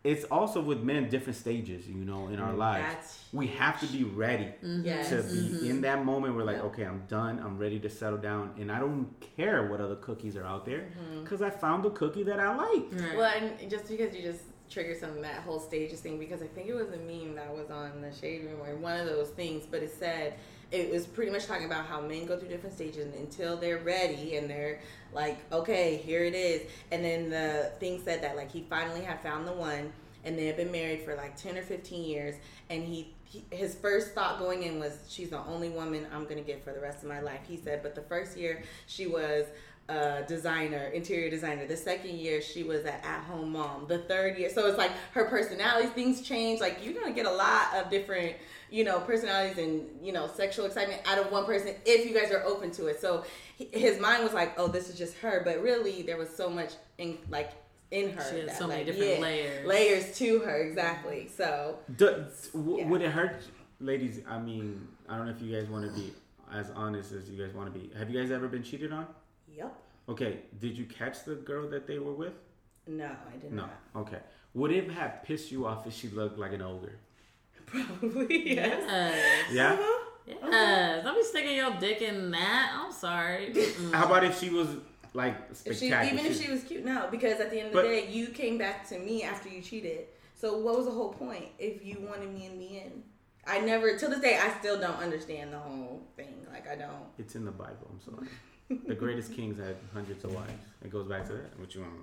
It's 0.04 0.24
also 0.26 0.62
with 0.62 0.82
men 0.82 1.10
different 1.10 1.38
stages, 1.38 1.88
you 1.88 2.06
know, 2.06 2.28
in 2.28 2.40
our 2.40 2.54
mm. 2.54 2.58
lives. 2.58 2.94
That's 2.94 3.26
We 3.34 3.48
have 3.48 3.80
to 3.82 3.88
be 3.88 4.04
ready 4.04 4.46
mm-hmm. 4.46 4.86
Yes. 4.86 5.10
to 5.10 5.18
be 5.18 5.50
mm-hmm. 5.50 5.70
in 5.70 5.82
that 5.82 6.06
moment. 6.06 6.36
We're 6.36 6.44
like, 6.44 6.58
Yep. 6.58 6.66
okay, 6.66 6.86
I'm 6.86 7.04
done. 7.08 7.40
I'm 7.40 7.58
ready 7.58 7.80
to 7.80 7.90
settle 7.90 8.20
down, 8.20 8.54
and 8.60 8.72
I 8.72 8.80
don't 8.80 9.10
care 9.36 9.68
what 9.68 9.82
other 9.82 9.96
cookies 9.96 10.38
are 10.38 10.46
out 10.46 10.66
there 10.66 10.88
Mm-hmm. 11.02 11.24
because 11.24 11.42
I 11.42 11.50
found 11.50 11.84
the 11.84 11.90
cookie 11.90 12.24
that 12.24 12.40
I 12.40 12.56
like. 12.56 12.86
Right. 12.92 13.18
Well, 13.18 13.34
and 13.36 13.70
just 13.70 13.88
because 13.90 14.16
you 14.16 14.22
just 14.22 14.44
triggered 14.70 15.00
some 15.00 15.12
of 15.12 15.22
that 15.22 15.42
whole 15.42 15.60
stages 15.60 16.00
thing, 16.00 16.20
because 16.20 16.42
I 16.42 16.48
think 16.48 16.68
it 16.68 16.76
was 16.76 16.90
a 16.90 16.98
meme 16.98 17.36
that 17.36 17.54
was 17.54 17.70
on 17.70 18.02
the 18.02 18.14
shade 18.14 18.46
room 18.46 18.62
or 18.62 18.76
one 18.76 19.00
of 19.00 19.08
those 19.08 19.30
things, 19.30 19.66
but 19.70 19.82
it 19.82 19.92
said 19.92 20.36
it 20.72 20.92
was 20.92 21.06
pretty 21.06 21.32
much 21.32 21.46
talking 21.46 21.66
about 21.66 21.86
how 21.86 22.02
men 22.02 22.26
go 22.26 22.38
through 22.38 22.50
different 22.50 22.76
stages 22.76 23.14
until 23.16 23.58
they're 23.58 23.80
ready 23.80 24.36
and 24.36 24.50
they're 24.50 24.80
like, 25.14 25.38
okay, 25.52 25.98
here 25.98 26.24
it 26.24 26.36
is. 26.36 26.64
And 26.92 27.04
then 27.04 27.30
the 27.30 27.72
thing 27.80 28.02
said 28.04 28.22
that 28.24 28.36
like 28.36 28.52
he 28.52 28.66
finally 28.70 29.02
had 29.02 29.22
found 29.22 29.48
the 29.48 29.54
one 29.54 29.94
and 30.26 30.38
they 30.38 30.46
had 30.46 30.58
been 30.58 30.72
married 30.72 31.04
for 31.04 31.16
like 31.16 31.36
10 31.38 31.58
or 31.58 31.64
15 31.64 32.04
years 32.04 32.36
and 32.70 32.84
he, 32.84 33.14
he 33.24 33.44
his 33.50 33.76
first 33.76 34.14
thought 34.14 34.40
going 34.40 34.64
in 34.64 34.80
was 34.80 35.00
she's 35.08 35.30
the 35.30 35.40
only 35.46 35.70
woman 35.70 36.06
i'm 36.14 36.26
to 36.26 36.42
get 36.42 36.64
for 36.64 36.74
the 36.74 36.80
rest 36.80 37.04
of 37.04 37.10
my 37.10 37.22
life 37.22 37.40
he 37.48 37.56
said 37.56 37.82
but 37.82 37.96
the 37.96 38.02
first 38.02 38.38
year 38.38 38.62
she 38.88 39.08
was 39.08 39.46
a 39.90 40.24
designer 40.28 40.88
interior 40.94 41.30
designer 41.30 41.66
the 41.66 41.78
second 41.78 42.12
year 42.18 42.42
she 42.42 42.62
was 42.64 42.82
an 42.84 42.94
at-home 43.04 43.52
mom 43.54 43.86
the 43.88 44.00
third 44.00 44.38
year 44.38 44.50
so 44.50 44.68
it's 44.68 44.78
like 44.78 44.92
her 45.14 45.26
personality 45.26 45.88
things 45.90 46.22
change 46.22 46.60
like 46.60 46.84
you're 46.84 46.94
going 46.94 47.06
to 47.08 47.14
get 47.14 47.26
a 47.26 47.32
lot 47.32 47.74
of 47.76 47.90
different 47.90 48.36
you 48.70 48.84
know 48.84 49.00
personalities 49.00 49.58
and 49.58 49.88
you 50.02 50.12
know 50.12 50.28
sexual 50.28 50.66
excitement 50.66 51.02
out 51.06 51.18
of 51.18 51.32
one 51.32 51.46
person 51.46 51.74
if 51.86 52.06
you 52.06 52.14
guys 52.14 52.32
are 52.34 52.44
open 52.44 52.70
to 52.70 52.88
it 52.88 53.00
so 53.00 53.24
he- 53.56 53.70
his 53.72 53.98
mind 54.00 54.22
was 54.24 54.34
like 54.34 54.54
oh 54.60 54.68
this 54.68 54.90
is 54.90 54.98
just 54.98 55.16
her 55.20 55.42
but 55.46 55.62
really 55.62 56.02
there 56.02 56.18
was 56.18 56.30
so 56.30 56.50
much 56.50 56.74
in 56.98 57.18
like 57.30 57.52
in 57.92 58.12
her 58.12 58.30
She 58.30 58.40
had 58.40 58.50
that, 58.50 58.58
so 58.58 58.68
many 58.68 58.84
like, 58.84 58.88
different 58.94 59.14
yeah, 59.16 59.22
layers. 59.22 59.66
layers 59.66 60.18
to 60.18 60.40
her 60.40 60.58
exactly 60.64 61.30
so 61.34 61.80
Do, 61.96 62.26
w- 62.54 62.80
Yeah. 62.80 62.90
Would 62.90 63.02
it 63.04 63.12
hurt, 63.12 63.42
ladies? 63.80 64.20
I 64.28 64.38
mean, 64.40 64.86
I 65.08 65.16
don't 65.16 65.28
know 65.28 65.32
if 65.32 65.42
you 65.42 65.58
guys 65.58 65.70
want 65.70 65.86
to 65.86 65.98
be 65.98 66.14
as 66.54 66.70
honest 66.72 67.14
as 67.14 67.30
you 67.30 67.42
guys 67.42 67.56
want 67.56 67.74
to 67.74 67.80
be. 67.80 67.90
Have 67.98 68.10
you 68.10 68.20
guys 68.22 68.30
ever 68.30 68.50
been 68.50 68.62
cheated 68.64 68.92
on? 68.92 69.08
Yep 69.58 69.74
Okay, 70.10 70.40
did 70.62 70.78
you 70.78 70.86
catch 70.86 71.26
the 71.26 71.36
girl 71.36 71.68
that 71.70 71.86
they 71.86 72.00
were 72.00 72.14
with? 72.14 72.34
no 72.88 73.12
i 73.34 73.38
did 73.42 73.52
not. 73.52 73.70
No. 73.94 74.02
not 74.02 74.08
Okay. 74.08 74.20
Would 74.54 74.72
it 74.72 74.90
have 74.92 75.22
pissed 75.24 75.52
you 75.52 75.66
off 75.68 75.86
if 75.86 75.94
she 75.94 76.08
looked 76.10 76.38
like 76.40 76.54
an 76.54 76.62
ogre? 76.62 76.98
probably 77.66 78.56
yes. 78.56 78.84
Yes. 78.88 79.46
Yeah. 79.52 79.72
Uh-huh. 79.74 80.04
Yes. 80.26 81.04
Don't 81.04 81.16
be 81.16 81.24
sticking 81.24 81.56
your 81.58 81.74
dick 81.80 82.02
in 82.02 82.32
that. 82.32 82.72
I'm 82.74 82.92
sorry. 82.92 83.54
How 83.94 84.06
about 84.06 84.24
if 84.24 84.40
she 84.40 84.50
was 84.50 84.70
like 85.14 85.36
If 85.52 85.78
she, 85.80 85.88
spectacular? 85.90 86.14
even 86.22 86.32
if 86.32 86.42
she 86.42 86.50
was 86.50 86.64
cute, 86.64 86.86
no, 86.86 87.08
because 87.12 87.40
at 87.40 87.50
the 87.52 87.60
end 87.60 87.68
of 87.68 87.74
But- 87.74 87.84
the 87.84 87.90
day, 87.90 88.08
you 88.10 88.28
came 88.28 88.58
back 88.58 88.88
to 88.90 89.00
me 89.00 89.24
after 89.24 89.50
you 89.50 89.62
cheated. 89.62 90.06
So 90.34 90.58
what 90.60 90.78
was 90.78 90.86
the 90.86 90.92
whole 90.92 91.14
point 91.14 91.46
if 91.60 91.84
you 91.84 91.98
wanted 92.10 92.34
me 92.34 92.46
in 92.46 92.58
the 92.60 92.80
end? 92.82 93.04
I 93.46 93.60
never, 93.60 93.98
till 93.98 94.10
this 94.10 94.20
day, 94.20 94.38
I 94.38 94.50
still 94.60 94.80
don't 94.80 95.00
understand 95.00 95.52
the 95.54 95.60
whole 95.60 96.02
thing. 96.16 96.46
Like 96.52 96.68
I 96.70 96.76
don't. 96.76 97.08
It's 97.18 97.36
in 97.36 97.44
the 97.46 97.52
Bible. 97.52 97.88
I'm 97.92 98.02
sorry. 98.02 98.28
the 98.70 98.96
greatest 98.96 99.34
kings 99.34 99.58
had 99.58 99.76
hundreds 99.94 100.24
of 100.24 100.34
wives. 100.34 100.64
It 100.84 100.90
goes 100.92 101.08
back 101.08 101.26
to 101.28 101.34
that. 101.34 101.60
What 101.60 101.74
you 101.76 101.82
want? 101.82 101.94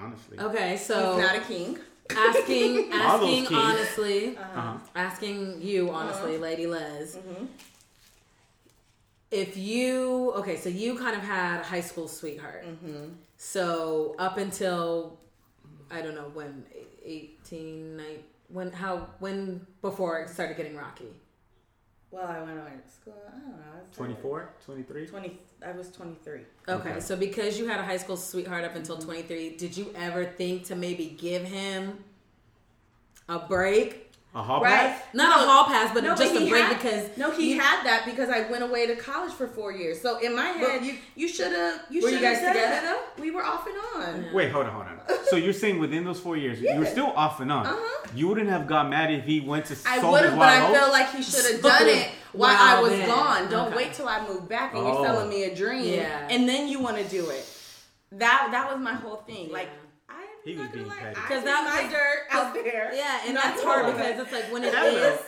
Honestly. 0.00 0.38
Okay, 0.38 0.70
He's 0.72 0.84
so 0.86 1.18
not 1.18 1.34
a 1.36 1.40
king. 1.40 1.78
asking, 2.16 2.88
asking 2.92 3.46
honestly, 3.54 4.36
Uh-huh. 4.36 4.78
asking 4.94 5.60
you 5.60 5.90
honestly, 5.90 6.38
Lady 6.38 6.66
Les, 6.66 7.16
hmm 7.16 7.44
if 9.30 9.58
you 9.58 10.32
okay, 10.36 10.56
so 10.56 10.68
you 10.70 10.96
kind 10.96 11.14
of 11.14 11.20
had 11.22 11.60
a 11.60 11.64
high 11.64 11.82
school 11.82 12.08
sweetheart. 12.08 12.64
hmm 12.64 13.08
So 13.36 14.14
up 14.18 14.38
until 14.38 15.18
I 15.90 16.00
don't 16.00 16.14
know 16.14 16.30
when 16.32 16.64
18, 17.04 17.96
19, 17.96 18.18
when 18.48 18.72
how 18.72 19.06
when 19.18 19.66
before 19.82 20.20
it 20.20 20.30
started 20.30 20.56
getting 20.56 20.76
rocky. 20.76 21.08
Well, 22.10 22.26
I 22.26 22.40
went 22.42 22.58
away 22.58 22.72
to 22.82 22.90
school. 22.90 23.14
I 23.28 23.32
don't 23.38 23.50
know. 23.50 23.64
I 23.74 23.78
was 23.86 23.96
24, 23.96 24.50
23? 24.64 25.06
Twenty. 25.06 25.38
I 25.66 25.72
was 25.72 25.90
twenty 25.90 26.16
three. 26.24 26.40
Okay, 26.68 26.90
Okay. 26.90 27.00
so 27.00 27.16
because 27.16 27.58
you 27.58 27.66
had 27.66 27.80
a 27.80 27.82
high 27.82 27.96
school 27.98 28.16
sweetheart 28.16 28.64
up 28.64 28.76
until 28.76 28.96
mm-hmm. 28.96 29.06
23, 29.06 29.56
did 29.56 29.76
you 29.76 29.92
ever 29.94 30.24
think 30.24 30.64
to 30.64 30.76
maybe 30.76 31.16
give 31.18 31.42
him 31.44 32.02
a 33.28 33.38
break? 33.40 34.07
A 34.34 34.42
hall 34.42 34.60
Right. 34.60 34.70
pass? 34.92 35.02
Not 35.14 35.42
a 35.42 35.46
hall 35.48 35.64
pass, 35.64 35.90
but 35.94 36.04
No, 36.04 36.14
just 36.14 36.34
but 36.34 36.42
a 36.42 36.48
break 36.50 36.62
had- 36.64 36.76
because 36.78 37.16
No, 37.16 37.30
he 37.30 37.54
you- 37.54 37.60
had 37.60 37.82
that 37.86 38.04
because 38.04 38.28
I 38.28 38.42
went 38.42 38.62
away 38.62 38.86
to 38.86 38.94
college 38.94 39.32
for 39.32 39.46
four 39.48 39.72
years. 39.72 40.00
So 40.02 40.18
in 40.18 40.36
my 40.36 40.48
head, 40.48 40.84
you- 40.84 40.92
you 40.92 40.98
you 41.16 41.28
should 41.28 41.50
have. 41.52 41.80
You 41.88 42.02
Were 42.02 42.10
you 42.10 42.16
should 42.16 42.24
have 42.24 42.34
guys 42.34 42.42
said 42.44 42.52
together, 42.52 42.86
that. 42.88 42.98
We 43.18 43.30
were 43.30 43.42
off 43.42 43.66
and 43.66 43.76
on. 44.04 44.24
Yeah. 44.24 44.34
Wait, 44.34 44.52
hold 44.52 44.66
on, 44.66 44.72
hold 44.72 44.86
on. 44.86 45.24
So 45.30 45.36
you're 45.36 45.54
saying 45.54 45.78
within 45.80 46.04
those 46.04 46.20
four 46.20 46.36
years, 46.36 46.60
you 46.60 46.74
were 46.78 46.84
still 46.86 47.12
off 47.16 47.40
and 47.40 47.50
on. 47.50 47.66
Uh-huh. 47.66 48.06
You 48.14 48.28
wouldn't 48.28 48.50
have 48.50 48.66
got 48.66 48.88
mad 48.90 49.10
if 49.10 49.24
he 49.24 49.40
went 49.40 49.64
to 49.66 49.76
I 49.86 49.98
would 49.98 50.24
have, 50.24 50.36
but 50.38 50.48
I 50.48 50.72
feel 50.78 50.90
like 50.92 51.10
he 51.14 51.22
should 51.22 51.50
have 51.50 51.62
done 51.62 51.88
it 51.88 52.08
while 52.32 52.54
I 52.56 52.80
was 52.80 52.92
man. 52.92 53.08
gone. 53.08 53.48
Don't 53.50 53.68
Okay. 53.68 53.76
wait 53.76 53.94
till 53.94 54.08
I 54.08 54.20
move 54.26 54.46
back 54.46 54.74
and 54.74 54.82
Oh. 54.86 54.92
you're 54.92 55.06
selling 55.06 55.30
me 55.30 55.44
a 55.44 55.54
dream, 55.54 55.94
Yeah. 55.94 56.28
and 56.30 56.46
then 56.48 56.68
you 56.68 56.78
want 56.80 56.98
to 56.98 57.04
do 57.04 57.30
it. 57.30 57.44
That 58.12 58.48
that 58.52 58.70
was 58.70 58.78
my 58.80 58.94
whole 58.94 59.16
thing. 59.26 59.50
Like 59.50 59.68
Yeah. 59.68 59.72
I, 59.72 59.87
He 60.44 60.56
was 60.56 60.68
being 60.70 60.88
petty. 60.88 61.14
Because 61.14 61.42
did 61.42 61.46
that 61.48 61.64
my 61.64 61.82
was- 61.84 61.92
dirt 61.92 62.18
out 62.30 62.54
there. 62.54 62.92
Yeah, 62.94 63.20
and 63.24 63.34
Not 63.34 63.44
that's 63.44 63.62
hard 63.62 63.86
lie. 63.86 63.92
because 63.92 64.20
it's 64.22 64.32
like 64.32 64.52
when 64.52 64.64
it 64.64 64.74
Hello. 64.74 65.18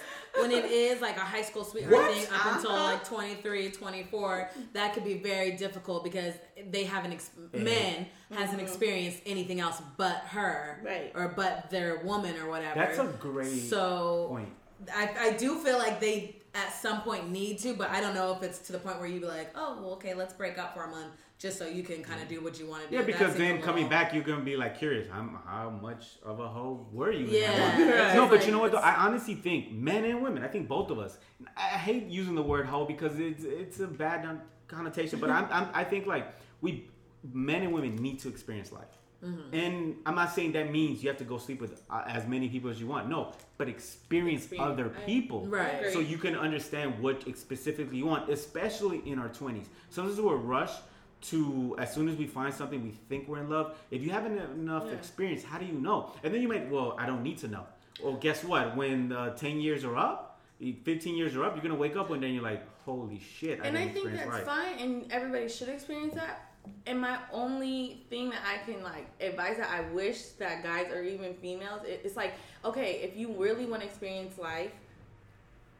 when 0.41 0.51
it 0.53 0.65
is 0.67 1.01
like 1.01 1.17
a 1.17 1.21
high 1.21 1.43
school 1.43 1.65
sweetheart 1.65 1.93
What? 1.95 2.15
thing 2.15 2.27
up 2.33 2.55
until 2.57 2.71
Uh-huh. 2.71 2.85
like 2.93 3.05
23, 3.05 3.71
24, 3.71 4.51
that 4.75 4.95
could 4.95 5.05
be 5.05 5.15
very 5.19 5.53
difficult 5.53 6.05
because 6.05 6.35
they 6.71 6.85
haven't 6.85 7.13
ex- 7.13 7.31
men 7.53 8.07
hasn't 8.33 8.61
experienced 8.61 9.21
anything 9.27 9.59
else 9.61 9.83
but 9.97 10.19
her 10.29 10.77
Mm-hmm. 10.79 10.87
Right. 10.87 11.13
or 11.15 11.29
but 11.37 11.69
their 11.71 11.97
woman 12.05 12.37
or 12.39 12.49
whatever. 12.49 12.79
That's 12.79 12.99
a 12.99 13.05
great 13.19 13.69
so 13.69 14.27
point. 14.31 14.49
I, 14.95 15.11
I 15.19 15.31
do 15.33 15.59
feel 15.59 15.77
like 15.79 16.01
they 16.01 16.37
at 16.55 16.73
some 16.73 17.03
point 17.03 17.31
need 17.31 17.59
to, 17.59 17.75
but 17.75 17.91
I 17.91 18.01
don't 18.01 18.15
know 18.15 18.33
if 18.35 18.43
it's 18.43 18.59
to 18.61 18.73
the 18.73 18.79
point 18.79 18.99
where 18.99 19.07
you'd 19.09 19.21
be 19.23 19.29
like, 19.29 19.51
oh, 19.55 19.79
well, 19.81 19.93
okay, 19.95 20.15
let's 20.15 20.33
break 20.33 20.59
up 20.59 20.75
for 20.75 20.85
a 20.85 20.89
month 20.91 21.13
just 21.41 21.59
so 21.59 21.66
you 21.66 21.82
can 21.82 22.03
kind 22.03 22.20
of 22.20 22.28
do 22.28 22.43
what 22.43 22.61
you 22.61 22.66
want 22.66 22.84
to 22.84 22.91
do. 22.91 22.97
Yeah, 22.97 23.03
because 23.03 23.34
then 23.34 23.62
coming 23.62 23.88
back, 23.88 24.12
you're 24.12 24.22
gonna 24.22 24.45
be 24.45 24.57
like 24.57 24.78
curious. 24.78 25.09
I'm, 25.11 25.38
how 25.47 25.70
much 25.70 26.18
of 26.22 26.38
a 26.38 26.47
hoe 26.47 26.86
were 26.93 27.11
you? 27.11 27.26
Yeah, 27.26 28.11
right. 28.11 28.14
No, 28.14 28.26
but 28.26 28.38
Like, 28.38 28.47
you 28.47 28.53
know 28.53 28.59
what? 28.59 28.72
Though? 28.72 28.78
I 28.78 28.95
honestly 29.07 29.34
think 29.34 29.72
men 29.72 30.05
and 30.05 30.22
women. 30.22 30.45
I 30.45 30.49
think 30.49 30.68
both 30.68 30.91
of 30.91 30.99
us. 30.99 31.16
I 31.57 31.78
hate 31.78 32.07
using 32.09 32.34
the 32.34 32.43
word 32.43 32.66
hoe 32.66 32.84
because 32.84 33.18
it's 33.18 33.45
it's 33.45 33.80
a 33.80 33.86
bad 33.86 34.41
connotation. 34.68 35.18
But 35.18 35.30
I'm, 35.30 35.47
I'm 35.51 35.68
I 35.72 35.82
think 35.82 36.07
like 36.07 36.28
we 36.61 36.91
men 37.32 37.62
and 37.62 37.72
women 37.72 37.97
need 37.97 38.18
to 38.20 38.28
experience 38.28 38.70
life. 38.70 38.99
Mm-hmm. 39.24 39.55
And 39.55 39.97
I'm 40.05 40.14
not 40.14 40.34
saying 40.34 40.53
that 40.53 40.70
means 40.70 41.03
you 41.03 41.09
have 41.09 41.18
to 41.18 41.24
go 41.24 41.38
sleep 41.38 41.61
with 41.61 41.82
uh, 41.91 42.03
as 42.07 42.26
many 42.26 42.51
people 42.51 42.70
as 42.70 42.78
you 42.80 42.86
want. 42.86 43.09
No, 43.09 43.32
but 43.57 43.68
experience, 43.68 44.43
Experience. 44.43 44.72
other 44.72 44.88
people. 45.07 45.47
Right. 45.47 45.91
So 45.93 46.01
you 46.01 46.18
can 46.18 46.34
understand 46.34 46.99
what 47.01 47.24
specifically 47.36 47.99
you 47.99 48.07
want, 48.07 48.30
especially 48.30 49.03
in 49.07 49.18
our 49.18 49.28
20s. 49.28 49.66
Sometimes 49.91 50.20
we're 50.20 50.36
rushed 50.36 50.80
to, 51.23 51.77
as 51.79 51.93
soon 51.93 52.09
as 52.09 52.16
we 52.16 52.27
find 52.27 52.53
something, 52.53 52.83
we 52.83 52.91
think 53.09 53.29
we're 53.29 53.41
in 53.41 53.51
love. 53.51 53.77
If 53.91 54.03
you 54.03 54.11
haven't 54.11 54.39
enough 54.39 54.85
Yeah. 54.87 54.93
experience, 54.93 55.43
how 55.45 55.59
do 55.59 55.66
you 55.66 55.73
know? 55.75 56.12
And 56.23 56.33
then 56.33 56.41
you 56.43 56.49
might, 56.49 56.71
well, 56.71 56.95
I 56.99 57.07
don't 57.07 57.23
need 57.23 57.39
to 57.39 57.49
know. 57.49 57.66
Well, 58.03 58.14
guess 58.14 58.43
what? 58.45 58.77
When 58.77 59.12
uh, 59.12 59.35
10 59.35 59.61
years 59.61 59.85
are 59.85 59.97
up, 59.97 60.41
15 60.61 61.16
years 61.16 61.37
are 61.37 61.45
up, 61.45 61.55
you're 61.55 61.62
going 61.62 61.75
to 61.75 61.81
wake 61.81 61.97
up 61.97 62.11
one 62.11 62.21
day 62.21 62.27
and 62.29 62.35
you're 62.35 62.45
like, 62.45 62.62
holy 62.85 63.18
shit, 63.21 63.61
I 63.62 63.66
and 63.66 63.77
I 63.79 63.89
think 63.89 64.12
that's 64.12 64.29
life. 64.29 64.45
fine, 64.45 64.79
and 64.79 65.12
everybody 65.12 65.49
should 65.49 65.68
experience 65.68 66.14
that. 66.14 66.47
And 66.87 67.01
my 67.01 67.18
only 67.33 68.05
thing 68.11 68.29
that 68.31 68.41
I 68.47 68.59
can 68.71 68.83
like 68.83 69.07
advise 69.21 69.57
that 69.57 69.71
I 69.71 69.81
wish 69.93 70.23
that 70.39 70.62
guys 70.62 70.93
or 70.93 71.03
even 71.03 71.33
females, 71.35 71.81
it's 71.87 72.16
like 72.16 72.35
okay, 72.66 73.01
if 73.03 73.16
you 73.16 73.33
really 73.39 73.64
want 73.64 73.81
to 73.81 73.89
experience 73.89 74.37
life, 74.37 74.71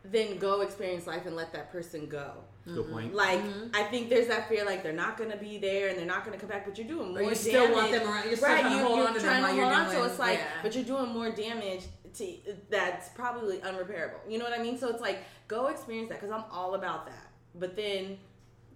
then 0.05 0.39
go 0.39 0.63
experience 0.63 1.07
life 1.07 1.27
and 1.27 1.37
let 1.37 1.53
that 1.53 1.71
person 1.71 2.07
go. 2.07 2.33
Good 2.67 2.91
point. 2.91 3.15
Like 3.15 3.41
I 3.75 3.85
think 3.85 4.11
there's 4.11 4.29
that 4.29 4.49
fear, 4.49 4.65
like 4.65 4.83
they're 4.83 4.93
not 4.93 5.17
gonna 5.17 5.37
be 5.37 5.59
there 5.59 5.89
and 5.89 5.99
they're 5.99 6.07
not 6.07 6.25
gonna 6.25 6.37
come 6.37 6.49
back, 6.49 6.67
but 6.67 6.77
you're 6.79 6.87
doing 6.87 7.15
more 7.15 7.23
Or 7.23 7.33
you 7.33 7.53
damage. 7.53 7.75
want 7.75 7.91
them 7.91 8.09
around. 8.09 8.27
You're 8.29 8.37
still 8.37 8.49
right, 8.49 8.61
trying 8.61 8.73
you, 8.73 8.79
to 8.81 8.85
hold 8.87 8.99
you're 8.99 9.09
on 9.09 9.15
to 9.15 9.21
them 9.21 9.29
trying 9.29 9.43
while 9.43 9.51
to 9.51 9.57
you're 9.57 9.65
hold 9.65 9.77
on. 9.77 9.85
doing. 9.87 9.97
So 9.99 10.05
it's 10.11 10.19
like, 10.19 10.39
yeah. 10.39 10.47
but 10.63 10.75
you're 10.75 10.85
doing 10.85 11.09
more 11.13 11.31
damage 11.31 11.83
to 12.15 12.37
that's 12.69 13.09
probably 13.11 13.59
unrepairable. 13.59 14.21
You 14.29 14.39
know 14.39 14.45
what 14.45 14.59
I 14.59 14.63
mean? 14.63 14.79
So 14.79 14.89
it's 14.89 15.01
like 15.01 15.19
go 15.49 15.69
experience 15.69 16.09
that 16.11 16.21
because 16.21 16.35
I'm 16.35 16.45
all 16.51 16.75
about 16.75 17.07
that. 17.07 17.29
But 17.55 17.77
then 17.77 18.19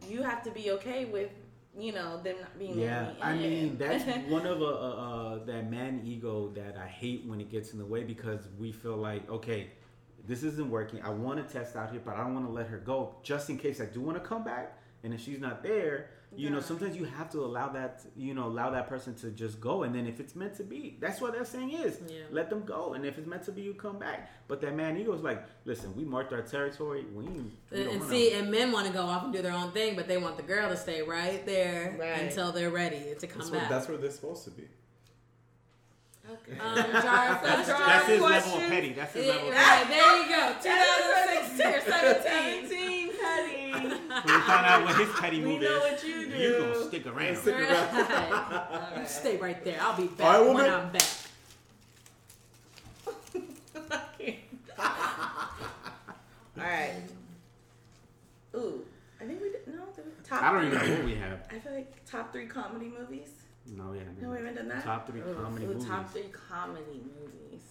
you 0.08 0.22
have 0.22 0.42
to 0.44 0.50
be 0.50 0.70
okay 0.72 1.04
with 1.04 1.30
you 1.78 1.92
know 1.92 2.20
them 2.22 2.36
not 2.40 2.58
being 2.58 2.76
there. 2.76 2.86
Yeah, 2.86 3.02
there. 3.04 3.14
I 3.20 3.36
mean 3.36 3.76
that's 3.76 4.04
one 4.28 4.46
of 4.46 4.62
uh, 4.62 4.64
uh, 4.64 4.68
uh, 4.68 5.44
that 5.44 5.70
man 5.70 6.02
ego 6.04 6.48
that 6.54 6.76
I 6.76 6.86
hate 6.86 7.24
when 7.26 7.40
it 7.40 7.50
gets 7.50 7.72
in 7.72 7.78
the 7.78 7.86
way 7.86 8.04
because 8.04 8.48
we 8.58 8.72
feel 8.72 8.96
like 8.96 9.28
okay, 9.30 9.70
this 10.26 10.42
isn't 10.42 10.70
working. 10.70 11.00
I 11.02 11.10
want 11.10 11.46
to 11.46 11.52
test 11.52 11.76
out 11.76 11.90
here, 11.90 12.00
but 12.04 12.14
I 12.16 12.24
don't 12.24 12.34
want 12.34 12.46
to 12.46 12.52
let 12.52 12.66
her 12.68 12.78
go 12.78 13.16
just 13.22 13.50
in 13.50 13.58
case 13.58 13.80
I 13.80 13.86
do 13.86 14.00
want 14.00 14.16
to 14.22 14.26
come 14.26 14.44
back. 14.44 14.78
And 15.02 15.12
if 15.12 15.20
she's 15.20 15.38
not 15.38 15.62
there, 15.62 16.08
you 16.34 16.48
know, 16.48 16.60
sometimes 16.60 16.96
you 16.96 17.04
have 17.04 17.30
to 17.32 17.44
allow 17.44 17.68
that, 17.68 18.00
you 18.16 18.32
know, 18.32 18.46
allow 18.46 18.70
that 18.70 18.88
person 18.88 19.14
to 19.16 19.30
just 19.30 19.60
go. 19.60 19.82
And 19.82 19.94
then 19.94 20.06
if 20.06 20.18
it's 20.18 20.34
meant 20.34 20.56
to 20.56 20.64
be, 20.64 20.96
that's 20.98 21.20
what 21.20 21.36
that 21.36 21.46
saying 21.46 21.72
is. 21.72 22.00
Yeah. 22.08 22.22
Let 22.30 22.48
them 22.48 22.64
go. 22.64 22.94
And 22.94 23.04
if 23.04 23.18
it's 23.18 23.26
meant 23.26 23.44
to 23.44 23.52
be, 23.52 23.60
you 23.62 23.74
come 23.74 23.98
back. 23.98 24.30
But 24.48 24.62
that 24.62 24.74
man 24.74 24.96
ego 24.96 25.12
is 25.12 25.20
like, 25.22 25.44
listen, 25.66 25.94
we 25.94 26.04
marked 26.04 26.32
our 26.32 26.40
territory. 26.42 27.04
We, 27.14 27.24
we 27.24 27.28
And, 27.72 27.88
wanna- 28.00 28.08
see, 28.08 28.32
and 28.32 28.50
men 28.50 28.72
want 28.72 28.86
to 28.86 28.92
go 28.94 29.02
off 29.02 29.24
and 29.24 29.32
do 29.32 29.42
their 29.42 29.52
own 29.52 29.72
thing, 29.72 29.94
but 29.94 30.08
they 30.08 30.16
want 30.16 30.38
the 30.38 30.42
girl 30.42 30.70
to 30.70 30.76
stay 30.76 31.02
right 31.02 31.44
there 31.44 31.96
Right. 32.00 32.22
until 32.22 32.50
they're 32.50 32.70
ready 32.70 33.14
to 33.18 33.26
come 33.26 33.38
That's 33.40 33.50
where, 33.50 33.60
back. 33.60 33.68
that's 33.70 33.88
where 33.88 33.98
they're 33.98 34.10
supposed 34.10 34.44
to 34.44 34.50
be. 34.52 34.64
Okay. 36.30 36.58
um, 36.58 36.74
jar, 36.76 37.40
That's 37.42 37.68
jar 37.68 37.86
that's 37.86 38.06
his 38.08 38.20
level 38.20 38.54
of 38.54 38.60
petty. 38.68 38.92
That's 38.92 39.12
his 39.14 39.26
Yeah, 39.26 39.32
level. 39.32 39.48
Of 39.48 39.54
right, 39.54 39.86
there 39.88 40.22
you 40.22 40.28
go. 40.28 40.54
2016 40.62 41.66
or 41.66 41.80
17. 41.80 42.68
17, 42.68 43.10
Petty. 43.20 43.72
When 43.72 43.90
we 44.24 44.40
find 44.42 44.66
out 44.66 44.84
what 44.84 44.96
his 44.96 45.08
petty 45.20 45.40
We 45.44 45.58
know 45.58 45.66
is, 45.66 45.80
what 45.92 46.04
you 46.04 46.28
do. 46.28 46.36
you're 46.36 46.60
gonna 46.60 46.84
stick 46.88 47.06
around. 47.06 47.36
Stick 47.36 47.54
around. 47.54 47.94
Right. 48.96 49.08
Stay 49.08 49.36
right 49.38 49.64
there. 49.64 49.78
I'll 49.80 49.96
be 49.96 50.06
back 50.06 50.26
All 50.26 50.32
right, 50.32 50.40
when 50.54 50.54
woman. 50.56 50.72
I'm 50.72 50.92
back. 50.92 51.02
All 56.56 56.62
right. 56.64 56.92
Ooh, 58.54 58.84
I 59.20 59.24
think 59.24 59.40
we 59.42 59.50
did. 59.50 59.66
No, 59.66 59.82
the 59.96 60.28
top. 60.28 60.42
I 60.42 60.52
don't 60.52 60.66
even 60.66 60.78
know 60.88 60.94
what 60.96 61.04
we 61.04 61.14
have. 61.16 61.40
I 61.50 61.58
feel 61.58 61.72
like 61.74 62.04
top 62.04 62.32
three 62.32 62.46
comedy 62.46 62.86
movies. 62.98 63.30
No, 63.66 63.90
we 63.90 63.98
haven't. 63.98 64.20
No, 64.20 64.30
we 64.30 64.36
haven't 64.36 64.56
done 64.56 64.68
that. 64.68 64.82
Top 64.84 65.06
three 65.08 65.20
Ooh, 65.20 65.34
comedy 65.34 65.64
ooh, 65.64 65.68
movies. 65.68 65.86
Top 65.86 66.10
three 66.12 66.30
comedy 66.48 67.02
movies. 67.02 67.62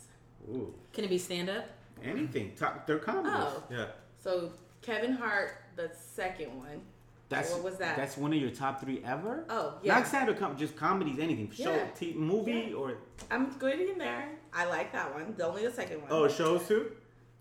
Ooh, 0.49 0.73
Can 0.91 1.03
it 1.05 1.09
be 1.09 1.17
stand 1.17 1.49
up? 1.49 1.65
anything. 2.03 2.53
Top. 2.55 2.85
They're 2.87 2.99
comedies. 2.99 3.31
Oh, 3.35 3.63
Yeah. 3.69 3.85
so 4.17 4.51
Kevin 4.81 5.13
Hart, 5.13 5.51
the 5.75 5.91
second 5.95 6.57
one. 6.57 6.81
That's 7.29 7.51
What 7.51 7.63
was 7.63 7.77
that? 7.77 7.95
That's 7.95 8.17
one 8.17 8.33
of 8.33 8.39
your 8.39 8.49
top 8.51 8.81
three 8.81 9.01
ever. 9.05 9.45
Oh, 9.49 9.75
yeah. 9.81 9.95
Not 9.99 10.07
stand 10.07 10.29
up 10.29 10.37
com- 10.37 10.57
just 10.57 10.75
comedies. 10.75 11.17
Anything. 11.19 11.49
Show, 11.51 11.71
Yeah. 11.73 11.87
t- 11.95 12.13
movie, 12.13 12.67
Yeah. 12.71 12.75
or 12.75 12.97
I'm 13.31 13.49
good 13.57 13.79
in 13.79 13.97
there. 13.97 14.29
I 14.51 14.65
like 14.65 14.91
that 14.91 15.13
one. 15.13 15.33
The 15.37 15.47
only 15.47 15.65
the 15.65 15.71
second 15.71 16.01
one. 16.01 16.11
Oh, 16.11 16.27
shows 16.27 16.67
too? 16.67 16.91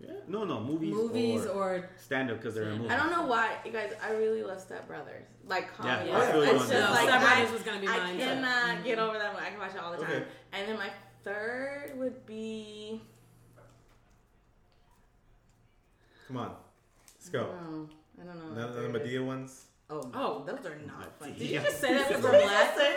Yeah. 0.03 0.11
No, 0.27 0.45
no 0.45 0.61
movies. 0.61 0.93
Movies 0.93 1.47
or, 1.47 1.75
or 1.75 1.91
stand 1.97 2.31
up 2.31 2.39
because 2.39 2.55
they're 2.55 2.71
in 2.71 2.79
movies. 2.79 2.93
I 2.93 2.97
don't 2.97 3.11
know 3.11 3.27
why, 3.27 3.57
you 3.65 3.71
guys. 3.71 3.93
I 4.03 4.11
really 4.13 4.43
love 4.43 4.61
Step 4.61 4.89
Brothers. 4.89 5.25
Like 5.47 5.73
comedy. 5.77 6.11
Yeah, 6.11 6.19
I 6.19 6.33
feel 6.33 6.45
you 6.45 6.51
it's 6.51 6.53
on 6.53 6.59
just 6.59 6.71
that. 6.71 6.91
Like 6.91 7.09
Step 7.09 7.21
Brothers 7.21 7.49
I, 7.49 7.53
was 7.53 7.63
gonna 7.63 7.81
be 7.81 7.89
I 7.89 7.99
mine, 7.99 8.15
too. 8.15 8.25
cannot 8.25 8.85
get 8.85 8.99
mm-hmm. 8.99 9.09
over 9.09 9.19
that 9.19 9.35
one. 9.35 9.43
I 9.43 9.51
can 9.51 9.59
watch 9.59 9.75
it 9.75 9.81
all 9.81 9.93
the 9.93 9.99
time. 9.99 10.11
Okay. 10.11 10.25
And 10.53 10.69
then 10.69 10.77
my 10.77 10.91
third 11.23 11.93
would 11.97 12.27
be. 12.27 13.01
Come 16.27 16.37
on. 16.37 16.57
Let's 17.17 17.29
go. 17.29 17.51
I 18.21 18.25
don't 18.25 18.39
know. 18.39 18.55
None 18.55 18.69
of 18.69 18.75
the 18.75 18.83
third. 18.83 18.93
Madea 18.93 19.25
ones? 19.25 19.67
Oh, 19.93 20.11
Oh. 20.15 20.43
those 20.47 20.65
are 20.65 20.79
not 20.87 21.13
funny. 21.19 21.33
Did 21.33 21.51
you 21.51 21.61
just 21.61 21.81
say 21.81 21.93
that 21.95 22.09
was 22.09 22.17
Did 22.21 22.25
from 22.25 22.35
you 22.41 22.47
last- 22.47 22.77
say? 22.77 22.97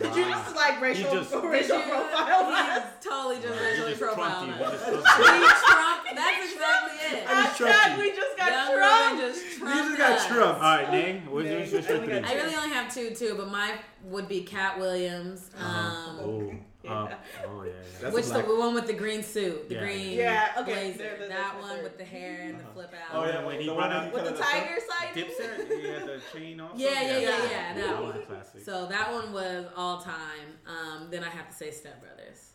Did 0.00 0.16
you 0.16 0.24
just 0.24 0.56
like 0.56 0.80
racial, 0.80 1.12
just- 1.12 1.32
racial 1.34 1.76
Did 1.78 1.86
you- 1.86 1.92
profile 1.92 2.44
He 2.46 2.50
that? 2.52 3.02
totally 3.02 3.36
just 3.40 3.58
He 3.58 3.64
racially 3.64 3.94
profiled 3.94 4.48
trumped 4.48 4.58
you. 4.58 4.64
us. 4.64 4.84
He 4.84 4.90
We 4.90 4.98
Trump. 4.98 6.00
That's 6.14 6.52
exactly 6.52 7.18
it. 7.18 7.24
I 7.28 7.44
just 7.44 7.60
Hashtag 7.60 7.72
trumped 7.84 7.98
we 7.98 8.10
just 8.10 8.36
got 8.36 8.50
Young 8.52 8.76
Trump. 8.78 9.10
women 9.12 9.30
just 9.32 9.44
You 9.44 9.58
trumped 9.58 9.76
just 9.88 9.98
got 9.98 10.12
us. 10.12 10.26
trumped. 10.26 10.62
All 10.62 10.76
right, 10.76 10.90
Nate. 10.90 11.22
What's 11.30 11.48
your 11.48 11.60
I 11.60 11.82
three? 11.82 12.12
I 12.18 12.34
really 12.34 12.54
only 12.56 12.70
have 12.70 12.92
two 12.94 13.10
too, 13.14 13.34
but 13.36 13.50
mine 13.50 13.74
would 14.04 14.28
be 14.28 14.42
Katt 14.42 14.78
Williams. 14.78 15.50
Um, 15.58 15.64
Uh-huh. 15.64 16.22
Oh, 16.24 16.40
Yeah. 16.48 16.54
Uh, 16.88 17.08
oh 17.46 17.62
yeah, 17.62 17.70
yeah. 17.70 17.72
That's 18.00 18.14
which 18.14 18.26
a 18.26 18.46
the 18.46 18.54
one 18.56 18.74
with 18.74 18.86
the 18.86 18.92
green 18.92 19.22
suit, 19.22 19.68
the 19.68 19.74
Yeah. 19.76 19.80
green 19.80 20.10
Yeah, 20.18 20.52
okay, 20.58 20.72
blazer. 20.72 20.98
there- 20.98 21.16
there- 21.18 21.28
that 21.28 21.54
there's 21.60 21.76
my 21.76 21.82
with 21.82 21.98
the 21.98 22.04
hair 22.04 22.40
and 22.42 22.58
the 22.58 22.62
Uh-huh. 22.64 22.72
flip 22.74 22.94
out. 22.94 23.14
Oh, 23.16 23.24
yeah, 23.26 23.44
when 23.44 23.58
he 23.60 23.66
the 23.66 23.74
brought 23.74 23.90
one 23.90 23.96
out 24.06 24.12
With 24.12 24.24
you 24.24 24.30
the 24.30 24.36
kinda- 24.36 24.50
tiger 24.66 24.80
side. 24.80 25.08
Dipset, 25.14 25.80
he 25.80 25.88
had 25.88 26.06
the 26.06 26.20
chain 26.32 26.60
off. 26.60 26.72
Yeah, 26.76 26.88
yeah, 26.90 27.00
yeah, 27.00 27.18
Yeah. 27.18 27.50
yeah. 27.50 27.74
That 27.74 27.86
That 27.86 28.02
was 28.02 28.14
a 28.14 28.18
one. 28.18 28.26
classic. 28.26 28.64
So 28.64 28.86
that 28.86 29.12
one 29.12 29.32
was 29.32 29.66
all 29.76 30.00
time. 30.00 30.58
Um, 30.66 31.08
then 31.10 31.22
I 31.24 31.28
have 31.30 31.48
to 31.48 31.54
say 31.54 31.70
Step 31.70 32.00
Brothers. 32.00 32.50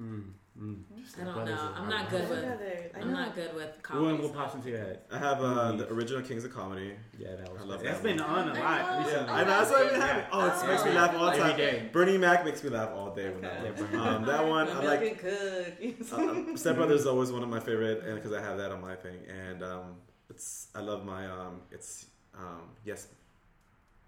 Mm, 0.00 0.30
mm. 0.60 0.76
I 1.20 1.24
don't 1.24 1.44
know. 1.44 1.72
I'm 1.76 1.88
not 1.88 2.08
good 2.08 2.28
with. 2.30 2.44
I 2.44 3.00
I'm 3.00 3.12
not 3.12 3.34
good 3.34 3.52
with 3.54 3.64
What, 3.66 3.82
comedy. 3.82 4.22
what 4.22 4.32
pops 4.34 4.54
into 4.54 4.68
your 4.70 4.78
head? 4.78 5.00
I 5.10 5.18
have 5.18 5.40
uh, 5.42 5.72
the 5.72 5.88
original 5.92 6.22
Kings 6.22 6.44
of 6.44 6.54
Comedy. 6.54 6.94
Yeah, 7.18 7.34
that 7.34 7.52
was. 7.52 7.62
I 7.62 7.64
love 7.64 7.82
That's 7.82 7.96
that 7.98 8.02
been 8.04 8.18
one. 8.18 8.28
on 8.30 8.56
a 8.56 8.60
I 8.60 8.62
lot 8.62 9.06
know. 9.06 9.10
Yeah, 9.10 9.26
I 9.32 9.40
know. 9.42 9.50
That's 9.50 9.70
what 9.70 9.92
I 9.94 10.06
have. 10.06 10.24
Oh, 10.30 10.46
it 10.46 10.68
makes 10.68 10.84
me 10.84 10.92
laugh 10.92 11.14
all 11.16 11.30
the 11.32 11.38
time. 11.38 11.56
day. 11.56 11.88
Bernie 11.92 12.16
Mac 12.18 12.44
makes 12.44 12.62
me 12.62 12.70
laugh 12.70 12.90
all 12.94 13.12
day. 13.12 13.24
That 13.24 13.34
Okay. 13.34 13.46
one. 13.48 13.64
Yeah, 13.64 13.72
Bernie 13.72 13.98
Um, 14.16 14.24
that 14.26 14.46
one, 14.56 14.68
I 14.68 14.80
like. 14.84 15.00
Milk. 15.00 15.18
Uh, 16.12 16.56
Step 16.56 16.76
Brothers 16.76 17.00
is 17.00 17.06
always 17.08 17.32
one 17.32 17.42
of 17.42 17.48
my 17.48 17.60
favorite, 17.60 18.04
and 18.04 18.14
because 18.14 18.32
I 18.32 18.40
have 18.40 18.56
that 18.58 18.70
on 18.70 18.80
my 18.80 18.94
thing, 18.94 19.18
and 19.28 19.62
um, 19.64 19.96
it's 20.30 20.68
I 20.76 20.80
love 20.80 21.04
my 21.04 21.26
um, 21.26 21.60
it's 21.72 22.06
um, 22.36 22.62
yes, 22.84 23.08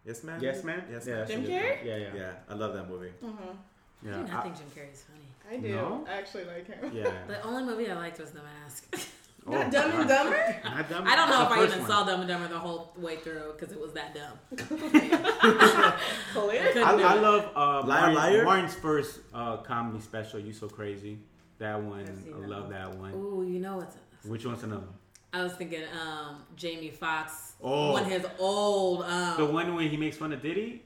yes 0.05 0.23
man, 0.23 0.41
Yes, 0.41 0.63
man. 0.63 0.85
yes 0.91 1.05
yeah, 1.07 1.15
man. 1.15 1.19
that's 1.27 1.31
Jim 1.33 1.45
Carrey? 1.45 1.85
Yeah, 1.85 1.97
yeah, 1.97 2.15
Yeah, 2.15 2.33
I 2.49 2.55
love 2.55 2.75
that 2.75 2.89
movie. 2.89 3.11
Mhm. 4.05 4.09
I 4.09 4.11
yeah. 4.11 4.23
do 4.27 4.33
not 4.33 4.37
I- 4.39 4.43
think 4.43 4.57
Jim 4.57 4.67
Carrey's 4.75 5.03
funny. 5.03 5.21
I 5.51 5.57
do. 5.57 5.75
No? 5.75 6.07
I 6.09 6.13
actually 6.15 6.45
like 6.45 6.67
him. 6.67 6.91
yeah. 6.95 7.11
The 7.27 7.43
only 7.43 7.65
movie 7.65 7.91
I 7.91 7.95
liked 7.97 8.19
was 8.21 8.31
The 8.31 8.41
Mask. 8.43 8.95
Oh, 9.47 9.53
Not 9.53 9.73
Dumb 9.73 9.91
and 10.01 10.07
Dumber? 10.09 10.61
Not 10.65 10.91
Dumb- 10.91 11.09
I 11.09 11.17
don't 11.17 11.31
know 11.31 11.43
if 11.47 11.51
I 11.51 11.65
even 11.65 11.79
one. 11.79 11.89
saw 11.89 12.05
Dumb 12.05 12.21
and 12.21 12.29
Dumber 12.29 12.49
the 12.49 12.59
whole 12.59 12.93
way 12.99 13.17
through 13.17 13.55
because 13.57 13.73
it 13.73 13.81
was 13.81 13.95
that 13.95 14.15
dumb. 14.15 14.37
Hilarious. 16.35 16.73
Couldn't 16.75 16.85
I, 16.89 16.93
I 17.03 17.15
love 17.15 17.51
uh, 17.57 17.87
Liar, 17.87 18.13
Martin, 18.13 18.15
Liar? 18.17 18.45
Martin's 18.45 18.75
first 18.75 19.21
uh, 19.33 19.57
comedy 19.59 20.01
special. 20.01 20.41
You 20.41 20.53
so 20.53 20.69
crazy. 20.69 21.21
That 21.59 21.83
one, 21.83 22.01
I've 22.01 22.09
seen 22.09 22.35
I 22.37 22.41
that 22.41 22.49
love 22.51 22.69
that 22.69 22.95
one. 22.97 23.13
Ooh, 23.15 23.43
you 23.49 23.61
know 23.61 23.79
what's 23.79 23.97
Which 24.27 24.45
one's 24.45 24.63
another? 24.63 24.87
I 25.33 25.43
was 25.43 25.53
thinking 25.55 25.85
um, 25.99 26.43
Jamie 26.57 26.91
Foxx 26.91 27.53
Oh. 27.63 27.97
on 27.97 28.05
his 28.05 28.27
old. 28.39 29.05
Um, 29.05 29.37
The 29.39 29.47
one 29.47 29.75
when 29.75 29.89
he 29.89 29.97
makes 29.97 30.19
fun 30.19 30.33
of 30.35 30.43
Diddy. 30.43 30.83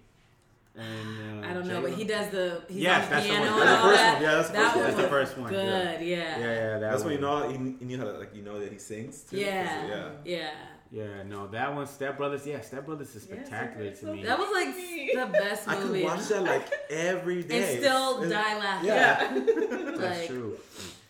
And 0.77 1.45
uh, 1.45 1.49
I 1.49 1.55
don't 1.55 1.66
know, 1.68 1.75
J-Lo? 1.81 1.83
but 1.83 1.93
he 1.93 2.05
does 2.05 2.31
the 2.31 2.62
he's 2.68 2.79
Yes, 2.83 3.05
on 3.05 3.11
that's 3.11 3.27
the 3.27 3.33
the 3.33 3.39
piano 3.39 3.51
one. 3.57 3.61
That's 3.66 3.83
the 3.83 3.89
first 3.89 4.01
that. 4.03 4.14
one. 4.14 4.22
Yeah, 4.22 4.35
that's 4.35 4.49
the 4.49 4.55
that 4.55 4.62
first 4.72 4.77
one. 4.77 4.85
That's 4.85 4.97
the 5.03 5.09
first 5.09 5.39
one, 5.39 5.51
Good, 5.51 6.01
yeah, 6.03 6.16
Yeah, 6.16 6.39
yeah, 6.39 6.79
that 6.79 6.81
That's 6.91 7.05
when 7.05 7.12
you 7.14 7.20
know 7.20 7.49
he, 7.49 7.55
you 7.55 7.87
knew 7.87 7.99
how 7.99 8.05
to 8.05 8.12
like 8.12 8.35
you 8.35 8.43
know 8.43 8.59
that 8.59 8.72
he 8.72 8.79
sings. 8.79 9.20
Too, 9.22 9.37
Yeah. 9.39 9.87
yeah. 9.87 10.11
yeah. 10.25 10.51
Yeah, 10.91 11.22
no, 11.29 11.49
that 11.49 11.75
one, 11.75 11.87
Step 11.89 12.16
Brothers. 12.16 12.47
Yeah, 12.47 12.61
Step 12.61 12.87
Brothers 12.87 13.14
is 13.16 13.22
spectacular 13.25 13.87
it's 13.87 14.01
to 14.01 14.07
me. 14.14 14.22
That 14.22 14.39
was 14.39 14.49
like 14.53 14.75
the 14.77 15.33
best 15.39 15.66
movie. 15.66 16.05
I 16.05 16.09
could 16.11 16.18
watch 16.18 16.29
that 16.29 16.43
like 16.55 16.66
every 16.91 17.43
day 17.43 17.72
and 17.75 17.79
still 17.83 18.22
It's- 18.22 18.31
die 18.31 18.59
laughing. 18.59 18.89
Yeah. 18.89 19.33
That's 19.97 20.18
like- 20.20 20.29
true. 20.29 20.57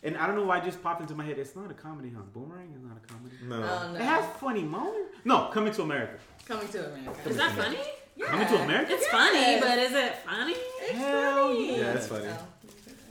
And 0.02 0.16
I 0.18 0.26
don't 0.26 0.36
know 0.36 0.44
why 0.44 0.58
it 0.58 0.64
just 0.64 0.82
popped 0.82 1.00
into 1.00 1.14
my 1.14 1.24
head. 1.24 1.38
It's 1.38 1.56
not 1.56 1.70
a 1.70 1.74
comedy, 1.74 2.12
huh? 2.14 2.20
Boomerang 2.34 2.70
is 2.76 2.82
not 2.82 2.98
a 3.02 3.06
comedy. 3.12 3.36
No. 3.42 3.56
Oh, 3.56 3.92
no. 3.92 3.98
It 3.98 4.02
has 4.02 4.24
funny 4.38 4.62
moments. 4.62 5.16
No, 5.24 5.48
Coming 5.52 5.72
to 5.72 5.82
America. 5.82 6.14
Coming 6.46 6.68
to 6.68 6.86
America. 6.92 7.28
Is 7.30 7.36
that 7.38 7.52
funny? 7.52 7.78
Yeah. 8.16 8.26
Coming 8.26 8.46
to 8.48 8.62
America? 8.62 8.92
It's 8.94 9.06
funny, 9.08 9.60
but 9.60 9.78
is 9.78 9.92
it 9.92 10.16
funny? 10.18 10.54
Hell 10.92 11.54
yeah. 11.54 11.72
Yeah, 11.76 11.92
it's 11.94 12.06
funny. 12.06 12.28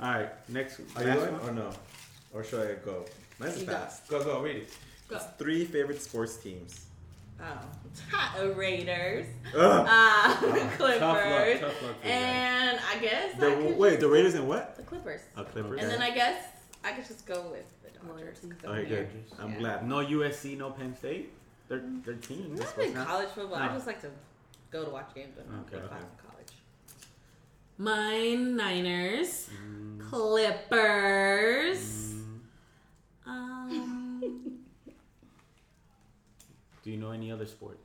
All 0.01 0.11
right, 0.11 0.29
next. 0.49 0.79
Are 0.95 1.01
you 1.03 1.09
last 1.09 1.19
going 1.19 1.33
one? 1.39 1.49
or 1.49 1.53
no? 1.53 1.69
Or 2.33 2.43
should 2.43 2.67
I 2.67 2.73
go? 2.85 3.05
Mine's 3.39 3.59
You 3.59 3.65
go. 3.65 3.73
fast. 3.73 4.07
Go, 4.07 4.23
go, 4.23 4.41
read 4.41 4.57
it. 4.57 4.69
Go. 5.07 5.17
It's 5.17 5.25
three 5.37 5.65
favorite 5.65 6.01
sports 6.01 6.37
teams. 6.37 6.85
Oh, 7.41 8.51
Raiders, 8.55 9.25
Ugh. 9.55 9.57
uh, 9.57 9.87
Tough 10.41 10.77
Clippers, 10.77 11.01
luck, 11.01 11.59
tough 11.59 11.61
luck 11.61 12.01
for 12.01 12.07
you 12.07 12.13
guys. 12.13 12.13
and 12.13 12.79
I 12.89 12.97
guess 13.01 13.35
The, 13.39 13.47
I 13.47 13.55
could 13.55 13.77
wait, 13.77 13.89
just- 13.89 14.01
the 14.01 14.07
Raiders 14.09 14.33
and 14.35 14.47
what? 14.47 14.77
the 14.77 14.83
Clippers, 14.83 15.21
Oh, 15.35 15.43
Clippers. 15.43 15.81
and 15.81 15.91
then 15.91 16.01
I 16.01 16.11
guess 16.11 16.41
I 16.85 16.91
could 16.93 17.05
just 17.07 17.25
go 17.25 17.41
with 17.51 17.65
the 17.83 17.89
Dodgers. 18.07 18.39
'cause 18.39 18.51
I'm 18.63 18.69
Alright, 18.69 18.87
here. 18.87 19.09
good. 19.11 19.23
I'm 19.43 19.53
Yeah. 19.53 19.59
glad. 19.59 19.87
No 19.89 19.97
USC, 19.97 20.57
no 20.57 20.71
Penn 20.71 20.95
State. 20.95 21.33
They're 21.67 21.81
they're 22.05 22.15
teams. 22.15 22.59
Not 22.59 22.75
big 22.77 22.93
Not- 22.93 23.07
college 23.07 23.29
football. 23.29 23.57
I 23.57 23.67
just 23.73 23.87
like 23.87 24.01
to 24.01 24.09
go 24.73 24.83
to 24.83 24.89
watch 24.89 25.13
games, 25.13 25.33
but 25.35 25.49
not 25.49 25.61
Okay, 25.67 25.77
okay. 25.77 25.87
class 25.87 26.01
in 26.01 26.27
college. 26.29 26.51
Mine 27.77 28.55
Niners, 28.57 29.49
Mm, 29.65 29.99
Clippers. 30.09 31.79
mm. 32.15 32.39
Um, 33.27 34.59
Do 36.83 36.91
you 36.91 36.97
know 36.97 37.11
any 37.11 37.31
other 37.31 37.45
sport? 37.45 37.79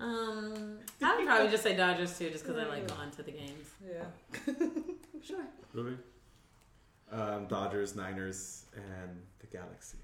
um, 0.00 0.78
I 1.02 1.16
would 1.16 1.26
probably 1.26 1.48
just 1.50 1.62
say 1.62 1.76
Dodgers 1.76 2.18
too, 2.18 2.30
just 2.30 2.44
because 2.44 2.58
I 2.60 2.68
like 2.68 2.88
going 2.88 3.10
to 3.12 3.22
the 3.22 3.30
games. 3.32 3.68
Yeah. 3.86 4.04
sure. 5.22 5.44
Ruby? 5.72 5.96
Um, 7.12 7.46
Dodgers, 7.46 7.94
Niners, 7.94 8.64
and 8.74 9.22
the 9.40 9.46
Galaxy. 9.46 9.98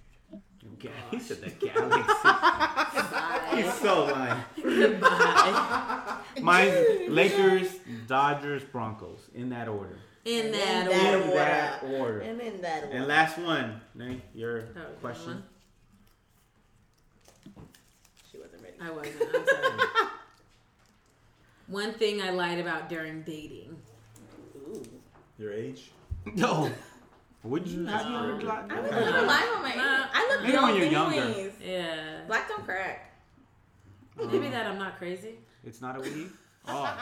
Ga- 0.79 0.91
He 1.11 1.19
said 1.19 1.41
the 1.41 1.51
Galaxy. 1.51 3.57
He's 3.57 3.73
so 3.75 4.05
lying. 4.05 4.43
Goodbye. 4.63 6.19
Mine, 6.41 7.13
Lakers, 7.15 7.75
Dodgers, 8.07 8.63
Broncos, 8.65 9.21
in 9.35 9.49
that 9.51 9.67
order. 9.69 9.99
In 10.25 10.53
that 10.53 10.83
In 10.83 10.89
that 10.91 11.15
order. 11.15 11.25
In 11.25 11.31
that 11.35 11.83
order. 11.85 12.21
And 12.21 12.41
in 12.41 12.61
that 12.61 12.85
And 12.93 13.07
last 13.09 13.39
one, 13.39 13.81
Nate, 13.95 14.21
your 14.35 14.61
That 14.61 14.75
was 14.75 14.77
a 14.77 14.81
good 14.91 15.01
question. 15.01 15.43
one. 17.55 17.67
she 18.31 18.39
wasn't 18.39 18.63
ready. 18.63 18.77
I 18.81 18.91
wasn't. 18.91 19.23
I'm 19.35 19.47
sorry. 19.47 20.09
one 21.67 21.95
thing 21.95 22.23
I 22.23 22.31
lied 22.31 22.59
about 22.61 22.89
during 22.89 23.23
dating. 23.23 23.77
Ooh. 24.69 24.85
Your 25.39 25.53
age? 25.53 25.91
No. 26.35 26.71
Would 27.49 27.67
you 27.67 27.87
have 27.87 28.07
No. 28.07 28.27
your 28.27 28.37
black? 28.37 28.71
I 28.71 28.81
would 28.81 28.91
Nah. 28.91 29.01
never 29.01 29.23
lie 29.27 29.53
on 29.57 29.63
my 29.63 29.71
age. 29.71 29.77
Nah. 29.77 30.07
I 30.13 30.29
look 30.29 30.41
Maybe 30.43 30.53
young 30.53 30.65
when 30.67 30.77
you're 30.77 30.87
younger. 30.99 31.21
anyways. 31.23 31.53
Yeah. 31.65 32.21
Black 32.27 32.47
don't 32.49 32.65
crack. 32.65 33.15
Maybe 34.19 34.47
um, 34.47 34.53
that 34.53 34.67
I'm 34.67 34.79
not 34.79 34.99
crazy. 34.99 35.35
It's 35.65 35.81
not 35.81 35.97
a 35.97 36.01
weave. 36.01 36.33
Oh, 36.71 36.83
Not 36.83 36.93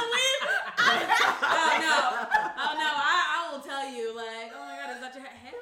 a 0.00 0.04
weave. 0.14 0.44
oh 0.80 1.72
no! 1.84 1.96
Oh 2.56 2.72
no! 2.82 2.90
I, 3.12 3.18
I 3.36 3.52
will 3.52 3.60
tell 3.60 3.84
you, 3.92 4.16
like, 4.16 4.50
oh 4.56 4.64
my 4.64 4.76
god, 4.80 4.94
is 4.96 5.00
that 5.02 5.14
your 5.14 5.24
hair? 5.24 5.52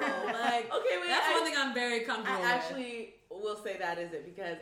Hell 0.00 0.26
no! 0.26 0.32
Like, 0.32 0.66
Okay, 0.74 0.96
wait. 1.00 1.06
that's 1.06 1.28
I, 1.28 1.32
one 1.34 1.44
thing 1.44 1.54
I'm 1.56 1.72
very 1.72 2.00
comfortable 2.00 2.38
I 2.38 2.40
with. 2.40 2.50
actually 2.50 3.14
will 3.30 3.54
say 3.62 3.76
that 3.78 3.98
is 3.98 4.12
it 4.12 4.24
because 4.34 4.56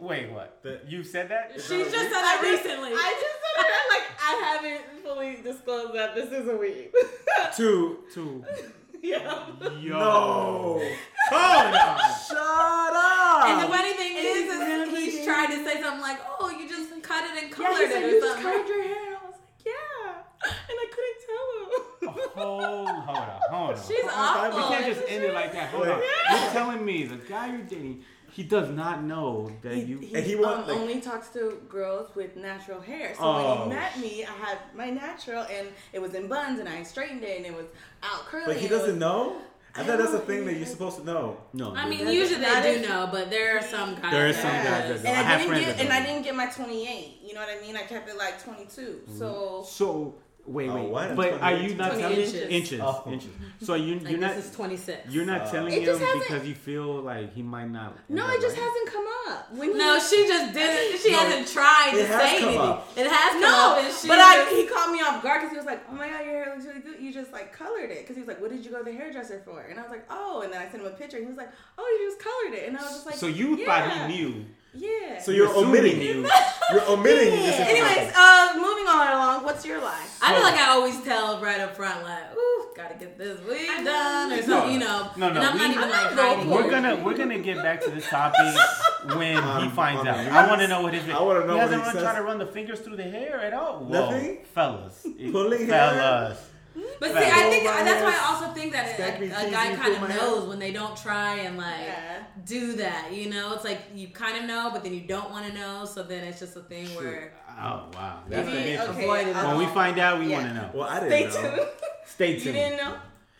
wait, 0.00 0.30
what? 0.30 0.60
The- 0.62 0.80
You 0.88 1.02
said 1.04 1.28
that? 1.30 1.52
She 1.60 1.78
not 1.78 1.84
just 1.90 1.94
said 1.94 2.10
that 2.12 2.40
recently. 2.42 2.90
I 2.92 3.14
just 3.20 3.38
said 3.44 3.66
it 3.66 3.86
like 3.90 4.06
I 4.20 4.32
haven't 4.44 5.02
fully 5.02 5.36
disclosed 5.42 5.94
that 5.94 6.14
this 6.14 6.30
is 6.32 6.48
a 6.48 6.56
weave. 6.56 6.92
Two. 7.56 7.98
Two. 8.12 8.44
yeah. 9.02 9.46
Yo. 9.80 9.98
No. 9.98 10.82
Hold 11.30 11.74
on. 11.74 11.98
Shut 12.28 12.38
up. 12.38 13.44
and 13.46 13.62
the 13.64 13.68
funny 13.76 13.92
thing 13.94 14.16
is, 14.16 14.50
is 14.52 14.58
really 14.58 15.04
he's 15.04 15.14
is. 15.20 15.24
trying 15.26 15.48
to 15.48 15.64
say 15.64 15.80
something 15.80 16.00
like, 16.00 16.18
"Oh, 16.40 16.50
you 16.50 16.68
just 16.68 16.90
cut 17.02 17.24
it 17.24 17.42
and 17.42 17.50
Yeah, 17.50 17.56
colored 17.56 17.86
he 17.86 17.92
said 17.92 18.02
it 18.02 18.10
you 18.10 18.16
or 18.18 18.20
just 18.20 18.26
something." 18.34 18.52
colored 18.52 18.68
your 18.68 18.82
hair. 18.82 18.96
I 18.96 19.26
was 19.26 19.34
like, 19.34 19.64
yeah. 19.64 20.50
And 20.68 20.78
I 20.78 20.86
couldn't 20.92 21.20
tell 21.26 21.46
him. 21.54 22.30
Oh, 22.36 22.60
hold, 22.60 22.86
hold 22.86 23.18
on, 23.18 23.40
hold 23.50 23.70
on. 23.76 23.82
She's 23.88 24.04
awful. 24.12 24.58
We 24.58 24.74
can't 24.76 24.86
just 24.94 25.02
end 25.08 25.24
it 25.24 25.32
like 25.34 25.52
that. 25.52 25.70
Hold 25.70 25.88
on. 25.88 25.98
Wait. 26.00 26.08
You're 26.30 26.50
telling 26.50 26.84
me 26.84 27.04
the 27.04 27.16
guy 27.16 27.46
you're 27.48 27.62
dating, 27.62 28.04
he 28.34 28.42
does 28.42 28.68
not 28.70 29.02
know 29.04 29.48
that 29.62 29.76
you. 29.88 30.00
And 30.14 30.24
he 30.26 30.34
want, 30.34 30.62
um, 30.62 30.68
like- 30.68 30.76
only 30.76 31.00
talks 31.00 31.28
to 31.28 31.42
girls 31.68 32.14
with 32.16 32.34
natural 32.36 32.80
hair. 32.80 33.14
So 33.16 33.22
Oh. 33.24 33.60
when 33.60 33.70
he 33.70 33.76
met 33.76 33.98
me, 33.98 34.24
I 34.24 34.32
had 34.46 34.58
my 34.74 34.90
natural, 34.90 35.44
and 35.56 35.68
it 35.92 36.00
was 36.00 36.14
in 36.14 36.26
buns, 36.26 36.58
and 36.58 36.68
I 36.68 36.82
straightened 36.82 37.22
it, 37.22 37.36
and 37.38 37.46
it 37.46 37.54
was 37.54 37.66
out 38.02 38.26
curly. 38.26 38.46
But 38.46 38.56
he 38.56 38.62
and 38.66 38.72
it 38.72 38.74
was- 38.74 38.82
doesn't 38.82 38.98
know? 38.98 39.36
I 39.76 39.80
I 39.80 39.84
thought 39.84 39.98
that's 39.98 40.12
a 40.12 40.20
thing 40.20 40.46
that 40.46 40.54
you're 40.54 40.66
supposed 40.66 40.98
to 40.98 41.04
know. 41.04 41.36
no. 41.52 41.74
I 41.74 41.88
mean, 41.88 42.06
usually 42.08 42.40
that 42.42 42.62
they 42.62 42.74
do 42.76 42.80
is- 42.82 42.88
know, 42.88 43.08
but 43.10 43.28
there 43.30 43.56
are 43.58 43.62
some 43.62 43.94
guys. 44.00 44.12
There 44.12 44.28
are 44.28 44.32
some 44.32 44.42
guys 44.68 44.84
that 44.88 45.02
don't. 45.02 45.06
And 45.06 45.16
I 45.16 45.20
I, 45.20 45.22
have 45.24 45.40
didn't 45.40 45.60
get, 45.64 45.76
that 45.76 45.84
and 45.84 45.92
I 45.92 46.06
didn't 46.06 46.22
get 46.22 46.34
my 46.36 46.46
28. 46.46 47.20
You 47.24 47.34
know 47.34 47.40
what 47.40 47.48
I 47.56 47.60
mean? 47.60 47.76
I 47.76 47.82
kept 47.82 48.08
it 48.08 48.16
like 48.16 48.42
22. 48.42 49.00
So 49.18 49.64
So 49.68 50.14
wait, 50.46 50.70
wait. 50.70 50.88
what? 50.88 51.16
But 51.16 51.40
are 51.40 51.54
you 51.54 51.74
not 51.74 51.92
telling 51.92 52.18
inches. 52.18 52.34
inches? 52.34 52.80
Oh. 52.82 53.02
Inches. 53.06 53.30
So 53.62 53.74
you 53.74 53.96
you're 53.96 54.18
not 54.18 54.34
this 54.36 54.46
is 54.46 54.50
26. 54.56 55.10
you're 55.12 55.24
not 55.24 55.42
Uh, 55.42 55.50
telling 55.50 55.72
him 55.72 55.80
because 56.20 56.46
you 56.46 56.54
feel 56.54 57.00
like 57.02 57.32
he 57.34 57.42
might 57.42 57.70
not. 57.70 57.96
no, 58.08 58.28
it 58.30 58.40
just 58.40 58.56
right? 58.56 58.64
hasn't 58.64 58.88
come 58.92 59.06
up. 59.28 59.52
When 59.52 59.72
he, 59.72 59.78
No, 59.78 59.98
she 59.98 60.26
just 60.26 60.52
didn't. 60.52 61.00
She 61.00 61.10
No, 61.12 61.18
hasn't 61.18 61.48
tried 61.48 61.90
to 61.92 61.98
it 62.00 62.06
has 62.08 62.20
say 62.20 62.38
come 62.40 62.48
anything. 62.48 62.60
up. 62.68 62.88
It 62.96 63.06
has 63.06 63.32
come 63.32 63.40
No, 63.40 63.72
up, 63.72 63.78
and 63.84 63.94
she 63.94 64.08
but 64.08 64.18
I, 64.18 64.44
he 64.54 64.66
caught 64.66 64.90
me 64.92 65.00
off 65.00 65.22
guard 65.22 65.40
because 65.40 65.50
he 65.52 65.56
was 65.56 65.66
like, 65.66 65.82
"Oh 65.90 65.94
my 65.94 66.08
god, 66.08 66.24
your 66.24 66.34
hair 66.34 66.52
looks 66.54 66.66
really 66.66 66.80
good. 66.80 67.00
You 67.00 67.12
just 67.12 67.32
like 67.32 67.52
colored 67.52 67.90
it." 67.90 68.00
Because 68.02 68.16
he 68.16 68.20
was 68.22 68.28
like, 68.28 68.40
"What 68.40 68.50
did 68.50 68.64
you 68.64 68.70
go 68.70 68.78
to 68.78 68.84
the 68.84 68.92
hairdresser 68.92 69.40
for?" 69.44 69.62
And 69.62 69.78
I 69.78 69.82
was 69.82 69.90
like, 69.90 70.04
"Oh." 70.10 70.42
And 70.42 70.52
then 70.52 70.60
I 70.60 70.68
sent 70.70 70.82
him 70.82 70.86
a 70.86 70.90
picture. 70.90 71.16
And 71.16 71.26
he 71.26 71.30
was 71.30 71.38
like, 71.38 71.50
"Oh, 71.78 71.98
you 72.00 72.08
just 72.10 72.20
colored 72.22 72.54
it." 72.58 72.68
And 72.68 72.76
I 72.76 72.82
was 72.82 72.92
just 72.92 73.06
like, 73.06 73.14
So 73.16 73.26
you 73.26 73.56
yeah. 73.56 73.66
thought 73.66 74.08
he 74.10 74.16
knew. 74.16 74.44
Yeah. 74.76 75.20
So 75.20 75.30
you're 75.30 75.46
assuming 75.50 75.68
omitting 75.68 76.00
you. 76.02 76.28
You're 76.72 76.88
omitting 76.88 77.30
this 77.30 77.60
Anyways, 77.60 77.78
information. 77.80 78.12
uh, 78.16 78.52
moving 78.56 78.86
on 78.88 79.08
along. 79.12 79.44
What's 79.44 79.64
your 79.64 79.80
lie? 79.80 80.04
I 80.22 80.34
feel 80.34 80.42
like 80.42 80.54
I 80.58 80.70
always 80.70 81.00
tell 81.02 81.40
right 81.40 81.60
up 81.60 81.76
front, 81.76 82.02
like, 82.02 82.34
"Ooh, 82.36 82.66
gotta 82.76 82.94
get 82.94 83.16
this 83.18 83.38
week 83.48 83.68
I 83.70 83.84
done," 83.84 84.32
or 84.32 84.36
know. 84.36 84.42
something, 84.42 84.72
you 84.72 84.78
know. 84.80 85.10
No, 85.16 85.30
no, 85.30 85.40
and 85.40 85.48
I'm 85.48 85.52
we- 85.54 85.58
not 85.60 85.70
even 85.70 85.82
I'm 85.84 85.90
like 85.90 86.02
not 86.02 86.16
going 86.16 86.28
hiding. 86.38 86.48
for 86.50 86.54
We're 86.56 86.70
gonna 86.70 86.96
we're 87.04 87.16
gonna 87.16 87.38
get 87.38 87.56
back 87.62 87.82
to 87.82 87.90
this 87.90 88.08
topic 88.08 88.40
when 89.16 89.34
he 89.34 89.38
Um, 89.38 89.70
finds 89.72 90.00
on 90.00 90.08
out. 90.08 90.24
the 90.24 90.30
I 90.32 90.46
want 90.48 90.60
to 90.62 90.68
know 90.68 90.82
what 90.82 90.94
his. 90.94 91.08
I 91.08 91.22
wanna 91.22 91.40
know 91.40 91.46
He 91.46 91.52
what 91.52 91.60
hasn't 91.60 91.80
he 91.82 91.84
run, 91.86 91.92
says. 91.94 92.02
try 92.02 92.14
to 92.16 92.22
run 92.22 92.38
the 92.38 92.46
fingers 92.46 92.80
through 92.80 92.96
the 92.96 93.04
hair 93.04 93.40
at 93.40 93.52
all. 93.54 93.78
Whoa, 93.80 94.10
Nothing? 94.10 94.38
fellas, 94.54 95.04
It- 95.04 95.30
Pulling 95.32 95.66
hair? 95.68 96.36
Fellas. 96.74 96.96
But 97.00 97.08
see, 97.12 97.16
I 97.30 97.50
think 97.50 97.64
Roll 97.64 97.84
that's 97.84 98.02
why 98.02 98.18
I 98.20 98.32
also 98.34 98.52
think 98.54 98.72
that 98.72 98.98
a, 98.98 99.46
a 99.46 99.50
guy 99.50 99.74
kind 99.74 99.92
of 99.94 100.08
hair. 100.10 100.18
knows 100.18 100.48
when 100.48 100.58
they 100.58 100.72
don't 100.72 100.96
try 100.96 101.36
and 101.40 101.56
like 101.56 101.80
Yeah. 101.86 102.22
do 102.44 102.72
that. 102.74 103.12
You 103.12 103.30
know, 103.30 103.54
it's 103.54 103.64
like 103.64 103.82
you 103.94 104.08
kind 104.08 104.36
of 104.38 104.44
know, 104.44 104.70
but 104.72 104.82
then 104.82 104.92
you 104.94 105.02
don't 105.02 105.30
want 105.30 105.46
to 105.46 105.52
know. 105.52 105.84
So 105.84 106.02
then 106.02 106.24
it's 106.24 106.40
just 106.40 106.56
a 106.56 106.60
thing 106.60 106.86
where 106.96 107.32
Oh 107.50 107.88
wow, 107.94 108.22
that's 108.28 108.48
the 108.48 108.54
mission. 108.54 108.80
okay, 108.90 109.04
Avoid 109.04 109.28
it. 109.28 109.36
I'll- 109.36 109.56
When 109.56 109.66
we 109.66 109.72
find 109.72 109.98
out, 109.98 110.18
we 110.18 110.26
Yeah. 110.26 110.36
want 110.38 110.48
to 110.48 110.54
know. 110.54 110.70
Well, 110.74 110.88
I 110.88 111.00
didn't 111.08 111.34
know. 111.34 111.56
tuned. 111.56 111.68
Stay 112.06 112.32
you 112.36 112.40
didn't 112.52 112.76
know? 112.78 112.96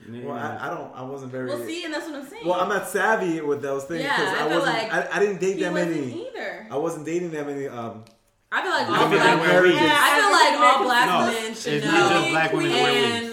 Well, 0.07 0.37
I, 0.37 0.59
I 0.67 0.71
don't. 0.71 0.93
I 0.95 1.03
wasn't 1.03 1.33
very. 1.33 1.49
Well, 1.49 1.65
see, 1.65 1.85
and 1.85 1.95
that's 1.95 2.07
what 2.07 2.17
I'm 2.17 2.27
saying. 2.29 2.47
Well, 2.47 2.61
I'm 2.61 2.69
not 2.69 2.87
savvy 2.89 3.41
with 3.41 3.63
those 3.63 3.85
things 3.85 4.03
Yeah, 4.03 4.17
because 4.21 4.35
I 4.39 4.43
I, 4.45 4.47
wasn't. 4.49 4.67
like 4.77 4.93
I, 4.93 5.09
I 5.17 5.19
didn't 5.19 5.41
date 5.41 5.57
he 5.57 5.63
that 5.63 5.73
many. 5.73 6.27
either. 6.29 6.67
I 6.71 6.77
wasn't 6.77 7.07
dating 7.07 7.31
that 7.31 7.47
many. 7.47 7.67
Um, 7.69 8.05
I 8.53 8.63
feel 8.63 8.71
like 8.71 8.87
all 8.87 9.09
black 9.09 9.39
like 9.41 9.63
women. 9.63 9.73
Yeah, 9.73 9.97
I 9.99 10.21
feel 10.21 10.31
like 10.31 10.75
all 10.77 10.85
black 10.85 11.07
No, 11.09 11.33
men 11.43 11.55
should 11.55 11.73
it's 11.75 11.87
know. 11.87 11.93
not 11.93 12.13
just 12.13 12.31
black 12.31 12.53
women 12.53 13.24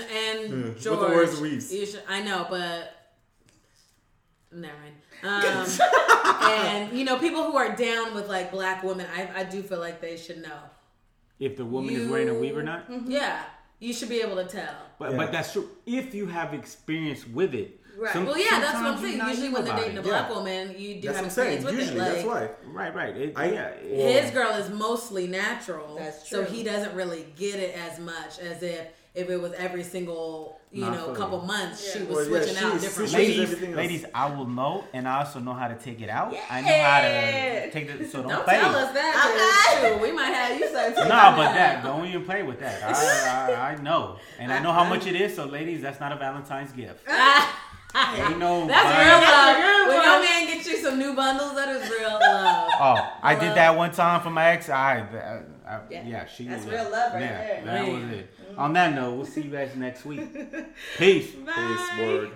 who 0.51 0.57
wear 0.61 0.65
and 0.65 0.73
wigs. 0.75 0.85
and 0.85 0.95
Mm, 0.95 0.99
with 1.01 1.09
the 1.09 1.15
words 1.15 1.39
weaves. 1.41 1.73
you 1.73 1.85
should, 1.85 2.03
I 2.07 2.21
know, 2.21 2.45
but 2.49 2.93
never 4.51 4.73
mind. 4.73 4.95
Um, 5.23 5.67
and 6.49 6.97
you 6.97 7.05
know, 7.05 7.19
people 7.19 7.43
who 7.43 7.55
are 7.55 7.75
down 7.75 8.15
with 8.15 8.27
like 8.27 8.51
black 8.51 8.83
women, 8.83 9.05
I, 9.15 9.41
I 9.41 9.43
do 9.43 9.61
feel 9.61 9.79
like 9.79 10.01
they 10.01 10.17
should 10.17 10.41
know. 10.41 10.57
If 11.39 11.57
the 11.57 11.65
woman 11.65 11.93
is 11.95 12.07
wearing 12.09 12.29
a 12.29 12.33
weave 12.33 12.55
or 12.57 12.61
You- 12.61 12.65
not. 12.65 12.85
Yeah, 13.05 13.43
you 13.79 13.93
should 13.93 14.09
be 14.09 14.21
able 14.21 14.37
to 14.37 14.45
tell. 14.45 14.73
But 14.97 15.11
Yeah. 15.11 15.17
but 15.17 15.31
that's 15.31 15.53
true. 15.53 15.69
If 15.85 16.15
you 16.15 16.25
have 16.25 16.55
experience 16.55 17.27
with 17.27 17.53
it. 17.53 17.79
Right. 17.97 18.13
Some- 18.13 18.25
Well, 18.25 18.37
yeah, 18.39 18.59
that's 18.59 18.73
what 18.75 18.85
I'm 18.85 18.97
saying. 18.99 19.19
Usually, 19.27 19.47
new 19.49 19.53
when 19.53 19.63
they're 19.65 19.73
about 19.73 19.83
dating 19.83 19.97
a 19.99 20.01
black 20.01 20.29
Yeah. 20.29 20.35
woman, 20.35 20.75
you 20.75 20.95
do 20.95 21.01
that's 21.01 21.17
have 21.17 21.17
what 21.17 21.23
I'm 21.25 21.29
saying. 21.29 21.53
experience 21.57 21.65
with 21.65 21.75
Usually, 21.75 21.99
it. 21.99 22.03
Like, 22.03 22.13
that's 22.13 22.25
why. 22.65 22.71
Right, 22.71 22.95
right. 22.95 23.17
It, 23.17 23.33
I- 23.37 23.51
yeah. 23.51 23.67
it- 23.67 24.23
his 24.23 24.31
girl 24.31 24.51
is 24.53 24.69
mostly 24.71 25.27
natural. 25.27 25.97
That's 25.97 26.27
So 26.27 26.43
he 26.43 26.63
doesn't 26.63 26.95
really 26.95 27.27
get 27.37 27.59
it 27.59 27.77
as 27.77 27.99
much 27.99 28.39
as 28.39 28.63
if 28.63 28.87
if 29.13 29.29
it 29.29 29.37
was 29.41 29.51
every 29.53 29.83
single 29.83 30.57
you 30.73 30.81
Nah, 30.85 30.87
I 30.91 30.95
know 30.95 31.05
feel 31.07 31.15
couple 31.15 31.41
you. 31.41 31.47
months 31.47 31.91
she 31.93 31.99
was 32.03 32.29
Well, 32.29 32.39
yeah, 32.39 32.43
switching 32.45 32.63
out 32.63 32.71
she's- 32.71 32.81
different 32.81 33.09
she's- 33.09 33.13
Ladies, 33.19 33.37
Ladies, 33.37 33.51
everything 33.51 33.69
else. 33.71 33.77
ladies, 33.77 34.05
I 34.15 34.25
will 34.29 34.45
know, 34.47 34.83
and 34.93 35.05
I 35.07 35.17
also 35.19 35.39
know 35.39 35.53
how 35.53 35.67
to 35.67 35.75
take 35.75 35.99
it 36.01 36.09
out. 36.09 36.33
I 36.49 36.61
know 36.61 36.81
how 36.81 37.01
to 37.01 37.71
take 37.71 37.89
it. 37.89 38.09
So 38.09 38.19
don't, 38.21 38.29
Don't 38.31 38.43
play. 38.45 38.53
tell 38.59 38.73
us 38.75 38.93
that. 38.93 39.79
'cause, 39.81 39.91
shoot, 39.91 40.01
we 40.01 40.11
might 40.13 40.31
have 40.31 40.57
you 40.57 40.69
start 40.69 40.95
taking 40.95 41.09
Nah, 41.09 41.35
but 41.35 41.53
that. 41.53 41.83
that 41.83 41.83
don't 41.83 42.05
even 42.05 42.23
play 42.23 42.43
with 42.43 42.59
that. 42.61 42.81
I, 42.83 43.51
I, 43.53 43.71
I 43.71 43.75
know, 43.81 44.15
and 44.39 44.53
I 44.53 44.59
know 44.59 44.71
how 44.71 44.85
much 44.85 45.05
it 45.07 45.15
is. 45.19 45.35
So, 45.35 45.43
ladies, 45.45 45.81
that's 45.81 45.99
not 45.99 46.13
a 46.13 46.15
Valentine's 46.15 46.71
gift. 46.71 47.05
Ain't 47.93 48.39
no. 48.39 48.65
That's 48.67 48.83
buying- 48.85 49.07
real 49.07 49.19
love. 49.19 49.57
a 49.57 49.89
when 49.89 50.01
your 50.05 50.21
man 50.21 50.47
gets 50.47 50.65
you 50.65 50.77
some 50.77 50.97
new 50.97 51.13
bundles, 51.13 51.53
that 51.55 51.67
is 51.67 51.89
real 51.89 52.17
love. 52.21 52.69
Oh, 52.79 53.13
I 53.21 53.35
did 53.35 53.53
that 53.55 53.75
one 53.75 53.91
time 53.91 54.21
for 54.21 54.29
my 54.29 54.51
ex. 54.51 54.69
I, 54.69 54.99
I, 54.99 55.41
I 55.71 55.79
yeah. 55.89 56.03
Yeah. 56.05 56.25
she. 56.25 56.45
That's 56.45 56.65
yeah. 56.65 56.73
real 56.73 56.91
love 56.91 57.13
right 57.13 57.21
yeah, 57.21 57.37
there. 57.37 57.61
That 57.65 57.85
Man. 57.85 58.09
was 58.09 58.17
it. 58.17 58.29
On 58.57 58.73
that 58.73 58.93
note, 58.93 59.15
we'll 59.15 59.25
see 59.25 59.41
you 59.41 59.51
guys 59.51 59.75
next 59.75 60.05
week. 60.05 60.21
Peace. 60.97 61.31
Bye. 61.31 61.53
Peace, 61.55 61.99
word. 61.99 62.31